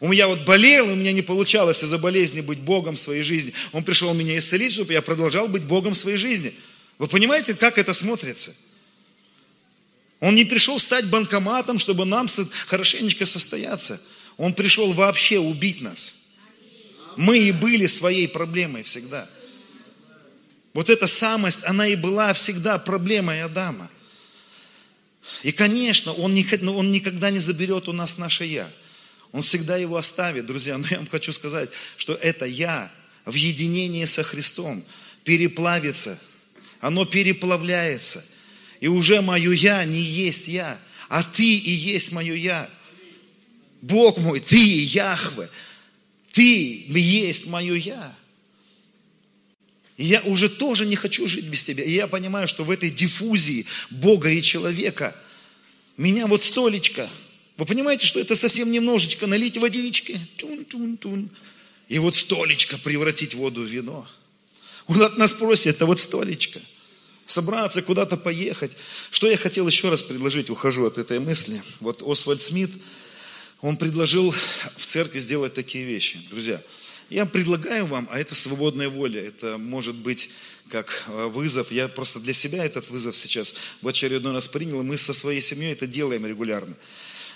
У 0.00 0.08
меня 0.08 0.28
вот 0.28 0.40
болел, 0.46 0.88
у 0.88 0.94
меня 0.94 1.12
не 1.12 1.20
получалось 1.20 1.82
из-за 1.82 1.98
болезни 1.98 2.40
быть 2.40 2.58
Богом 2.58 2.96
в 2.96 2.98
своей 2.98 3.22
жизни. 3.22 3.52
Он 3.72 3.84
пришел 3.84 4.14
меня 4.14 4.38
исцелить, 4.38 4.72
чтобы 4.72 4.94
я 4.94 5.02
продолжал 5.02 5.46
быть 5.46 5.64
Богом 5.64 5.92
в 5.92 5.98
своей 5.98 6.16
жизни. 6.16 6.54
Вы 6.98 7.06
понимаете, 7.06 7.54
как 7.54 7.76
это 7.76 7.92
смотрится? 7.92 8.54
Он 10.20 10.34
не 10.34 10.46
пришел 10.46 10.78
стать 10.78 11.06
банкоматом, 11.06 11.78
чтобы 11.78 12.06
нам 12.06 12.28
хорошенечко 12.66 13.26
состояться. 13.26 14.00
Он 14.38 14.54
пришел 14.54 14.90
вообще 14.94 15.38
убить 15.38 15.82
нас. 15.82 16.14
Мы 17.16 17.38
и 17.38 17.52
были 17.52 17.86
своей 17.86 18.26
проблемой 18.26 18.82
всегда. 18.82 19.28
Вот 20.72 20.88
эта 20.88 21.06
самость, 21.06 21.60
она 21.64 21.86
и 21.86 21.96
была 21.96 22.32
всегда 22.32 22.78
проблемой 22.78 23.42
Адама. 23.42 23.90
И, 25.42 25.52
конечно, 25.52 26.14
он, 26.14 26.32
он 26.68 26.90
никогда 26.90 27.30
не 27.30 27.38
заберет 27.38 27.88
у 27.88 27.92
нас 27.92 28.16
наше 28.16 28.44
«я». 28.44 28.70
Он 29.32 29.42
всегда 29.42 29.76
его 29.76 29.96
оставит, 29.96 30.46
друзья. 30.46 30.76
Но 30.76 30.86
я 30.90 30.98
вам 30.98 31.06
хочу 31.06 31.32
сказать, 31.32 31.70
что 31.96 32.14
это 32.14 32.46
«я» 32.46 32.90
в 33.24 33.34
единении 33.34 34.04
со 34.04 34.22
Христом 34.22 34.84
переплавится. 35.24 36.18
Оно 36.80 37.04
переплавляется. 37.04 38.24
И 38.80 38.88
уже 38.88 39.20
мое 39.20 39.52
«я» 39.52 39.84
не 39.84 40.00
есть 40.00 40.48
«я», 40.48 40.78
а 41.08 41.22
ты 41.22 41.56
и 41.56 41.70
есть 41.70 42.12
мое 42.12 42.34
«я». 42.34 42.68
Бог 43.82 44.18
мой, 44.18 44.40
ты 44.40 44.56
Яхве, 44.56 45.48
ты 46.32 46.84
есть 46.88 47.46
мое 47.46 47.74
«я». 47.74 48.16
И 49.96 50.04
я 50.04 50.22
уже 50.22 50.48
тоже 50.48 50.86
не 50.86 50.96
хочу 50.96 51.28
жить 51.28 51.44
без 51.44 51.62
тебя. 51.62 51.84
И 51.84 51.92
я 51.92 52.06
понимаю, 52.06 52.48
что 52.48 52.64
в 52.64 52.70
этой 52.70 52.90
диффузии 52.90 53.66
Бога 53.90 54.30
и 54.30 54.40
человека 54.40 55.14
меня 55.98 56.26
вот 56.26 56.42
столечко. 56.42 57.10
Вы 57.60 57.66
понимаете, 57.66 58.06
что 58.06 58.18
это 58.18 58.34
совсем 58.36 58.72
немножечко 58.72 59.26
налить 59.26 59.58
водички. 59.58 60.18
Тун-тун-тун. 60.38 61.28
И 61.88 61.98
вот 61.98 62.14
столечко 62.14 62.78
превратить 62.78 63.34
воду 63.34 63.60
в 63.60 63.66
вино. 63.66 64.08
Он 64.86 65.02
от 65.02 65.18
нас 65.18 65.34
просит, 65.34 65.66
это 65.66 65.84
вот 65.84 66.00
столечко. 66.00 66.58
Собраться, 67.26 67.82
куда-то 67.82 68.16
поехать. 68.16 68.72
Что 69.10 69.30
я 69.30 69.36
хотел 69.36 69.66
еще 69.66 69.90
раз 69.90 70.02
предложить, 70.02 70.48
ухожу 70.48 70.86
от 70.86 70.96
этой 70.96 71.20
мысли. 71.20 71.60
Вот 71.80 72.02
Освальд 72.02 72.40
Смит, 72.40 72.70
он 73.60 73.76
предложил 73.76 74.30
в 74.30 74.86
церкви 74.86 75.18
сделать 75.18 75.52
такие 75.52 75.84
вещи. 75.84 76.18
Друзья, 76.30 76.62
я 77.10 77.26
предлагаю 77.26 77.84
вам, 77.84 78.08
а 78.10 78.18
это 78.18 78.34
свободная 78.34 78.88
воля, 78.88 79.20
это 79.20 79.58
может 79.58 79.96
быть 79.96 80.30
как 80.70 81.04
э, 81.08 81.26
вызов. 81.26 81.70
Я 81.72 81.88
просто 81.88 82.20
для 82.20 82.32
себя 82.32 82.64
этот 82.64 82.88
вызов 82.88 83.14
сейчас 83.14 83.54
в 83.82 83.88
очередной 83.88 84.32
раз 84.32 84.48
принял, 84.48 84.82
мы 84.82 84.96
со 84.96 85.12
своей 85.12 85.42
семьей 85.42 85.72
это 85.72 85.86
делаем 85.86 86.24
регулярно. 86.24 86.74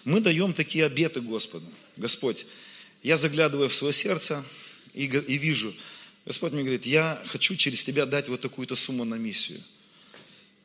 Мы 0.04 0.20
даем 0.20 0.52
такие 0.52 0.84
обеты 0.84 1.20
Господу. 1.20 1.66
Господь, 1.96 2.46
я 3.02 3.16
заглядываю 3.16 3.68
в 3.68 3.74
свое 3.74 3.92
сердце 3.92 4.44
и, 4.92 5.04
и 5.04 5.38
вижу, 5.38 5.74
Господь 6.26 6.52
мне 6.52 6.62
говорит, 6.62 6.86
я 6.86 7.22
хочу 7.26 7.56
через 7.56 7.82
тебя 7.82 8.06
дать 8.06 8.28
вот 8.28 8.40
такую-то 8.40 8.76
сумму 8.76 9.04
на 9.04 9.16
миссию. 9.16 9.60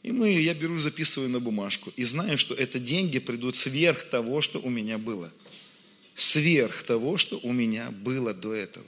И 0.03 0.11
мы, 0.11 0.31
я 0.31 0.53
беру, 0.53 0.79
записываю 0.79 1.29
на 1.29 1.39
бумажку 1.39 1.91
и 1.95 2.03
знаю, 2.03 2.37
что 2.37 2.53
это 2.53 2.79
деньги 2.79 3.19
придут 3.19 3.55
сверх 3.55 4.03
того, 4.09 4.41
что 4.41 4.59
у 4.59 4.69
меня 4.69 4.97
было. 4.97 5.31
Сверх 6.15 6.83
того, 6.83 7.17
что 7.17 7.37
у 7.43 7.51
меня 7.51 7.91
было 7.91 8.33
до 8.33 8.53
этого. 8.53 8.85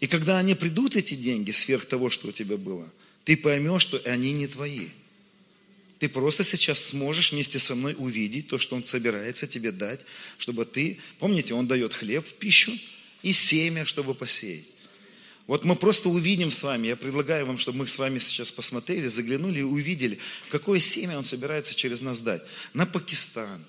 И 0.00 0.08
когда 0.08 0.38
они 0.38 0.56
придут, 0.56 0.96
эти 0.96 1.14
деньги, 1.14 1.52
сверх 1.52 1.86
того, 1.86 2.10
что 2.10 2.28
у 2.28 2.32
тебя 2.32 2.56
было, 2.56 2.90
ты 3.24 3.36
поймешь, 3.36 3.82
что 3.82 3.98
они 4.04 4.32
не 4.32 4.48
твои. 4.48 4.88
Ты 6.02 6.08
просто 6.08 6.42
сейчас 6.42 6.86
сможешь 6.86 7.30
вместе 7.30 7.60
со 7.60 7.76
мной 7.76 7.94
увидеть 7.96 8.48
то, 8.48 8.58
что 8.58 8.74
Он 8.74 8.84
собирается 8.84 9.46
тебе 9.46 9.70
дать, 9.70 10.00
чтобы 10.36 10.64
ты, 10.64 10.98
помните, 11.20 11.54
Он 11.54 11.68
дает 11.68 11.94
хлеб 11.94 12.26
в 12.26 12.34
пищу 12.34 12.76
и 13.22 13.32
семя, 13.32 13.84
чтобы 13.84 14.16
посеять. 14.16 14.66
Вот 15.46 15.64
мы 15.64 15.76
просто 15.76 16.08
увидим 16.08 16.50
с 16.50 16.60
вами, 16.64 16.88
я 16.88 16.96
предлагаю 16.96 17.46
вам, 17.46 17.56
чтобы 17.56 17.78
мы 17.78 17.86
с 17.86 17.96
вами 17.98 18.18
сейчас 18.18 18.50
посмотрели, 18.50 19.06
заглянули 19.06 19.60
и 19.60 19.62
увидели, 19.62 20.18
какое 20.48 20.80
семя 20.80 21.18
Он 21.18 21.24
собирается 21.24 21.72
через 21.72 22.00
нас 22.00 22.18
дать. 22.18 22.42
На 22.74 22.84
Пакистан, 22.84 23.64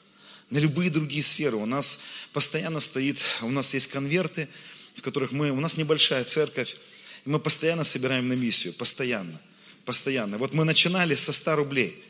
на 0.50 0.58
любые 0.58 0.90
другие 0.90 1.22
сферы. 1.22 1.58
У 1.58 1.68
нас 1.68 2.00
постоянно 2.32 2.80
стоит, 2.80 3.20
у 3.44 3.52
нас 3.52 3.76
есть 3.76 3.92
конверты, 3.92 4.50
в 4.96 5.04
которых 5.04 5.34
мы, 5.34 5.52
у 5.52 5.60
нас 5.60 5.78
небольшая 5.78 6.24
церковь, 6.24 6.78
и 7.28 7.30
мы 7.30 7.38
постоянно 7.38 7.84
собираем 7.84 8.28
на 8.28 8.34
миссию, 8.34 8.74
постоянно, 8.74 9.40
постоянно. 9.86 10.40
Вот 10.40 10.56
мы 10.56 10.64
начинали 10.64 11.14
со 11.14 11.32
100 11.32 11.58
рублей. 11.58 12.04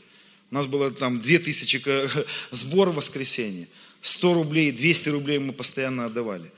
У 0.54 0.56
нас 0.56 0.68
было 0.68 0.91
там 0.91 1.20
2000 1.20 1.82
сбор 2.51 2.91
в 2.91 2.95
воскресенье. 2.95 3.68
100 4.01 4.34
рублей, 4.36 4.72
200 4.72 5.10
рублей 5.10 5.39
мы 5.39 5.51
постоянно 5.51 6.06
отдавали. 6.06 6.51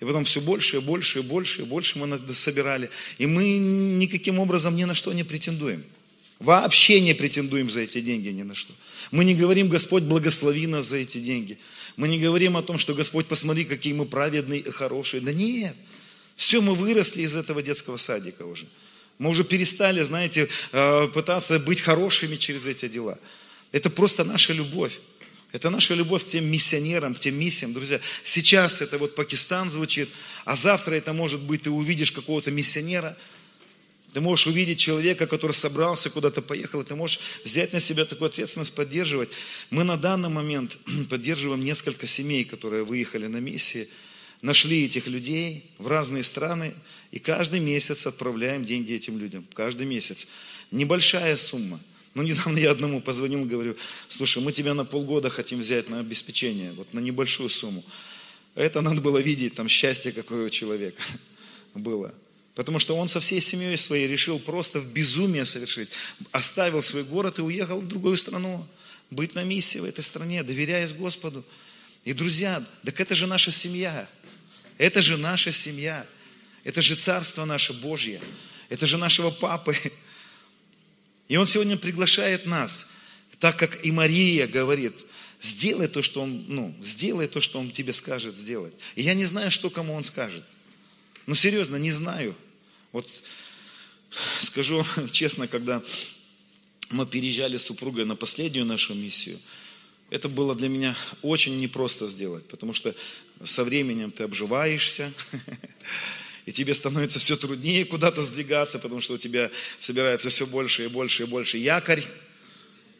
И 0.00 0.04
потом 0.06 0.24
все 0.24 0.40
больше 0.40 0.78
и 0.78 0.80
больше 0.80 1.18
и 1.18 1.22
больше 1.22 1.60
и 1.60 1.64
больше 1.66 1.98
мы 1.98 2.18
собирали. 2.32 2.88
И 3.18 3.26
мы 3.26 3.44
никаким 3.44 4.38
образом 4.38 4.74
ни 4.76 4.84
на 4.84 4.94
что 4.94 5.12
не 5.12 5.24
претендуем. 5.24 5.84
Вообще 6.38 7.02
не 7.02 7.12
претендуем 7.12 7.68
за 7.68 7.82
эти 7.82 8.00
деньги 8.00 8.28
ни 8.28 8.44
на 8.44 8.54
что. 8.54 8.72
Мы 9.10 9.26
не 9.26 9.34
говорим, 9.34 9.68
Господь, 9.68 10.04
благослови 10.04 10.66
нас 10.66 10.86
за 10.86 10.96
эти 10.96 11.18
деньги. 11.18 11.58
Мы 11.98 12.08
не 12.08 12.18
говорим 12.18 12.56
о 12.56 12.62
том, 12.62 12.78
что 12.78 12.94
Господь, 12.94 13.26
посмотри, 13.26 13.66
какие 13.66 13.92
мы 13.92 14.06
праведные 14.06 14.60
и 14.60 14.70
хорошие. 14.70 15.20
Да 15.20 15.34
нет. 15.34 15.76
Все, 16.34 16.62
мы 16.62 16.74
выросли 16.74 17.20
из 17.20 17.36
этого 17.36 17.62
детского 17.62 17.98
садика 17.98 18.46
уже. 18.46 18.64
Мы 19.18 19.30
уже 19.30 19.44
перестали, 19.44 20.02
знаете, 20.02 20.48
э, 20.72 21.08
пытаться 21.08 21.58
быть 21.58 21.80
хорошими 21.80 22.36
через 22.36 22.66
эти 22.66 22.88
дела. 22.88 23.18
Это 23.72 23.90
просто 23.90 24.24
наша 24.24 24.52
любовь. 24.52 25.00
Это 25.52 25.70
наша 25.70 25.94
любовь 25.94 26.24
к 26.24 26.28
тем 26.28 26.46
миссионерам, 26.50 27.14
к 27.14 27.20
тем 27.20 27.36
миссиям. 27.36 27.72
Друзья, 27.72 28.00
сейчас 28.24 28.80
это 28.80 28.98
вот 28.98 29.14
Пакистан 29.14 29.70
звучит, 29.70 30.10
а 30.44 30.56
завтра 30.56 30.96
это 30.96 31.12
может 31.12 31.42
быть, 31.42 31.62
ты 31.62 31.70
увидишь 31.70 32.10
какого-то 32.10 32.50
миссионера– 32.50 33.16
ты 34.14 34.20
можешь 34.20 34.46
увидеть 34.46 34.78
человека, 34.78 35.26
который 35.26 35.52
собрался, 35.52 36.08
куда-то 36.08 36.40
поехал, 36.40 36.80
и 36.80 36.84
ты 36.84 36.94
можешь 36.94 37.18
взять 37.44 37.72
на 37.72 37.80
себя 37.80 38.04
такую 38.04 38.28
ответственность, 38.28 38.72
поддерживать. 38.72 39.30
Мы 39.70 39.82
на 39.82 39.96
данный 39.96 40.28
момент 40.28 40.78
поддерживаем 41.10 41.64
несколько 41.64 42.06
семей, 42.06 42.44
которые 42.44 42.84
выехали 42.84 43.26
на 43.26 43.38
миссии, 43.38 43.88
нашли 44.44 44.84
этих 44.84 45.06
людей 45.06 45.64
в 45.78 45.86
разные 45.86 46.22
страны, 46.22 46.74
и 47.10 47.18
каждый 47.18 47.60
месяц 47.60 48.06
отправляем 48.06 48.62
деньги 48.62 48.92
этим 48.92 49.18
людям. 49.18 49.46
Каждый 49.54 49.86
месяц. 49.86 50.28
Небольшая 50.70 51.36
сумма. 51.36 51.80
Но 52.12 52.22
недавно 52.22 52.58
я 52.58 52.70
одному 52.70 53.00
позвонил, 53.00 53.44
говорю, 53.46 53.74
слушай, 54.06 54.42
мы 54.42 54.52
тебя 54.52 54.74
на 54.74 54.84
полгода 54.84 55.30
хотим 55.30 55.60
взять 55.60 55.88
на 55.88 56.00
обеспечение, 56.00 56.72
вот 56.74 56.92
на 56.92 57.00
небольшую 57.00 57.48
сумму. 57.48 57.82
Это 58.54 58.82
надо 58.82 59.00
было 59.00 59.18
видеть, 59.18 59.56
там 59.56 59.66
счастье 59.66 60.12
какое 60.12 60.46
у 60.46 60.50
человека 60.50 61.02
было. 61.74 62.14
Потому 62.54 62.78
что 62.78 62.96
он 62.96 63.08
со 63.08 63.20
всей 63.20 63.40
семьей 63.40 63.78
своей 63.78 64.06
решил 64.06 64.38
просто 64.38 64.78
в 64.78 64.92
безумие 64.92 65.46
совершить. 65.46 65.88
Оставил 66.32 66.82
свой 66.82 67.02
город 67.02 67.38
и 67.38 67.42
уехал 67.42 67.80
в 67.80 67.88
другую 67.88 68.18
страну. 68.18 68.64
Быть 69.10 69.34
на 69.34 69.42
миссии 69.42 69.78
в 69.78 69.84
этой 69.84 70.04
стране, 70.04 70.42
доверяясь 70.42 70.92
Господу. 70.92 71.44
И, 72.04 72.12
друзья, 72.12 72.62
так 72.84 73.00
это 73.00 73.14
же 73.14 73.26
наша 73.26 73.50
семья. 73.50 74.06
Это 74.78 75.02
же 75.02 75.16
наша 75.16 75.52
семья. 75.52 76.06
Это 76.64 76.82
же 76.82 76.96
царство 76.96 77.44
наше 77.44 77.72
Божье. 77.72 78.20
Это 78.68 78.86
же 78.86 78.98
нашего 78.98 79.30
папы. 79.30 79.76
И 81.28 81.36
он 81.36 81.46
сегодня 81.46 81.76
приглашает 81.76 82.46
нас, 82.46 82.90
так 83.38 83.56
как 83.56 83.84
и 83.84 83.90
Мария 83.90 84.46
говорит, 84.46 84.94
сделай 85.40 85.88
то, 85.88 86.02
что 86.02 86.22
он, 86.22 86.44
ну, 86.48 86.74
сделай 86.82 87.28
то, 87.28 87.40
что 87.40 87.60
он 87.60 87.70
тебе 87.70 87.92
скажет 87.92 88.36
сделать. 88.36 88.74
И 88.94 89.02
я 89.02 89.14
не 89.14 89.24
знаю, 89.24 89.50
что 89.50 89.70
кому 89.70 89.94
он 89.94 90.04
скажет. 90.04 90.44
Ну, 91.26 91.34
серьезно, 91.34 91.76
не 91.76 91.92
знаю. 91.92 92.34
Вот 92.92 93.08
скажу 94.40 94.84
честно, 95.10 95.48
когда 95.48 95.82
мы 96.90 97.06
переезжали 97.06 97.56
с 97.56 97.64
супругой 97.64 98.04
на 98.04 98.16
последнюю 98.16 98.66
нашу 98.66 98.94
миссию, 98.94 99.38
это 100.10 100.28
было 100.28 100.54
для 100.54 100.68
меня 100.68 100.96
очень 101.22 101.56
непросто 101.58 102.06
сделать, 102.06 102.44
потому 102.46 102.72
что 102.72 102.94
со 103.42 103.64
временем 103.64 104.10
ты 104.10 104.24
обживаешься, 104.24 105.12
и 106.46 106.52
тебе 106.52 106.74
становится 106.74 107.18
все 107.18 107.36
труднее 107.36 107.84
куда-то 107.84 108.22
сдвигаться, 108.22 108.78
потому 108.78 109.00
что 109.00 109.14
у 109.14 109.18
тебя 109.18 109.50
собирается 109.78 110.28
все 110.28 110.46
больше 110.46 110.84
и 110.84 110.88
больше 110.88 111.24
и 111.24 111.26
больше 111.26 111.58
якорь, 111.58 112.04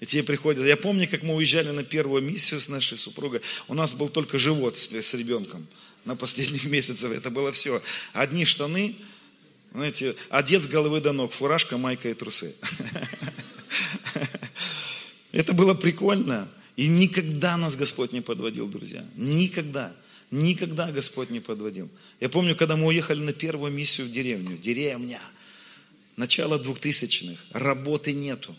и 0.00 0.06
тебе 0.06 0.22
приходят. 0.22 0.64
Я 0.66 0.76
помню, 0.76 1.08
как 1.08 1.22
мы 1.22 1.34
уезжали 1.34 1.70
на 1.70 1.84
первую 1.84 2.22
миссию 2.22 2.60
с 2.60 2.68
нашей 2.68 2.98
супругой, 2.98 3.40
у 3.68 3.74
нас 3.74 3.92
был 3.92 4.08
только 4.08 4.38
живот 4.38 4.76
с, 4.76 4.90
с 4.92 5.14
ребенком 5.14 5.66
на 6.04 6.16
последних 6.16 6.64
месяцах, 6.66 7.12
это 7.12 7.30
было 7.30 7.52
все. 7.52 7.82
Одни 8.12 8.44
штаны, 8.44 8.96
знаете, 9.72 10.14
одет 10.30 10.62
с 10.62 10.66
головы 10.66 11.00
до 11.00 11.12
ног, 11.12 11.32
фуражка, 11.32 11.78
майка 11.78 12.08
и 12.08 12.14
трусы. 12.14 12.54
Это 15.32 15.52
было 15.52 15.74
прикольно. 15.74 16.48
И 16.76 16.88
никогда 16.88 17.56
нас 17.56 17.76
Господь 17.76 18.12
не 18.12 18.20
подводил, 18.20 18.66
друзья. 18.68 19.04
Никогда. 19.14 19.94
Никогда 20.30 20.90
Господь 20.90 21.30
не 21.30 21.40
подводил. 21.40 21.88
Я 22.20 22.28
помню, 22.28 22.56
когда 22.56 22.76
мы 22.76 22.86
уехали 22.86 23.20
на 23.20 23.32
первую 23.32 23.72
миссию 23.72 24.06
в 24.06 24.10
деревню. 24.10 24.56
Деревня. 24.56 25.20
Начало 26.16 26.58
двухтысячных. 26.58 27.44
Работы 27.52 28.12
нету. 28.12 28.54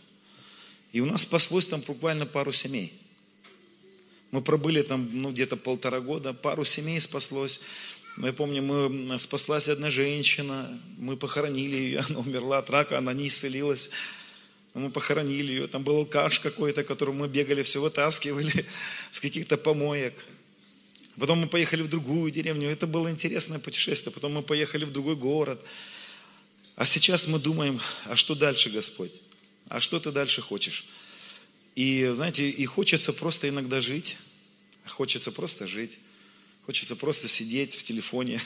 И 0.94 1.02
у 1.02 1.06
нас 1.06 1.24
спаслось 1.24 1.66
там 1.66 1.82
буквально 1.82 2.26
пару 2.26 2.54
семей. 2.54 2.94
Мы 4.32 4.42
пробыли 4.42 4.82
там 4.82 5.10
ну, 5.12 5.32
где-то 5.32 5.58
полтора 5.58 6.00
года, 6.00 6.34
пару 6.34 6.64
семей 6.66 7.00
спаслось. 7.02 7.62
Я 8.18 8.32
помню, 8.32 8.62
мы, 8.62 9.20
спаслась 9.20 9.68
одна 9.68 9.90
женщина, 9.90 10.80
мы 10.98 11.18
похоронили 11.18 11.76
ее, 11.76 12.00
она 12.10 12.20
умерла 12.20 12.60
от 12.60 12.70
рака, 12.70 12.98
она 12.98 13.14
не 13.14 13.28
исцелилась. 13.28 13.92
Мы 14.76 14.92
похоронили 14.92 15.54
ее, 15.54 15.68
там 15.68 15.84
был 15.84 15.98
алкаш 16.00 16.42
какой-то, 16.42 16.84
которого 16.84 17.16
мы 17.16 17.28
бегали, 17.30 17.64
все 17.64 17.80
вытаскивали 17.80 18.66
с 19.12 19.20
каких-то 19.20 19.58
помоек. 19.58 20.24
Потом 21.18 21.40
мы 21.40 21.48
поехали 21.48 21.82
в 21.82 21.88
другую 21.88 22.30
деревню. 22.30 22.70
Это 22.70 22.86
было 22.86 23.10
интересное 23.10 23.58
путешествие. 23.58 24.14
Потом 24.14 24.34
мы 24.34 24.44
поехали 24.44 24.84
в 24.84 24.92
другой 24.92 25.16
город. 25.16 25.64
А 26.76 26.86
сейчас 26.86 27.28
мы 27.28 27.40
думаем, 27.40 27.80
а 28.06 28.18
что 28.18 28.36
дальше, 28.36 28.70
Господь? 28.70 29.14
А 29.70 29.80
что 29.80 29.98
ты 30.00 30.12
дальше 30.12 30.42
хочешь? 30.42 30.86
И, 31.76 32.12
знаете, 32.14 32.50
и 32.50 32.66
хочется 32.66 33.14
просто 33.14 33.48
иногда 33.48 33.80
жить. 33.80 34.18
Хочется 34.86 35.32
просто 35.32 35.68
жить. 35.68 36.00
Хочется 36.66 36.96
просто 36.96 37.28
сидеть 37.28 37.76
в 37.76 37.84
телефоне, 37.84 38.42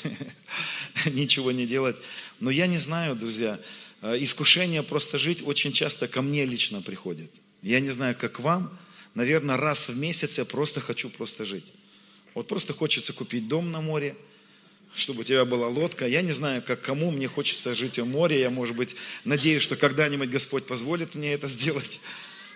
ничего 1.05 1.53
не 1.53 1.65
делать. 1.65 1.95
Но 2.41 2.51
я 2.51 2.67
не 2.67 2.77
знаю, 2.77 3.15
друзья, 3.15 3.57
искушение 4.01 4.83
просто 4.83 5.17
жить 5.17 5.41
очень 5.45 5.71
часто 5.71 6.07
ко 6.07 6.21
мне 6.21 6.45
лично 6.45 6.81
приходит. 6.81 7.31
Я 7.61 7.79
не 7.79 7.89
знаю, 7.89 8.15
как 8.17 8.39
вам, 8.39 8.77
наверное, 9.15 9.57
раз 9.57 9.89
в 9.89 9.97
месяц 9.97 10.37
я 10.37 10.45
просто 10.45 10.79
хочу 10.79 11.09
просто 11.09 11.45
жить. 11.45 11.65
Вот 12.33 12.47
просто 12.47 12.73
хочется 12.73 13.11
купить 13.11 13.47
дом 13.47 13.71
на 13.71 13.81
море, 13.81 14.15
чтобы 14.95 15.21
у 15.21 15.23
тебя 15.23 15.45
была 15.45 15.67
лодка. 15.67 16.07
Я 16.07 16.21
не 16.21 16.31
знаю, 16.31 16.61
как 16.61 16.81
кому 16.81 17.11
мне 17.11 17.27
хочется 17.27 17.75
жить 17.75 17.99
у 17.99 18.05
моря. 18.05 18.37
Я, 18.37 18.49
может 18.49 18.75
быть, 18.75 18.95
надеюсь, 19.25 19.61
что 19.61 19.75
когда-нибудь 19.75 20.29
Господь 20.29 20.65
позволит 20.65 21.15
мне 21.15 21.33
это 21.33 21.47
сделать. 21.47 21.99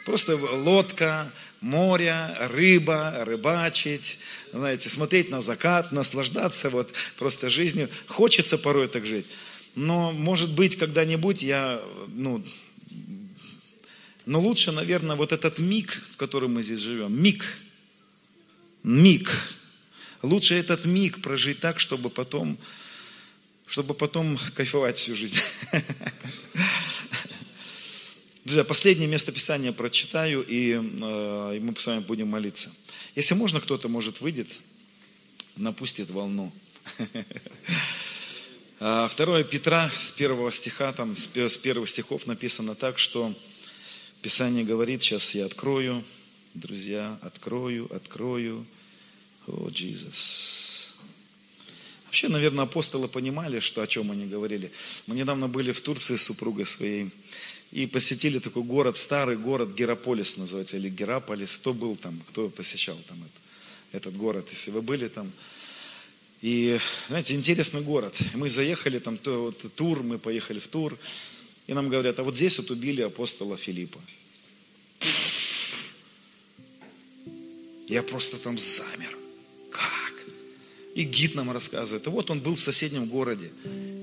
Просто 0.06 0.36
лодка, 0.36 1.32
море, 1.62 2.36
рыба, 2.40 3.24
рыбачить, 3.26 4.20
знаете, 4.52 4.90
смотреть 4.90 5.30
на 5.30 5.42
закат, 5.42 5.92
наслаждаться 5.92 6.70
вот 6.70 6.94
просто 7.18 7.50
жизнью. 7.50 7.90
Хочется 8.08 8.58
порой 8.58 8.88
так 8.88 9.06
жить. 9.06 9.26
Но, 9.76 10.12
может 10.12 10.54
быть, 10.54 10.78
когда-нибудь 10.78 11.42
я, 11.42 11.82
ну, 12.10 12.44
но 14.26 14.40
лучше, 14.40 14.72
наверное, 14.72 15.16
вот 15.16 15.32
этот 15.32 15.60
миг, 15.60 16.04
в 16.14 16.18
котором 16.18 16.54
мы 16.54 16.64
здесь 16.64 16.80
живем, 16.80 17.22
миг, 17.22 17.44
миг, 18.84 19.32
Лучше 20.24 20.56
этот 20.56 20.86
миг 20.86 21.22
прожить 21.22 21.60
так, 21.60 21.82
чтобы 21.82 22.10
потом, 22.10 22.58
чтобы 23.68 23.94
потом 23.94 24.38
кайфовать 24.56 24.96
всю 24.96 25.16
жизнь. 25.16 25.38
Друзья, 28.46 28.64
последнее 28.64 29.10
место 29.10 29.34
Писания 29.34 29.74
прочитаю, 29.74 30.42
и, 30.48 30.76
э, 30.76 31.58
и 31.58 31.60
мы 31.60 31.76
с 31.78 31.86
вами 31.86 32.00
будем 32.00 32.30
молиться. 32.30 32.72
Если 33.16 33.34
можно, 33.34 33.60
кто-то, 33.60 33.90
может, 33.90 34.22
выйдет, 34.22 34.48
напустит 35.58 36.10
волну. 36.10 36.54
А, 38.86 39.08
второе 39.08 39.46
Петра 39.46 39.90
с 39.98 40.12
первого 40.12 40.52
стиха, 40.52 40.92
там 40.92 41.16
с 41.16 41.26
первых 41.26 41.88
стихов 41.88 42.28
написано 42.28 42.76
так, 42.76 43.00
что 43.00 43.34
Писание 44.22 44.66
говорит, 44.66 45.02
сейчас 45.02 45.34
я 45.34 45.46
открою, 45.46 46.04
друзья, 46.54 47.18
открою, 47.22 47.88
открою, 47.96 48.66
о, 49.48 49.70
Иисус. 49.74 50.98
Вообще, 52.08 52.28
наверное, 52.28 52.66
апостолы 52.66 53.08
понимали, 53.08 53.62
что, 53.62 53.82
о 53.82 53.88
чем 53.88 54.12
они 54.12 54.26
говорили. 54.26 54.70
Мы 55.08 55.16
недавно 55.16 55.48
были 55.48 55.72
в 55.72 55.82
Турции 55.82 56.18
с 56.18 56.24
супругой 56.24 56.66
своей 56.66 57.10
и 57.72 57.88
посетили 57.88 58.40
такой 58.40 58.64
город, 58.64 58.98
старый 58.98 59.38
город 59.38 59.74
Гераполис 59.74 60.36
называется, 60.36 60.76
или 60.76 60.90
Гераполис. 60.90 61.56
Кто 61.56 61.74
был 61.74 61.96
там, 61.96 62.22
кто 62.28 62.50
посещал 62.50 62.98
там 63.08 63.18
это, 63.24 63.98
этот 64.00 64.18
город, 64.18 64.50
если 64.52 64.72
вы 64.72 64.82
были 64.82 65.08
там. 65.08 65.32
И, 66.44 66.78
знаете, 67.08 67.36
интересный 67.36 67.80
город. 67.80 68.22
Мы 68.34 68.50
заехали 68.50 69.00
там, 69.00 69.18
то, 69.18 69.44
вот, 69.44 69.74
тур, 69.76 70.04
мы 70.04 70.20
поехали 70.20 70.60
в 70.60 70.68
тур, 70.68 70.98
и 71.68 71.74
нам 71.74 71.88
говорят, 71.88 72.20
а 72.20 72.24
вот 72.24 72.36
здесь 72.36 72.58
вот 72.58 72.70
убили 72.70 73.02
апостола 73.02 73.56
Филиппа. 73.56 74.02
Я 77.88 78.04
просто 78.04 78.38
там 78.44 78.60
замер. 78.60 79.18
И 80.96 81.06
гид 81.06 81.34
нам 81.34 81.50
рассказывает. 81.50 82.06
И 82.06 82.10
вот 82.10 82.30
он 82.30 82.42
был 82.42 82.56
в 82.56 82.60
соседнем 82.60 83.06
городе. 83.06 83.50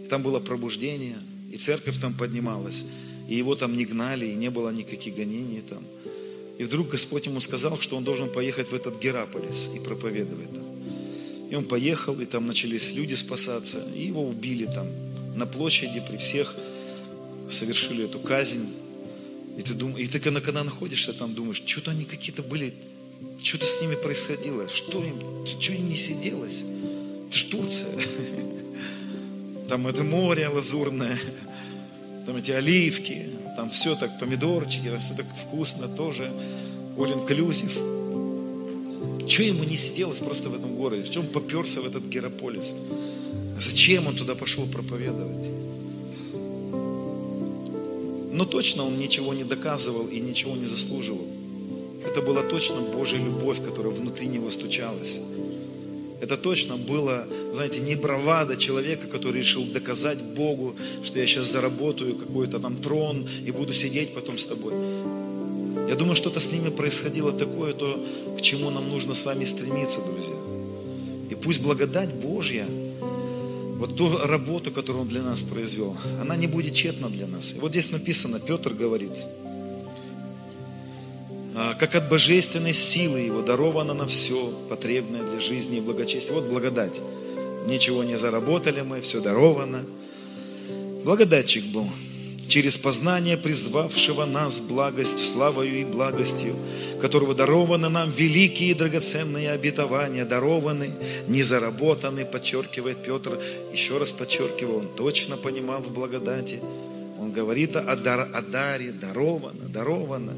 Там 0.08 0.22
было 0.22 0.40
пробуждение, 0.40 1.18
и 1.52 1.58
церковь 1.58 2.00
там 2.00 2.14
поднималась. 2.14 2.86
И 3.28 3.34
его 3.34 3.54
там 3.54 3.76
не 3.76 3.84
гнали, 3.84 4.26
и 4.26 4.34
не 4.34 4.50
было 4.50 4.70
никаких 4.70 5.14
гонений 5.14 5.60
там. 5.60 5.84
И 6.58 6.64
вдруг 6.64 6.88
Господь 6.88 7.26
ему 7.26 7.40
сказал, 7.40 7.78
что 7.78 7.96
он 7.96 8.04
должен 8.04 8.32
поехать 8.32 8.68
в 8.68 8.74
этот 8.74 8.98
Гераполис 8.98 9.70
и 9.74 9.78
проповедовать 9.78 10.52
там. 10.54 10.79
И 11.50 11.56
он 11.56 11.64
поехал, 11.64 12.20
и 12.20 12.26
там 12.26 12.46
начались 12.46 12.94
люди 12.94 13.14
спасаться, 13.14 13.84
и 13.94 14.06
его 14.06 14.26
убили 14.26 14.66
там 14.66 14.86
на 15.34 15.46
площади 15.46 16.00
при 16.08 16.16
всех, 16.16 16.54
совершили 17.50 18.04
эту 18.04 18.20
казнь. 18.20 18.68
И 19.58 19.62
ты, 19.62 19.74
дум... 19.74 19.96
и 19.96 20.06
ты 20.06 20.20
когда, 20.20 20.40
когда 20.40 20.62
находишься 20.62 21.12
там, 21.12 21.34
думаешь, 21.34 21.60
что-то 21.66 21.90
они 21.90 22.04
какие-то 22.04 22.44
были, 22.44 22.72
что-то 23.42 23.64
с 23.66 23.82
ними 23.82 23.96
происходило, 23.96 24.68
что 24.68 25.02
им, 25.02 25.44
что 25.44 25.72
им 25.72 25.88
не 25.88 25.96
сиделось. 25.96 26.62
Это 27.28 27.36
ж 27.36 27.44
Турция. 27.44 27.98
Там 29.68 29.86
это 29.86 30.02
море 30.02 30.48
лазурное, 30.48 31.16
там 32.26 32.34
эти 32.34 32.50
оливки, 32.50 33.28
там 33.56 33.70
все 33.70 33.94
так, 33.94 34.18
помидорчики, 34.18 34.90
все 34.98 35.14
так 35.14 35.26
вкусно 35.26 35.86
тоже, 35.86 36.28
all 36.96 37.14
inclusive. 37.14 37.99
Что 39.26 39.42
ему 39.42 39.64
не 39.64 39.76
сиделось 39.76 40.18
просто 40.18 40.48
в 40.48 40.54
этом 40.54 40.74
городе? 40.74 41.08
Чем 41.10 41.26
поперся 41.26 41.80
в 41.80 41.86
этот 41.86 42.04
Герополис? 42.04 42.74
Зачем 43.60 44.06
он 44.06 44.16
туда 44.16 44.34
пошел 44.34 44.66
проповедовать? 44.66 45.48
Но 48.32 48.44
точно 48.44 48.84
он 48.84 48.96
ничего 48.96 49.34
не 49.34 49.44
доказывал 49.44 50.06
и 50.06 50.18
ничего 50.20 50.56
не 50.56 50.66
заслуживал. 50.66 51.26
Это 52.04 52.22
была 52.22 52.42
точно 52.42 52.80
Божья 52.80 53.18
любовь, 53.18 53.62
которая 53.62 53.92
внутри 53.92 54.26
него 54.26 54.50
стучалась. 54.50 55.20
Это 56.20 56.36
точно 56.36 56.76
было, 56.76 57.26
знаете, 57.54 57.80
не 57.80 57.96
бравада 57.96 58.56
человека, 58.56 59.06
который 59.08 59.40
решил 59.40 59.64
доказать 59.64 60.22
Богу, 60.22 60.74
что 61.02 61.18
я 61.18 61.26
сейчас 61.26 61.50
заработаю 61.50 62.14
какой-то 62.14 62.58
там 62.58 62.76
трон 62.76 63.26
и 63.46 63.50
буду 63.50 63.72
сидеть 63.72 64.14
потом 64.14 64.38
с 64.38 64.44
тобой. 64.44 64.74
Я 65.88 65.96
думаю, 65.96 66.14
что-то 66.14 66.40
с 66.40 66.52
ними 66.52 66.68
происходило 66.68 67.32
такое, 67.32 67.74
то, 67.74 68.00
к 68.36 68.40
чему 68.40 68.70
нам 68.70 68.88
нужно 68.88 69.14
с 69.14 69.24
вами 69.24 69.44
стремиться, 69.44 70.00
друзья. 70.00 70.36
И 71.30 71.34
пусть 71.34 71.60
благодать 71.60 72.12
Божья, 72.14 72.66
вот 73.78 73.96
ту 73.96 74.18
работу, 74.18 74.70
которую 74.70 75.02
Он 75.02 75.08
для 75.08 75.22
нас 75.22 75.42
произвел, 75.42 75.96
она 76.20 76.36
не 76.36 76.46
будет 76.46 76.74
тщетна 76.74 77.08
для 77.08 77.26
нас. 77.26 77.54
И 77.56 77.58
вот 77.60 77.70
здесь 77.70 77.90
написано, 77.90 78.38
Петр 78.38 78.74
говорит, 78.74 79.12
а, 81.54 81.74
как 81.74 81.94
от 81.94 82.08
божественной 82.08 82.72
силы 82.72 83.20
Его 83.20 83.42
даровано 83.42 83.94
на 83.94 84.06
все 84.06 84.48
потребное 84.68 85.22
для 85.22 85.40
жизни 85.40 85.78
и 85.78 85.80
благочестия. 85.80 86.34
Вот 86.34 86.44
благодать. 86.44 87.00
Ничего 87.66 88.04
не 88.04 88.18
заработали 88.18 88.82
мы, 88.82 89.00
все 89.00 89.20
даровано. 89.20 89.84
Благодатчик 91.04 91.64
был, 91.66 91.86
через 92.50 92.76
познание 92.76 93.36
призвавшего 93.36 94.26
нас 94.26 94.58
благостью, 94.58 95.24
славою 95.24 95.80
и 95.80 95.84
благостью, 95.84 96.56
которого 97.00 97.34
дарованы 97.34 97.88
нам 97.88 98.10
великие 98.10 98.70
и 98.70 98.74
драгоценные 98.74 99.52
обетования, 99.52 100.24
дарованы, 100.24 100.90
не 101.28 101.44
заработаны, 101.44 102.24
подчеркивает 102.24 103.04
Петр, 103.04 103.38
еще 103.72 103.98
раз 103.98 104.10
подчеркиваю, 104.10 104.80
он 104.80 104.88
точно 104.88 105.36
понимал 105.36 105.80
в 105.80 105.92
благодати. 105.92 106.60
Он 107.20 107.30
говорит 107.30 107.76
о, 107.76 107.96
дар, 107.96 108.28
о 108.34 108.42
даре, 108.42 108.90
даровано, 108.92 109.68
даровано 109.68 110.34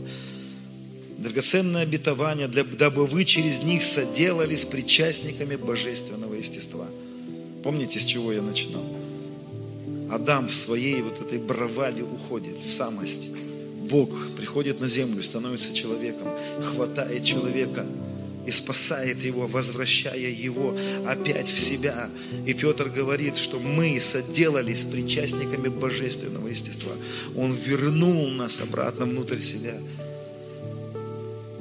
драгоценное 1.16 1.82
обетование, 1.82 2.48
для, 2.48 2.64
дабы 2.64 3.06
вы 3.06 3.24
через 3.24 3.62
них 3.62 3.82
соделались 3.82 4.64
причастниками 4.64 5.56
божественного 5.56 6.34
естества. 6.34 6.86
Помните, 7.62 8.00
с 8.00 8.04
чего 8.04 8.32
я 8.32 8.42
начинал? 8.42 9.01
Адам 10.12 10.48
в 10.48 10.54
своей 10.54 11.00
вот 11.00 11.20
этой 11.22 11.38
браваде 11.38 12.02
уходит 12.02 12.58
в 12.58 12.70
самость. 12.70 13.30
Бог 13.88 14.10
приходит 14.36 14.78
на 14.78 14.86
землю, 14.86 15.22
становится 15.22 15.74
человеком, 15.74 16.28
хватает 16.60 17.24
человека 17.24 17.86
и 18.46 18.50
спасает 18.50 19.24
его, 19.24 19.46
возвращая 19.46 20.30
его 20.30 20.76
опять 21.06 21.48
в 21.48 21.58
себя. 21.58 22.10
И 22.44 22.52
Петр 22.52 22.90
говорит, 22.90 23.38
что 23.38 23.58
мы 23.58 23.98
соделались 24.00 24.82
причастниками 24.82 25.68
божественного 25.68 26.48
естества. 26.48 26.92
Он 27.34 27.52
вернул 27.52 28.28
нас 28.28 28.60
обратно 28.60 29.06
внутрь 29.06 29.40
себя. 29.40 29.74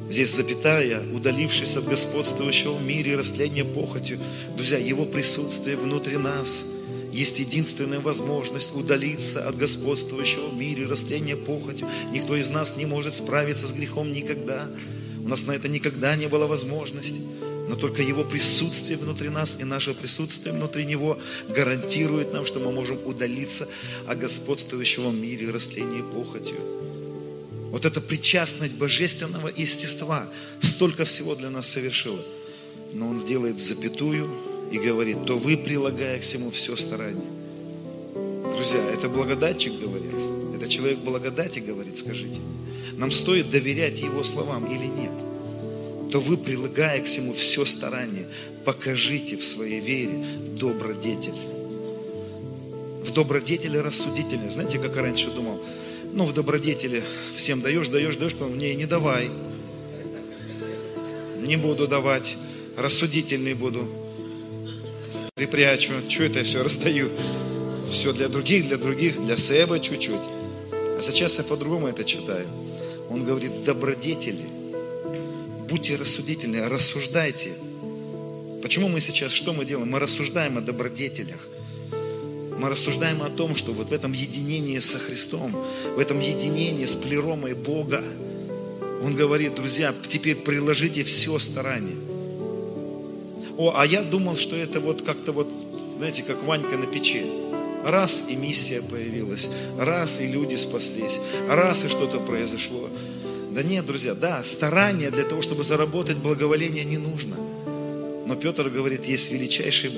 Здесь 0.10 0.36
запятая, 0.36 1.02
удалившись 1.14 1.78
от 1.78 1.86
господствующего 1.88 2.74
в 2.74 2.84
мире 2.84 3.14
и 3.14 3.16
растления 3.16 3.64
похотью. 3.64 4.20
Друзья, 4.58 4.78
Его 4.78 5.06
присутствие 5.06 5.78
внутри 5.78 6.18
нас 6.18 6.66
есть 7.12 7.40
единственная 7.40 8.00
возможность 8.00 8.76
удалиться 8.76 9.48
от 9.48 9.58
господствующего 9.58 10.48
в 10.48 10.56
мире 10.56 10.86
растления 10.86 11.36
похотью. 11.36 11.88
Никто 12.12 12.36
из 12.36 12.50
нас 12.50 12.78
не 12.78 12.86
может 12.86 13.14
справиться 13.14 13.68
с 13.68 13.74
грехом 13.74 14.12
никогда. 14.14 14.70
У 15.24 15.28
нас 15.28 15.46
на 15.46 15.52
это 15.52 15.68
никогда 15.68 16.16
не 16.16 16.28
было 16.28 16.48
возможности. 16.48 17.22
Но 17.70 17.76
только 17.76 18.02
Его 18.02 18.24
присутствие 18.24 18.98
внутри 18.98 19.30
нас 19.30 19.58
и 19.60 19.64
наше 19.64 19.94
присутствие 19.94 20.54
внутри 20.54 20.86
Него 20.86 21.20
гарантирует 21.50 22.34
нам, 22.34 22.46
что 22.46 22.60
мы 22.60 22.72
можем 22.72 22.98
удалиться 23.06 23.68
от 24.08 24.20
господствующего 24.20 25.10
в 25.10 25.16
мире 25.16 25.52
растления 25.52 26.04
похотью. 26.04 26.58
Вот 27.72 27.86
эта 27.86 28.02
причастность 28.02 28.74
божественного 28.74 29.48
естества 29.48 30.28
столько 30.60 31.06
всего 31.06 31.36
для 31.36 31.50
нас 31.50 31.70
совершила. 31.70 32.20
но 32.94 33.08
он 33.08 33.20
сделает 33.20 33.60
запятую 33.60 34.30
и 34.72 34.80
говорит, 34.80 35.26
то 35.26 35.38
вы, 35.38 35.58
прилагая 35.58 36.20
к 36.20 36.24
всему 36.24 36.50
все 36.50 36.76
старание. 36.76 37.30
Друзья, 38.56 38.80
это 38.94 39.10
благодатчик 39.10 39.74
говорит. 39.80 40.14
Это 40.56 40.68
человек 40.70 41.00
благодати 41.00 41.60
говорит, 41.60 41.98
скажите. 41.98 42.40
Нам 42.94 43.12
стоит 43.12 43.50
доверять 43.50 44.00
его 44.00 44.24
словам 44.24 44.66
или 44.66 44.86
нет? 44.86 45.12
То 46.12 46.20
вы, 46.22 46.38
прилагая 46.38 47.02
к 47.02 47.06
всему 47.06 47.34
все 47.34 47.66
старание, 47.66 48.28
покажите 48.64 49.38
в 49.38 49.44
своей 49.44 49.80
вере 49.80 50.24
добродетель. 50.60 51.34
В 53.04 53.12
добродетели 53.14 53.78
рассудительность. 53.78 54.54
Знаете, 54.54 54.78
как 54.78 54.96
я 54.96 55.02
раньше 55.02 55.32
думал? 55.32 55.60
Ну, 56.14 56.26
в 56.26 56.34
добродетели 56.34 57.04
всем 57.36 57.62
даешь, 57.62 57.88
даешь, 57.88 58.16
даешь, 58.18 58.34
потом 58.34 58.56
мне 58.56 58.76
не 58.76 58.86
давай. 58.86 59.30
Не 61.42 61.58
буду 61.58 61.88
давать. 61.88 62.38
Рассудительный 62.78 63.54
буду. 63.54 64.01
Припрячу. 65.42 65.94
Что 66.08 66.26
это 66.26 66.38
я 66.38 66.46
все 66.46 66.62
раздаю? 66.62 67.10
Все 67.92 68.14
для 68.14 68.30
других, 68.30 68.68
для 68.68 68.78
других, 68.78 69.20
для 69.20 69.38
себя 69.38 69.80
чуть-чуть. 69.80 70.22
А 70.72 71.00
сейчас 71.02 71.40
я 71.40 71.44
по-другому 71.44 71.88
это 71.88 72.04
читаю. 72.04 72.46
Он 73.10 73.26
говорит, 73.26 73.64
добродетели. 73.64 74.46
Будьте 75.68 75.96
рассудительны, 75.96 76.70
рассуждайте. 76.70 77.54
Почему 78.62 78.88
мы 78.88 79.02
сейчас, 79.02 79.32
что 79.32 79.52
мы 79.54 79.66
делаем? 79.66 79.90
Мы 79.90 79.98
рассуждаем 79.98 80.60
о 80.60 80.62
добродетелях. 80.62 81.48
Мы 82.60 82.70
рассуждаем 82.70 83.24
о 83.24 83.32
том, 83.32 83.56
что 83.56 83.72
вот 83.72 83.90
в 83.90 83.94
этом 83.94 84.14
единении 84.14 84.78
со 84.78 85.00
Христом, 85.00 85.58
в 85.96 85.98
этом 85.98 86.20
единении 86.20 86.86
с 86.86 86.94
плеромой 86.94 87.56
Бога, 87.56 88.04
Он 89.02 89.16
говорит, 89.16 89.56
друзья, 89.56 89.92
теперь 90.08 90.36
приложите 90.36 91.04
все 91.04 91.40
старание. 91.40 92.11
О, 93.62 93.74
а 93.76 93.86
я 93.86 94.02
думал, 94.02 94.36
что 94.36 94.56
это 94.56 94.80
вот 94.80 95.04
как-то 95.04 95.34
вот, 95.34 95.48
знаете, 95.98 96.24
как 96.24 96.42
Ванька 96.46 96.78
на 96.78 96.88
печи. 96.88 97.22
Раз 97.86 98.24
и 98.28 98.36
миссия 98.36 98.82
появилась, 98.82 99.50
раз 99.78 100.20
и 100.20 100.26
люди 100.26 100.56
спаслись, 100.56 101.20
раз 101.48 101.86
и 101.86 101.88
что-то 101.88 102.18
произошло. 102.18 102.90
Да 103.52 103.62
нет, 103.62 103.86
друзья, 103.86 104.16
да, 104.16 104.44
старание 104.44 105.12
для 105.12 105.26
того, 105.26 105.44
чтобы 105.44 105.64
заработать 105.64 106.18
благоволение 106.18 106.86
не 106.86 106.98
нужно. 106.98 107.36
Но 108.26 108.36
Петр 108.36 108.68
говорит, 108.68 109.06
есть 109.06 109.32
величайший 109.32 109.92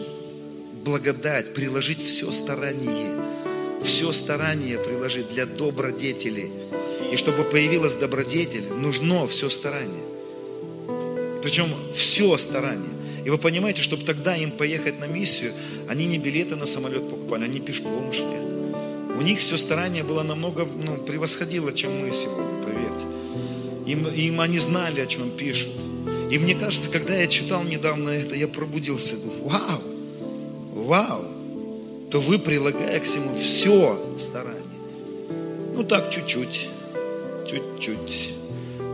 благодать, 0.83 1.53
приложить 1.53 2.03
все 2.03 2.31
старание, 2.31 3.17
все 3.81 4.11
старание 4.11 4.77
приложить 4.77 5.29
для 5.29 5.45
добродетели. 5.45 6.51
И 7.13 7.15
чтобы 7.15 7.45
появилась 7.45 7.95
добродетель, 7.95 8.65
нужно 8.77 9.25
все 9.25 9.49
старание. 9.49 10.03
Причем 11.41 11.67
все 11.93 12.37
старание. 12.37 13.02
И 13.25 13.29
вы 13.29 13.37
понимаете, 13.37 13.81
чтобы 13.81 14.03
тогда 14.03 14.35
им 14.35 14.51
поехать 14.51 14.99
на 14.99 15.05
миссию, 15.05 15.53
они 15.87 16.05
не 16.05 16.17
билеты 16.17 16.55
на 16.55 16.65
самолет 16.65 17.09
покупали, 17.09 17.45
они 17.45 17.59
пешком 17.59 18.11
шли. 18.11 18.25
У 19.17 19.21
них 19.21 19.39
все 19.39 19.57
старание 19.57 20.03
было 20.03 20.23
намного, 20.23 20.65
ну, 20.65 20.97
превосходило, 20.97 21.71
чем 21.71 21.91
мы 21.99 22.11
сегодня, 22.11 22.63
поверьте. 22.63 23.05
Им, 23.85 24.07
им 24.07 24.41
они 24.41 24.59
знали, 24.59 25.01
о 25.01 25.05
чем 25.05 25.29
пишут. 25.31 25.71
И 26.31 26.39
мне 26.39 26.55
кажется, 26.55 26.89
когда 26.89 27.15
я 27.15 27.27
читал 27.27 27.63
недавно 27.63 28.09
это, 28.09 28.35
я 28.35 28.47
пробудился. 28.47 29.15
Думаю, 29.17 29.43
вау, 29.43 29.81
вау, 30.73 31.25
то 32.09 32.19
вы, 32.19 32.39
прилагая 32.39 32.99
к 32.99 33.03
всему 33.03 33.33
все 33.35 33.99
старание. 34.17 34.61
Ну 35.75 35.83
так, 35.83 36.09
чуть-чуть, 36.09 36.69
чуть-чуть, 37.47 38.33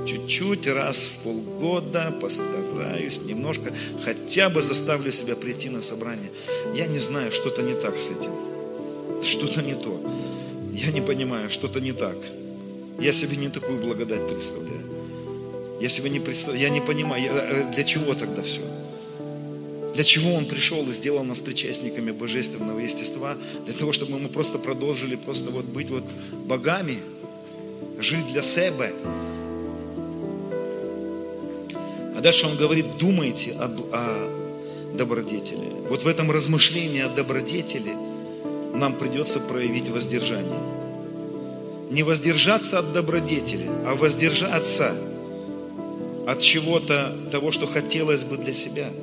чуть-чуть, 0.06 0.68
раз 0.68 0.98
в 0.98 1.24
полгода 1.24 2.12
постараюсь 2.22 3.22
немножко, 3.22 3.74
хотя 4.04 4.50
бы 4.50 4.62
заставлю 4.62 5.12
себя 5.12 5.36
прийти 5.36 5.70
на 5.70 5.82
собрание. 5.82 6.30
Я 6.76 6.88
не 6.88 7.00
знаю, 7.00 7.32
что-то 7.32 7.62
не 7.62 7.74
так 7.74 8.00
с 8.00 8.08
этим. 8.08 8.32
Что-то 9.24 9.62
не 9.62 9.76
то. 9.76 10.02
Я 10.74 10.92
не 10.92 11.02
понимаю, 11.02 11.50
что-то 11.50 11.80
не 11.80 11.94
так. 11.94 12.18
Я 13.00 13.12
себе 13.12 13.38
не 13.38 13.50
такую 13.50 13.80
благодать 13.80 14.28
представляю. 14.28 14.84
Я 15.80 15.90
себе 15.90 16.10
не 16.10 16.20
представляю, 16.20 16.62
я 16.62 16.70
не 16.70 16.82
понимаю, 16.82 17.24
я, 17.24 17.32
э, 17.34 17.72
для 17.72 17.84
чего 17.84 18.14
тогда 18.14 18.42
все? 18.42 18.62
Для 19.96 20.04
чего 20.04 20.34
Он 20.34 20.46
пришел 20.46 20.88
и 20.88 20.92
сделал 20.92 21.24
нас 21.24 21.40
причастниками 21.40 22.12
божественного 22.12 22.80
естества? 22.80 23.36
Для 23.66 23.74
того, 23.74 23.92
чтобы 23.92 24.20
мы 24.20 24.30
просто 24.30 24.58
продолжили 24.58 25.16
просто 25.16 25.50
вот 25.50 25.66
быть 25.66 25.90
вот 25.90 26.04
богами, 26.46 27.00
жить 28.00 28.28
для 28.28 28.42
себя. 28.42 28.92
А 32.20 32.22
дальше 32.22 32.48
Он 32.48 32.58
говорит, 32.58 32.98
думайте 32.98 33.54
об, 33.54 33.80
о 33.94 34.94
добродетели. 34.94 35.88
Вот 35.88 36.04
в 36.04 36.08
этом 36.10 36.30
размышлении 36.30 37.00
о 37.00 37.08
добродетели 37.08 37.96
нам 38.74 38.92
придется 38.92 39.40
проявить 39.40 39.88
воздержание. 39.88 40.60
Не 41.90 42.04
воздержаться 42.04 42.80
от 42.80 42.92
добродетели, 42.92 43.66
а 43.88 43.96
воздержаться 43.96 44.94
от 46.28 46.42
чего-то, 46.42 47.16
того, 47.32 47.54
что 47.54 47.68
хотелось 47.68 48.26
бы 48.26 48.36
для 48.36 48.52
себя– 48.52 48.90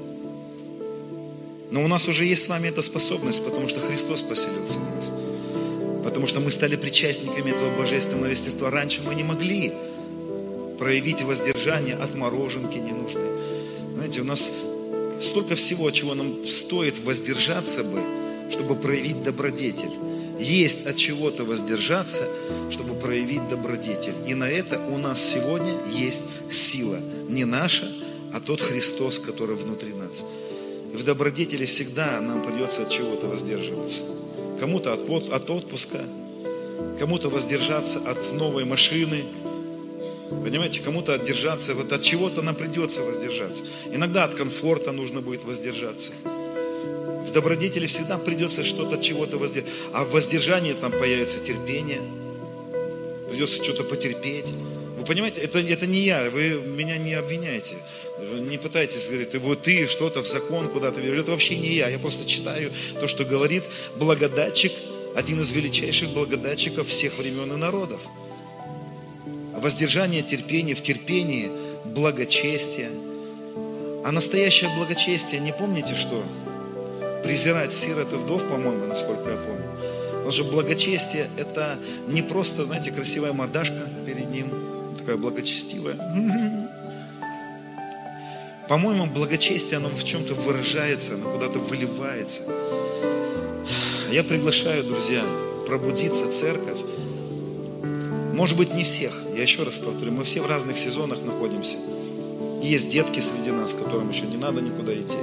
но 1.70 1.82
у 1.82 1.88
нас 1.88 2.06
уже 2.06 2.24
есть 2.24 2.44
с 2.44 2.48
вами 2.48 2.68
эта 2.68 2.80
способность, 2.80 3.44
потому 3.44 3.66
что 3.66 3.80
Христос 3.80 4.22
поселился 4.22 4.78
в 4.78 4.96
нас. 4.96 5.10
Потому 6.04 6.26
что 6.26 6.38
мы 6.40 6.50
стали 6.50 6.76
причастниками 6.76 7.50
этого 7.50 7.76
божественного 7.76 8.30
естества. 8.30 8.70
Раньше 8.70 9.02
мы 9.02 9.14
не 9.14 9.24
могли 9.24 9.72
проявить 10.78 11.22
воздержание 11.22 11.94
от 11.94 12.14
мороженки 12.14 12.78
ненужной. 12.78 13.30
Знаете, 13.94 14.20
у 14.20 14.24
нас 14.24 14.50
столько 15.20 15.54
всего, 15.54 15.90
чего 15.90 16.14
нам 16.14 16.46
стоит 16.46 16.98
воздержаться 17.00 17.82
бы, 17.82 18.02
чтобы 18.50 18.74
проявить 18.74 19.22
добродетель. 19.22 19.90
Есть 20.38 20.86
от 20.86 20.96
чего-то 20.96 21.44
воздержаться, 21.44 22.22
чтобы 22.70 22.94
проявить 22.94 23.48
добродетель. 23.48 24.14
И 24.26 24.34
на 24.34 24.48
это 24.48 24.78
у 24.78 24.98
нас 24.98 25.20
сегодня 25.20 25.72
есть 25.92 26.20
сила. 26.50 26.98
Не 27.28 27.44
наша, 27.44 27.90
а 28.34 28.40
тот 28.40 28.60
Христос, 28.60 29.18
который 29.18 29.56
внутри 29.56 29.94
нас 29.94 30.24
в 30.96 31.04
добродетели 31.04 31.64
всегда 31.64 32.20
нам 32.20 32.42
придется 32.42 32.82
от 32.82 32.90
чего-то 32.90 33.26
воздерживаться. 33.26 34.02
Кому-то 34.58 34.92
от, 34.92 35.08
от 35.08 35.50
отпуска, 35.50 36.00
кому-то 36.98 37.28
воздержаться 37.28 37.98
от 37.98 38.32
новой 38.32 38.64
машины, 38.64 39.24
Понимаете, 40.30 40.80
кому-то 40.80 41.14
отдержаться, 41.14 41.74
вот 41.74 41.92
от 41.92 42.02
чего-то 42.02 42.42
нам 42.42 42.54
придется 42.54 43.02
воздержаться. 43.02 43.64
Иногда 43.92 44.24
от 44.24 44.34
комфорта 44.34 44.92
нужно 44.92 45.20
будет 45.20 45.44
воздержаться. 45.44 46.10
В 46.24 47.32
добродетели 47.32 47.86
всегда 47.86 48.18
придется 48.18 48.64
что-то 48.64 48.96
от 48.96 49.02
чего-то 49.02 49.38
воздержаться. 49.38 49.74
А 49.92 50.04
в 50.04 50.10
воздержании 50.10 50.72
там 50.72 50.90
появится 50.92 51.38
терпение. 51.38 52.00
Придется 53.30 53.62
что-то 53.62 53.84
потерпеть. 53.84 54.52
Вы 54.98 55.04
понимаете, 55.04 55.42
это, 55.42 55.60
это 55.60 55.86
не 55.86 56.00
я, 56.00 56.28
вы 56.30 56.60
меня 56.60 56.98
не 56.98 57.14
обвиняете. 57.14 57.76
Вы 58.18 58.40
не 58.40 58.58
пытайтесь 58.58 59.08
говорить, 59.08 59.34
вот 59.36 59.62
ты 59.62 59.86
что-то 59.86 60.22
в 60.22 60.26
закон 60.26 60.68
куда-то 60.68 61.00
веришь. 61.00 61.20
Это 61.20 61.30
вообще 61.30 61.56
не 61.56 61.74
я. 61.74 61.88
Я 61.88 61.98
просто 61.98 62.26
читаю 62.26 62.72
то, 62.98 63.06
что 63.06 63.24
говорит 63.24 63.62
благодатчик, 63.96 64.72
один 65.14 65.40
из 65.40 65.50
величайших 65.52 66.10
благодатчиков 66.10 66.88
всех 66.88 67.18
времен 67.18 67.52
и 67.52 67.56
народов. 67.56 68.00
Воздержание 69.56 70.22
терпения, 70.22 70.74
в 70.74 70.82
терпении 70.82 71.50
благочестие. 71.84 72.90
А 74.04 74.12
настоящее 74.12 74.70
благочестие, 74.76 75.40
не 75.40 75.52
помните 75.52 75.94
что? 75.94 76.22
Презирать 77.22 77.72
сирот 77.72 78.12
и 78.12 78.16
вдов, 78.16 78.46
по-моему, 78.48 78.86
насколько 78.86 79.30
я 79.30 79.36
помню. 79.36 79.64
Потому 80.10 80.32
что 80.32 80.44
благочестие– 80.44 81.28
это 81.36 81.78
не 82.06 82.22
просто, 82.22 82.64
знаете, 82.64 82.92
красивая 82.92 83.32
мордашка 83.32 83.88
перед 84.04 84.30
ним, 84.30 84.48
такая 84.98 85.16
благочестивая. 85.16 85.96
По-моему, 88.68 89.06
благочестие, 89.06 89.76
оно 89.76 89.88
в 89.88 90.02
чем-то 90.02 90.34
выражается, 90.34 91.14
оно 91.14 91.30
куда-то 91.30 91.60
выливается. 91.60 92.42
Я 94.10 94.24
приглашаю, 94.24 94.82
друзья, 94.82 95.24
пробудиться 95.66 96.28
церковь. 96.30 96.80
Может 98.36 98.58
быть, 98.58 98.74
не 98.74 98.84
всех. 98.84 99.24
Я 99.34 99.40
еще 99.40 99.62
раз 99.62 99.78
повторю, 99.78 100.12
мы 100.12 100.22
все 100.22 100.42
в 100.42 100.46
разных 100.46 100.76
сезонах 100.76 101.22
находимся. 101.24 101.78
Есть 102.62 102.90
детки 102.90 103.18
среди 103.18 103.50
нас, 103.50 103.72
которым 103.72 104.10
еще 104.10 104.26
не 104.26 104.36
надо 104.36 104.60
никуда 104.60 104.92
идти. 104.92 105.16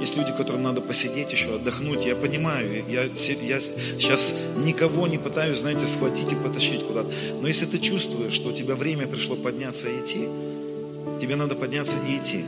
Есть 0.00 0.16
люди, 0.16 0.32
которым 0.36 0.64
надо 0.64 0.80
посидеть 0.80 1.30
еще, 1.30 1.54
отдохнуть. 1.54 2.04
Я 2.04 2.16
понимаю, 2.16 2.82
я, 2.88 3.04
я 3.04 3.60
сейчас 3.60 4.34
никого 4.56 5.06
не 5.06 5.16
пытаюсь, 5.16 5.58
знаете, 5.58 5.86
схватить 5.86 6.32
и 6.32 6.34
потащить 6.34 6.84
куда-то. 6.84 7.08
Но 7.40 7.46
если 7.46 7.66
ты 7.66 7.78
чувствуешь, 7.78 8.32
что 8.32 8.48
у 8.48 8.52
тебя 8.52 8.74
время 8.74 9.06
пришло 9.06 9.36
подняться 9.36 9.88
и 9.88 10.00
идти, 10.00 10.28
тебе 11.20 11.36
надо 11.36 11.54
подняться 11.54 11.94
и 12.08 12.16
идти. 12.16 12.44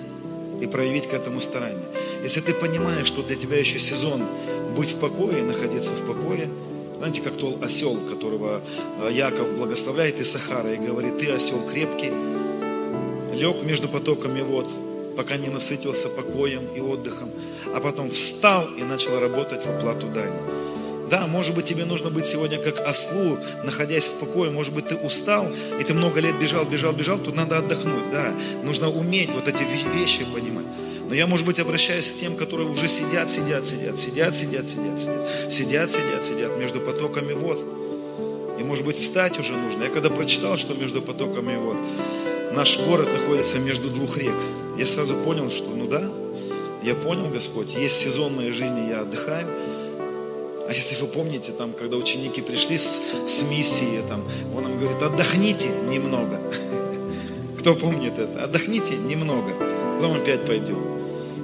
И 0.60 0.66
проявить 0.66 1.06
к 1.06 1.14
этому 1.14 1.38
старание. 1.38 1.84
Если 2.24 2.40
ты 2.40 2.54
понимаешь, 2.54 3.06
что 3.06 3.22
для 3.22 3.36
тебя 3.36 3.56
еще 3.56 3.78
сезон 3.78 4.24
быть 4.76 4.90
в 4.90 4.98
покое, 4.98 5.44
находиться 5.44 5.92
в 5.92 6.06
покое, 6.08 6.48
знаете, 6.98 7.20
как 7.22 7.34
тот 7.36 7.62
осел, 7.62 7.96
которого 8.08 8.60
э, 9.02 9.12
Яков 9.12 9.56
благословляет 9.56 10.20
из 10.20 10.30
Сахара 10.30 10.72
и 10.72 10.76
говорит, 10.76 11.18
ты 11.18 11.30
осел 11.30 11.60
крепкий, 11.70 12.10
лег 13.34 13.62
между 13.64 13.88
потоками 13.88 14.40
вод, 14.40 14.68
пока 15.16 15.36
не 15.36 15.48
насытился 15.48 16.08
покоем 16.08 16.66
и 16.74 16.80
отдыхом, 16.80 17.30
а 17.74 17.80
потом 17.80 18.10
встал 18.10 18.68
и 18.76 18.82
начал 18.82 19.18
работать 19.20 19.64
в 19.64 19.70
оплату 19.70 20.06
дани. 20.08 20.66
Да, 21.10 21.28
может 21.28 21.54
быть, 21.54 21.66
тебе 21.66 21.84
нужно 21.84 22.10
быть 22.10 22.26
сегодня 22.26 22.58
как 22.58 22.80
ослу, 22.80 23.38
находясь 23.64 24.08
в 24.08 24.18
покое. 24.18 24.50
Может 24.50 24.74
быть, 24.74 24.86
ты 24.86 24.96
устал, 24.96 25.46
и 25.80 25.84
ты 25.84 25.94
много 25.94 26.20
лет 26.20 26.36
бежал, 26.38 26.64
бежал, 26.64 26.92
бежал. 26.92 27.18
Тут 27.18 27.36
надо 27.36 27.58
отдохнуть, 27.58 28.10
да. 28.10 28.34
Нужно 28.64 28.90
уметь 28.90 29.30
вот 29.30 29.46
эти 29.46 29.62
вещи 29.62 30.24
понимать. 30.24 30.65
Но 31.08 31.14
я, 31.14 31.26
может 31.26 31.46
быть, 31.46 31.60
обращаюсь 31.60 32.10
к 32.10 32.16
тем, 32.16 32.36
которые 32.36 32.68
уже 32.68 32.88
сидят, 32.88 33.30
сидят, 33.30 33.64
сидят, 33.64 33.98
сидят, 33.98 34.34
сидят, 34.34 34.68
сидят, 34.68 34.98
сидят, 34.98 35.52
сидят, 35.52 35.90
сидят, 35.90 36.24
сидят 36.24 36.58
между 36.58 36.80
потоками 36.80 37.32
вод. 37.32 37.62
И, 38.58 38.64
может 38.64 38.84
быть, 38.84 38.98
встать 38.98 39.38
уже 39.38 39.52
нужно. 39.52 39.84
Я 39.84 39.90
когда 39.90 40.10
прочитал, 40.10 40.56
что 40.56 40.74
между 40.74 41.02
потоками 41.02 41.56
вод, 41.56 41.76
наш 42.52 42.78
город 42.80 43.08
находится 43.12 43.58
между 43.58 43.88
двух 43.88 44.18
рек, 44.18 44.34
я 44.78 44.86
сразу 44.86 45.14
понял, 45.16 45.50
что, 45.50 45.68
ну 45.70 45.86
да, 45.86 46.02
я 46.82 46.94
понял, 46.94 47.28
Господь, 47.28 47.74
есть 47.74 47.96
сезон 47.96 48.34
моей 48.34 48.52
жизни, 48.52 48.88
я 48.88 49.00
отдыхаю, 49.00 49.46
а 50.68 50.72
если 50.72 50.96
вы 50.96 51.06
помните, 51.06 51.52
там, 51.52 51.72
когда 51.72 51.96
ученики 51.96 52.42
пришли 52.42 52.76
с, 52.76 52.98
с 53.28 53.42
миссией, 53.42 54.02
там, 54.08 54.24
он 54.54 54.64
им 54.66 54.80
говорит, 54.80 55.00
отдохните 55.00 55.68
немного. 55.68 56.40
Кто 57.60 57.74
помнит 57.74 58.18
это? 58.18 58.44
Отдохните 58.44 58.96
немного, 58.96 59.52
потом 59.96 60.16
опять 60.16 60.44
пойдем. 60.44 60.95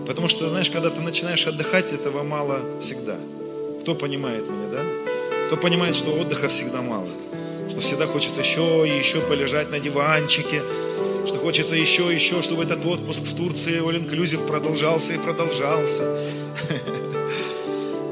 Потому 0.07 0.29
что, 0.29 0.49
знаешь, 0.49 0.71
когда 0.71 0.91
ты 0.91 1.01
начинаешь 1.01 1.47
отдыхать, 1.47 1.93
этого 1.93 2.23
мало 2.23 2.61
всегда. 2.81 3.17
Кто 3.81 3.95
понимает 3.95 4.49
меня, 4.49 4.69
да? 4.71 5.47
Кто 5.47 5.57
понимает, 5.57 5.95
что 5.95 6.13
отдыха 6.13 6.49
всегда 6.49 6.83
мало. 6.83 7.09
Что 7.69 7.81
всегда 7.81 8.07
хочется 8.07 8.41
еще 8.41 8.85
и 8.87 8.97
еще 8.97 9.21
полежать 9.21 9.71
на 9.71 9.79
диванчике, 9.79 10.63
что 11.27 11.39
хочется 11.39 11.77
еще 11.77 12.11
и 12.11 12.15
еще, 12.15 12.43
чтобы 12.43 12.65
этот 12.65 12.85
отпуск 12.85 13.23
в 13.23 13.37
Турции, 13.37 13.81
all 13.81 13.95
inclusive 13.95 14.47
продолжался 14.47 15.13
и 15.13 15.19
продолжался. 15.19 16.03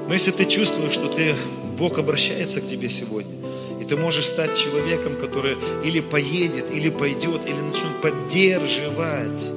Но 0.08 0.14
если 0.14 0.30
ты 0.30 0.44
чувствуешь, 0.44 0.92
что 0.92 1.08
ты, 1.08 1.34
Бог 1.78 1.98
обращается 1.98 2.60
к 2.60 2.66
тебе 2.66 2.88
сегодня, 2.88 3.34
и 3.80 3.84
ты 3.84 3.96
можешь 3.96 4.26
стать 4.26 4.58
человеком, 4.58 5.16
который 5.16 5.56
или 5.84 6.00
поедет, 6.00 6.70
или 6.72 6.90
пойдет, 6.90 7.46
или 7.46 7.54
начнет 7.54 8.00
поддерживать, 8.00 9.50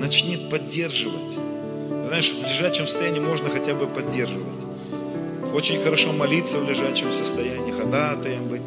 начнет 0.00 0.48
поддерживать. 0.48 1.34
Знаешь, 2.08 2.32
в 2.32 2.42
лежачем 2.42 2.86
состоянии 2.86 3.20
можно 3.20 3.48
хотя 3.48 3.74
бы 3.74 3.86
поддерживать. 3.86 4.60
Очень 5.54 5.78
хорошо 5.78 6.12
молиться 6.12 6.58
в 6.58 6.68
лежачем 6.68 7.12
состоянии, 7.12 7.72
ходатаем 7.72 8.48
быть. 8.48 8.62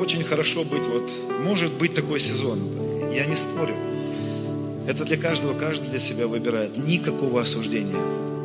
Очень 0.00 0.24
хорошо 0.24 0.64
быть, 0.64 0.84
вот, 0.86 1.10
может 1.44 1.72
быть 1.74 1.94
такой 1.94 2.18
сезон. 2.20 2.58
Я 3.12 3.26
не 3.26 3.36
спорю. 3.36 3.74
Это 4.86 5.04
для 5.04 5.16
каждого, 5.16 5.58
каждый 5.58 5.90
для 5.90 5.98
себя 5.98 6.26
выбирает. 6.26 6.76
Никакого 6.76 7.42
осуждения 7.42 8.00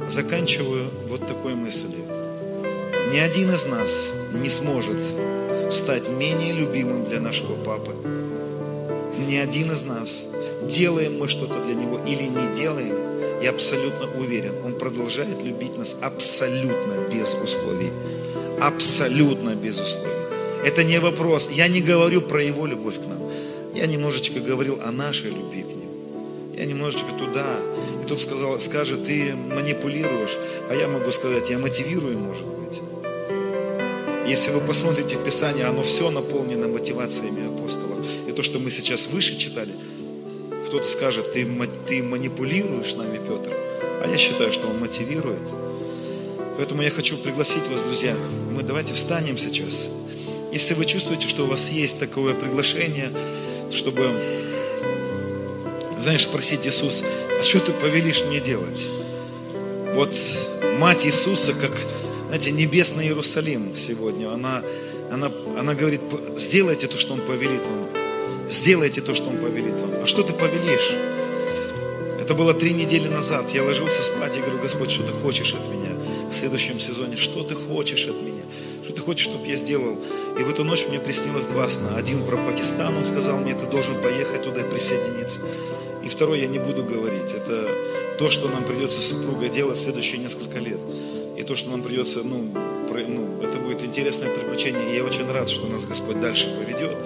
заканчиваю 0.09 0.89
вот 1.07 1.25
такой 1.27 1.55
мыслью. 1.55 2.03
Ни 3.13 3.19
один 3.19 3.53
из 3.53 3.65
нас 3.65 3.95
не 4.33 4.49
сможет 4.49 4.97
стать 5.71 6.09
менее 6.09 6.53
любимым 6.53 7.05
для 7.05 7.19
нашего 7.19 7.55
папы. 7.63 7.93
Ни 9.27 9.35
один 9.35 9.71
из 9.71 9.83
нас. 9.83 10.27
Делаем 10.69 11.19
мы 11.19 11.27
что-то 11.27 11.63
для 11.63 11.73
него 11.73 11.99
или 12.05 12.23
не 12.23 12.55
делаем, 12.55 13.13
я 13.43 13.49
абсолютно 13.49 14.07
уверен, 14.17 14.53
он 14.63 14.77
продолжает 14.77 15.43
любить 15.43 15.77
нас 15.77 15.97
абсолютно 16.01 16.93
без 17.11 17.33
условий. 17.33 17.91
Абсолютно 18.61 19.53
без 19.55 19.81
условий. 19.81 20.13
Это 20.63 20.85
не 20.85 20.99
вопрос. 20.99 21.49
Я 21.51 21.67
не 21.67 21.81
говорю 21.81 22.21
про 22.21 22.41
его 22.41 22.65
любовь 22.65 22.95
к 22.95 23.05
нам. 23.05 23.19
Я 23.73 23.85
немножечко 23.87 24.39
говорил 24.39 24.79
о 24.81 24.91
нашей 24.91 25.31
любви 25.31 25.63
к 25.63 25.67
нему. 25.67 26.53
Я 26.55 26.63
немножечко 26.65 27.11
туда, 27.19 27.45
и 28.01 28.07
тут 28.07 28.21
сказал, 28.21 28.57
скажет, 28.61 29.05
ты 29.05 29.35
манипулируешь, 29.35 30.37
а 30.69 30.75
я 30.75 30.87
могу 30.87 31.11
сказать, 31.11 31.49
я 31.49 31.57
мотивирую, 31.57 32.17
может 32.17 32.45
быть. 32.45 32.81
Если 34.25 34.51
вы 34.51 34.61
посмотрите 34.61 35.17
в 35.17 35.23
Писание, 35.25 35.65
оно 35.65 35.83
все 35.83 36.09
наполнено 36.09 36.69
мотивациями 36.69 37.45
апостолов. 37.45 37.97
И 38.29 38.31
то, 38.31 38.41
что 38.41 38.59
мы 38.59 38.71
сейчас 38.71 39.07
выше 39.07 39.37
читали, 39.37 39.73
кто-то 40.73 40.89
скажет, 40.89 41.33
ты, 41.33 41.47
ты 41.87 42.01
манипулируешь 42.01 42.95
нами, 42.95 43.19
Петр. 43.19 43.55
А 44.03 44.07
я 44.09 44.17
считаю, 44.17 44.51
что 44.51 44.65
он 44.65 44.79
мотивирует. 44.79 45.43
Поэтому 46.57 46.81
я 46.81 46.89
хочу 46.89 47.15
пригласить 47.15 47.67
вас, 47.67 47.83
друзья. 47.83 48.15
Мы 48.51 48.63
давайте 48.63 48.95
встанем 48.95 49.37
сейчас. 49.37 49.87
Если 50.51 50.73
вы 50.73 50.85
чувствуете, 50.85 51.27
что 51.27 51.43
у 51.43 51.45
вас 51.45 51.69
есть 51.69 51.99
такое 51.99 52.33
приглашение, 52.33 53.11
чтобы, 53.69 54.19
знаешь, 55.99 56.23
спросить 56.23 56.65
Иисус, 56.65 57.03
а 57.39 57.43
что 57.43 57.59
ты 57.59 57.71
повелишь 57.71 58.23
мне 58.23 58.39
делать? 58.39 58.87
Вот 59.93 60.09
мать 60.79 61.05
Иисуса, 61.05 61.53
как, 61.53 61.71
знаете, 62.29 62.49
небесный 62.49 63.05
Иерусалим 63.05 63.75
сегодня, 63.75 64.33
она, 64.33 64.63
она, 65.11 65.31
она 65.55 65.75
говорит, 65.75 66.01
сделайте 66.39 66.87
то, 66.87 66.97
что 66.97 67.13
Он 67.13 67.21
повелит 67.21 67.61
вам. 67.63 68.49
Сделайте 68.49 69.01
то, 69.01 69.13
что 69.13 69.29
Он 69.29 69.37
повелит 69.37 69.75
вам. 69.75 69.92
А 70.03 70.05
что 70.05 70.21
ты 70.21 70.33
повелишь? 70.33 70.91
Это 72.19 72.33
было 72.33 72.53
три 72.53 72.73
недели 72.73 73.07
назад. 73.07 73.53
Я 73.53 73.63
ложился 73.63 74.01
спать 74.01 74.35
и 74.35 74.41
говорю, 74.41 74.59
Господь, 74.61 74.91
что 74.91 75.03
ты 75.03 75.13
хочешь 75.13 75.53
от 75.53 75.65
меня 75.73 75.91
в 76.29 76.35
следующем 76.35 76.77
сезоне? 76.77 77.15
Что 77.15 77.41
ты 77.43 77.55
хочешь 77.55 78.05
от 78.07 78.21
меня? 78.21 78.43
Что 78.83 78.91
ты 78.91 79.01
хочешь, 79.01 79.27
чтобы 79.27 79.47
я 79.47 79.55
сделал? 79.55 79.97
И 80.37 80.43
в 80.43 80.49
эту 80.49 80.65
ночь 80.65 80.85
мне 80.89 80.99
приснилось 80.99 81.45
два 81.45 81.69
сна. 81.69 81.95
Один 81.95 82.25
про 82.25 82.35
Пакистан, 82.35 82.97
он 82.97 83.05
сказал 83.05 83.37
мне, 83.37 83.53
ты 83.53 83.65
должен 83.65 83.95
поехать 84.01 84.43
туда 84.43 84.59
и 84.59 84.69
присоединиться. 84.69 85.39
И 86.03 86.09
второе, 86.09 86.39
я 86.39 86.47
не 86.47 86.59
буду 86.59 86.83
говорить. 86.83 87.31
Это 87.31 87.69
то, 88.19 88.29
что 88.29 88.49
нам 88.49 88.65
придется 88.65 89.01
с 89.01 89.07
супругой 89.07 89.47
делать 89.47 89.77
следующие 89.77 90.17
несколько 90.17 90.59
лет. 90.59 90.79
И 91.37 91.43
то, 91.43 91.55
что 91.55 91.69
нам 91.69 91.81
придется, 91.81 92.23
ну, 92.23 92.45
про, 92.89 93.07
ну, 93.07 93.41
это 93.41 93.57
будет 93.57 93.85
интересное 93.85 94.29
приключение. 94.29 94.91
И 94.91 94.97
я 94.97 95.05
очень 95.05 95.31
рад, 95.31 95.47
что 95.47 95.65
нас 95.67 95.85
Господь 95.85 96.19
дальше 96.19 96.53
поведет. 96.59 96.97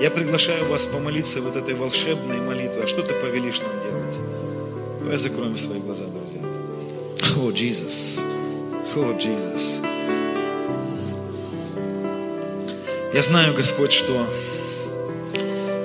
Я 0.00 0.10
приглашаю 0.10 0.66
вас 0.66 0.86
помолиться 0.86 1.40
вот 1.40 1.56
этой 1.56 1.74
волшебной 1.74 2.40
молитвой. 2.40 2.84
А 2.84 2.86
что 2.86 3.02
ты 3.02 3.14
повелишь 3.14 3.60
нам 3.60 3.72
делать? 3.82 4.18
Давай 5.00 5.16
закроем 5.16 5.56
свои 5.56 5.80
глаза, 5.80 6.04
друзья. 6.04 6.40
О, 7.36 7.50
Иисус. 7.52 8.18
О, 8.94 9.12
Иисус. 9.18 9.80
Я 13.14 13.22
знаю, 13.22 13.54
Господь, 13.54 13.92
что 13.92 14.26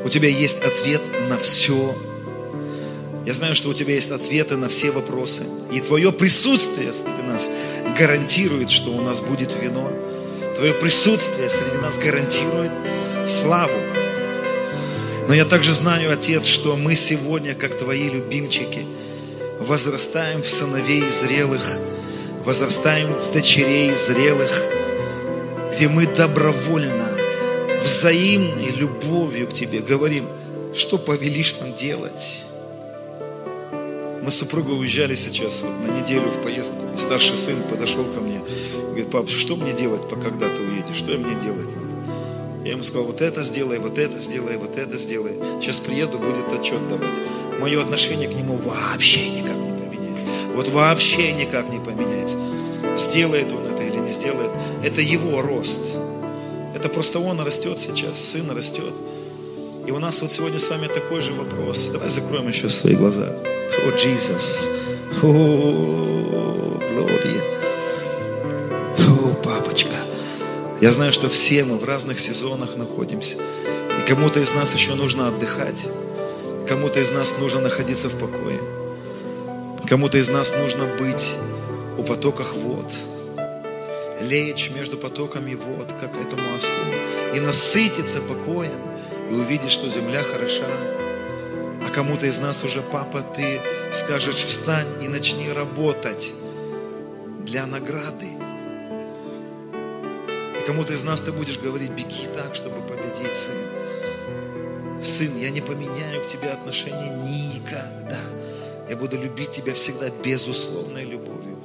у 0.03 0.09
Тебя 0.09 0.28
есть 0.28 0.62
ответ 0.62 1.01
на 1.30 1.38
все 1.38 1.95
я 3.26 3.36
знаю, 3.36 3.53
что 3.53 3.70
у 3.70 3.74
тебя 3.74 3.93
есть 3.93 4.09
ответы 4.09 4.57
на 4.57 4.68
все 4.68 4.89
вопросы. 4.89 5.43
И 5.72 5.80
твое 5.80 6.12
присутствие 6.12 6.91
среди 6.91 7.22
нас 7.22 7.49
гарантирует, 7.97 8.72
что 8.72 8.89
у 8.89 9.01
нас 9.01 9.22
будет 9.22 9.55
вино. 9.62 9.91
Твое 10.55 10.74
присутствие 10.74 11.49
среди 11.49 11.78
нас 11.82 11.97
гарантирует 11.97 12.72
славу. 13.28 14.00
Но 15.28 15.34
я 15.34 15.45
также 15.45 15.74
знаю, 15.74 16.11
Отец, 16.11 16.45
что 16.45 16.76
мы 16.76 16.95
сегодня, 16.95 17.55
как 17.55 17.78
Твои 17.78 18.09
любимчики, 18.09 18.86
возрастаем 19.59 20.41
в 20.41 20.49
сыновей 20.49 21.09
зрелых, 21.11 21.80
возрастаем 22.43 23.13
в 23.13 23.32
дочерей 23.32 23.95
зрелых, 23.95 24.51
где 25.74 25.88
мы 25.88 26.07
добровольно, 26.07 27.09
взаимной 27.84 28.72
любовью 28.76 29.47
к 29.47 29.53
Тебе 29.53 29.80
говорим, 29.80 30.28
что 30.74 30.97
повелишь 30.97 31.59
нам 31.59 31.74
делать. 31.74 32.45
Мы 34.24 34.30
с 34.30 34.36
супругой 34.36 34.80
уезжали 34.80 35.15
сейчас 35.15 35.61
вот, 35.61 35.72
на 35.86 35.99
неделю 35.99 36.30
в 36.30 36.41
поездку. 36.43 36.78
И 36.95 36.97
старший 36.97 37.38
сын 37.38 37.61
подошел 37.63 38.05
ко 38.05 38.19
мне 38.19 38.38
и 38.38 38.86
говорит, 38.86 39.09
пап, 39.09 39.30
что 39.30 39.55
мне 39.55 39.74
делать, 39.74 40.01
когда 40.24 40.47
ты 40.47 40.61
уедешь? 40.61 40.95
Что 40.95 41.17
мне 41.17 41.36
делать 41.41 41.76
надо? 41.76 41.90
Я 42.64 42.72
ему 42.72 42.84
сказал, 42.84 43.05
вот 43.05 43.22
это 43.22 43.41
сделай, 43.41 43.80
вот 43.80 43.97
это 43.97 44.20
сделай, 44.20 44.57
вот 44.57 44.78
это 44.78 44.97
сделай. 44.97 45.34
Сейчас 45.59 45.80
приеду, 45.80 46.20
будет 46.20 46.51
отчет 46.51 46.88
давать. 46.89 47.20
Мое 47.59 47.82
отношение 47.82 48.30
к 48.30 48.36
нему 48.36 48.55
вообще 48.57 49.30
никак 49.30 49.55
не 49.55 49.72
поменяется. 49.72 50.26
Вот 50.53 50.70
вообще 50.70 51.32
никак 51.32 51.70
не 51.70 51.80
поменяется. 51.80 52.38
Сделает 52.97 53.51
он 53.51 53.66
это 53.66 53.84
или 53.84 53.97
не 53.97 54.09
сделает. 54.09 54.51
Это 54.84 55.01
его 55.01 55.41
рост. 55.41 55.97
Это 56.76 56.88
просто 56.89 57.20
он 57.20 57.39
растет 57.41 57.80
сейчас, 57.80 58.20
сын 58.20 58.49
растет. 58.51 58.93
И 59.88 59.91
у 59.91 59.97
нас 59.97 60.22
вот 60.22 60.32
сегодня 60.32 60.59
с 60.59 60.70
вами 60.70 60.88
такой 60.88 61.22
же 61.22 61.34
вопрос. 61.34 61.89
Давай 61.91 62.09
закроем 62.09 62.47
еще 62.47 62.70
свои 62.70 62.95
глаза. 62.95 63.36
Jesus. 63.97 64.68
Oh, 65.24 66.22
Gloria. 66.32 66.61
Я 70.82 70.89
знаю, 70.91 71.11
что 71.11 71.29
все 71.29 71.63
мы 71.63 71.77
в 71.77 71.84
разных 71.84 72.19
сезонах 72.19 72.75
находимся. 72.75 73.36
И 73.36 74.07
кому-то 74.07 74.39
из 74.39 74.51
нас 74.55 74.73
еще 74.73 74.95
нужно 74.95 75.27
отдыхать. 75.27 75.86
Кому-то 76.67 76.99
из 76.99 77.11
нас 77.11 77.38
нужно 77.38 77.61
находиться 77.61 78.09
в 78.09 78.17
покое. 78.17 78.59
Кому-то 79.88 80.17
из 80.17 80.29
нас 80.29 80.51
нужно 80.57 80.88
быть 80.88 81.34
у 81.99 82.03
потоках 82.03 82.55
вод. 82.55 82.91
Лечь 84.21 84.71
между 84.71 84.97
потоками 84.97 85.53
вод, 85.53 85.93
как 85.99 86.19
этому 86.19 86.55
ослу. 86.55 86.71
И 87.36 87.39
насытиться 87.39 88.19
покоем. 88.19 88.71
И 89.29 89.34
увидеть, 89.36 89.69
что 89.69 89.88
земля 89.88 90.23
хороша. 90.23 90.65
А 91.86 91.91
кому-то 91.93 92.25
из 92.25 92.39
нас 92.39 92.63
уже, 92.63 92.82
папа, 92.82 93.21
ты 93.21 93.61
скажешь, 93.93 94.43
встань 94.43 94.88
и 94.99 95.07
начни 95.07 95.47
работать 95.51 96.32
для 97.45 97.67
награды. 97.67 98.40
Кому-то 100.72 100.93
из 100.93 101.03
нас 101.03 101.19
ты 101.19 101.34
будешь 101.34 101.59
говорить, 101.59 101.91
беги 101.91 102.30
так, 102.34 102.55
чтобы 102.55 102.80
победить, 102.88 103.36
сын. 103.36 105.03
Сын, 105.03 105.38
я 105.38 105.49
не 105.49 105.59
поменяю 105.59 106.24
к 106.24 106.28
тебе 106.28 106.49
отношения 106.49 107.09
никогда. 107.09 108.17
Я 108.89 108.95
буду 108.95 109.22
любить 109.22 109.51
тебя 109.51 109.74
всегда 109.74 110.07
безусловной 110.24 111.03
любовью. 111.03 111.57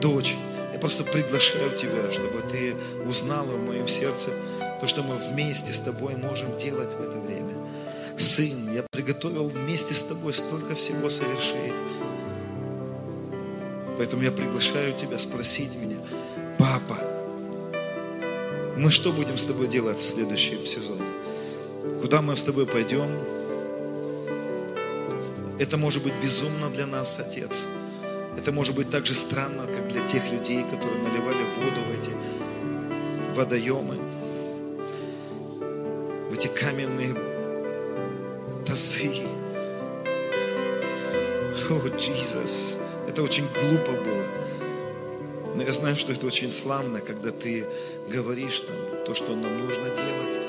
Дочь, 0.00 0.36
я 0.72 0.78
просто 0.78 1.02
приглашаю 1.02 1.76
тебя, 1.76 2.08
чтобы 2.12 2.40
ты 2.48 2.76
узнала 3.04 3.50
в 3.50 3.66
моем 3.66 3.88
сердце 3.88 4.28
то, 4.80 4.86
что 4.86 5.02
мы 5.02 5.16
вместе 5.16 5.72
с 5.72 5.78
тобой 5.78 6.14
можем 6.14 6.56
делать 6.56 6.94
в 6.94 7.02
это 7.02 7.18
время. 7.18 7.52
Сын, 8.16 8.72
я 8.72 8.84
приготовил 8.92 9.48
вместе 9.48 9.92
с 9.92 10.02
тобой 10.04 10.34
столько 10.34 10.76
всего 10.76 11.08
совершить. 11.08 11.74
Поэтому 13.96 14.22
я 14.22 14.32
приглашаю 14.32 14.94
тебя 14.94 15.18
спросить 15.18 15.76
меня, 15.76 15.96
папа, 16.58 16.98
мы 18.76 18.90
что 18.90 19.12
будем 19.12 19.36
с 19.36 19.42
тобой 19.42 19.68
делать 19.68 19.98
в 19.98 20.06
следующем 20.06 20.64
сезоне? 20.64 21.04
Куда 22.00 22.22
мы 22.22 22.34
с 22.34 22.42
тобой 22.42 22.66
пойдем? 22.66 23.10
Это 25.58 25.76
может 25.76 26.02
быть 26.02 26.14
безумно 26.22 26.70
для 26.70 26.86
нас, 26.86 27.16
Отец. 27.18 27.62
Это 28.38 28.52
может 28.52 28.74
быть 28.74 28.88
так 28.88 29.06
же 29.06 29.12
странно, 29.12 29.66
как 29.66 29.88
для 29.88 30.06
тех 30.06 30.32
людей, 30.32 30.64
которые 30.64 31.02
наливали 31.02 31.44
воду 31.58 31.82
в 31.82 32.00
эти 32.00 32.10
водоемы, 33.36 33.96
в 36.30 36.32
эти 36.32 36.46
каменные 36.46 37.14
тазы. 38.64 39.10
О, 41.68 41.74
oh, 41.74 41.96
Иисус, 41.98 42.78
это 43.10 43.24
очень 43.24 43.46
глупо 43.48 43.90
было. 43.90 44.24
Но 45.56 45.62
я 45.64 45.72
знаю, 45.72 45.96
что 45.96 46.12
это 46.12 46.26
очень 46.26 46.52
славно, 46.52 47.00
когда 47.00 47.32
ты 47.32 47.66
говоришь 48.08 48.62
нам 48.68 49.04
то, 49.04 49.14
что 49.14 49.34
нам 49.34 49.66
нужно 49.66 49.84
делать. 49.86 50.40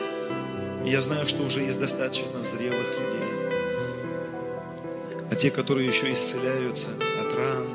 И 0.85 0.91
я 0.91 1.01
знаю, 1.01 1.27
что 1.27 1.43
уже 1.43 1.61
есть 1.61 1.79
достаточно 1.79 2.43
зрелых 2.43 2.87
людей. 2.99 3.29
А 5.31 5.35
те, 5.35 5.49
которые 5.49 5.87
еще 5.87 6.13
исцеляются 6.13 6.89
от 7.19 7.35
ран, 7.35 7.67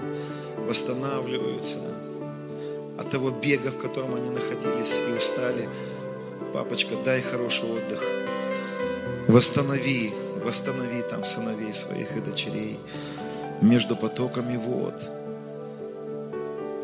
восстанавливаются 0.68 1.76
от 2.96 3.10
того 3.10 3.30
бега, 3.30 3.72
в 3.72 3.78
котором 3.78 4.14
они 4.14 4.30
находились 4.30 4.94
и 5.08 5.16
устали. 5.16 5.68
Папочка, 6.52 6.94
дай 7.04 7.22
хороший 7.22 7.68
отдых. 7.68 8.04
Восстанови, 9.26 10.12
восстанови 10.44 11.02
там 11.10 11.24
сыновей 11.24 11.74
своих 11.74 12.16
и 12.16 12.20
дочерей 12.20 12.78
между 13.60 13.96
потоками 13.96 14.56
вод. 14.56 14.94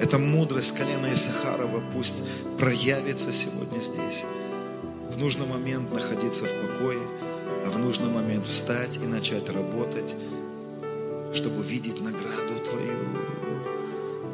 Эта 0.01 0.19
мудрость 0.19 0.75
колена 0.75 1.13
Исахарова 1.13 1.83
пусть 1.93 2.23
проявится 2.59 3.33
сегодня 3.33 3.79
здесь. 3.81 4.25
В 5.11 5.19
нужный 5.19 5.47
момент 5.47 5.93
находиться 5.93 6.45
в 6.45 6.53
покое, 6.53 7.01
а 7.65 7.71
в 7.71 7.79
нужный 7.79 8.09
момент 8.09 8.47
встать 8.47 8.97
и 8.97 9.07
начать 9.07 9.49
работать, 9.51 10.17
чтобы 11.33 11.59
увидеть 11.59 12.01
награду 12.01 12.59
Твою. 12.69 12.99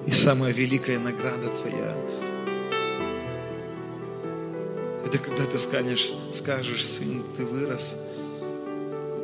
И 0.07 0.11
самая 0.11 0.53
великая 0.53 0.99
награда 0.99 1.49
Твоя 1.49 1.95
это 5.09 5.17
когда 5.17 5.45
ты 5.47 5.59
скажешь, 5.59 6.13
скажешь, 6.33 6.87
сын, 6.87 7.25
ты 7.35 7.47
вырос, 7.47 7.95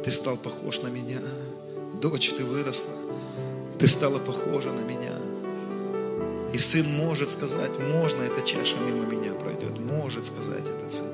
ты 0.03 0.11
стал 0.11 0.39
похож 0.39 0.81
на 0.81 0.89
меня. 0.89 1.21
Дочь, 2.01 2.33
ты 2.33 2.43
выросла, 2.43 2.94
ты 3.79 3.87
стала 3.87 4.19
похожа 4.19 4.73
на 4.73 4.81
меня. 4.81 5.13
И 6.53 6.59
сын 6.59 6.87
может 6.87 7.31
сказать, 7.31 7.73
можно 7.93 8.23
эта 8.23 8.41
чаша 8.43 8.77
мимо 8.77 9.05
меня 9.07 9.33
пройдет, 9.35 9.79
может 9.81 10.27
сказать 10.27 10.63
этот 10.69 10.93
сын. 10.93 11.07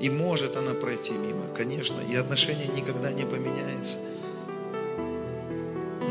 И 0.00 0.10
может 0.10 0.56
она 0.56 0.74
пройти 0.74 1.12
мимо, 1.12 1.44
конечно, 1.56 2.00
и 2.00 2.16
отношение 2.16 2.66
никогда 2.66 3.12
не 3.12 3.24
поменяется. 3.24 3.98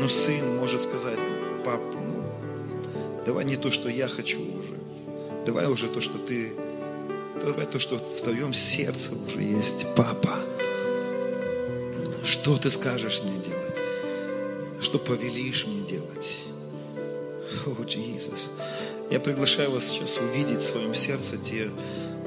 Но 0.00 0.08
сын 0.08 0.56
может 0.56 0.80
сказать, 0.80 1.18
пап, 1.62 1.82
ну, 1.92 2.24
давай 3.26 3.44
не 3.44 3.56
то, 3.56 3.70
что 3.70 3.90
я 3.90 4.08
хочу 4.08 4.40
уже, 4.40 4.78
давай 5.44 5.66
уже 5.66 5.88
то, 5.88 6.00
что 6.00 6.16
ты, 6.16 6.54
давай 7.38 7.66
то, 7.66 7.78
что 7.78 7.98
в 7.98 8.20
твоем 8.22 8.54
сердце 8.54 9.12
уже 9.14 9.42
есть, 9.42 9.84
папа. 9.94 10.36
Что 12.24 12.56
ты 12.56 12.70
скажешь 12.70 13.20
мне 13.22 13.38
делать? 13.38 13.61
Что 14.92 14.98
повелишь 14.98 15.66
мне 15.66 15.80
делать? 15.80 16.48
О, 17.64 17.82
Иисус. 17.82 18.50
Я 19.10 19.20
приглашаю 19.20 19.70
вас 19.70 19.86
сейчас 19.86 20.18
увидеть 20.18 20.58
в 20.58 20.68
своем 20.68 20.92
сердце 20.92 21.38
те, 21.38 21.70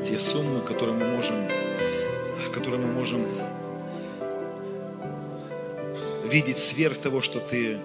те 0.03 0.18
суммы, 0.18 0.61
которые 0.61 0.97
мы 0.97 1.05
можем, 1.05 1.36
которые 2.51 2.82
мы 2.82 2.91
можем 2.91 3.24
видеть 6.28 6.57
сверх 6.57 6.97
того, 6.97 7.22
что 7.22 7.39
ты 7.39 7.78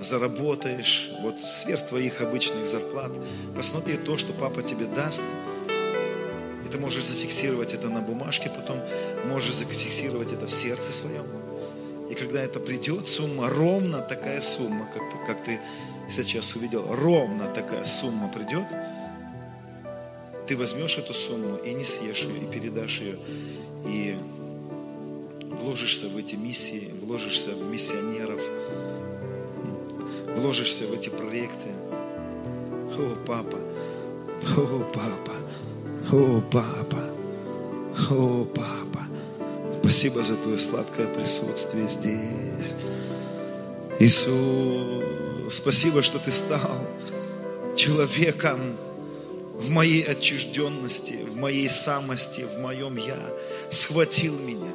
заработаешь, 0.00 1.08
вот 1.22 1.38
сверх 1.38 1.86
твоих 1.86 2.20
обычных 2.20 2.66
зарплат. 2.66 3.12
Посмотри 3.54 3.96
то, 3.96 4.16
что 4.16 4.32
папа 4.32 4.60
тебе 4.60 4.86
даст. 4.86 5.22
И 5.68 6.68
ты 6.68 6.78
можешь 6.78 7.04
зафиксировать 7.04 7.74
это 7.74 7.88
на 7.88 8.00
бумажке, 8.00 8.50
потом 8.50 8.80
можешь 9.26 9.54
зафиксировать 9.54 10.32
это 10.32 10.48
в 10.48 10.50
сердце 10.50 10.92
своем. 10.92 11.35
Когда 12.18 12.42
это 12.42 12.60
придет, 12.60 13.06
сумма, 13.06 13.50
ровно 13.50 14.00
такая 14.00 14.40
сумма, 14.40 14.88
как, 14.92 15.26
как 15.26 15.42
ты 15.42 15.60
сейчас 16.08 16.54
увидел, 16.54 16.86
ровно 16.88 17.46
такая 17.48 17.84
сумма 17.84 18.28
придет, 18.28 18.64
ты 20.46 20.56
возьмешь 20.56 20.96
эту 20.96 21.12
сумму 21.12 21.56
и 21.56 21.74
не 21.74 21.84
съешь 21.84 22.22
ее, 22.22 22.38
и 22.38 22.46
передашь 22.50 23.00
ее, 23.00 23.18
и 23.84 24.16
вложишься 25.60 26.08
в 26.08 26.16
эти 26.16 26.36
миссии, 26.36 26.90
вложишься 27.02 27.50
в 27.50 27.70
миссионеров, 27.70 28.42
вложишься 30.36 30.86
в 30.86 30.92
эти 30.92 31.08
проекты. 31.08 31.68
О, 32.98 33.16
папа, 33.26 33.58
о, 34.56 34.84
папа, 34.94 35.32
о, 36.12 36.40
папа, 36.50 37.10
о, 38.10 38.44
папа. 38.44 38.85
Спасибо 39.96 40.22
за 40.22 40.36
твое 40.36 40.58
сладкое 40.58 41.06
присутствие 41.06 41.88
здесь. 41.88 42.74
Иисус, 43.98 45.54
спасибо, 45.54 46.02
что 46.02 46.18
ты 46.18 46.30
стал 46.32 46.86
человеком 47.74 48.60
в 49.54 49.70
моей 49.70 50.02
отчужденности, 50.02 51.20
в 51.26 51.36
моей 51.36 51.70
самости, 51.70 52.42
в 52.42 52.60
моем 52.60 52.98
я. 52.98 53.18
Схватил 53.70 54.38
меня, 54.38 54.70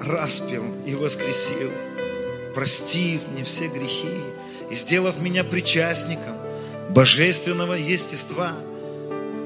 распил 0.00 0.64
и 0.86 0.94
воскресил, 0.94 1.70
простив 2.54 3.28
мне 3.28 3.44
все 3.44 3.68
грехи 3.68 4.08
и 4.70 4.74
сделав 4.74 5.20
меня 5.20 5.44
причастником 5.44 6.38
божественного 6.88 7.74
естества, 7.74 8.54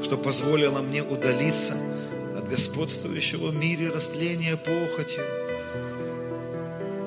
что 0.05 0.17
позволило 0.17 0.83
мне 0.83 1.03
удалиться– 1.03 1.75
господствующего 2.49 3.49
в 3.49 3.57
мире 3.57 3.91
растления 3.91 4.57
похотью. 4.57 5.25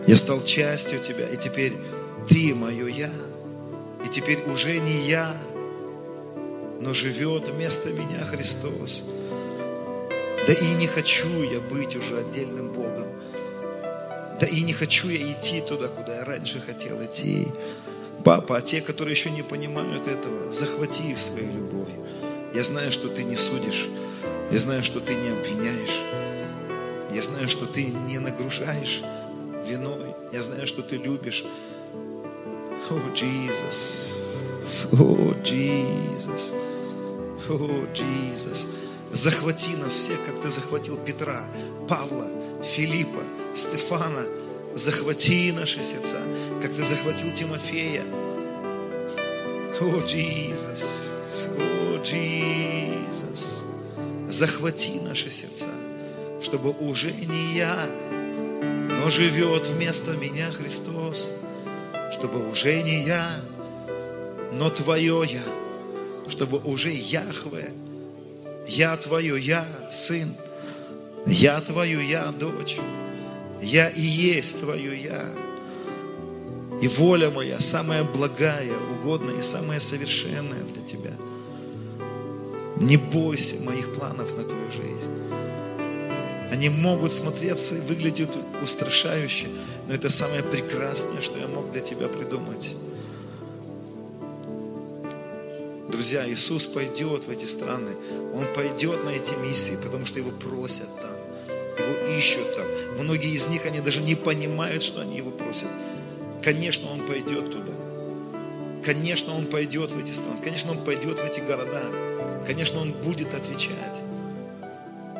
Я 0.08 0.16
стал 0.16 0.44
частью 0.44 1.00
Тебя, 1.00 1.28
и 1.28 1.38
теперь 1.38 1.74
Ты 2.28 2.54
мое 2.56 2.88
Я. 2.88 3.12
И 4.06 4.10
теперь 4.10 4.40
уже 4.48 4.80
не 4.80 5.08
я, 5.08 5.36
но 6.80 6.94
живет 6.94 7.50
вместо 7.50 7.90
меня 7.90 8.26
Христос. 8.26 9.04
Да 10.48 10.54
и 10.54 10.68
не 10.76 10.88
хочу 10.88 11.44
я 11.44 11.60
быть 11.60 11.96
уже 11.96 12.20
отдельным 12.20 12.72
Богом. 12.72 13.08
Да 14.40 14.48
и 14.48 14.62
не 14.62 14.74
хочу 14.74 15.10
я 15.10 15.32
идти 15.32 15.62
туда, 15.62 15.90
куда 15.90 16.16
я 16.16 16.26
раньше 16.26 16.62
хотел 16.62 17.04
идти. 17.04 17.48
Папа, 18.24 18.58
а 18.58 18.62
те, 18.62 18.82
которые 18.82 19.14
еще 19.14 19.32
не 19.32 19.44
понимают 19.44 20.08
этого, 20.08 20.52
захвати 20.54 21.12
их 21.12 21.20
своей 21.20 21.52
любовью. 21.52 22.06
Я 22.54 22.64
знаю, 22.64 22.92
что 22.92 23.10
ты 23.10 23.24
не 23.24 23.36
судишь, 23.36 23.88
я 24.52 24.60
знаю, 24.60 24.84
что 24.84 25.00
ты 25.00 25.14
не 25.14 25.30
обвиняешь. 25.30 26.02
Я 27.14 27.22
знаю, 27.22 27.48
что 27.48 27.66
ты 27.66 27.86
не 27.86 28.18
нагружаешь 28.20 29.02
виной. 29.68 30.16
Я 30.32 30.42
знаю, 30.42 30.66
что 30.66 30.82
ты 30.82 30.98
любишь. 30.98 31.46
О, 32.90 32.96
Иисус. 33.14 34.18
О, 34.92 35.34
Иисус. 35.46 36.54
О, 37.48 37.86
Иисус. 37.94 38.66
Захвати 39.12 39.76
нас 39.76 39.98
всех, 39.98 40.24
как 40.26 40.42
ты 40.42 40.50
захватил 40.50 40.98
Петра, 40.98 41.44
Павла, 41.88 42.28
Филиппа, 42.64 43.22
Стефана. 43.56 44.24
Захвати 44.76 45.52
наши 45.52 45.84
сердца, 45.84 46.22
как 46.62 46.72
ты 46.72 46.84
захватил 46.84 47.32
Тимофея. 47.34 48.04
О, 49.82 50.00
Иисус. 50.08 51.12
О, 51.58 52.02
Иисус 52.04 53.59
захвати 54.30 55.02
наши 55.06 55.32
сердца. 55.32 55.68
чтобы 56.42 56.72
уже 56.72 57.12
не 57.12 57.58
я, 57.58 57.90
но 59.02 59.10
живет 59.10 59.68
вместо 59.68 60.12
меня 60.12 60.52
Христос, 60.52 61.34
чтобы 62.12 62.50
уже 62.50 62.82
не 62.82 63.04
я, 63.04 63.30
но 64.54 64.70
Твое 64.70 65.24
я, 65.30 66.30
чтобы 66.30 66.60
уже 66.60 66.92
Яхве, 66.92 67.72
я 68.68 68.96
Твое 68.98 69.40
я, 69.40 69.66
Сын, 69.92 70.34
я 71.26 71.60
Твою 71.62 72.00
я, 72.00 72.28
дочь, 72.32 72.78
я 73.62 73.90
и 73.90 74.02
есть 74.02 74.60
Твое 74.60 75.02
я. 75.02 75.26
И 76.82 76.88
воля 76.88 77.30
моя 77.30 77.60
самая 77.60 78.06
благая, 78.06 78.72
угодная 78.78 79.40
и 79.40 79.42
самая 79.42 79.82
совершенная 79.82 80.64
для 80.64 80.82
Тебя. 80.84 81.12
Не 82.80 82.98
бойся 82.98 83.56
моих 83.62 83.94
планов 83.94 84.38
на 84.38 84.44
Твою 84.44 84.70
жизнь. 84.70 85.12
Они 86.52 86.70
могут 86.70 87.12
смотреться 87.12 87.76
и 87.76 87.82
выглядят 87.82 88.30
устрашающе, 88.64 89.48
но 89.88 89.94
это 89.94 90.10
самое 90.10 90.44
прекрасное, 90.44 91.22
что 91.22 91.38
я 91.38 91.48
мог 91.48 91.72
для 91.72 91.82
тебя 91.82 92.08
придумать. 92.08 92.76
Друзья, 95.90 96.28
Иисус 96.30 96.66
пойдет 96.66 97.26
в 97.26 97.30
эти 97.30 97.46
страны, 97.46 97.92
Он 98.34 98.46
пойдет 98.54 99.04
на 99.04 99.10
эти 99.10 99.34
миссии, 99.34 99.78
потому 99.84 100.06
что 100.06 100.20
Его 100.20 100.32
просят 100.32 100.88
там, 101.02 101.12
Его 101.78 102.18
ищут 102.18 102.56
там. 102.56 102.66
Многие 103.04 103.34
из 103.34 103.48
них, 103.48 103.66
они 103.66 103.82
даже 103.82 104.02
не 104.02 104.16
понимают, 104.16 104.82
что 104.82 105.02
они 105.02 105.18
Его 105.18 105.32
просят. 105.32 105.68
Конечно, 106.42 106.90
Он 106.92 107.06
пойдет 107.06 107.52
туда. 107.52 107.74
Конечно, 108.84 109.36
Он 109.36 109.46
пойдет 109.46 109.92
в 109.92 110.00
эти 110.00 110.14
страны. 110.14 110.40
Конечно, 110.44 110.72
Он 110.72 110.78
пойдет 110.78 111.20
в 111.20 111.26
эти 111.26 111.42
города. 111.42 111.84
Конечно, 112.46 112.82
Он 112.82 112.92
будет 112.92 113.34
отвечать. 113.34 114.02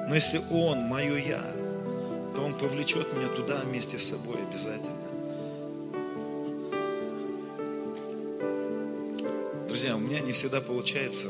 Но 0.08 0.16
если 0.16 0.42
Он 0.52 0.80
мое 0.80 1.18
Я, 1.18 1.44
то 2.36 2.42
Он 2.42 2.54
повлечет 2.54 3.14
меня 3.14 3.28
туда 3.30 3.62
вместе 3.66 3.98
с 3.98 4.10
собой 4.10 4.38
обязательно. 4.50 4.96
Друзья, 9.68 9.96
у 9.96 10.00
меня 10.00 10.20
не 10.20 10.34
всегда 10.34 10.62
получается 10.62 11.28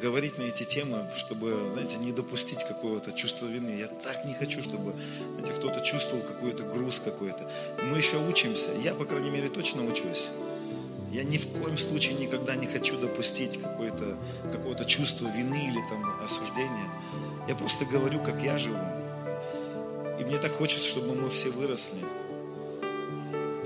говорить 0.00 0.36
на 0.36 0.42
эти 0.42 0.64
темы, 0.64 1.06
чтобы, 1.16 1.70
знаете, 1.72 1.96
не 1.98 2.12
допустить 2.12 2.64
какого-то 2.64 3.12
чувства 3.12 3.46
вины. 3.46 3.76
Я 3.78 3.86
так 3.86 4.24
не 4.24 4.34
хочу, 4.34 4.62
чтобы, 4.62 4.94
знаете, 5.38 5.54
кто-то 5.58 5.80
чувствовал 5.80 6.22
какой-то 6.24 6.64
груз 6.64 6.98
какой-то. 6.98 7.48
Мы 7.82 7.98
еще 7.98 8.16
учимся. 8.18 8.70
Я, 8.82 8.94
по 8.94 9.04
крайней 9.04 9.30
мере, 9.30 9.48
точно 9.48 9.84
учусь. 9.86 10.32
Я 11.12 11.24
ни 11.24 11.36
в 11.36 11.46
коем 11.48 11.76
случае 11.76 12.14
никогда 12.14 12.56
не 12.56 12.66
хочу 12.66 12.96
допустить 12.96 13.60
какое-то 13.60 14.16
какое 14.50 14.74
чувство 14.86 15.28
вины 15.28 15.68
или 15.68 15.80
там 15.90 16.02
осуждения. 16.24 16.90
Я 17.46 17.54
просто 17.54 17.84
говорю, 17.84 18.18
как 18.20 18.40
я 18.42 18.56
живу. 18.56 18.78
И 20.18 20.24
мне 20.24 20.38
так 20.38 20.52
хочется, 20.52 20.88
чтобы 20.88 21.14
мы 21.14 21.28
все 21.28 21.50
выросли. 21.50 22.00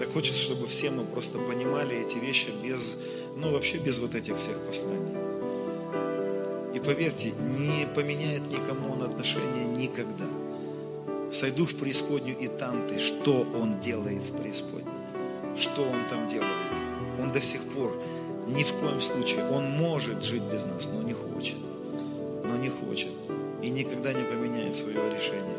Так 0.01 0.13
хочется, 0.13 0.43
чтобы 0.43 0.67
все 0.67 0.91
мы 0.91 1.05
просто 1.05 1.39
понимали 1.39 2.03
эти 2.03 2.19
вещи 2.19 2.49
без, 2.65 2.99
ну 3.37 3.53
вообще 3.53 3.79
без 3.79 4.01
вот 4.01 4.17
этих 4.17 4.39
всех 4.39 4.59
посланий. 4.67 5.17
И 6.75 6.81
поверьте, 6.81 7.31
не 7.31 7.87
поменяет 7.95 8.51
никому 8.51 8.93
он 8.95 9.05
отношения 9.05 9.67
никогда. 9.67 10.27
Сойду 11.31 11.65
в 11.65 11.77
преисподнюю, 11.77 12.37
и 12.39 12.49
там 12.49 12.85
ты, 12.89 12.99
что 12.99 13.47
он 13.55 13.79
делает 13.79 14.23
в 14.23 14.37
преисподней? 14.37 14.91
Что 15.57 15.83
он 15.83 16.01
там 16.11 16.27
делает? 16.27 16.96
Он 17.21 17.33
до 17.33 17.41
сих 17.41 17.63
пор 17.63 17.93
ни 18.47 18.63
в 18.63 18.73
коем 18.75 19.01
случае, 19.01 19.45
он 19.51 19.71
может 19.71 20.23
жить 20.23 20.43
без 20.43 20.65
нас, 20.67 20.89
но 20.93 21.03
не 21.03 21.13
хочет. 21.13 21.59
Но 22.45 22.57
не 22.57 22.69
хочет 22.69 23.11
и 23.63 23.71
никогда 23.71 24.13
не 24.13 24.23
поменяет 24.23 24.77
свое 24.77 24.99
решение. 25.13 25.57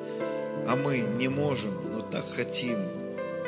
А 0.68 0.76
мы 0.76 1.00
не 1.00 1.28
можем, 1.28 1.74
но 1.92 2.02
так 2.02 2.26
хотим 2.34 2.78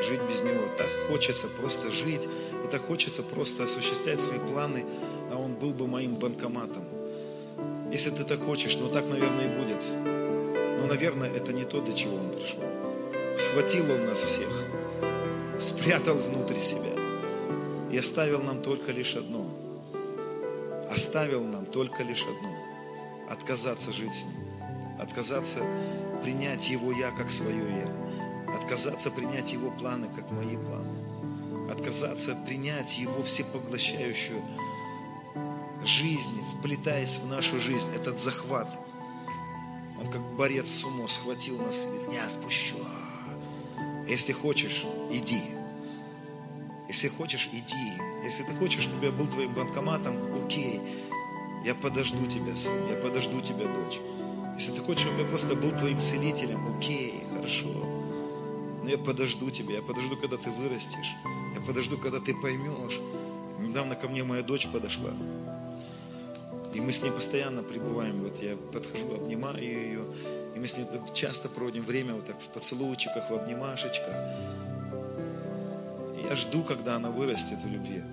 жить 0.01 0.21
без 0.29 0.41
Него. 0.41 0.67
Так 0.77 0.87
хочется 1.07 1.47
просто 1.47 1.89
жить, 1.89 2.27
и 2.65 2.67
так 2.69 2.81
хочется 2.81 3.23
просто 3.23 3.63
осуществлять 3.63 4.19
свои 4.19 4.39
планы, 4.39 4.85
а 5.31 5.37
Он 5.37 5.53
был 5.53 5.71
бы 5.71 5.87
моим 5.87 6.15
банкоматом. 6.15 6.83
Если 7.91 8.09
ты 8.09 8.23
так 8.23 8.39
хочешь, 8.39 8.77
ну 8.77 8.89
так, 8.89 9.07
наверное, 9.07 9.45
и 9.45 9.57
будет. 9.57 9.83
Но, 10.79 10.85
наверное, 10.87 11.29
это 11.29 11.53
не 11.53 11.63
то, 11.63 11.81
для 11.81 11.93
чего 11.93 12.15
Он 12.17 12.29
пришел. 12.29 12.59
Схватил 13.37 13.89
Он 13.91 14.05
нас 14.05 14.21
всех, 14.21 14.65
спрятал 15.59 16.15
внутрь 16.15 16.57
себя 16.57 16.98
и 17.91 17.97
оставил 17.97 18.41
нам 18.41 18.61
только 18.61 18.91
лишь 18.91 19.15
одно. 19.15 19.45
Оставил 20.91 21.43
нам 21.43 21.65
только 21.65 22.03
лишь 22.03 22.25
одно– 22.25 22.55
отказаться 23.29 23.91
жить 23.93 24.15
с 24.15 24.23
Ним, 24.25 24.99
отказаться 24.99 25.59
принять 26.23 26.69
Его 26.69 26.91
Я 26.91 27.11
как 27.11 27.31
свое 27.31 27.63
Я, 27.63 28.55
отказаться 28.55 29.11
принять 29.11 29.53
Его 29.53 29.71
планы 29.71 30.07
как 30.15 30.31
мои 30.31 30.57
планы, 30.57 31.71
отказаться 31.71 32.35
принять 32.47 32.97
Его 32.97 33.21
всепоглощающую 33.21 34.41
жизнь, 35.85 36.41
вплетаясь 36.57 37.17
в 37.17 37.27
нашу 37.27 37.59
жизнь, 37.59 37.89
этот 37.95 38.19
захват. 38.19 38.67
Он 39.99 40.07
как 40.07 40.21
борец 40.35 40.69
сумо 40.69 41.07
схватил 41.07 41.57
нас 41.59 41.83
и 41.83 41.87
говорит, 41.87 42.09
не 42.09 42.17
отпущу. 42.17 42.77
Если 44.07 44.31
хочешь, 44.31 44.85
иди. 45.11 45.58
Если 46.89 47.07
хочешь, 47.07 47.47
иди. 47.51 47.93
Если 48.23 48.41
ты 48.41 48.53
хочешь, 48.55 48.81
чтобы 48.81 49.05
я 49.05 49.11
был 49.11 49.27
твоим 49.27 49.53
банкоматом, 49.53 50.17
окей. 50.43 50.81
Я 51.63 51.75
подожду 51.75 52.25
тебя, 52.25 52.55
сын, 52.55 52.73
я 52.89 52.95
подожду 52.95 53.41
тебя, 53.41 53.65
дочь. 53.65 53.99
Если 54.55 54.71
ты 54.71 54.81
хочешь, 54.81 55.03
чтобы 55.03 55.21
я 55.21 55.27
просто 55.27 55.55
был 55.55 55.71
твоим 55.71 55.99
целителем, 55.99 56.75
окей, 56.75 57.13
хорошо. 57.31 57.69
Но 58.83 58.89
я 58.89 58.97
подожду 58.97 59.51
тебя, 59.51 59.75
я 59.75 59.81
подожду, 59.83 60.17
когда 60.17 60.37
ты 60.37 60.49
вырастешь. 60.49 61.13
Я 61.53 61.61
подожду, 61.61 61.97
когда 61.97 62.19
ты 62.19 62.33
поймешь. 62.33 62.99
Недавно 63.59 63.95
ко 63.95 64.07
мне 64.07 64.23
моя 64.23 64.41
дочь 64.41 64.67
подошла. 64.67 65.11
И 66.73 66.81
мы 66.81 66.91
с 66.91 67.03
ней 67.03 67.11
постоянно 67.11 67.61
пребываем. 67.61 68.23
Вот 68.23 68.41
я 68.41 68.55
подхожу, 68.55 69.13
обнимаю 69.13 69.61
ее. 69.61 70.05
И 70.55 70.59
мы 70.59 70.65
с 70.65 70.75
ней 70.75 70.87
часто 71.13 71.49
проводим 71.49 71.83
время 71.83 72.15
вот 72.15 72.25
так 72.25 72.39
в 72.41 72.47
поцелуйчиках, 72.47 73.29
в 73.29 73.33
обнимашечках. 73.35 74.15
Я 76.29 76.35
жду, 76.35 76.61
когда 76.61 76.97
она 76.97 77.09
вырастет 77.09 77.57
в 77.57 77.67
любви. 77.67 78.03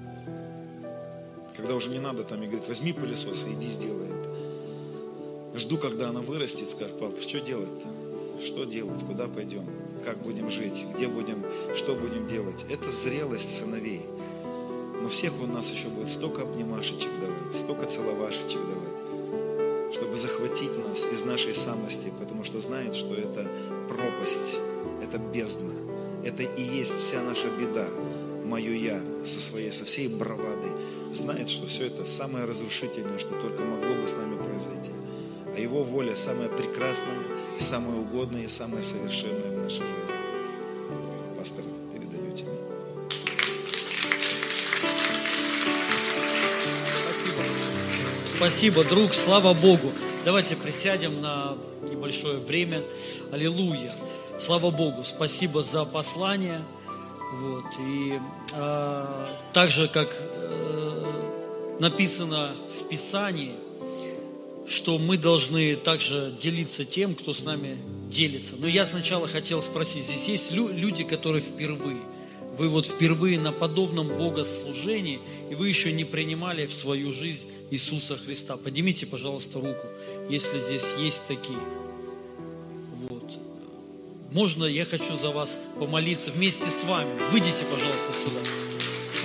Когда 1.55 1.75
уже 1.75 1.91
не 1.91 1.99
надо 1.99 2.25
там, 2.25 2.43
и 2.43 2.47
говорит, 2.47 2.67
возьми 2.67 2.95
пылесос 2.95 3.45
и 3.45 3.53
иди 3.53 3.69
сделай 3.69 4.09
это. 4.09 5.59
Жду, 5.59 5.77
когда 5.77 6.09
она 6.09 6.21
вырастет, 6.23 6.71
скажет, 6.71 6.99
пап, 6.99 7.21
что 7.21 7.41
делать-то? 7.41 8.43
Что 8.43 8.65
делать? 8.65 9.05
Куда 9.05 9.27
пойдем? 9.27 9.67
Как 10.03 10.17
будем 10.23 10.49
жить? 10.49 10.87
Где 10.95 11.09
будем? 11.09 11.45
Что 11.75 11.95
будем 11.95 12.27
делать? 12.27 12.65
Это 12.71 12.91
зрелость 12.91 13.59
сыновей. 13.59 14.01
Но 15.03 15.11
всех 15.11 15.39
у 15.43 15.47
нас 15.47 15.71
еще 15.71 15.89
будет 15.89 16.11
столько 16.11 16.43
обнимашечек 16.43 17.11
давать, 17.21 17.55
столько 17.55 17.85
целовашечек 17.85 18.61
давать, 18.63 19.95
чтобы 19.95 20.17
захватить 20.17 20.73
нас 20.89 21.05
из 21.05 21.23
нашей 21.25 21.55
самости, 21.55 22.11
потому 22.19 22.45
что 22.45 22.61
знает, 22.61 22.95
что 22.95 23.15
это 23.15 23.47
пропасть, 23.89 24.59
это 25.03 25.19
бездна, 25.19 25.71
это 26.27 26.43
и 26.43 26.63
есть 26.63 26.97
вся 26.97 27.23
наша 27.23 27.49
беда 27.49 27.87
мое 28.47 28.75
я 28.75 29.01
со 29.25 29.41
своей, 29.41 29.73
со 29.73 29.85
всей 29.85 30.09
бравадой, 30.09 30.71
знает, 31.13 31.49
что 31.49 31.67
все 31.67 31.87
это 31.87 32.05
самое 32.05 32.45
разрушительное, 32.45 33.19
что 33.19 33.35
только 33.41 33.63
могло 33.63 33.95
бы 33.95 34.07
с 34.07 34.17
нами 34.17 34.37
произойти. 34.37 34.93
А 35.55 35.61
его 35.61 35.83
воля 35.83 36.15
самая 36.17 36.49
прекрасная, 36.49 37.19
самая 37.59 37.97
угодная, 37.97 38.45
и 38.45 38.49
самая 38.49 38.83
совершенная 38.83 39.51
в 39.51 39.63
нашей 39.63 39.83
жизни. 39.83 41.37
Пастор, 41.39 41.65
передаю 41.93 42.33
тебе. 42.35 42.53
Спасибо. 47.05 47.43
Спасибо, 48.37 48.85
друг, 48.85 49.15
слава 49.15 49.55
Богу. 49.55 49.93
Давайте 50.25 50.57
присядем 50.57 51.21
на 51.21 51.57
небольшое 51.89 52.39
время. 52.39 52.83
Аллилуйя. 53.33 53.93
Слава 54.39 54.71
Богу. 54.71 55.03
Спасибо 55.05 55.63
за 55.63 55.85
послание. 55.85 56.63
Вот. 57.33 57.65
И 57.81 58.21
э, 58.53 59.27
так 59.53 59.71
же, 59.71 59.89
как 59.89 60.15
э, 60.21 61.77
написано 61.81 62.55
в 62.79 62.89
Писании, 62.89 63.55
что 64.67 64.99
мы 64.99 65.17
должны 65.17 65.77
также 65.77 66.35
делиться 66.43 66.85
тем, 66.85 67.15
кто 67.15 67.33
с 67.33 67.45
нами 67.45 67.79
делится. 68.11 68.55
Но 68.59 68.67
я 68.67 68.85
сначала 68.85 69.27
хотел 69.27 69.63
спросить, 69.63 70.05
здесь 70.05 70.29
есть 70.29 70.53
люди, 70.53 71.03
которые 71.03 71.43
впервые, 71.43 72.01
вы 72.59 72.69
вот 72.69 72.87
впервые 72.87 73.39
на 73.39 73.53
подобном 73.53 74.09
богослужении, 74.09 75.21
и 75.51 75.55
вы 75.55 75.69
еще 75.69 75.93
не 75.93 76.05
принимали 76.05 76.67
в 76.67 76.73
свою 76.73 77.11
жизнь 77.11 77.47
Иисуса 77.71 78.17
Христа. 78.17 78.57
Поднимите, 78.57 79.07
пожалуйста, 79.07 79.61
руку, 79.61 79.87
если 80.29 80.61
здесь 80.61 80.87
есть 80.99 81.23
такие. 81.27 81.59
Можно 84.37 84.67
я 84.67 84.85
хочу 84.85 85.17
за 85.17 85.31
вас 85.31 85.57
помолиться 85.79 86.31
вместе 86.31 86.69
с 86.69 86.85
вами? 86.85 87.09
Выйдите, 87.31 87.65
пожалуйста, 87.73 88.13
сюда. 88.13 88.39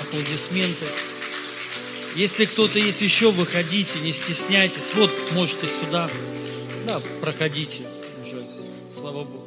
Аплодисменты. 0.04 0.86
Если 2.16 2.46
кто-то 2.46 2.80
есть 2.80 3.02
еще, 3.02 3.30
выходите, 3.30 4.00
не 4.00 4.14
стесняйтесь. 4.14 4.88
Вот, 4.96 5.12
можете 5.34 5.68
сюда. 5.68 6.10
Да, 6.88 7.02
проходите 7.20 7.80
уже. 8.22 8.42
Слава 8.98 9.26
Богу. 9.26 9.44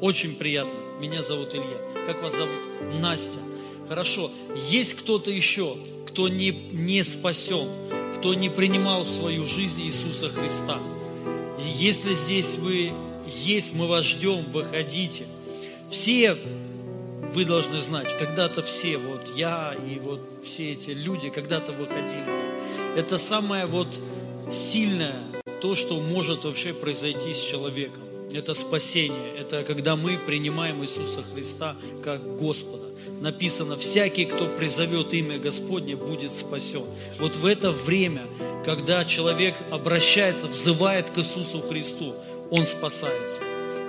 Очень 0.00 0.34
приятно. 0.36 0.72
Меня 0.98 1.22
зовут 1.22 1.52
Илья. 1.52 2.06
Как 2.06 2.22
вас 2.22 2.34
зовут? 2.34 2.56
Настя. 2.98 3.40
Хорошо. 3.88 4.30
Есть 4.70 4.94
кто-то 4.94 5.30
еще, 5.30 5.76
кто 6.06 6.30
не, 6.30 6.50
не 6.50 7.04
спасен, 7.04 7.68
кто 8.16 8.32
не 8.32 8.48
принимал 8.48 9.02
в 9.02 9.10
свою 9.10 9.44
жизнь 9.44 9.82
Иисуса 9.82 10.30
Христа? 10.30 10.78
Если 11.74 12.14
здесь 12.14 12.54
вы 12.56 12.94
есть, 13.28 13.74
мы 13.74 13.86
вас 13.86 14.04
ждем, 14.04 14.44
выходите. 14.50 15.26
Все 15.90 16.36
вы 17.34 17.44
должны 17.44 17.78
знать, 17.80 18.16
когда-то 18.18 18.62
все, 18.62 18.96
вот 18.96 19.22
я 19.36 19.74
и 19.86 19.98
вот 19.98 20.20
все 20.42 20.72
эти 20.72 20.90
люди 20.90 21.28
когда-то 21.28 21.72
выходили. 21.72 22.24
Это 22.96 23.18
самое 23.18 23.66
вот 23.66 23.88
сильное, 24.50 25.20
то, 25.60 25.74
что 25.74 26.00
может 26.00 26.44
вообще 26.44 26.72
произойти 26.72 27.34
с 27.34 27.40
человеком. 27.40 28.02
Это 28.32 28.54
спасение, 28.54 29.34
это 29.38 29.62
когда 29.64 29.96
мы 29.96 30.18
принимаем 30.18 30.82
Иисуса 30.82 31.22
Христа 31.22 31.76
как 32.02 32.36
Господа. 32.36 32.86
Написано, 33.20 33.76
всякий, 33.76 34.26
кто 34.26 34.46
призовет 34.46 35.14
имя 35.14 35.38
Господне, 35.38 35.96
будет 35.96 36.34
спасен. 36.34 36.84
Вот 37.18 37.36
в 37.36 37.46
это 37.46 37.72
время, 37.72 38.22
когда 38.64 39.04
человек 39.04 39.54
обращается, 39.70 40.46
взывает 40.46 41.10
к 41.10 41.18
Иисусу 41.18 41.60
Христу, 41.60 42.14
он 42.50 42.66
спасается. 42.66 43.42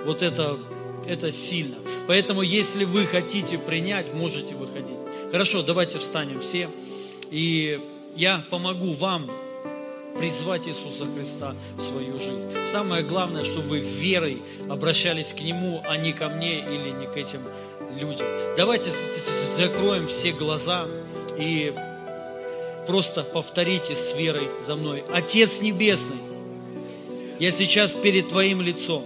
Вот 0.04 0.22
это 0.22 0.58
это 1.06 1.32
сильно. 1.32 1.76
Поэтому, 2.06 2.42
если 2.42 2.84
вы 2.84 3.06
хотите 3.06 3.58
принять, 3.58 4.12
можете 4.14 4.54
выходить. 4.54 4.96
Хорошо, 5.32 5.62
давайте 5.62 5.98
встанем 5.98 6.40
все. 6.40 6.68
И 7.30 7.80
я 8.16 8.44
помогу 8.50 8.92
вам 8.92 9.30
призвать 10.18 10.68
Иисуса 10.68 11.06
Христа 11.06 11.54
в 11.76 11.82
свою 11.82 12.18
жизнь. 12.18 12.66
Самое 12.66 13.02
главное, 13.02 13.44
чтобы 13.44 13.68
вы 13.68 13.78
верой 13.78 14.42
обращались 14.68 15.28
к 15.28 15.40
Нему, 15.40 15.82
а 15.86 15.96
не 15.96 16.12
ко 16.12 16.28
мне 16.28 16.58
или 16.58 16.90
не 16.90 17.06
к 17.06 17.16
этим 17.16 17.40
людям. 17.98 18.26
Давайте 18.56 18.90
закроем 19.56 20.06
все 20.06 20.32
глаза 20.32 20.86
и 21.38 21.72
просто 22.86 23.22
повторите 23.22 23.94
с 23.94 24.14
верой 24.16 24.48
за 24.64 24.76
мной. 24.76 25.04
Отец 25.12 25.60
Небесный, 25.60 26.18
я 27.40 27.52
сейчас 27.52 27.92
перед 27.92 28.28
Твоим 28.28 28.60
лицом 28.60 29.02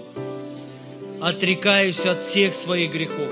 отрекаюсь 1.20 2.01
от 2.01 2.20
всех 2.20 2.52
своих 2.52 2.90
грехов. 2.90 3.31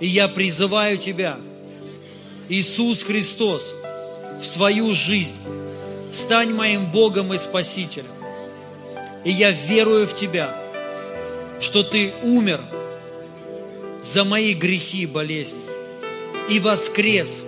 И 0.00 0.06
я 0.06 0.26
призываю 0.26 0.96
Тебя, 0.96 1.36
Иисус 2.48 3.02
Христос, 3.02 3.74
в 4.40 4.44
свою 4.44 4.92
жизнь. 4.94 5.36
Стань 6.14 6.54
моим 6.54 6.90
Богом 6.90 7.34
и 7.34 7.38
Спасителем. 7.38 8.06
И 9.22 9.30
я 9.30 9.50
верую 9.50 10.06
в 10.06 10.14
Тебя, 10.14 10.56
что 11.60 11.82
Ты 11.82 12.14
умер 12.22 12.60
за 14.02 14.24
мои 14.24 14.54
грехи 14.54 15.02
и 15.02 15.06
болезни 15.06 15.60
и 16.48 16.58
воскрес 16.58 17.42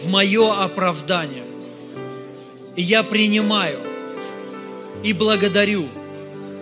в 0.00 0.08
мое 0.08 0.62
оправдание. 0.62 1.44
И 2.76 2.82
я 2.82 3.02
принимаю 3.02 3.87
и 5.02 5.12
благодарю 5.12 5.88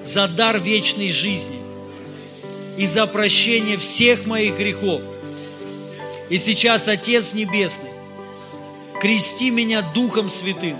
за 0.05 0.29
дар 0.29 0.59
вечной 0.59 1.09
жизни 1.09 1.59
и 2.77 2.87
за 2.87 3.07
прощение 3.07 3.79
всех 3.79 4.27
моих 4.27 4.57
грехов. 4.57 5.01
И 6.29 6.39
сейчас, 6.39 6.89
Отец 6.89 7.33
Небесный, 7.33 7.91
крести 9.01 9.51
меня 9.51 9.83
Духом 9.95 10.29
Святым 10.29 10.77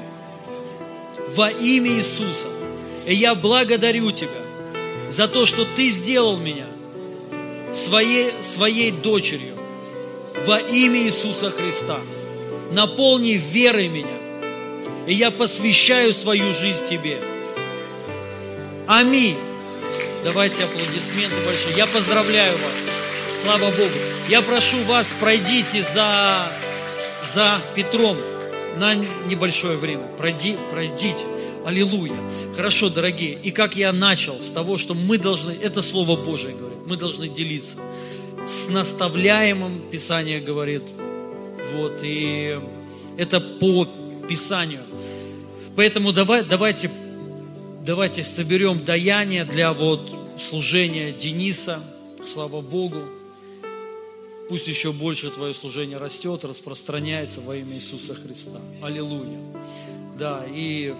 во 1.35 1.51
имя 1.51 1.91
Иисуса. 1.91 2.47
И 3.07 3.15
я 3.15 3.35
благодарю 3.35 4.11
Тебя 4.11 4.43
за 5.09 5.29
то, 5.29 5.47
что 5.47 5.65
Ты 5.65 5.89
сделал 5.89 6.37
меня 6.37 6.67
своей, 7.73 8.33
своей 8.43 8.91
дочерью 8.91 9.55
во 10.47 10.59
имя 10.59 11.01
Иисуса 11.05 11.51
Христа. 11.51 12.01
Наполни 12.73 13.41
верой 13.53 13.89
меня, 13.89 14.19
и 15.07 15.15
я 15.15 15.31
посвящаю 15.31 16.13
свою 16.13 16.53
жизнь 16.53 16.85
Тебе– 16.89 17.21
Аминь. 18.87 19.37
Давайте 20.23 20.63
аплодисменты 20.63 21.37
большие. 21.45 21.77
Я 21.77 21.87
поздравляю 21.87 22.53
вас. 22.53 23.41
Слава 23.43 23.71
Богу. 23.73 23.91
Я 24.29 24.43
прошу 24.43 24.77
вас, 24.85 25.09
пройдите 25.21 25.83
за, 25.83 26.49
за 27.35 27.61
Петром 27.75 28.17
на 28.77 28.95
небольшое 28.95 29.77
время. 29.77 30.05
Пройди, 30.19 30.57
пройдите. 30.71 31.25
Аллилуйя. 31.65 32.15
Хорошо, 32.55 32.89
дорогие. 32.89 33.33
И 33.43 33.51
как 33.51 33.77
я 33.77 33.93
начал 33.93 34.41
с 34.41 34.51
того, 34.51 34.79
что 34.79 34.95
мы 34.95 35.19
должны, 35.19 35.51
это 35.51 35.83
Слово 35.83 36.17
Божие 36.17 36.55
говорит, 36.55 36.79
мы 36.87 36.97
должны 36.97 37.29
делиться. 37.29 37.77
С 38.47 38.71
наставляемым 38.71 39.81
Писание 39.91 40.39
говорит. 40.39 40.85
Вот, 41.73 42.01
и 42.03 42.61
это 43.17 43.41
по 43.41 43.89
Писанию. 44.29 44.83
Поэтому 45.75 46.13
давай, 46.13 46.45
давайте 46.45 46.89
давайте 47.87 48.25
соберем 48.25 48.85
даяние 48.85 49.45
для 49.45 49.73
вот 49.73 50.11
служения 50.39 51.13
Дениса. 51.13 51.81
Слава 52.27 52.61
Богу. 52.61 53.05
Пусть 54.49 54.67
еще 54.67 54.93
больше 54.93 55.31
твое 55.31 55.55
служение 55.55 55.97
растет, 55.97 56.45
распространяется 56.45 57.41
во 57.41 57.55
имя 57.55 57.77
Иисуса 57.77 58.15
Христа. 58.15 58.61
Аллилуйя. 58.83 59.39
Да, 60.19 60.45
и 60.49 60.95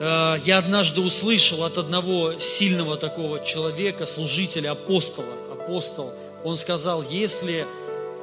э, 0.00 0.36
я 0.44 0.58
однажды 0.58 1.02
услышал 1.02 1.62
от 1.64 1.76
одного 1.76 2.40
сильного 2.40 2.96
такого 2.96 3.44
человека, 3.44 4.06
служителя, 4.06 4.72
апостола, 4.72 5.34
апостол, 5.52 6.12
он 6.42 6.56
сказал, 6.56 7.02
если 7.02 7.66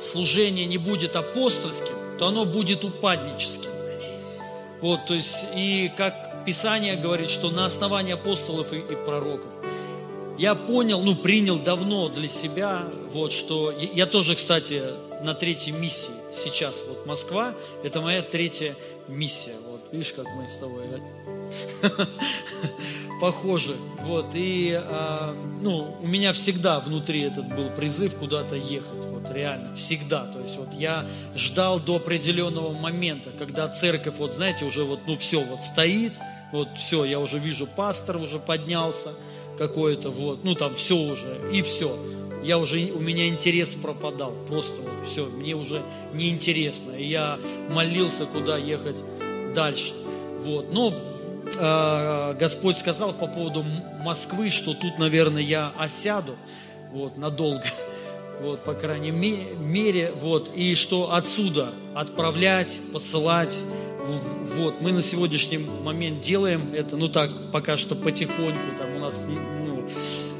служение 0.01 0.65
не 0.65 0.79
будет 0.79 1.15
апостольским, 1.15 1.95
то 2.17 2.27
оно 2.27 2.45
будет 2.45 2.83
упадническим. 2.83 3.69
Вот, 4.81 5.05
то 5.05 5.13
есть, 5.13 5.45
и 5.55 5.91
как 5.97 6.24
Писание 6.45 6.95
говорит, 6.95 7.29
что 7.29 7.49
на 7.49 7.65
основании 7.65 8.13
апостолов 8.13 8.71
и, 8.73 8.77
и 8.77 8.95
пророков. 9.05 9.51
Я 10.37 10.53
понял, 10.53 11.01
ну, 11.01 11.15
принял 11.15 11.57
давно 11.57 12.09
для 12.09 12.27
себя, 12.27 12.83
вот, 13.13 13.31
что... 13.31 13.71
Я 13.71 14.05
тоже, 14.05 14.35
кстати, 14.35 14.81
на 15.21 15.33
третьей 15.33 15.71
миссии 15.71 16.09
сейчас. 16.33 16.83
Вот 16.87 17.05
Москва, 17.05 17.53
это 17.83 18.01
моя 18.01 18.21
третья 18.21 18.75
миссия. 19.07 19.55
Вот, 19.69 19.81
видишь, 19.91 20.13
как 20.13 20.25
мы 20.35 20.47
с 20.47 20.57
тобой 20.57 20.83
похожи. 23.21 23.75
Вот, 24.01 24.27
и, 24.33 24.73
а, 24.77 25.35
ну, 25.61 25.97
у 26.01 26.07
меня 26.07 26.33
всегда 26.33 26.79
внутри 26.79 27.21
этот 27.21 27.47
был 27.55 27.69
призыв 27.69 28.15
куда-то 28.15 28.55
ехать. 28.55 29.05
Вот, 29.05 29.31
реально, 29.31 29.75
всегда. 29.75 30.25
То 30.25 30.41
есть, 30.41 30.57
вот 30.57 30.73
я 30.73 31.07
ждал 31.35 31.79
до 31.79 31.95
определенного 31.95 32.73
момента, 32.73 33.31
когда 33.37 33.67
церковь, 33.67 34.17
вот, 34.17 34.33
знаете, 34.33 34.65
уже 34.65 34.83
вот, 34.83 34.99
ну, 35.07 35.15
все, 35.17 35.41
вот 35.41 35.63
стоит, 35.63 36.13
вот 36.55 36.69
все, 36.77 37.03
я 37.03 37.19
уже 37.19 37.37
вижу, 37.37 37.67
пастор 37.67 38.17
уже 38.17 38.39
поднялся 38.39 39.13
какой-то, 39.57 40.09
вот, 40.09 40.43
ну 40.43 40.55
там 40.55 40.75
все 40.75 40.95
уже, 40.95 41.37
и 41.51 41.61
все. 41.61 41.97
Я 42.43 42.59
уже, 42.59 42.77
у 42.93 42.99
меня 42.99 43.27
интерес 43.27 43.71
пропадал, 43.71 44.31
просто 44.47 44.81
вот 44.81 45.05
все, 45.05 45.25
мне 45.25 45.55
уже 45.55 45.81
неинтересно. 46.13 46.91
И 46.91 47.07
я 47.07 47.39
молился, 47.69 48.25
куда 48.25 48.57
ехать 48.57 48.97
дальше. 49.55 49.93
Вот, 50.39 50.71
но 50.71 50.93
э, 51.59 52.35
Господь 52.39 52.77
сказал 52.77 53.13
по 53.13 53.27
поводу 53.27 53.65
Москвы, 54.03 54.49
что 54.49 54.75
тут, 54.75 54.99
наверное, 54.99 55.41
я 55.41 55.73
осяду, 55.77 56.35
вот, 56.91 57.17
надолго 57.17 57.65
вот, 58.41 58.63
по 58.63 58.75
крайней 58.75 59.11
мере, 59.11 60.13
вот, 60.21 60.51
и 60.55 60.75
что 60.75 61.13
отсюда 61.13 61.73
отправлять, 61.95 62.79
посылать, 62.93 63.57
вот, 64.05 64.81
мы 64.81 64.91
на 64.91 65.01
сегодняшний 65.01 65.57
момент 65.57 66.21
делаем 66.21 66.73
это, 66.73 66.97
ну 66.97 67.07
так, 67.07 67.51
пока 67.51 67.77
что 67.77 67.95
потихоньку, 67.95 68.77
там 68.77 68.95
у 68.95 68.99
нас, 68.99 69.25
ну, 69.27 69.87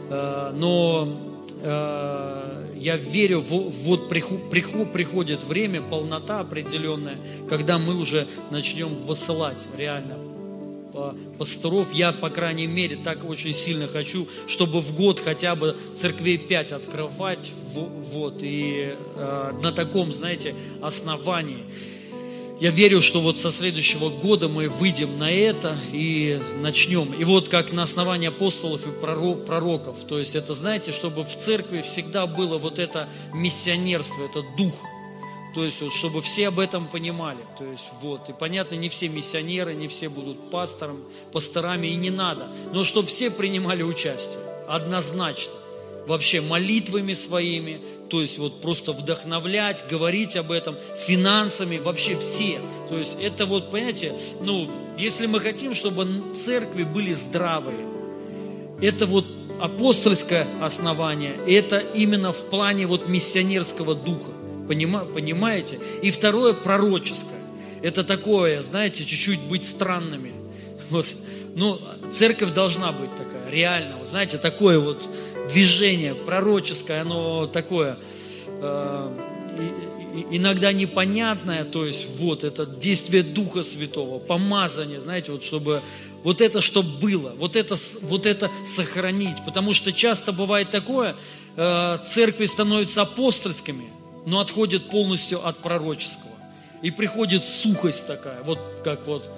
э, 0.09 0.51
но 0.55 1.17
э, 1.61 2.75
я 2.77 2.97
верю, 2.97 3.41
вот 3.41 4.09
приход, 4.09 4.49
приход, 4.49 4.91
приходит 4.91 5.43
время, 5.43 5.81
полнота 5.81 6.41
определенная, 6.41 7.17
когда 7.49 7.77
мы 7.77 7.95
уже 7.95 8.27
начнем 8.51 8.89
высылать 9.05 9.65
реально 9.77 10.17
пасторов. 11.37 11.93
Я, 11.93 12.13
по 12.13 12.29
крайней 12.29 12.67
мере, 12.67 12.95
так 12.95 13.27
очень 13.29 13.53
сильно 13.53 13.87
хочу, 13.87 14.27
чтобы 14.47 14.81
в 14.81 14.95
год 14.95 15.19
хотя 15.19 15.55
бы 15.55 15.75
церквей 15.93 16.37
пять 16.37 16.71
открывать, 16.71 17.51
вот, 17.73 18.37
и 18.41 18.95
э, 19.15 19.51
на 19.61 19.71
таком, 19.71 20.13
знаете, 20.13 20.55
основании. 20.81 21.63
Я 22.60 22.72
верю, 22.72 23.02
что 23.02 23.19
вот 23.19 23.38
со 23.38 23.52
следующего 23.52 24.10
года 24.10 24.48
мы 24.48 24.69
выйдем 24.69 25.19
на 25.19 25.30
это 25.30 25.77
и 25.91 26.41
начнем. 26.61 27.14
И 27.14 27.26
вот 27.26 27.49
как 27.49 27.73
на 27.73 27.84
основании 27.84 28.30
апостолов 28.30 28.88
и 28.88 28.91
пророков. 28.91 30.06
То 30.06 30.19
есть 30.19 30.36
это, 30.36 30.53
знаете, 30.53 30.94
чтобы 30.94 31.26
в 31.26 31.36
церкви 31.36 31.82
всегда 31.82 32.26
было 32.27 32.57
вот 32.57 32.80
это 32.80 33.10
миссионерство, 33.34 34.23
это 34.23 34.41
дух. 34.57 34.73
То 35.53 35.64
есть, 35.64 35.82
вот, 35.82 35.94
чтобы 35.94 36.22
все 36.22 36.49
об 36.49 36.60
этом 36.60 36.88
понимали. 36.88 37.40
То 37.57 37.65
есть, 37.65 37.86
вот. 38.02 38.30
И 38.30 38.34
понятно, 38.34 38.76
не 38.76 38.90
все 38.90 39.10
миссионеры, 39.10 39.73
не 39.73 39.88
все 39.88 40.10
будут 40.10 40.49
пастором, 40.49 40.99
пасторами, 41.32 41.88
и 41.88 41.95
не 41.95 42.10
надо. 42.10 42.48
Но 42.73 42.84
чтобы 42.84 43.07
все 43.07 43.32
принимали 43.32 43.82
участие. 43.82 44.40
Однозначно. 44.68 45.53
Вообще 46.07 46.41
молитвами 46.41 47.14
своими, 47.14 47.82
то 48.10 48.22
есть 48.22 48.38
вот 48.38 48.61
просто 48.61 48.94
вдохновлять, 48.94 49.86
говорить 49.90 50.36
об 50.36 50.52
этом, 50.52 50.76
финансами, 50.95 51.77
вообще 51.77 52.18
все. 52.19 52.60
То 52.90 52.98
есть 52.98 53.18
это 53.19 53.45
вот, 53.45 53.72
понимаете, 53.72 54.14
ну, 54.41 54.69
если 54.98 55.26
мы 55.26 55.40
хотим, 55.40 55.73
чтобы 55.73 56.07
церкви 56.34 56.84
были 56.84 57.14
здравые, 57.14 57.88
это 58.82 59.06
вот 59.06 59.26
апостольское 59.60 60.48
основание, 60.61 61.36
это 61.48 61.80
именно 61.80 62.32
в 62.32 62.45
плане 62.45 62.88
вот 62.88 63.07
миссионерского 63.10 63.95
духа. 63.95 64.32
Понимаете? 64.68 65.80
И 66.02 66.11
второе 66.11 66.53
пророческое. 66.53 67.40
Это 67.82 68.03
такое, 68.03 68.61
знаете, 68.61 69.03
чуть-чуть 69.03 69.41
быть 69.41 69.64
странными. 69.64 70.34
Вот. 70.91 71.07
Ну, 71.56 71.80
церковь 72.11 72.53
должна 72.53 72.91
быть 72.91 73.10
такая, 73.15 73.49
реально. 73.49 73.98
Вот, 73.98 74.07
знаете, 74.07 74.38
такое 74.38 74.77
вот 74.77 75.10
движение 75.49 76.15
пророческое, 76.15 77.01
оно 77.01 77.47
такое 77.47 77.97
э, 78.47 79.11
иногда 80.31 80.72
непонятное, 80.72 81.65
то 81.65 81.85
есть 81.85 82.05
вот 82.17 82.43
это 82.43 82.65
действие 82.65 83.23
Духа 83.23 83.63
Святого, 83.63 84.19
помазание, 84.19 85.01
знаете, 85.01 85.31
вот 85.31 85.43
чтобы 85.43 85.81
вот 86.23 86.41
это, 86.41 86.61
чтобы 86.61 86.89
было, 86.99 87.34
вот 87.38 87.55
это, 87.55 87.76
вот 88.01 88.26
это 88.26 88.49
сохранить, 88.63 89.38
потому 89.45 89.73
что 89.73 89.91
часто 89.91 90.31
бывает 90.31 90.72
такое, 90.72 91.15
э, 91.55 91.97
церкви 92.05 92.45
становятся 92.45 93.01
апостольскими, 93.03 93.85
но 94.26 94.39
отходят 94.39 94.89
полностью 94.89 95.45
от 95.45 95.61
пророческого. 95.61 96.31
И 96.81 96.91
приходит 96.91 97.43
сухость 97.43 98.07
такая, 98.07 98.41
вот 98.43 98.59
как 98.84 99.07
вот 99.07 99.30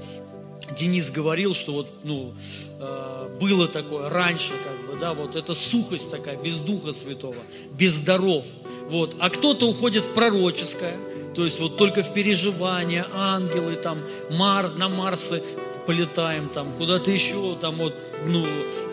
Денис 0.75 1.09
говорил, 1.09 1.53
что 1.53 1.73
вот, 1.73 1.93
ну, 2.03 2.33
э, 2.79 3.37
было 3.39 3.67
такое 3.67 4.09
раньше, 4.09 4.51
как 4.63 4.89
бы, 4.89 4.99
да, 4.99 5.13
вот 5.13 5.35
эта 5.35 5.53
сухость 5.53 6.11
такая, 6.11 6.37
без 6.37 6.59
Духа 6.59 6.93
Святого, 6.93 7.35
без 7.71 7.99
даров. 7.99 8.45
Вот. 8.89 9.15
А 9.19 9.29
кто-то 9.29 9.67
уходит 9.67 10.05
в 10.05 10.13
пророческое, 10.13 10.97
то 11.35 11.45
есть 11.45 11.59
вот 11.59 11.77
только 11.77 12.03
в 12.03 12.13
переживания, 12.13 13.07
ангелы, 13.13 13.75
там, 13.75 13.99
Мар, 14.31 14.71
на 14.71 14.89
Марсы 14.89 15.43
полетаем, 15.87 16.49
там, 16.49 16.73
куда-то 16.77 17.09
еще, 17.11 17.55
там, 17.59 17.75
вот, 17.77 17.95
ну, 18.27 18.45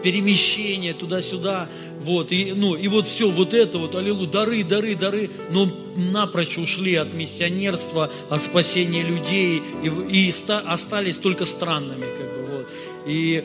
перемещение 0.05 0.95
туда-сюда, 0.95 1.69
вот, 2.01 2.31
и, 2.31 2.53
ну, 2.53 2.77
и 2.77 2.87
вот 2.87 3.09
все, 3.09 3.29
вот 3.29 3.53
это 3.53 3.79
вот, 3.79 3.97
аллилуйя, 3.97 4.29
дары, 4.29 4.63
дары, 4.63 4.95
дары, 4.95 5.31
но 5.51 5.69
напрочь 5.97 6.57
ушли 6.57 6.95
от 6.95 7.13
миссионерства, 7.13 8.11
от 8.31 8.41
спасения 8.41 9.03
людей, 9.03 9.61
и, 9.83 9.89
и 9.89 10.31
ста, 10.31 10.61
остались 10.61 11.19
только 11.19 11.45
странными, 11.45 12.07
как 12.17 12.33
бы, 12.33 12.59
вот, 12.59 12.71
и 13.07 13.45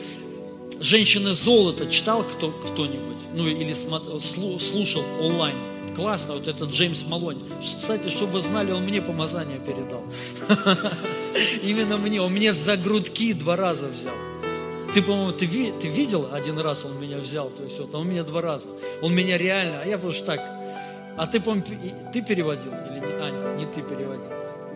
«Женщины 0.80 1.32
золото» 1.32 1.90
читал 1.90 2.22
кто, 2.22 2.52
кто-нибудь, 2.52 3.18
ну, 3.34 3.48
или 3.48 3.72
смотрел, 3.72 4.20
слушал 4.20 5.02
онлайн, 5.20 5.56
классно, 5.94 6.34
вот 6.34 6.48
этот 6.48 6.70
Джеймс 6.70 7.02
Малонь. 7.06 7.38
Кстати, 7.60 8.08
чтобы 8.08 8.32
вы 8.32 8.40
знали, 8.40 8.72
он 8.72 8.84
мне 8.84 9.02
помазание 9.02 9.58
передал. 9.58 10.02
Именно 11.62 11.98
мне. 11.98 12.20
Он 12.20 12.32
мне 12.32 12.52
за 12.52 12.76
грудки 12.76 13.32
два 13.32 13.56
раза 13.56 13.86
взял. 13.86 14.14
Ты, 14.92 15.02
по-моему, 15.02 15.32
ты, 15.32 15.46
ты 15.46 15.88
видел 15.88 16.28
один 16.32 16.58
раз 16.58 16.84
он 16.84 17.00
меня 17.00 17.18
взял, 17.18 17.48
то 17.48 17.62
есть 17.62 17.78
вот 17.78 17.94
он 17.94 18.08
меня 18.08 18.24
два 18.24 18.40
раза. 18.40 18.68
Он 19.02 19.14
меня 19.14 19.38
реально, 19.38 19.82
а 19.82 19.86
я 19.86 19.98
просто 19.98 20.26
так. 20.26 20.40
А 21.16 21.26
ты, 21.26 21.40
по 21.40 21.54
ты 22.12 22.22
переводил 22.22 22.72
или 22.90 22.98
не? 22.98 23.12
А, 23.20 23.56
не 23.56 23.66
ты 23.66 23.82
переводил. 23.82 24.30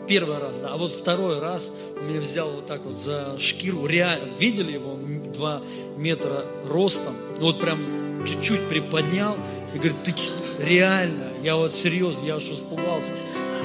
Первый 0.07 0.39
раз, 0.39 0.61
да. 0.61 0.71
А 0.73 0.77
вот 0.77 0.93
второй 0.93 1.41
раз 1.41 1.73
он 1.99 2.09
меня 2.09 2.21
взял 2.21 2.49
вот 2.51 2.67
так 2.67 2.85
вот 2.85 3.03
за 3.03 3.39
шкиру. 3.41 3.87
Реально, 3.87 4.31
видели 4.39 4.73
его? 4.73 4.99
Два 5.33 5.63
метра 5.97 6.45
ростом. 6.69 7.15
Вот 7.39 7.59
прям 7.59 8.25
чуть-чуть 8.27 8.69
приподнял 8.69 9.37
и 9.75 9.79
говорит, 9.79 10.03
ты 10.05 10.13
реально, 10.59 11.29
я 11.43 11.57
вот 11.57 11.75
серьезно, 11.75 12.25
я 12.25 12.37
аж 12.37 12.45
испугался. 12.45 13.13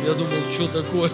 Я 0.06 0.14
думал, 0.14 0.52
что 0.52 0.68
такое? 0.68 1.12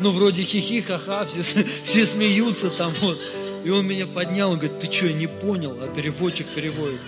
Ну, 0.00 0.10
вроде 0.10 0.42
хихи, 0.42 0.80
ха-ха, 0.80 1.24
все, 1.26 1.42
все 1.84 2.06
смеются 2.06 2.70
там 2.70 2.92
вот. 3.00 3.18
И 3.64 3.70
он 3.70 3.86
меня 3.86 4.06
поднял, 4.06 4.50
он 4.50 4.58
говорит, 4.58 4.80
ты 4.80 4.90
что, 4.90 5.12
не 5.12 5.28
понял? 5.28 5.76
А 5.80 5.86
переводчик 5.94 6.46
переводит. 6.48 7.00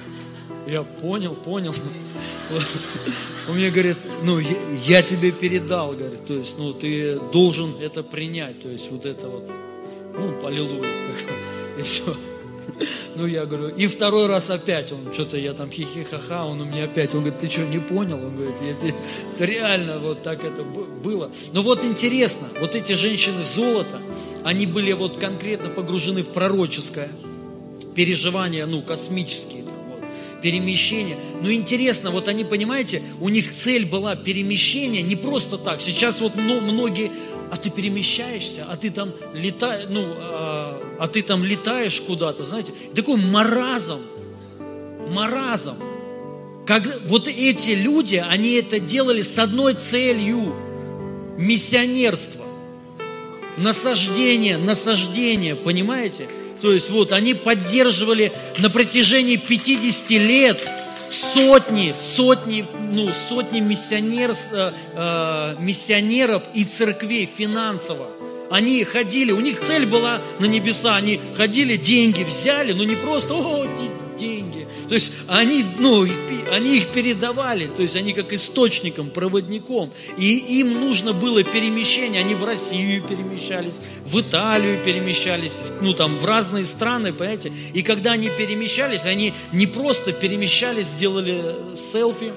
Я 0.67 0.83
понял, 0.83 1.35
понял. 1.35 1.75
Он 3.49 3.57
мне 3.57 3.71
говорит, 3.71 3.99
ну, 4.23 4.39
я 4.39 5.03
тебе 5.03 5.33
передал, 5.33 5.93
говорит, 5.93 6.25
то 6.27 6.35
есть, 6.35 6.57
ну, 6.59 6.73
ты 6.73 7.19
должен 7.33 7.75
это 7.81 8.03
принять, 8.03 8.63
то 8.63 8.69
есть, 8.69 8.91
вот 8.91 9.05
это 9.05 9.29
вот, 9.29 9.51
ну, 10.17 10.47
аллилуйя, 10.47 10.89
и 11.79 11.83
все. 11.83 12.17
Ну, 13.17 13.27
я 13.27 13.47
говорю, 13.47 13.69
и 13.69 13.87
второй 13.87 14.27
раз 14.27 14.51
опять, 14.51 14.91
он 14.91 15.15
что-то, 15.15 15.37
я 15.37 15.53
там 15.53 15.71
хихи-ха-ха, 15.71 16.47
он 16.47 16.61
у 16.61 16.65
меня 16.65 16.85
опять, 16.85 17.15
он 17.15 17.21
говорит, 17.21 17.39
ты 17.39 17.49
что, 17.49 17.63
не 17.63 17.79
понял? 17.79 18.17
Он 18.17 18.35
говорит, 18.35 18.57
это, 18.61 18.87
это 19.37 19.45
реально 19.45 20.01
вот 20.01 20.23
так 20.23 20.45
это 20.45 20.65
было. 20.65 21.31
Но 21.53 21.63
вот 21.63 21.85
интересно, 21.85 22.49
вот 22.61 22.75
эти 22.75 22.93
женщины 22.93 23.45
золота, 23.45 24.01
они 24.43 24.67
были 24.67 24.93
вот 24.93 25.19
конкретно 25.19 25.71
погружены 25.71 26.23
в 26.23 26.29
пророческое 26.29 27.11
переживание, 27.95 28.67
ну, 28.67 28.83
космические, 28.83 29.64
перемещения. 30.45 31.17
Но 31.43 31.51
интересно, 31.51 32.11
вот 32.11 32.29
они, 32.29 32.45
понимаете, 32.45 33.03
у 33.19 33.31
них 33.31 33.51
цель 33.51 33.87
была 33.87 34.15
перемещение 34.15 35.01
не 35.01 35.17
просто 35.17 35.57
так. 35.57 35.81
Сейчас 35.81 36.21
вот 36.21 36.37
многие 36.37 37.11
а 37.51 37.57
ты 37.57 37.71
перемещаешься, 37.71 38.67
а 38.69 38.77
ты 38.77 38.91
там 38.91 39.13
летаешь, 39.33 39.87
ну, 39.89 40.07
а, 40.17 40.83
а 40.99 41.07
ты 41.07 41.23
там 41.23 41.45
летаешь 41.45 42.01
куда-то, 42.01 42.43
знаете, 42.43 42.73
такой 42.95 43.17
маразм, 43.31 44.01
маразм. 45.11 45.77
Как, 46.67 46.83
вот 47.07 47.29
эти 47.29 47.71
люди, 47.71 48.17
они 48.17 48.55
это 48.55 48.81
делали 48.81 49.23
с 49.23 49.39
одной 49.39 49.75
целью– 49.75 50.55
миссионерство, 51.39 52.45
насаждение, 53.57 54.57
насаждение, 54.57 55.55
понимаете? 55.55 56.29
То 56.61 56.73
есть 56.73 56.91
вот 56.91 57.13
они 57.13 57.35
поддерживали 57.35 58.33
на 58.59 58.71
протяжении 58.71 59.37
50 59.37 60.11
лет– 60.11 60.69
сотни, 61.15 61.93
сотни, 61.95 62.67
ну, 62.93 63.13
сотни 63.29 63.61
миссионеров, 63.61 64.39
э, 64.53 64.73
э, 64.95 65.57
миссионеров 65.59 66.45
и 66.55 66.65
церквей 66.65 67.27
финансово. 67.27 68.09
Они 68.51 68.85
ходили, 68.85 69.33
у 69.33 69.41
них 69.41 69.59
цель 69.61 69.87
была 69.87 70.21
на 70.39 70.45
небеса, 70.45 70.97
они 70.97 71.21
ходили, 71.37 71.77
деньги 71.77 72.23
взяли, 72.23 72.73
но 72.73 72.85
не 72.85 72.97
просто, 72.97 73.35
о. 73.35 73.67
То 74.95 74.99
есть 74.99 75.11
они, 75.27 75.65
ну, 75.81 76.07
они 76.53 76.77
их 76.77 76.93
передавали, 76.93 77.67
то 77.67 77.83
есть 77.83 77.97
они 77.97 78.13
как 78.13 78.33
источником, 78.33 79.11
проводником. 79.11 79.91
И 80.17 80.61
им 80.61 80.81
нужно 80.81 81.13
было 81.13 81.43
перемещение, 81.43 82.21
они 82.21 82.37
в 82.37 82.45
Россию 82.45 83.03
перемещались, 83.03 83.81
в 84.05 84.21
Италию 84.21 84.81
перемещались, 84.85 85.55
ну 85.81 85.95
там 85.95 86.17
в 86.17 86.25
разные 86.25 86.65
страны, 86.65 87.13
понимаете. 87.13 87.51
И 87.73 87.83
когда 87.83 88.13
они 88.13 88.29
перемещались, 88.29 89.05
они 89.05 89.35
не 89.51 89.67
просто 89.67 90.13
перемещались, 90.13 90.87
сделали 90.87 91.57
селфи, 91.93 92.33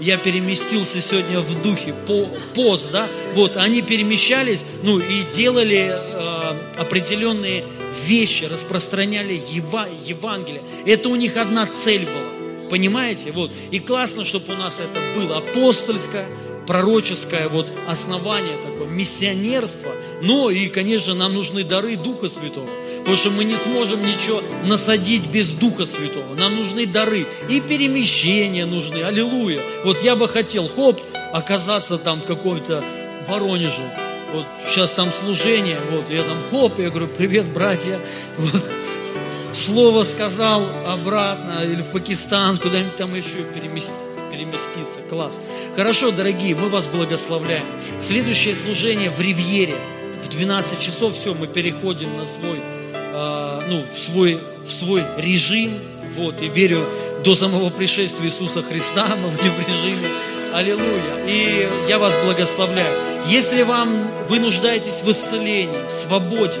я 0.00 0.16
переместился 0.16 1.00
сегодня 1.00 1.40
в 1.40 1.62
духе, 1.62 1.94
по, 2.06 2.26
пост, 2.54 2.90
да, 2.92 3.08
вот, 3.34 3.56
они 3.56 3.82
перемещались, 3.82 4.64
ну, 4.82 4.98
и 4.98 5.22
делали 5.32 5.90
э, 5.90 6.56
определенные 6.76 7.64
вещи, 8.04 8.44
распространяли 8.44 9.42
Ева, 9.50 9.88
Евангелие. 10.04 10.62
Это 10.84 11.08
у 11.08 11.16
них 11.16 11.36
одна 11.36 11.66
цель 11.66 12.04
была, 12.04 12.68
понимаете, 12.70 13.32
вот, 13.32 13.50
и 13.70 13.78
классно, 13.78 14.24
чтобы 14.24 14.54
у 14.54 14.56
нас 14.56 14.78
это 14.78 15.00
было 15.18 15.38
апостольское, 15.38 16.26
пророческое 16.66 17.48
вот 17.48 17.68
основание 17.88 18.56
такое, 18.56 18.88
миссионерство. 18.88 19.92
Но 20.22 20.50
и, 20.50 20.68
конечно, 20.68 21.14
нам 21.14 21.34
нужны 21.34 21.64
дары 21.64 21.96
Духа 21.96 22.28
Святого. 22.28 22.68
Потому 22.98 23.16
что 23.16 23.30
мы 23.30 23.44
не 23.44 23.56
сможем 23.56 24.04
ничего 24.04 24.42
насадить 24.66 25.26
без 25.26 25.50
Духа 25.50 25.86
Святого. 25.86 26.34
Нам 26.34 26.56
нужны 26.56 26.86
дары. 26.86 27.26
И 27.48 27.60
перемещения 27.60 28.66
нужны. 28.66 29.02
Аллилуйя. 29.02 29.62
Вот 29.84 30.02
я 30.02 30.16
бы 30.16 30.28
хотел, 30.28 30.68
хоп, 30.68 31.00
оказаться 31.32 31.98
там 31.98 32.20
в 32.20 32.26
каком-то 32.26 32.84
Воронеже. 33.28 33.90
Вот 34.32 34.46
сейчас 34.66 34.92
там 34.92 35.12
служение, 35.12 35.78
вот 35.90 36.10
я 36.10 36.22
там 36.22 36.38
хоп, 36.50 36.78
я 36.78 36.90
говорю, 36.90 37.08
привет, 37.08 37.46
братья. 37.52 38.00
Вот. 38.36 38.62
Слово 39.52 40.04
сказал 40.04 40.66
обратно, 40.86 41.62
или 41.64 41.82
в 41.82 41.90
Пакистан, 41.90 42.58
куда-нибудь 42.58 42.96
там 42.96 43.14
еще 43.14 43.42
переместить 43.54 44.05
переместиться. 44.30 45.00
Класс. 45.08 45.40
Хорошо, 45.74 46.10
дорогие, 46.10 46.54
мы 46.54 46.68
вас 46.68 46.88
благословляем. 46.88 47.66
Следующее 48.00 48.56
служение 48.56 49.10
в 49.10 49.20
Ривьере. 49.20 49.76
В 50.22 50.28
12 50.28 50.80
часов 50.80 51.14
все, 51.14 51.34
мы 51.34 51.46
переходим 51.46 52.16
на 52.16 52.24
свой, 52.24 52.60
э, 52.92 53.66
ну, 53.68 53.84
в 53.92 53.98
свой, 53.98 54.40
в 54.64 54.70
свой 54.70 55.02
режим. 55.18 55.78
Вот, 56.16 56.40
и 56.40 56.48
верю, 56.48 56.88
до 57.24 57.34
самого 57.34 57.70
пришествия 57.70 58.26
Иисуса 58.26 58.62
Христа 58.62 59.16
мы 59.22 59.28
будем 59.28 59.52
в 59.54 59.68
режиме. 59.68 60.08
Аллилуйя. 60.52 61.26
И 61.26 61.68
я 61.88 61.98
вас 61.98 62.16
благословляю. 62.24 63.00
Если 63.28 63.62
вам, 63.62 64.08
вы 64.28 64.38
нуждаетесь 64.38 65.02
в 65.02 65.10
исцелении, 65.10 65.86
в 65.86 65.90
свободе, 65.90 66.60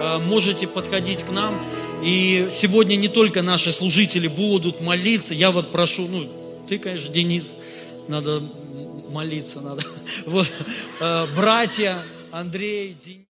а, 0.00 0.18
можете 0.18 0.66
подходить 0.66 1.22
к 1.22 1.30
нам. 1.30 1.62
И 2.02 2.48
сегодня 2.50 2.96
не 2.96 3.08
только 3.08 3.42
наши 3.42 3.72
служители 3.72 4.28
будут 4.28 4.80
молиться. 4.80 5.34
Я 5.34 5.50
вот 5.50 5.70
прошу, 5.70 6.08
ну, 6.08 6.26
ты, 6.70 6.78
конечно, 6.78 7.12
Денис, 7.12 7.56
надо 8.06 8.40
молиться, 9.10 9.60
надо. 9.60 9.82
Вот, 10.26 10.48
э, 11.00 11.26
братья, 11.34 11.98
Андрей, 12.30 12.96
Денис. 13.04 13.26